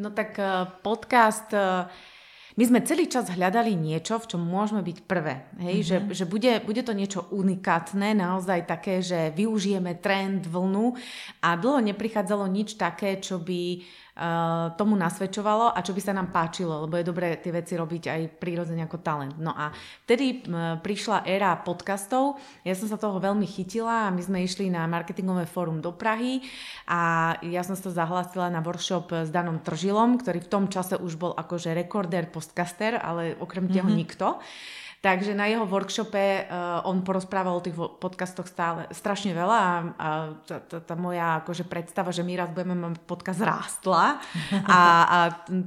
No 0.00 0.16
tak 0.16 0.40
eh, 0.40 0.64
podcast 0.80 1.52
uh 1.52 2.16
my 2.58 2.64
sme 2.66 2.82
celý 2.82 3.06
čas 3.06 3.30
hľadali 3.30 3.78
niečo, 3.78 4.18
v 4.18 4.34
čom 4.34 4.42
môžeme 4.42 4.82
byť 4.82 4.98
prvé. 5.06 5.46
Hej? 5.62 5.76
Mm-hmm. 5.78 5.86
Že, 5.86 5.96
že 6.10 6.24
bude, 6.26 6.52
bude 6.66 6.82
to 6.82 6.90
niečo 6.90 7.30
unikátne, 7.30 8.18
naozaj 8.18 8.66
také, 8.66 8.98
že 8.98 9.30
využijeme 9.38 10.02
trend, 10.02 10.50
vlnu 10.50 10.98
a 11.46 11.54
dlho 11.54 11.78
neprichádzalo 11.86 12.50
nič 12.50 12.74
také, 12.74 13.22
čo 13.22 13.38
by 13.38 13.86
tomu 14.74 14.98
nasvedčovalo 14.98 15.70
a 15.70 15.78
čo 15.78 15.94
by 15.94 16.02
sa 16.02 16.10
nám 16.10 16.34
páčilo, 16.34 16.82
lebo 16.82 16.98
je 16.98 17.06
dobré 17.06 17.38
tie 17.38 17.54
veci 17.54 17.78
robiť 17.78 18.04
aj 18.10 18.20
prírodzene 18.42 18.82
ako 18.82 18.98
talent. 18.98 19.38
No 19.38 19.54
a 19.54 19.70
vtedy 20.02 20.42
prišla 20.82 21.22
éra 21.22 21.54
podcastov, 21.62 22.34
ja 22.66 22.74
som 22.74 22.90
sa 22.90 22.98
toho 22.98 23.22
veľmi 23.22 23.46
chytila 23.46 24.10
a 24.10 24.14
my 24.14 24.18
sme 24.18 24.42
išli 24.42 24.74
na 24.74 24.90
marketingové 24.90 25.46
fórum 25.46 25.78
do 25.78 25.94
Prahy 25.94 26.42
a 26.90 27.34
ja 27.46 27.62
som 27.62 27.78
sa 27.78 27.94
zahlásila 27.94 28.50
na 28.50 28.58
workshop 28.58 29.14
s 29.26 29.30
Danom 29.30 29.62
Tržilom, 29.62 30.18
ktorý 30.18 30.42
v 30.42 30.50
tom 30.50 30.64
čase 30.66 30.98
už 30.98 31.14
bol 31.14 31.32
akože 31.38 31.70
rekorder 31.70 32.26
podcaster, 32.26 32.98
ale 32.98 33.38
okrem 33.38 33.70
mm-hmm. 33.70 33.94
nikto. 33.94 34.42
Takže 34.98 35.30
na 35.30 35.46
jeho 35.46 35.62
workshope 35.62 36.50
uh, 36.50 36.82
on 36.82 37.06
porozprával 37.06 37.54
o 37.54 37.62
tých 37.62 37.78
podcastoch 37.78 38.50
stále 38.50 38.90
strašne 38.90 39.30
veľa 39.30 39.58
a, 39.62 39.72
a 39.94 40.08
tá, 40.42 40.82
tá, 40.82 40.94
moja 40.98 41.38
akože 41.38 41.70
predstava, 41.70 42.10
že 42.10 42.26
my 42.26 42.34
raz 42.34 42.50
budeme 42.50 42.74
mať 42.74 43.06
podcast 43.06 43.38
rástla 43.38 44.18
a, 44.66 44.80
a 45.06 45.18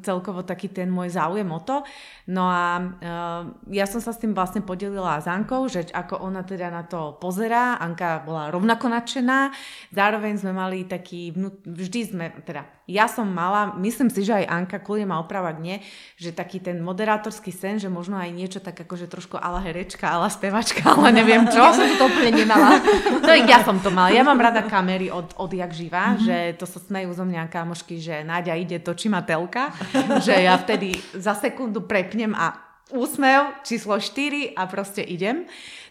celkovo 0.03 0.43
taký 0.43 0.67
ten 0.67 0.91
môj 0.91 1.15
záujem 1.15 1.47
o 1.47 1.63
to. 1.63 1.79
No 2.27 2.43
a 2.51 2.83
uh, 2.83 3.41
ja 3.71 3.87
som 3.87 4.03
sa 4.03 4.11
s 4.11 4.19
tým 4.19 4.35
vlastne 4.35 4.67
podelila 4.67 5.23
s 5.23 5.31
Ankou, 5.31 5.63
že 5.71 5.87
ako 5.95 6.27
ona 6.27 6.43
teda 6.43 6.67
na 6.67 6.83
to 6.83 7.15
pozerá. 7.15 7.79
Anka 7.79 8.27
bola 8.27 8.51
rovnako 8.51 8.91
nadšená. 8.91 9.55
Zároveň 9.95 10.43
sme 10.43 10.51
mali 10.51 10.83
taký, 10.83 11.31
vždy 11.63 11.99
sme, 12.03 12.35
teda 12.43 12.67
ja 12.89 13.05
som 13.05 13.29
mala, 13.29 13.77
myslím 13.77 14.09
si, 14.09 14.25
že 14.25 14.41
aj 14.41 14.45
Anka, 14.49 14.77
kľudne 14.81 15.13
ma 15.13 15.21
opravať 15.21 15.55
nie, 15.61 15.79
že 16.17 16.33
taký 16.33 16.57
ten 16.57 16.81
moderátorský 16.81 17.53
sen, 17.53 17.77
že 17.77 17.87
možno 17.87 18.17
aj 18.17 18.33
niečo 18.33 18.59
tak 18.59 18.73
akože 18.81 19.05
trošku 19.05 19.37
ala 19.37 19.61
herečka, 19.61 20.09
ala 20.09 20.27
spevačka, 20.27 20.97
ale 20.97 21.13
neviem 21.13 21.45
čo. 21.47 21.61
Ja 21.71 21.77
som 21.77 21.87
to 21.95 22.05
úplne 22.09 22.31
nemala. 22.43 22.83
No 23.21 23.31
ja 23.31 23.59
som 23.63 23.77
to 23.79 23.93
mala. 23.93 24.11
Ja 24.11 24.25
mám 24.27 24.41
rada 24.41 24.65
kamery 24.65 25.07
od, 25.07 25.37
od 25.39 25.51
jak 25.53 25.71
živa, 25.71 26.13
mm-hmm. 26.13 26.25
že 26.25 26.37
to 26.59 26.65
sa 26.67 26.81
smejú 26.83 27.13
zo 27.15 27.23
mňa 27.23 27.47
kamošky, 27.47 28.01
že 28.01 28.25
Náďa 28.27 28.53
ide, 28.59 28.77
točí 28.83 29.07
ma 29.07 29.23
telka, 29.23 29.71
že 30.19 30.35
ja 30.35 30.57
vtedy 30.59 30.97
za 31.15 31.37
sekundu 31.37 31.85
prepnem 31.85 32.35
a 32.35 32.70
úsmev, 32.91 33.63
číslo 33.63 33.97
4 33.99 34.55
a 34.55 34.67
proste 34.67 35.01
idem. 35.01 35.47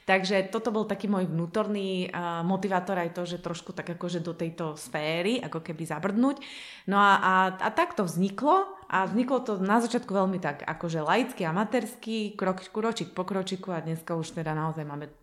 Takže 0.09 0.51
toto 0.51 0.75
bol 0.75 0.91
taký 0.91 1.07
môj 1.07 1.31
vnútorný 1.31 2.11
uh, 2.11 2.43
motivátor 2.43 2.99
aj 2.99 3.15
to, 3.15 3.23
že 3.29 3.39
trošku 3.39 3.71
tak 3.71 3.95
akože 3.95 4.19
do 4.19 4.35
tejto 4.35 4.75
sféry, 4.75 5.39
ako 5.39 5.63
keby 5.63 5.87
zabrdnúť. 5.87 6.43
No 6.91 6.99
a, 6.99 7.13
a, 7.21 7.35
a 7.55 7.69
tak 7.71 7.95
to 7.95 8.03
vzniklo 8.03 8.67
a 8.91 9.07
vzniklo 9.07 9.39
to 9.47 9.53
na 9.63 9.79
začiatku 9.79 10.11
veľmi 10.11 10.43
tak 10.43 10.67
akože 10.67 11.07
laicky, 11.07 11.47
amatérsky, 11.47 12.35
krok, 12.35 12.59
kročík 12.75 13.15
po 13.15 13.23
kročiku 13.23 13.71
a 13.71 13.85
dneska 13.85 14.19
už 14.19 14.35
teda 14.35 14.51
naozaj 14.51 14.83
máme 14.83 15.15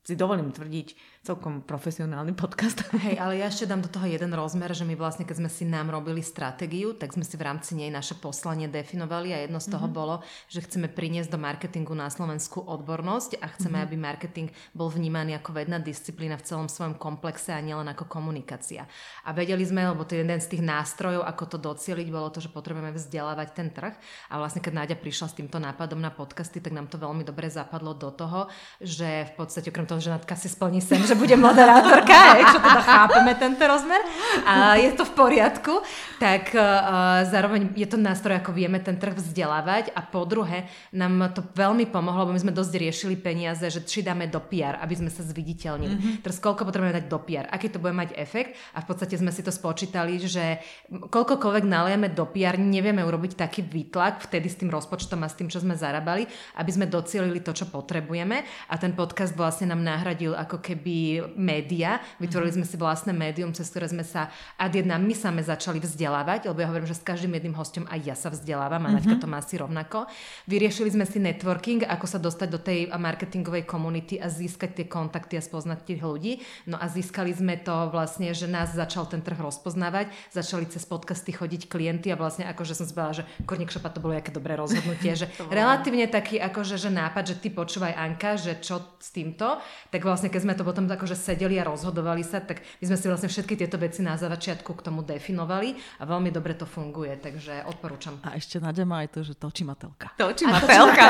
si 0.00 0.16
dovolím 0.16 0.50
tvrdiť, 0.50 1.19
celkom 1.20 1.60
profesionálny 1.60 2.32
podcast. 2.32 2.80
Hej, 3.04 3.20
ale 3.20 3.44
ja 3.44 3.52
ešte 3.52 3.68
dám 3.68 3.84
do 3.84 3.92
toho 3.92 4.08
jeden 4.08 4.32
rozmer, 4.32 4.72
že 4.72 4.88
my 4.88 4.96
vlastne, 4.96 5.28
keď 5.28 5.44
sme 5.44 5.50
si 5.52 5.68
nám 5.68 5.92
robili 5.92 6.24
stratégiu, 6.24 6.96
tak 6.96 7.12
sme 7.12 7.28
si 7.28 7.36
v 7.36 7.44
rámci 7.44 7.76
nej 7.76 7.92
naše 7.92 8.16
poslanie 8.16 8.72
definovali 8.72 9.36
a 9.36 9.44
jedno 9.44 9.60
z 9.60 9.68
toho 9.68 9.84
mm-hmm. 9.84 10.00
bolo, 10.00 10.24
že 10.48 10.64
chceme 10.64 10.88
priniesť 10.88 11.28
do 11.28 11.36
marketingu 11.36 11.92
na 11.92 12.08
Slovensku 12.08 12.64
odbornosť 12.64 13.36
a 13.36 13.52
chceme, 13.52 13.84
mm-hmm. 13.84 13.92
aby 13.92 13.96
marketing 14.00 14.48
bol 14.72 14.88
vnímaný 14.88 15.36
ako 15.36 15.60
vedná 15.60 15.76
disciplína 15.76 16.40
v 16.40 16.46
celom 16.48 16.68
svojom 16.72 16.96
komplexe 16.96 17.52
a 17.52 17.60
nielen 17.60 17.92
ako 17.92 18.08
komunikácia. 18.08 18.88
A 19.28 19.36
vedeli 19.36 19.68
sme, 19.68 19.84
lebo 19.84 20.08
to 20.08 20.16
je 20.16 20.24
jeden 20.24 20.40
z 20.40 20.56
tých 20.56 20.64
nástrojov, 20.64 21.28
ako 21.28 21.44
to 21.52 21.56
docieliť, 21.60 22.08
bolo 22.08 22.32
to, 22.32 22.40
že 22.40 22.48
potrebujeme 22.48 22.96
vzdelávať 22.96 23.48
ten 23.52 23.68
trh. 23.68 23.92
A 24.32 24.40
vlastne, 24.40 24.64
keď 24.64 24.72
Náďa 24.72 24.96
prišla 24.96 25.28
s 25.28 25.36
týmto 25.36 25.60
nápadom 25.60 26.00
na 26.00 26.08
podcasty, 26.08 26.64
tak 26.64 26.72
nám 26.72 26.88
to 26.88 26.96
veľmi 26.96 27.28
dobre 27.28 27.52
zapadlo 27.52 27.92
do 27.92 28.08
toho, 28.08 28.48
že 28.80 29.28
v 29.28 29.32
podstate 29.36 29.68
okrem 29.68 29.84
to, 29.84 30.00
že 30.00 30.08
Natka 30.08 30.32
si 30.32 30.48
splní 30.48 30.80
sem, 30.80 31.09
že 31.10 31.18
bude 31.18 31.34
moderátorka, 31.34 32.38
že 32.54 32.58
teda 32.62 32.80
chápeme 32.86 33.34
tento 33.34 33.66
rozmer. 33.66 33.98
A 34.46 34.78
je 34.78 34.94
to 34.94 35.02
v 35.02 35.12
poriadku, 35.18 35.82
tak 36.22 36.54
uh, 36.54 37.26
zároveň 37.26 37.74
je 37.74 37.88
to 37.90 37.98
nástroj, 37.98 38.38
ako 38.38 38.54
vieme 38.54 38.78
ten 38.78 38.94
trh 38.94 39.18
vzdelávať. 39.18 39.90
A 39.98 40.06
po 40.06 40.22
druhé 40.22 40.70
nám 40.94 41.34
to 41.34 41.42
veľmi 41.58 41.90
pomohlo, 41.90 42.30
lebo 42.30 42.38
my 42.38 42.42
sme 42.46 42.54
dosť 42.54 42.72
riešili 42.78 43.18
peniaze, 43.18 43.66
že 43.66 43.82
či 43.82 44.06
dáme 44.06 44.30
do 44.30 44.38
PR, 44.38 44.78
aby 44.78 44.94
sme 44.94 45.10
sa 45.10 45.26
zviditeľnili. 45.26 45.94
Mm-hmm. 45.98 46.14
Teraz 46.22 46.38
koľko 46.38 46.62
potrebujeme 46.62 46.94
dať 47.02 47.06
do 47.10 47.18
PR, 47.26 47.50
aký 47.50 47.66
to 47.74 47.82
bude 47.82 47.96
mať 47.96 48.14
efekt? 48.14 48.54
A 48.78 48.84
v 48.84 48.86
podstate 48.86 49.18
sme 49.18 49.34
si 49.34 49.42
to 49.42 49.50
spočítali, 49.50 50.22
že 50.22 50.62
koľkokoľvek 50.92 51.64
nalieme 51.66 52.06
do 52.14 52.28
PR, 52.30 52.54
nevieme 52.54 53.02
urobiť 53.02 53.34
taký 53.34 53.66
výtlak 53.66 54.22
vtedy 54.22 54.46
s 54.46 54.60
tým 54.62 54.70
rozpočtom 54.70 55.18
a 55.24 55.32
s 55.32 55.34
tým, 55.34 55.50
čo 55.50 55.58
sme 55.58 55.74
zarábali, 55.74 56.28
aby 56.60 56.70
sme 56.70 56.86
docielili 56.86 57.42
to, 57.42 57.50
čo 57.50 57.66
potrebujeme. 57.66 58.46
A 58.70 58.74
ten 58.76 58.92
podcast 58.92 59.34
vlastne 59.34 59.72
nám 59.72 59.80
nahradil 59.80 60.36
ako 60.36 60.60
keby 60.60 60.99
média. 61.34 61.98
Vytvorili 62.22 62.54
mm-hmm. 62.54 62.66
sme 62.66 62.72
si 62.72 62.76
vlastné 62.76 63.12
médium, 63.12 63.50
cez 63.54 63.66
ktoré 63.68 63.90
sme 63.90 64.04
sa 64.06 64.28
ad 64.56 64.72
jedna 64.72 64.96
my 65.00 65.14
same 65.16 65.42
začali 65.42 65.80
vzdelávať, 65.80 66.48
lebo 66.50 66.60
ja 66.62 66.68
hovorím, 66.70 66.88
že 66.88 66.98
s 66.98 67.04
každým 67.04 67.32
jedným 67.36 67.56
hostom 67.56 67.84
aj 67.88 68.00
ja 68.04 68.16
sa 68.16 68.28
vzdelávam 68.30 68.80
a 68.80 68.92
mm-hmm. 68.92 68.96
Naďka 69.00 69.14
to 69.16 69.26
má 69.30 69.38
asi 69.40 69.56
rovnako. 69.56 69.98
Vyriešili 70.44 70.92
sme 70.92 71.08
si 71.08 71.18
networking, 71.22 71.88
ako 71.88 72.06
sa 72.06 72.18
dostať 72.20 72.48
do 72.52 72.60
tej 72.60 72.92
marketingovej 72.92 73.64
komunity 73.64 74.20
a 74.20 74.28
získať 74.28 74.82
tie 74.82 74.86
kontakty 74.86 75.40
a 75.40 75.42
spoznať 75.42 75.78
tých 75.86 76.00
ľudí. 76.04 76.32
No 76.68 76.76
a 76.76 76.84
získali 76.90 77.32
sme 77.32 77.56
to 77.56 77.88
vlastne, 77.88 78.30
že 78.36 78.50
nás 78.50 78.76
začal 78.76 79.08
ten 79.08 79.24
trh 79.24 79.38
rozpoznávať, 79.40 80.12
začali 80.34 80.68
cez 80.68 80.84
podcasty 80.84 81.32
chodiť 81.32 81.70
klienty 81.70 82.12
a 82.12 82.18
vlastne 82.18 82.44
akože 82.50 82.76
som 82.76 82.84
si 82.84 82.92
povedala, 82.92 83.22
že 83.22 83.24
Korník 83.46 83.72
Šopa 83.72 83.88
to 83.94 84.02
bolo 84.02 84.18
aké 84.18 84.34
dobré 84.34 84.58
rozhodnutie, 84.58 85.16
že 85.20 85.30
relatívne 85.48 86.10
taký 86.10 86.42
akože, 86.42 86.76
že 86.76 86.90
nápad, 86.90 87.24
že 87.32 87.36
ty 87.38 87.48
počúvaj 87.48 87.94
Anka, 87.94 88.36
že 88.36 88.58
čo 88.58 88.98
s 88.98 89.14
týmto, 89.14 89.62
tak 89.88 90.02
vlastne 90.02 90.28
keď 90.28 90.40
sme 90.42 90.54
to 90.58 90.66
potom 90.66 90.89
akože 90.90 91.14
sedeli 91.14 91.56
a 91.60 91.64
rozhodovali 91.64 92.26
sa, 92.26 92.42
tak 92.42 92.62
my 92.82 92.84
sme 92.90 92.96
si 92.98 93.06
vlastne 93.06 93.28
všetky 93.30 93.54
tieto 93.54 93.78
veci 93.78 94.02
na 94.02 94.18
začiatku 94.18 94.70
k 94.74 94.80
tomu 94.82 95.06
definovali 95.06 95.78
a 95.98 96.06
veľmi 96.06 96.34
dobre 96.34 96.58
to 96.58 96.66
funguje, 96.66 97.14
takže 97.18 97.64
odporúčam. 97.66 98.18
A 98.26 98.34
ešte 98.34 98.58
Nadia 98.58 98.82
má 98.82 99.06
aj 99.06 99.08
to, 99.14 99.20
že 99.22 99.38
točimatelka. 99.38 100.14
Točimatelka. 100.18 101.04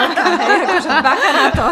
akože 0.69 0.91
bacha 1.03 1.31
na 1.33 1.47
to. 1.51 1.67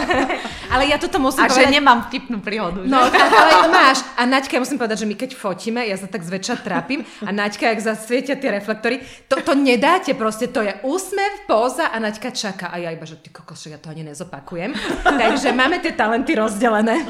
ale 0.75 0.83
ja 0.89 0.97
toto 0.97 1.21
musím 1.21 1.45
a 1.45 1.53
povedať. 1.53 1.69
že 1.69 1.75
nemám 1.75 1.99
vtipnú 2.09 2.39
príhodu. 2.41 2.81
No, 2.85 3.05
ale 3.09 3.69
máš. 3.69 4.01
A 4.17 4.25
Naďka, 4.29 4.57
ja 4.57 4.63
musím 4.65 4.79
povedať, 4.81 5.05
že 5.05 5.09
my 5.09 5.15
keď 5.15 5.31
fotíme, 5.37 5.81
ja 5.85 5.97
sa 5.97 6.09
tak 6.09 6.25
zväčša 6.25 6.65
trápim 6.65 7.05
a 7.25 7.31
Naďka, 7.31 7.73
ak 7.73 7.81
zasvietia 7.85 8.37
tie 8.37 8.51
reflektory, 8.53 9.05
to, 9.29 9.41
to 9.41 9.53
nedáte 9.55 10.13
proste, 10.17 10.49
to 10.49 10.65
je 10.65 10.73
úsmev, 10.85 11.45
póza 11.47 11.89
a 11.89 11.97
Naďka 12.01 12.31
čaká. 12.33 12.67
A 12.73 12.81
ja 12.81 12.93
iba, 12.93 13.05
že 13.05 13.21
ty 13.21 13.29
kokos, 13.33 13.67
ja 13.67 13.79
to 13.81 13.91
ani 13.91 14.05
nezopakujem. 14.07 14.73
Takže 15.05 15.53
máme 15.53 15.79
tie 15.83 15.93
talenty 15.93 16.35
rozdelené. 16.37 17.05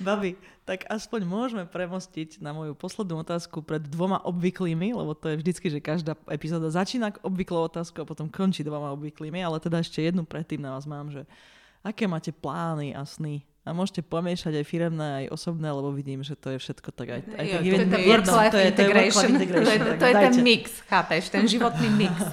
Babi, 0.00 0.34
tak 0.64 0.88
aspoň 0.88 1.20
môžeme 1.28 1.64
premostiť 1.68 2.40
na 2.40 2.56
moju 2.56 2.72
poslednú 2.72 3.20
otázku 3.20 3.60
pred 3.60 3.84
dvoma 3.84 4.18
obvyklými, 4.24 4.96
lebo 4.96 5.12
to 5.12 5.30
je 5.30 5.40
vždycky, 5.40 5.66
že 5.68 5.84
každá 5.84 6.16
epizóda 6.26 6.72
začína 6.72 7.12
obvyklou 7.20 7.68
otázkou 7.68 8.02
a 8.02 8.10
potom 8.10 8.32
končí 8.32 8.64
dvoma 8.64 8.96
obvyklými, 8.96 9.44
ale 9.44 9.60
teda 9.60 9.84
ešte 9.84 10.00
jednu 10.00 10.24
predtým 10.24 10.64
na 10.64 10.72
vás 10.72 10.88
mám, 10.88 11.12
že 11.12 11.28
aké 11.84 12.08
máte 12.08 12.32
plány 12.32 12.96
a 12.96 13.04
sny? 13.04 13.44
A 13.60 13.76
môžete 13.76 14.00
pomiešať 14.00 14.56
aj 14.56 14.64
firemné, 14.64 15.08
aj 15.24 15.36
osobné, 15.36 15.68
lebo 15.68 15.92
vidím, 15.92 16.24
že 16.24 16.32
to 16.32 16.56
je 16.56 16.58
všetko 16.58 16.96
tak 16.96 17.08
aj, 17.12 17.20
aj 17.36 17.46
jo, 17.60 17.76
tak 17.76 17.88
to, 17.92 17.98
je, 18.00 18.18
to, 18.24 18.38
je, 18.40 18.48
to, 18.48 18.56
je, 18.56 18.70
to, 18.72 19.70
je, 19.70 19.78
to 20.00 20.06
je 20.08 20.14
ten 20.16 20.34
mix, 20.40 20.64
chápeš, 20.88 21.28
ten 21.28 21.44
životný 21.44 21.88
mix. 21.92 22.16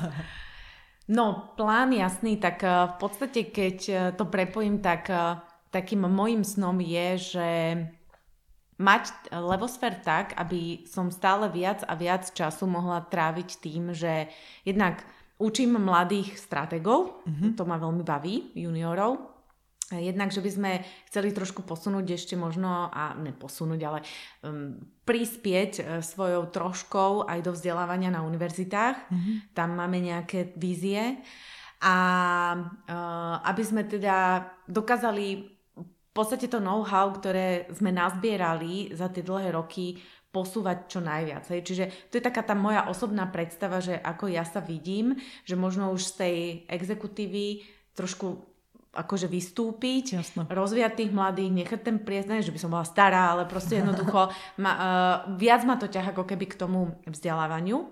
No, 1.07 1.55
plán 1.55 1.95
jasný, 1.95 2.35
tak 2.35 2.63
eh, 2.67 2.71
v 2.91 2.95
podstate, 2.99 3.47
keď 3.47 3.77
eh, 3.87 3.97
to 4.11 4.27
prepojím, 4.27 4.83
tak 4.83 5.07
eh, 5.07 5.39
takým 5.69 6.07
môjim 6.07 6.43
snom 6.43 6.77
je, 6.79 7.07
že 7.17 7.49
mať 8.77 9.33
levosfér 9.33 9.97
tak, 10.05 10.37
aby 10.37 10.85
som 10.85 11.09
stále 11.09 11.49
viac 11.49 11.81
a 11.89 11.97
viac 11.97 12.29
času 12.29 12.69
mohla 12.69 13.01
tráviť 13.01 13.49
tým, 13.57 13.89
že 13.91 14.29
jednak 14.61 15.01
učím 15.41 15.81
mladých 15.81 16.37
strategov, 16.37 17.25
mm-hmm. 17.25 17.57
to 17.57 17.63
ma 17.65 17.81
veľmi 17.81 18.03
baví, 18.05 18.53
juniorov, 18.53 19.37
Jednak, 19.87 20.35
že 20.35 20.43
by 20.43 20.51
sme 20.51 20.71
chceli 21.07 21.31
trošku 21.31 21.63
posunúť 21.63 22.19
ešte 22.19 22.35
možno, 22.35 22.91
a 22.91 23.15
neposunúť, 23.15 23.81
ale 23.87 24.03
um, 24.43 24.75
prispieť 25.07 25.71
uh, 25.79 25.83
svojou 26.03 26.51
troškou 26.51 27.23
aj 27.23 27.39
do 27.39 27.55
vzdelávania 27.55 28.11
na 28.11 28.19
univerzitách. 28.27 29.07
Mm-hmm. 29.07 29.35
Tam 29.55 29.79
máme 29.79 30.03
nejaké 30.03 30.51
vízie. 30.59 31.23
A 31.79 31.95
uh, 32.59 33.35
aby 33.47 33.63
sme 33.63 33.87
teda 33.87 34.43
dokázali 34.67 35.55
podstate 36.17 36.49
to 36.49 36.57
know-how, 36.57 37.13
ktoré 37.13 37.69
sme 37.69 37.93
nazbierali 37.93 38.89
za 38.97 39.13
tie 39.13 39.21
dlhé 39.21 39.53
roky, 39.53 40.01
posúvať 40.33 40.91
čo 40.91 40.99
najviac. 40.99 41.49
Hej. 41.49 41.61
Čiže 41.65 41.85
to 42.11 42.19
je 42.19 42.23
taká 42.25 42.43
tá 42.43 42.53
moja 42.53 42.85
osobná 42.85 43.25
predstava, 43.31 43.79
že 43.79 43.97
ako 43.97 44.29
ja 44.29 44.43
sa 44.43 44.59
vidím, 44.59 45.15
že 45.47 45.55
možno 45.57 45.89
už 45.95 46.01
z 46.03 46.13
tej 46.13 46.37
exekutívy 46.67 47.63
trošku 47.97 48.45
akože 48.97 49.29
vystúpiť, 49.29 50.17
Jasne. 50.17 50.49
rozviať 50.49 51.05
tých 51.05 51.11
mladých, 51.13 51.53
nechať 51.53 51.79
ten 51.85 51.97
priestor, 52.01 52.41
že 52.41 52.53
by 52.53 52.59
som 52.59 52.73
bola 52.73 52.85
stará, 52.85 53.37
ale 53.37 53.45
proste 53.45 53.77
jednoducho 53.77 54.33
ma, 54.63 54.71
uh, 54.73 55.15
viac 55.37 55.61
ma 55.69 55.77
to 55.77 55.85
ťaha 55.85 56.17
ako 56.17 56.25
keby 56.25 56.45
k 56.49 56.59
tomu 56.59 56.97
vzdelávaniu. 57.05 57.85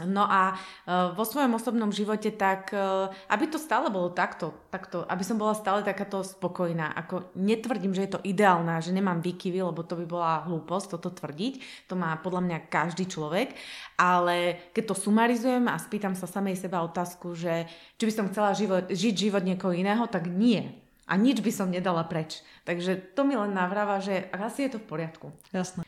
No 0.00 0.24
a 0.24 0.56
uh, 0.56 1.12
vo 1.12 1.20
svojom 1.20 1.52
osobnom 1.52 1.92
živote 1.92 2.32
tak, 2.32 2.72
uh, 2.72 3.12
aby 3.28 3.44
to 3.44 3.60
stále 3.60 3.92
bolo 3.92 4.08
takto, 4.08 4.56
takto, 4.72 5.04
aby 5.04 5.20
som 5.20 5.36
bola 5.36 5.52
stále 5.52 5.84
takáto 5.84 6.24
spokojná. 6.24 6.96
Ako 6.96 7.28
netvrdím, 7.36 7.92
že 7.92 8.08
je 8.08 8.12
to 8.16 8.24
ideálna, 8.24 8.80
že 8.80 8.96
nemám 8.96 9.20
výkyvy, 9.20 9.60
lebo 9.60 9.84
to 9.84 10.00
by 10.00 10.08
bola 10.08 10.48
hlúposť 10.48 10.96
toto 10.96 11.12
tvrdiť. 11.12 11.84
To 11.92 12.00
má 12.00 12.16
podľa 12.16 12.40
mňa 12.40 12.58
každý 12.72 13.04
človek. 13.04 13.52
Ale 14.00 14.72
keď 14.72 14.84
to 14.88 14.94
sumarizujem 14.96 15.68
a 15.68 15.76
spýtam 15.76 16.16
sa 16.16 16.24
samej 16.24 16.56
seba 16.56 16.80
otázku, 16.80 17.36
že 17.36 17.68
či 18.00 18.08
by 18.08 18.12
som 18.16 18.28
chcela 18.32 18.56
život, 18.56 18.88
žiť 18.88 19.14
život 19.28 19.44
niekoho 19.44 19.76
iného, 19.76 20.08
tak 20.08 20.24
nie. 20.24 20.72
A 21.04 21.20
nič 21.20 21.44
by 21.44 21.52
som 21.52 21.68
nedala 21.68 22.08
preč. 22.08 22.40
Takže 22.64 23.12
to 23.12 23.28
mi 23.28 23.36
len 23.36 23.52
navráva, 23.52 24.00
že 24.00 24.24
asi 24.32 24.64
je 24.64 24.70
to 24.72 24.78
v 24.80 24.88
poriadku. 24.88 25.28
Jasné. 25.52 25.81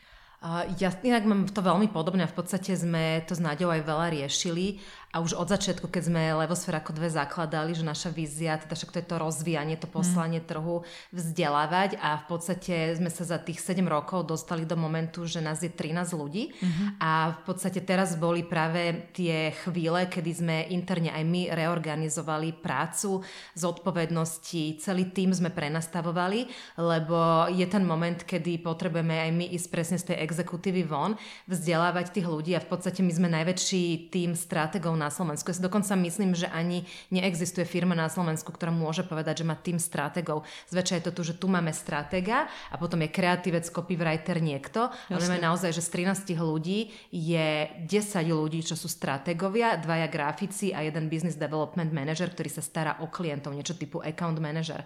Ja 0.77 0.93
inak 1.01 1.25
mám 1.25 1.49
to 1.49 1.65
veľmi 1.65 1.89
podobné. 1.89 2.29
V 2.29 2.37
podstate 2.37 2.77
sme 2.77 3.25
to 3.25 3.33
s 3.33 3.41
Náďou 3.41 3.73
aj 3.73 3.81
veľa 3.81 4.07
riešili 4.13 4.77
a 5.15 5.23
už 5.23 5.39
od 5.39 5.47
začiatku, 5.47 5.87
keď 5.87 6.11
sme 6.11 6.35
Levosfér 6.43 6.83
ako 6.83 6.91
dve 6.91 7.07
zakladali, 7.07 7.71
že 7.71 7.87
naša 7.87 8.11
vízia, 8.11 8.59
teda 8.59 8.75
však 8.75 8.91
to 8.91 8.99
je 8.99 9.07
to 9.07 9.15
rozvíjanie, 9.15 9.79
to 9.79 9.87
poslanie 9.87 10.43
mm. 10.43 10.47
trhu, 10.51 10.83
vzdelávať 11.15 11.95
a 12.03 12.19
v 12.19 12.25
podstate 12.27 12.99
sme 12.99 13.07
sa 13.07 13.23
za 13.23 13.39
tých 13.39 13.63
7 13.63 13.79
rokov 13.87 14.27
dostali 14.27 14.67
do 14.67 14.75
momentu, 14.75 15.23
že 15.23 15.39
nás 15.39 15.63
je 15.63 15.71
13 15.71 16.19
ľudí 16.19 16.51
mm-hmm. 16.51 16.87
a 16.99 17.31
v 17.31 17.39
podstate 17.47 17.79
teraz 17.79 18.19
boli 18.19 18.43
práve 18.43 19.07
tie 19.15 19.55
chvíle, 19.63 20.03
kedy 20.11 20.31
sme 20.35 20.57
interne 20.75 21.15
aj 21.15 21.23
my 21.23 21.47
reorganizovali 21.55 22.59
prácu, 22.59 23.23
zodpovednosti, 23.55 24.83
celý 24.83 25.15
tým 25.15 25.31
sme 25.31 25.47
prenastavovali, 25.47 26.51
lebo 26.75 27.47
je 27.55 27.63
ten 27.63 27.87
moment, 27.87 28.19
kedy 28.19 28.59
potrebujeme 28.59 29.15
aj 29.15 29.31
my 29.31 29.45
ísť 29.55 29.67
presne 29.71 29.95
z 29.95 30.11
tej 30.11 30.27
exekutívy 30.27 30.83
von, 30.83 31.15
vzdelávať 31.47 32.19
tých 32.19 32.27
ľudí 32.27 32.51
a 32.51 32.59
v 32.59 32.67
podstate 32.67 32.99
my 32.99 33.15
sme 33.15 33.31
najväčší 33.31 34.11
tým 34.11 34.35
strategov 34.35 34.91
na 34.91 35.04
Slovensku. 35.09 35.49
Ja 35.49 35.57
si 35.57 35.63
dokonca 35.63 35.95
myslím, 35.97 36.37
že 36.37 36.47
ani 36.49 36.85
neexistuje 37.09 37.65
firma 37.65 37.93
na 37.93 38.11
Slovensku, 38.11 38.53
ktorá 38.53 38.69
môže 38.69 39.01
povedať, 39.01 39.41
že 39.41 39.47
má 39.47 39.57
tým 39.57 39.81
stratégov. 39.81 40.45
Zväčša 40.69 41.01
je 41.01 41.03
to 41.07 41.11
tu, 41.15 41.21
že 41.25 41.37
tu 41.37 41.49
máme 41.49 41.73
stratéga 41.73 42.47
a 42.69 42.75
potom 42.77 43.01
je 43.01 43.09
kreatívec, 43.09 43.65
copywriter 43.69 44.39
niekto. 44.39 44.89
Ale 45.09 45.25
máme 45.25 45.41
naozaj, 45.41 45.73
že 45.75 45.81
z 45.81 46.07
13 46.11 46.37
ľudí 46.39 46.93
je 47.11 47.71
10 47.87 47.89
ľudí, 48.29 48.61
čo 48.65 48.73
sú 48.73 48.87
stratégovia, 48.91 49.77
dvaja 49.79 50.07
grafici 50.11 50.75
a 50.75 50.81
jeden 50.83 51.09
business 51.11 51.39
development 51.39 51.91
manager, 51.93 52.31
ktorý 52.31 52.49
sa 52.49 52.63
stará 52.63 53.01
o 53.01 53.09
klientov, 53.09 53.55
niečo 53.55 53.77
typu 53.77 54.03
account 54.03 54.37
manager. 54.41 54.83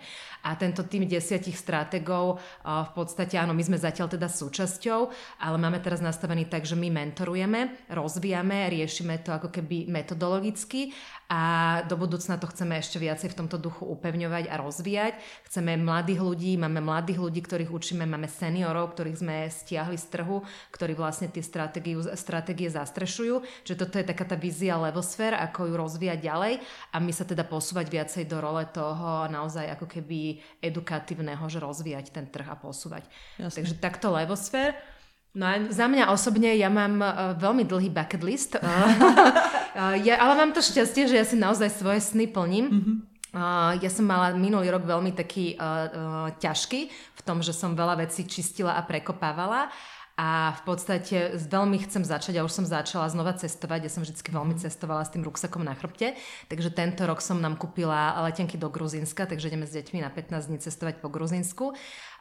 A 0.47 0.55
tento 0.55 0.85
tým 0.87 1.05
desiatich 1.09 1.57
stratégov 1.57 2.39
v 2.63 2.91
podstate, 2.95 3.35
áno, 3.35 3.51
my 3.51 3.63
sme 3.65 3.77
zatiaľ 3.79 4.11
teda 4.11 4.31
súčasťou, 4.31 4.99
ale 5.43 5.57
máme 5.59 5.79
teraz 5.83 5.99
nastavený 5.99 6.47
tak, 6.47 6.63
že 6.63 6.77
my 6.77 6.87
mentorujeme, 6.89 7.89
rozvíjame, 7.91 8.71
riešime 8.71 9.19
to 9.23 9.35
ako 9.35 9.51
keby 9.51 9.89
metodologicky 10.09 10.89
a 11.29 11.85
do 11.85 11.93
budúcna 11.93 12.41
to 12.41 12.49
chceme 12.49 12.81
ešte 12.81 12.97
viacej 12.97 13.37
v 13.37 13.45
tomto 13.45 13.61
duchu 13.61 13.85
upevňovať 13.85 14.49
a 14.49 14.57
rozvíjať. 14.57 15.21
Chceme 15.45 15.77
mladých 15.77 16.25
ľudí, 16.25 16.57
máme 16.57 16.81
mladých 16.81 17.21
ľudí, 17.21 17.45
ktorých 17.45 17.69
učíme, 17.69 18.09
máme 18.09 18.25
seniorov, 18.25 18.97
ktorých 18.97 19.21
sme 19.21 19.45
stiahli 19.45 19.93
z 19.93 20.09
trhu, 20.09 20.41
ktorí 20.73 20.97
vlastne 20.97 21.29
tie 21.29 21.45
stratégie 21.45 22.69
zastrešujú. 22.73 23.45
Čiže 23.61 23.77
toto 23.77 24.01
je 24.01 24.09
taká 24.09 24.25
tá 24.25 24.33
vízia 24.33 24.81
Levosfér, 24.81 25.37
ako 25.37 25.69
ju 25.69 25.73
rozvíjať 25.77 26.17
ďalej 26.25 26.53
a 26.65 26.97
my 26.97 27.13
sa 27.13 27.29
teda 27.29 27.45
posúvať 27.45 27.93
viacej 27.93 28.25
do 28.25 28.41
role 28.41 28.65
toho 28.73 29.29
naozaj 29.29 29.77
ako 29.77 29.85
keby 29.85 30.41
edukatívneho, 30.65 31.45
že 31.45 31.61
rozvíjať 31.61 32.09
ten 32.09 32.25
trh 32.25 32.49
a 32.49 32.57
posúvať. 32.57 33.05
Jasne. 33.37 33.53
Takže 33.61 33.77
takto 33.77 34.09
Levosfér. 34.09 34.73
No 35.37 35.45
a 35.45 35.61
za 35.69 35.85
mňa 35.85 36.09
osobne 36.09 36.57
ja 36.57 36.73
mám 36.73 37.05
uh, 37.05 37.37
veľmi 37.37 37.61
dlhý 37.61 37.93
bucket 37.93 38.25
list, 38.25 38.57
uh, 38.57 38.61
uh, 38.65 39.95
ja, 40.01 40.17
ale 40.17 40.33
mám 40.33 40.51
to 40.57 40.61
šťastie, 40.65 41.05
že 41.05 41.15
ja 41.21 41.25
si 41.25 41.37
naozaj 41.37 41.69
svoje 41.69 42.01
sny 42.01 42.33
plním. 42.33 42.65
Mm-hmm. 42.65 42.95
Uh, 43.29 43.77
ja 43.77 43.93
som 43.93 44.09
mala 44.09 44.33
minulý 44.33 44.73
rok 44.73 44.89
veľmi 44.89 45.13
taký 45.13 45.53
uh, 45.53 45.61
uh, 45.61 46.27
ťažký 46.41 46.89
v 46.89 47.21
tom, 47.21 47.45
že 47.45 47.53
som 47.53 47.77
veľa 47.77 48.01
vecí 48.01 48.25
čistila 48.25 48.73
a 48.73 48.81
prekopávala 48.81 49.69
a 50.19 50.51
v 50.51 50.61
podstate 50.67 51.39
veľmi 51.47 51.79
chcem 51.87 52.03
začať, 52.03 52.35
ja 52.35 52.43
už 52.43 52.51
som 52.51 52.67
začala 52.67 53.07
znova 53.07 53.31
cestovať, 53.39 53.87
ja 53.87 53.91
som 53.93 54.03
vždy 54.03 54.19
veľmi 54.19 54.51
mhm. 54.59 54.61
cestovala 54.67 55.07
s 55.07 55.15
tým 55.15 55.23
ruksakom 55.23 55.63
na 55.63 55.71
chrbte, 55.71 56.19
takže 56.51 56.75
tento 56.75 57.07
rok 57.07 57.23
som 57.23 57.39
nám 57.39 57.55
kúpila 57.55 58.19
letenky 58.27 58.59
do 58.59 58.67
Gruzínska, 58.67 59.23
takže 59.23 59.47
ideme 59.47 59.63
s 59.63 59.71
deťmi 59.71 60.03
na 60.03 60.11
15 60.11 60.51
dní 60.51 60.59
cestovať 60.59 60.99
po 60.99 61.07
Gruzínsku. 61.07 61.71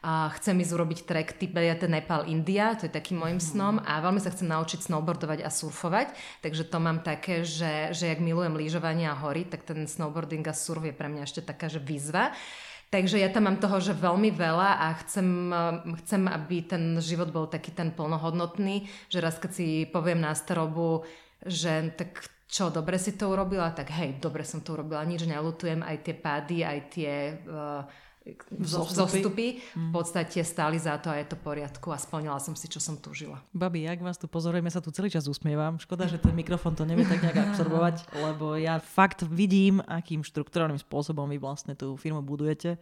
A 0.03 0.30
chcem 0.38 0.55
ísť 0.62 0.72
urobiť 0.78 0.99
trek 1.05 1.34
Tibet, 1.34 1.82
Nepal, 1.90 2.30
India, 2.30 2.78
to 2.78 2.86
je 2.86 2.92
takým 2.92 3.18
môjim 3.18 3.42
snom. 3.42 3.82
A 3.82 3.99
veľmi 3.99 4.22
sa 4.22 4.30
chcem 4.30 4.46
naučiť 4.46 4.86
snowboardovať 4.86 5.42
a 5.42 5.51
surfovať, 5.51 6.14
takže 6.42 6.70
to 6.70 6.78
mám 6.78 7.03
také, 7.03 7.42
že, 7.42 7.90
že 7.90 8.14
jak 8.14 8.22
milujem 8.22 8.55
lyžovanie 8.55 9.11
a 9.11 9.18
hory, 9.18 9.42
tak 9.42 9.66
ten 9.66 9.90
snowboarding 9.90 10.46
a 10.46 10.55
surf 10.55 10.86
je 10.86 10.94
pre 10.94 11.11
mňa 11.11 11.26
ešte 11.26 11.42
taká, 11.42 11.66
že 11.66 11.82
výzva. 11.82 12.30
Takže 12.88 13.20
ja 13.20 13.28
tam 13.28 13.44
mám 13.44 13.61
toho, 13.61 13.84
že 13.84 13.92
veľmi 13.92 14.32
veľa 14.32 14.80
a 14.80 14.96
chcem, 15.05 15.53
chcem, 16.05 16.24
aby 16.24 16.57
ten 16.64 16.96
život 17.05 17.28
bol 17.28 17.44
taký 17.44 17.68
ten 17.68 17.92
plnohodnotný, 17.92 18.88
že 19.12 19.20
raz 19.20 19.36
keď 19.36 19.51
si 19.53 19.84
poviem 19.84 20.24
na 20.24 20.32
starobu, 20.32 21.05
že 21.44 21.92
tak 21.92 22.16
čo, 22.49 22.72
dobre 22.72 22.96
si 22.96 23.12
to 23.12 23.28
urobila, 23.28 23.76
tak 23.76 23.92
hej, 23.92 24.16
dobre 24.16 24.40
som 24.40 24.64
to 24.64 24.72
urobila, 24.72 25.05
nič 25.05 25.28
nelutujem, 25.28 25.84
aj 25.84 25.96
tie 26.01 26.14
pády, 26.16 26.64
aj 26.64 26.78
tie 26.88 27.12
uh, 27.44 27.84
zostupy, 28.64 28.94
zostupy 28.94 29.46
v 29.60 29.78
mm. 29.78 29.92
podstate 29.94 30.42
stáli 30.42 30.80
za 30.80 30.98
to 30.98 31.12
a 31.12 31.20
je 31.22 31.26
to 31.30 31.36
poriadku 31.38 31.92
a 31.94 31.98
splnila 32.00 32.40
som 32.42 32.58
si, 32.58 32.66
čo 32.66 32.82
som 32.82 32.98
túžila. 32.98 33.38
Babi, 33.54 33.86
jak 33.86 34.02
vás 34.02 34.18
tu 34.18 34.26
pozorujeme, 34.26 34.68
sa 34.72 34.82
tu 34.82 34.90
celý 34.90 35.12
čas 35.12 35.30
usmievam. 35.30 35.78
Škoda, 35.78 36.10
že 36.10 36.18
ten 36.18 36.34
mikrofón 36.34 36.74
to 36.74 36.82
nevie 36.82 37.06
tak 37.06 37.22
nejak 37.22 37.38
absorbovať, 37.52 38.10
lebo 38.16 38.58
ja 38.58 38.82
fakt 38.82 39.22
vidím, 39.28 39.78
akým 39.86 40.26
štruktúrnym 40.26 40.80
spôsobom 40.80 41.30
vy 41.30 41.38
vlastne 41.38 41.78
tú 41.78 41.94
firmu 41.94 42.24
budujete. 42.24 42.80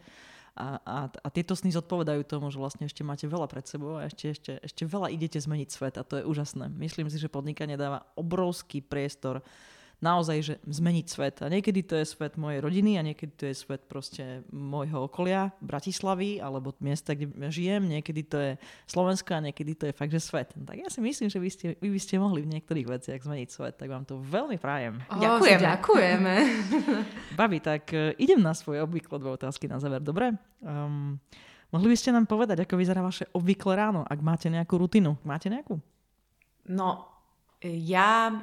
A, 0.57 0.80
a, 0.88 0.99
a 1.12 1.28
tieto 1.28 1.53
sny 1.53 1.68
zodpovedajú 1.68 2.24
tomu, 2.24 2.49
že 2.49 2.57
vlastne 2.57 2.88
ešte 2.88 3.05
máte 3.05 3.28
veľa 3.28 3.44
pred 3.44 3.68
sebou 3.68 4.01
a 4.01 4.09
ešte, 4.09 4.32
ešte, 4.32 4.53
ešte 4.64 4.82
veľa 4.88 5.12
idete 5.12 5.36
zmeniť 5.36 5.68
svet 5.68 6.01
a 6.01 6.07
to 6.07 6.16
je 6.16 6.24
úžasné. 6.24 6.72
Myslím 6.72 7.12
si, 7.12 7.20
že 7.20 7.28
podnikanie 7.28 7.76
dáva 7.76 8.09
obrovský 8.16 8.80
priestor 8.80 9.44
naozaj, 9.97 10.38
že 10.44 10.55
zmeniť 10.68 11.07
svet. 11.09 11.36
A 11.40 11.49
niekedy 11.49 11.80
to 11.80 11.97
je 11.97 12.05
svet 12.05 12.36
mojej 12.36 12.61
rodiny 12.61 13.01
a 13.01 13.03
niekedy 13.03 13.32
to 13.32 13.44
je 13.49 13.55
svet 13.57 13.88
proste 13.88 14.44
môjho 14.53 15.09
okolia, 15.09 15.57
Bratislavy 15.64 16.36
alebo 16.36 16.76
miesta, 16.84 17.16
kde 17.16 17.32
žijem. 17.49 17.88
Niekedy 17.88 18.20
to 18.28 18.36
je 18.36 18.53
Slovensko 18.84 19.40
a 19.40 19.44
niekedy 19.49 19.72
to 19.72 19.84
je 19.88 19.94
fakt, 19.97 20.12
že 20.12 20.20
svet. 20.20 20.53
No 20.53 20.68
tak 20.68 20.84
ja 20.84 20.88
si 20.92 21.01
myslím, 21.01 21.32
že 21.32 21.38
vy, 21.40 21.51
ste, 21.51 21.66
vy 21.80 21.88
by 21.88 22.01
ste 22.01 22.20
mohli 22.20 22.44
v 22.44 22.53
niektorých 22.53 22.86
veciach 22.86 23.20
zmeniť 23.24 23.49
svet. 23.49 23.74
Tak 23.80 23.88
vám 23.88 24.05
to 24.05 24.20
veľmi 24.20 24.61
prajem. 24.61 25.01
Oh, 25.09 25.16
ďakujeme. 25.16 25.62
ďakujeme. 25.64 26.34
Babi, 27.40 27.59
tak 27.64 27.88
uh, 27.97 28.12
idem 28.20 28.40
na 28.44 28.53
svoje 28.53 28.84
obvykle 28.84 29.16
dve 29.16 29.32
otázky 29.32 29.64
na 29.64 29.80
záver. 29.80 30.05
Dobre? 30.05 30.36
Um, 30.61 31.16
mohli 31.72 31.88
by 31.88 31.97
ste 31.97 32.12
nám 32.12 32.28
povedať, 32.28 32.68
ako 32.68 32.76
vyzerá 32.76 33.01
vaše 33.01 33.24
obvyklé 33.32 33.80
ráno, 33.80 34.05
ak 34.05 34.20
máte 34.20 34.53
nejakú 34.53 34.76
rutinu? 34.76 35.16
Máte 35.24 35.49
nejakú? 35.49 35.80
No, 36.66 37.16
ja 37.67 38.31
e, 38.31 38.35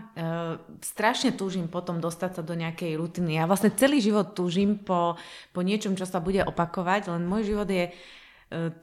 strašne 0.84 1.32
túžim 1.34 1.72
potom 1.72 2.04
dostať 2.04 2.40
sa 2.40 2.44
do 2.44 2.58
nejakej 2.58 3.00
rutiny. 3.00 3.40
Ja 3.40 3.48
vlastne 3.48 3.72
celý 3.72 4.04
život 4.04 4.36
túžim 4.36 4.80
po, 4.82 5.16
po 5.56 5.62
niečom, 5.64 5.96
čo 5.96 6.04
sa 6.04 6.20
bude 6.20 6.44
opakovať, 6.44 7.08
len 7.14 7.24
môj 7.24 7.56
život 7.56 7.70
je 7.70 7.88
e, 7.88 7.92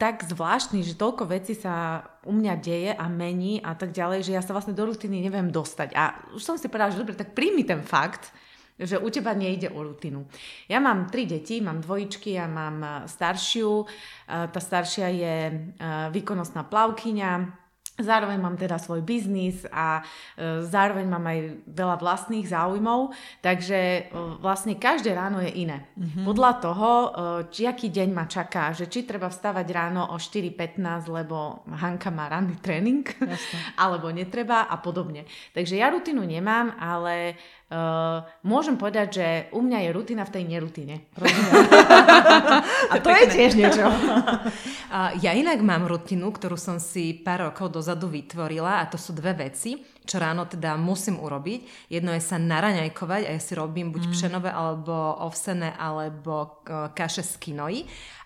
tak 0.01 0.25
zvláštny, 0.25 0.81
že 0.81 0.97
toľko 0.97 1.29
vecí 1.29 1.53
sa 1.53 2.07
u 2.25 2.33
mňa 2.33 2.55
deje 2.59 2.93
a 2.97 3.07
mení 3.13 3.61
a 3.61 3.77
tak 3.77 3.93
ďalej, 3.93 4.27
že 4.27 4.35
ja 4.37 4.43
sa 4.43 4.57
vlastne 4.57 4.73
do 4.73 4.87
rutiny 4.89 5.21
neviem 5.21 5.53
dostať. 5.53 5.89
A 5.93 6.17
už 6.33 6.43
som 6.43 6.57
si 6.57 6.67
povedala, 6.73 6.95
že 6.95 7.03
dobre, 7.03 7.19
tak 7.19 7.37
príjmi 7.37 7.63
ten 7.63 7.85
fakt, 7.85 8.33
že 8.81 8.97
u 8.97 9.13
teba 9.13 9.37
nejde 9.37 9.69
o 9.69 9.85
rutinu. 9.85 10.25
Ja 10.65 10.81
mám 10.81 11.13
tri 11.13 11.29
deti, 11.29 11.61
mám 11.61 11.85
dvojičky, 11.85 12.35
ja 12.41 12.49
mám 12.49 12.77
e, 12.81 12.89
staršiu, 13.07 13.85
e, 13.85 13.87
tá 14.49 14.61
staršia 14.61 15.07
je 15.13 15.35
výkonnostná 16.11 16.65
plavkyňa, 16.65 17.61
Zároveň 18.01 18.39
mám 18.41 18.57
teda 18.57 18.81
svoj 18.81 19.05
biznis 19.05 19.63
a 19.69 20.01
e, 20.01 20.65
zároveň 20.65 21.07
mám 21.07 21.25
aj 21.29 21.39
veľa 21.69 21.97
vlastných 22.01 22.47
záujmov, 22.49 23.15
takže 23.45 23.79
e, 23.79 24.03
vlastne 24.41 24.77
každé 24.77 25.13
ráno 25.15 25.39
je 25.45 25.53
iné. 25.53 25.87
Mm-hmm. 25.95 26.25
Podľa 26.25 26.53
toho, 26.59 26.91
e, 26.91 27.09
či 27.53 27.69
aký 27.69 27.93
deň 27.93 28.09
ma 28.11 28.25
čaká, 28.27 28.73
že 28.73 28.89
či 28.89 29.05
treba 29.05 29.29
vstávať 29.29 29.67
ráno 29.71 30.11
o 30.13 30.17
4.15, 30.17 30.81
lebo 31.09 31.63
Hanka 31.71 32.09
má 32.09 32.27
ranný 32.29 32.59
tréning, 32.59 33.07
alebo 33.85 34.09
netreba 34.11 34.67
a 34.67 34.81
podobne. 34.81 35.29
Takže 35.53 35.79
ja 35.79 35.93
rutinu 35.93 36.25
nemám, 36.25 36.75
ale 36.81 37.37
Uh, 37.71 38.27
môžem 38.43 38.75
povedať, 38.75 39.09
že 39.15 39.27
u 39.55 39.63
mňa 39.63 39.87
je 39.87 39.91
rutina 39.95 40.27
v 40.27 40.35
tej 40.35 40.43
nerutine. 40.43 41.07
a 42.91 42.95
to 42.99 43.15
je 43.15 43.25
tiež 43.31 43.55
niečo. 43.55 43.87
ja 45.25 45.33
inak 45.39 45.63
mám 45.63 45.87
rutinu, 45.87 46.35
ktorú 46.35 46.59
som 46.59 46.83
si 46.83 47.15
pár 47.15 47.47
rokov 47.47 47.71
dozadu 47.71 48.11
vytvorila 48.11 48.83
a 48.83 48.91
to 48.91 48.99
sú 48.99 49.15
dve 49.15 49.39
veci 49.39 49.79
čo 50.07 50.17
ráno 50.19 50.49
teda 50.49 50.75
musím 50.81 51.21
urobiť. 51.21 51.91
Jedno 51.93 52.11
je 52.17 52.23
sa 52.25 52.41
naraňajkovať 52.41 53.23
a 53.29 53.31
ja 53.37 53.41
si 53.41 53.53
robím 53.55 53.93
buď 53.93 54.09
mm. 54.09 54.13
pšenové 54.13 54.51
alebo 54.51 54.93
ovsené 55.23 55.77
alebo 55.77 56.65
kaše 56.97 57.23
z 57.23 57.35
kinoji. 57.37 57.81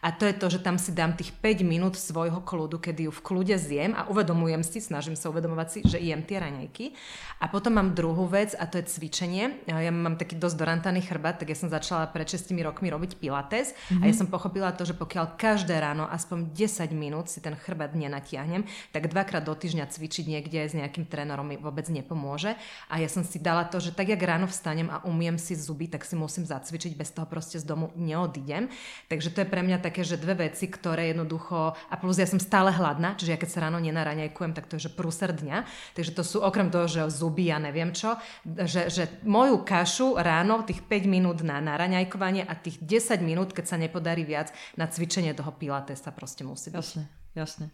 A 0.05 0.13
to 0.13 0.29
je 0.29 0.37
to, 0.37 0.53
že 0.53 0.61
tam 0.61 0.77
si 0.77 0.93
dám 0.93 1.17
tých 1.17 1.33
5 1.33 1.65
minút 1.65 1.97
svojho 1.97 2.45
kľudu, 2.45 2.77
kedy 2.77 3.09
ju 3.09 3.13
v 3.13 3.25
kľude 3.25 3.57
zjem 3.57 3.97
a 3.97 4.05
uvedomujem 4.13 4.61
si, 4.61 4.85
snažím 4.85 5.17
sa 5.17 5.33
uvedomovať 5.33 5.69
si, 5.73 5.79
že 5.81 5.97
jem 5.97 6.21
tie 6.21 6.45
raňajky. 6.45 6.93
A 7.41 7.49
potom 7.49 7.81
mám 7.81 7.97
druhú 7.97 8.29
vec 8.29 8.53
a 8.53 8.69
to 8.69 8.77
je 8.77 8.85
cvičenie. 8.85 9.65
Ja 9.65 9.89
mám 9.89 10.21
taký 10.21 10.37
dosť 10.37 10.61
dorantaný 10.61 11.01
chrbát, 11.09 11.41
tak 11.41 11.49
ja 11.49 11.57
som 11.57 11.73
začala 11.73 12.05
pred 12.13 12.29
6 12.29 12.53
rokmi 12.61 12.93
robiť 12.93 13.17
pilates 13.17 13.73
mm-hmm. 13.73 14.01
a 14.01 14.05
ja 14.05 14.13
mhm. 14.13 14.21
som 14.21 14.29
pochopila 14.29 14.77
to, 14.77 14.85
že 14.85 14.93
pokiaľ 14.93 15.41
každé 15.41 15.73
ráno 15.81 16.05
aspoň 16.05 16.53
10 16.53 16.93
minút 16.93 17.33
si 17.33 17.41
ten 17.41 17.57
chrbát 17.57 17.97
nenatiahnem, 17.97 18.69
tak 18.93 19.09
dvakrát 19.09 19.41
do 19.41 19.57
týždňa 19.57 19.89
cvičiť 19.89 20.29
niekde 20.29 20.69
s 20.69 20.77
nejakým 20.77 21.09
trénerom 21.09 21.49
vôbec 21.65 21.89
nepomôže. 21.89 22.53
A 22.93 23.01
ja 23.01 23.09
som 23.09 23.25
si 23.25 23.41
dala 23.41 23.65
to, 23.65 23.81
že 23.81 23.97
tak, 23.97 24.13
jak 24.13 24.21
ráno 24.21 24.45
vstanem 24.45 24.93
a 24.93 25.01
umiem 25.09 25.41
si 25.41 25.57
zuby, 25.57 25.89
tak 25.89 26.05
si 26.05 26.13
musím 26.15 26.45
zacvičiť, 26.45 26.93
bez 26.93 27.17
toho 27.17 27.25
proste 27.25 27.57
z 27.57 27.65
domu 27.65 27.89
neodídem. 27.97 28.69
Takže 29.09 29.33
to 29.33 29.43
je 29.43 29.49
pre 29.49 29.65
mňa 29.65 29.81
také, 29.81 30.05
že 30.05 30.21
dve 30.21 30.49
veci, 30.49 30.69
ktoré 30.69 31.11
jednoducho... 31.17 31.73
A 31.89 31.95
plus 31.97 32.21
ja 32.21 32.29
som 32.29 32.37
stále 32.37 32.69
hladná, 32.71 33.17
čiže 33.17 33.33
ja 33.33 33.39
keď 33.41 33.51
sa 33.51 33.63
ráno 33.65 33.81
nenaraňajkujem, 33.81 34.53
tak 34.53 34.69
to 34.69 34.77
je 34.77 34.87
že 34.87 34.91
prúser 34.93 35.33
dňa. 35.33 35.65
Takže 35.97 36.13
to 36.13 36.21
sú 36.21 36.45
okrem 36.45 36.69
toho, 36.69 36.85
že 36.85 37.09
zuby 37.09 37.49
ja 37.49 37.57
neviem 37.57 37.97
čo, 37.97 38.21
že, 38.45 38.93
že 38.93 39.09
moju 39.25 39.65
kašu 39.65 40.21
ráno, 40.21 40.61
tých 40.67 40.85
5 40.85 41.09
minút 41.09 41.41
na 41.41 41.63
naraňajkovanie 41.63 42.45
a 42.45 42.53
tých 42.59 42.83
10 42.85 43.25
minút, 43.25 43.57
keď 43.57 43.65
sa 43.65 43.77
nepodarí 43.81 44.27
viac, 44.29 44.53
na 44.77 44.85
cvičenie 44.85 45.33
toho 45.33 45.55
pilatesa 45.55 46.13
proste 46.13 46.45
musí 46.45 46.69
byť. 46.69 46.77
Jasne, 46.77 47.05
jasne. 47.33 47.67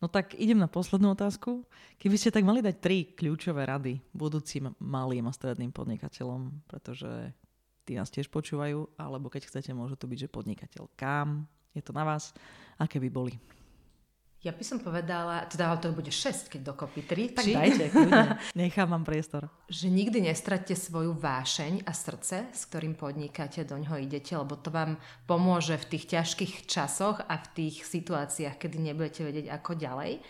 No 0.00 0.08
tak 0.08 0.32
idem 0.40 0.56
na 0.56 0.64
poslednú 0.64 1.12
otázku. 1.12 1.60
Keby 2.00 2.16
ste 2.16 2.32
tak 2.32 2.48
mali 2.48 2.64
dať 2.64 2.76
tri 2.80 3.04
kľúčové 3.12 3.68
rady 3.68 4.00
budúcim 4.16 4.72
malým 4.80 5.28
a 5.28 5.32
stredným 5.36 5.76
podnikateľom, 5.76 6.64
pretože 6.64 7.36
tí 7.84 8.00
nás 8.00 8.08
tiež 8.08 8.32
počúvajú, 8.32 8.96
alebo 8.96 9.28
keď 9.28 9.52
chcete, 9.52 9.76
môže 9.76 10.00
to 10.00 10.08
byť, 10.08 10.18
že 10.24 10.32
podnikateľ 10.32 10.88
kam, 10.96 11.44
je 11.76 11.84
to 11.84 11.92
na 11.92 12.08
vás, 12.08 12.32
aké 12.80 12.96
by 12.96 13.12
boli. 13.12 13.36
Ja 14.40 14.56
by 14.56 14.64
som 14.64 14.80
povedala, 14.80 15.44
teda 15.52 15.76
to 15.76 15.92
bude 15.92 16.08
6, 16.08 16.48
keď 16.48 16.72
dokopy 16.72 17.04
3. 17.04 17.36
Tak 17.36 17.44
či? 17.44 17.52
dajte, 17.52 17.92
Nechám 18.56 18.88
vám 18.88 19.04
priestor. 19.04 19.52
Že 19.68 19.92
nikdy 19.92 20.32
nestratte 20.32 20.72
svoju 20.72 21.12
vášeň 21.12 21.84
a 21.84 21.92
srdce, 21.92 22.48
s 22.48 22.64
ktorým 22.64 22.96
podnikáte, 22.96 23.68
do 23.68 23.76
ňoho 23.76 24.00
idete, 24.00 24.32
lebo 24.32 24.56
to 24.56 24.72
vám 24.72 24.96
pomôže 25.28 25.76
v 25.76 25.88
tých 25.92 26.16
ťažkých 26.16 26.64
časoch 26.64 27.20
a 27.20 27.36
v 27.36 27.46
tých 27.52 27.84
situáciách, 27.84 28.56
kedy 28.56 28.80
nebudete 28.80 29.28
vedieť 29.28 29.52
ako 29.60 29.76
ďalej. 29.76 30.24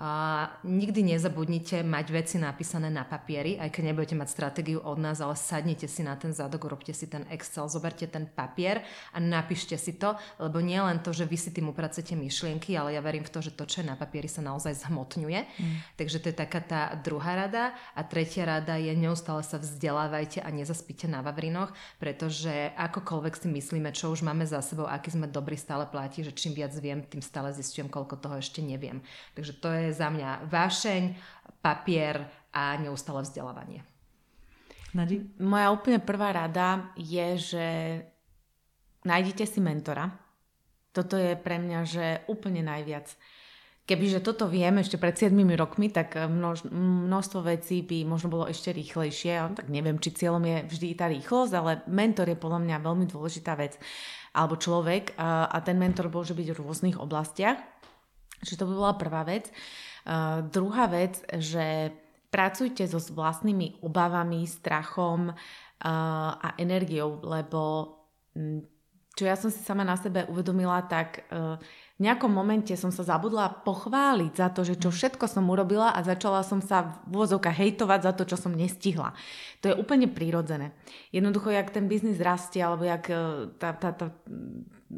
A 0.00 0.48
nikdy 0.64 1.04
nezabudnite 1.14 1.84
mať 1.84 2.06
veci 2.12 2.36
napísané 2.40 2.88
na 2.88 3.04
papieri, 3.04 3.60
aj 3.60 3.68
keď 3.68 3.82
nebudete 3.92 4.16
mať 4.16 4.28
stratégiu 4.32 4.80
od 4.80 4.96
nás, 4.96 5.20
ale 5.20 5.36
sadnite 5.36 5.84
si 5.84 6.00
na 6.00 6.16
ten 6.16 6.32
zadok, 6.32 6.64
urobte 6.64 6.96
si 6.96 7.04
ten 7.04 7.28
Excel, 7.28 7.68
zoberte 7.68 8.08
ten 8.08 8.24
papier 8.24 8.80
a 9.12 9.18
napíšte 9.20 9.76
si 9.76 9.96
to, 10.00 10.16
lebo 10.40 10.64
nie 10.64 10.80
len 10.80 11.04
to, 11.04 11.12
že 11.12 11.28
vy 11.28 11.36
si 11.36 11.52
tým 11.52 11.68
upracete 11.68 12.16
myšlienky, 12.16 12.72
ale 12.72 12.96
ja 12.96 13.04
verím 13.04 13.26
v 13.26 13.32
to, 13.32 13.44
že 13.44 13.52
to, 13.52 13.68
čo 13.68 13.84
je 13.84 13.90
na 13.90 13.96
papieri, 13.98 14.30
sa 14.30 14.40
naozaj 14.40 14.80
zhmotňuje. 14.86 15.40
Mm. 15.44 15.76
Takže 16.00 16.16
to 16.24 16.26
je 16.32 16.36
taká 16.36 16.60
tá 16.64 16.80
druhá 16.96 17.36
rada. 17.36 17.76
A 17.92 18.00
tretia 18.06 18.48
rada 18.48 18.80
je 18.80 18.92
neustále 18.96 19.44
sa 19.44 19.60
vzdelávajte 19.60 20.40
a 20.40 20.48
nezaspíte 20.48 21.10
na 21.10 21.20
Vavrinoch, 21.20 21.74
pretože 22.00 22.72
akokoľvek 22.78 23.34
si 23.36 23.48
myslíme, 23.50 23.90
čo 23.92 24.08
už 24.14 24.24
máme 24.24 24.48
za 24.48 24.64
sebou, 24.64 24.88
aký 24.88 25.12
sme 25.12 25.28
dobrí, 25.28 25.58
stále 25.58 25.84
platí, 25.84 26.24
že 26.24 26.32
čím 26.32 26.56
viac 26.56 26.72
viem, 26.78 27.04
tým 27.04 27.20
stále 27.20 27.52
zistujem, 27.52 27.90
koľko 27.90 28.16
toho 28.18 28.38
ešte 28.38 28.62
neviem. 28.62 29.02
Takže 29.34 29.52
to 29.58 29.68
je 29.68 29.81
je 29.88 29.92
za 29.92 30.08
mňa 30.08 30.46
vášeň, 30.46 31.02
papier 31.62 32.26
a 32.52 32.76
neustále 32.78 33.22
vzdelávanie. 33.22 33.82
Nadi? 34.92 35.24
Moja 35.40 35.72
úplne 35.72 36.02
prvá 36.04 36.36
rada 36.36 36.92
je, 37.00 37.26
že 37.40 37.66
nájdite 39.08 39.48
si 39.48 39.58
mentora. 39.64 40.12
Toto 40.92 41.16
je 41.16 41.32
pre 41.32 41.56
mňa, 41.56 41.80
že 41.88 42.06
úplne 42.28 42.60
najviac. 42.60 43.08
Kebyže 43.82 44.22
toto 44.22 44.46
viem 44.46 44.78
ešte 44.78 45.00
pred 45.00 45.16
7 45.16 45.32
rokmi, 45.56 45.88
tak 45.90 46.14
množ, 46.14 46.68
množstvo 46.70 47.40
vecí 47.42 47.82
by 47.82 48.04
možno 48.04 48.30
bolo 48.30 48.46
ešte 48.46 48.70
rýchlejšie. 48.70 49.56
Tak 49.56 49.72
neviem, 49.72 49.96
či 49.98 50.12
cieľom 50.12 50.44
je 50.44 50.56
vždy 50.68 50.88
tá 50.94 51.08
rýchlosť, 51.08 51.52
ale 51.56 51.80
mentor 51.88 52.28
je 52.28 52.38
podľa 52.38 52.60
mňa 52.62 52.76
veľmi 52.84 53.08
dôležitá 53.08 53.56
vec. 53.56 53.80
Alebo 54.36 54.60
človek 54.60 55.16
a 55.16 55.56
ten 55.64 55.80
mentor 55.80 56.12
môže 56.12 56.36
byť 56.36 56.52
v 56.52 56.60
rôznych 56.60 57.00
oblastiach. 57.00 57.71
Čiže 58.42 58.58
to 58.58 58.68
by 58.68 58.74
bola 58.74 58.94
prvá 58.98 59.22
vec. 59.22 59.48
Uh, 60.02 60.42
druhá 60.50 60.90
vec, 60.90 61.22
že 61.38 61.94
pracujte 62.28 62.84
so 62.90 62.98
vlastnými 62.98 63.80
obavami, 63.86 64.44
strachom 64.48 65.30
uh, 65.30 65.34
a 66.34 66.58
energiou, 66.58 67.22
lebo 67.22 67.60
čo 69.12 69.28
ja 69.28 69.36
som 69.36 69.52
si 69.52 69.60
sama 69.60 69.84
na 69.84 69.94
sebe 70.00 70.24
uvedomila, 70.26 70.80
tak 70.88 71.28
uh, 71.28 71.60
v 72.00 72.10
nejakom 72.10 72.32
momente 72.32 72.72
som 72.74 72.88
sa 72.88 73.04
zabudla 73.04 73.62
pochváliť 73.62 74.32
za 74.32 74.48
to, 74.50 74.64
že 74.64 74.80
čo 74.80 74.88
všetko 74.88 75.28
som 75.28 75.46
urobila 75.46 75.92
a 75.92 76.00
začala 76.00 76.40
som 76.42 76.64
sa 76.64 77.04
v 77.06 77.20
úvozovkách 77.20 77.60
hejtovať 77.62 78.00
za 78.02 78.12
to, 78.16 78.22
čo 78.24 78.36
som 78.40 78.56
nestihla. 78.56 79.12
To 79.60 79.70
je 79.70 79.78
úplne 79.78 80.08
prírodzené. 80.08 80.72
Jednoducho, 81.12 81.52
jak 81.52 81.70
ten 81.70 81.86
biznis 81.86 82.18
rastie, 82.18 82.64
alebo 82.64 82.82
jak 82.88 83.06
e, 83.06 83.52
tá, 83.60 83.76
tá, 83.76 83.92
tá, 83.94 84.10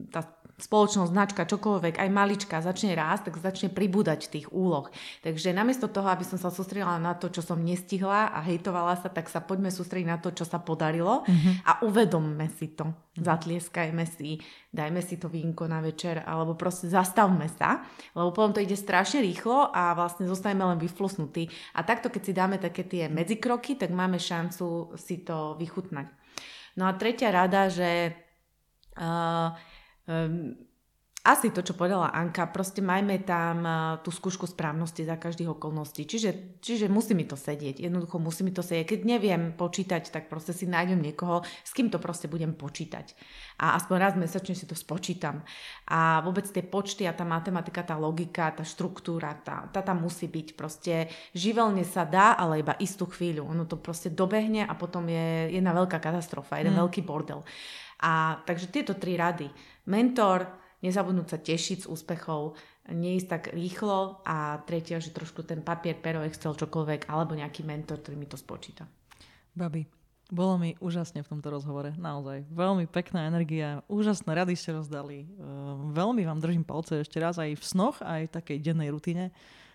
tá 0.09 0.21
spoločnosť, 0.55 1.11
značka, 1.11 1.51
čokoľvek, 1.51 1.99
aj 1.99 2.11
malička 2.15 2.63
začne 2.63 2.95
rásť, 2.95 3.31
tak 3.31 3.43
začne 3.43 3.69
pribúdať 3.75 4.31
tých 4.31 4.47
úloh. 4.55 4.87
Takže 5.27 5.51
namiesto 5.51 5.91
toho, 5.91 6.07
aby 6.07 6.23
som 6.23 6.39
sa 6.39 6.55
sústredila 6.55 6.95
na 7.03 7.19
to, 7.19 7.27
čo 7.27 7.43
som 7.43 7.59
nestihla 7.59 8.31
a 8.31 8.39
hejtovala 8.47 8.95
sa, 9.03 9.11
tak 9.11 9.27
sa 9.27 9.43
poďme 9.43 9.75
sústrediť 9.75 10.07
na 10.07 10.19
to, 10.23 10.31
čo 10.31 10.47
sa 10.47 10.63
podarilo 10.63 11.27
mm-hmm. 11.27 11.55
a 11.67 11.73
uvedomme 11.83 12.47
si 12.55 12.71
to. 12.71 12.87
Mm-hmm. 12.87 13.25
Zatlieskajme 13.27 14.05
si, 14.07 14.39
dajme 14.71 15.03
si 15.03 15.19
to 15.19 15.27
vínko 15.27 15.67
na 15.67 15.83
večer, 15.83 16.23
alebo 16.23 16.55
proste 16.55 16.87
zastavme 16.87 17.51
sa, 17.51 17.83
lebo 18.15 18.31
potom 18.31 18.55
to 18.55 18.63
ide 18.63 18.79
strašne 18.79 19.27
rýchlo 19.27 19.75
a 19.75 19.91
vlastne 19.99 20.31
zostaneme 20.31 20.67
len 20.71 20.79
vyflusnutí. 20.79 21.51
A 21.75 21.83
takto, 21.83 22.11
keď 22.11 22.23
si 22.23 22.33
dáme 22.35 22.57
také 22.63 22.87
tie 22.87 23.11
medzikroky, 23.11 23.75
tak 23.75 23.91
máme 23.91 24.23
šancu 24.23 24.95
si 24.95 25.27
to 25.27 25.59
vychutnať. 25.59 26.07
No 26.75 26.91
a 26.91 26.99
tretia 26.99 27.31
rada, 27.31 27.71
že 27.71 28.19
uh, 28.99 29.55
Um, 30.05 30.57
asi 31.25 31.49
to, 31.49 31.65
čo 31.65 31.73
povedala 31.73 32.13
Anka, 32.13 32.53
proste 32.53 32.85
majme 32.85 33.17
tam 33.25 33.65
uh, 33.65 33.97
tú 34.05 34.13
skúšku 34.13 34.45
správnosti 34.45 35.09
za 35.09 35.17
každých 35.17 35.57
okolností. 35.57 36.05
Čiže, 36.05 36.61
čiže 36.61 36.93
musí 36.93 37.17
mi 37.17 37.25
to 37.25 37.33
sedieť. 37.33 37.81
Jednoducho 37.81 38.21
musí 38.21 38.45
mi 38.45 38.53
to 38.53 38.61
sedieť. 38.61 38.93
Keď 38.93 39.01
neviem 39.09 39.57
počítať, 39.57 40.13
tak 40.13 40.29
proste 40.29 40.53
si 40.53 40.69
nájdem 40.69 41.01
niekoho, 41.01 41.41
s 41.65 41.73
kým 41.73 41.89
to 41.89 41.97
proste 41.97 42.29
budem 42.29 42.53
počítať. 42.53 43.17
A 43.57 43.73
aspoň 43.73 43.97
raz 43.97 44.13
mesačne 44.21 44.53
si 44.53 44.69
to 44.69 44.77
spočítam. 44.77 45.41
A 45.89 46.21
vôbec 46.21 46.45
tie 46.45 46.61
počty 46.61 47.09
a 47.09 47.17
tá 47.17 47.25
matematika, 47.25 47.81
tá 47.81 47.97
logika, 47.97 48.53
tá 48.53 48.61
štruktúra, 48.61 49.33
tá, 49.41 49.73
tá 49.73 49.81
tam 49.81 50.05
musí 50.05 50.29
byť. 50.29 50.53
Proste 50.53 51.09
živelne 51.33 51.89
sa 51.89 52.05
dá, 52.05 52.37
ale 52.37 52.61
iba 52.61 52.77
istú 52.77 53.09
chvíľu. 53.09 53.49
Ono 53.49 53.65
to 53.65 53.81
proste 53.81 54.13
dobehne 54.13 54.69
a 54.69 54.77
potom 54.77 55.09
je 55.09 55.57
jedna 55.57 55.73
veľká 55.73 56.05
katastrofa, 56.05 56.61
jeden 56.61 56.77
hmm. 56.77 56.85
veľký 56.85 57.01
bordel. 57.01 57.41
A 58.03 58.43
takže 58.43 58.73
tieto 58.73 58.99
tri 58.99 59.15
rady. 59.15 59.51
Mentor, 59.87 60.49
nezabudnúť 60.83 61.29
sa 61.29 61.39
tešiť 61.39 61.85
z 61.85 61.91
úspechov, 61.91 62.57
neísť 62.93 63.29
tak 63.29 63.43
rýchlo 63.57 64.21
a 64.29 64.61
tretia, 64.69 65.01
že 65.01 65.15
trošku 65.15 65.47
ten 65.47 65.65
papier, 65.65 65.97
pero, 65.97 66.21
Excel, 66.21 66.53
čokoľvek, 66.53 67.09
alebo 67.09 67.33
nejaký 67.33 67.65
mentor, 67.65 68.05
ktorý 68.05 68.17
mi 68.21 68.29
to 68.29 68.37
spočíta. 68.37 68.85
Babi, 69.57 69.89
bolo 70.29 70.61
mi 70.61 70.77
úžasne 70.81 71.25
v 71.25 71.31
tomto 71.31 71.49
rozhovore, 71.49 71.93
naozaj. 71.97 72.45
Veľmi 72.53 72.85
pekná 72.89 73.29
energia, 73.29 73.81
úžasné 73.89 74.33
rady 74.33 74.57
ste 74.57 74.77
rozdali. 74.77 75.25
Ehm, 75.25 75.93
veľmi 75.97 76.25
vám 76.29 76.41
držím 76.41 76.65
palce 76.65 77.01
ešte 77.01 77.21
raz 77.21 77.41
aj 77.41 77.57
v 77.57 77.65
snoch, 77.65 78.01
aj 78.05 78.29
v 78.29 78.35
takej 78.35 78.59
dennej 78.61 78.93
rutine 78.93 79.33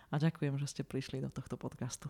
a 0.10 0.16
ďakujem, 0.18 0.58
že 0.58 0.70
ste 0.70 0.82
prišli 0.86 1.22
do 1.22 1.30
tohto 1.30 1.58
podcastu. 1.58 2.10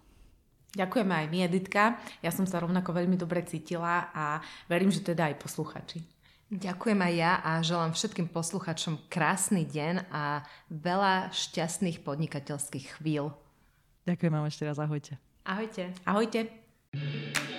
Ďakujeme 0.70 1.14
aj 1.14 1.28
my, 1.34 1.40
Editka. 1.50 1.98
Ja 2.22 2.30
som 2.30 2.46
sa 2.46 2.62
rovnako 2.62 2.94
veľmi 2.94 3.18
dobre 3.18 3.42
cítila 3.42 4.14
a 4.14 4.38
verím, 4.70 4.94
že 4.94 5.02
teda 5.02 5.34
aj 5.34 5.42
posluchači. 5.42 6.06
Ďakujem 6.50 6.98
aj 6.98 7.14
ja 7.14 7.32
a 7.46 7.52
želám 7.62 7.94
všetkým 7.94 8.30
posluchačom 8.34 9.06
krásny 9.06 9.70
deň 9.70 10.10
a 10.10 10.42
veľa 10.74 11.30
šťastných 11.30 12.02
podnikateľských 12.02 12.98
chvíľ. 12.98 13.34
Ďakujem 14.10 14.34
vám 14.34 14.50
ešte 14.50 14.66
raz, 14.66 14.82
ahojte. 14.82 15.22
Ahojte. 15.46 15.94
Ahojte. 16.06 17.59